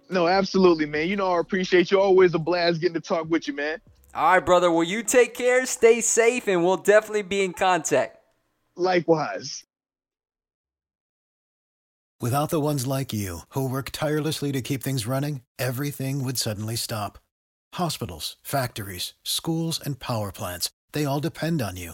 No, 0.10 0.28
absolutely, 0.28 0.86
man. 0.86 1.08
You 1.08 1.16
know 1.16 1.32
I 1.32 1.40
appreciate 1.40 1.92
you. 1.92 2.00
Always 2.00 2.34
a 2.34 2.40
blast 2.40 2.82
getting 2.82 2.94
to 2.96 3.02
talk 3.02 3.30
with 3.30 3.48
you, 3.48 3.56
man. 3.56 3.80
All 4.14 4.34
right, 4.34 4.46
brother. 4.46 4.72
Well, 4.72 4.84
you 4.84 5.04
take 5.04 5.34
care, 5.34 5.66
stay 5.66 6.02
safe, 6.02 6.48
and 6.48 6.64
we'll 6.64 6.78
definitely 6.78 7.22
be 7.22 7.44
in 7.44 7.54
contact. 7.54 8.18
Likewise. 8.76 9.64
Without 12.20 12.50
the 12.50 12.60
ones 12.60 12.88
like 12.88 13.14
you, 13.14 13.42
who 13.50 13.70
work 13.70 13.92
tirelessly 13.92 14.52
to 14.52 14.62
keep 14.62 14.82
things 14.82 15.06
running, 15.06 15.42
everything 15.60 16.24
would 16.24 16.38
suddenly 16.38 16.76
stop. 16.76 17.20
Hospitals, 17.76 18.38
factories, 18.42 19.14
schools, 19.24 19.80
and 19.84 20.00
power 20.00 20.32
plants, 20.32 20.72
they 20.94 21.06
all 21.06 21.20
depend 21.20 21.62
on 21.62 21.78
you. 21.78 21.94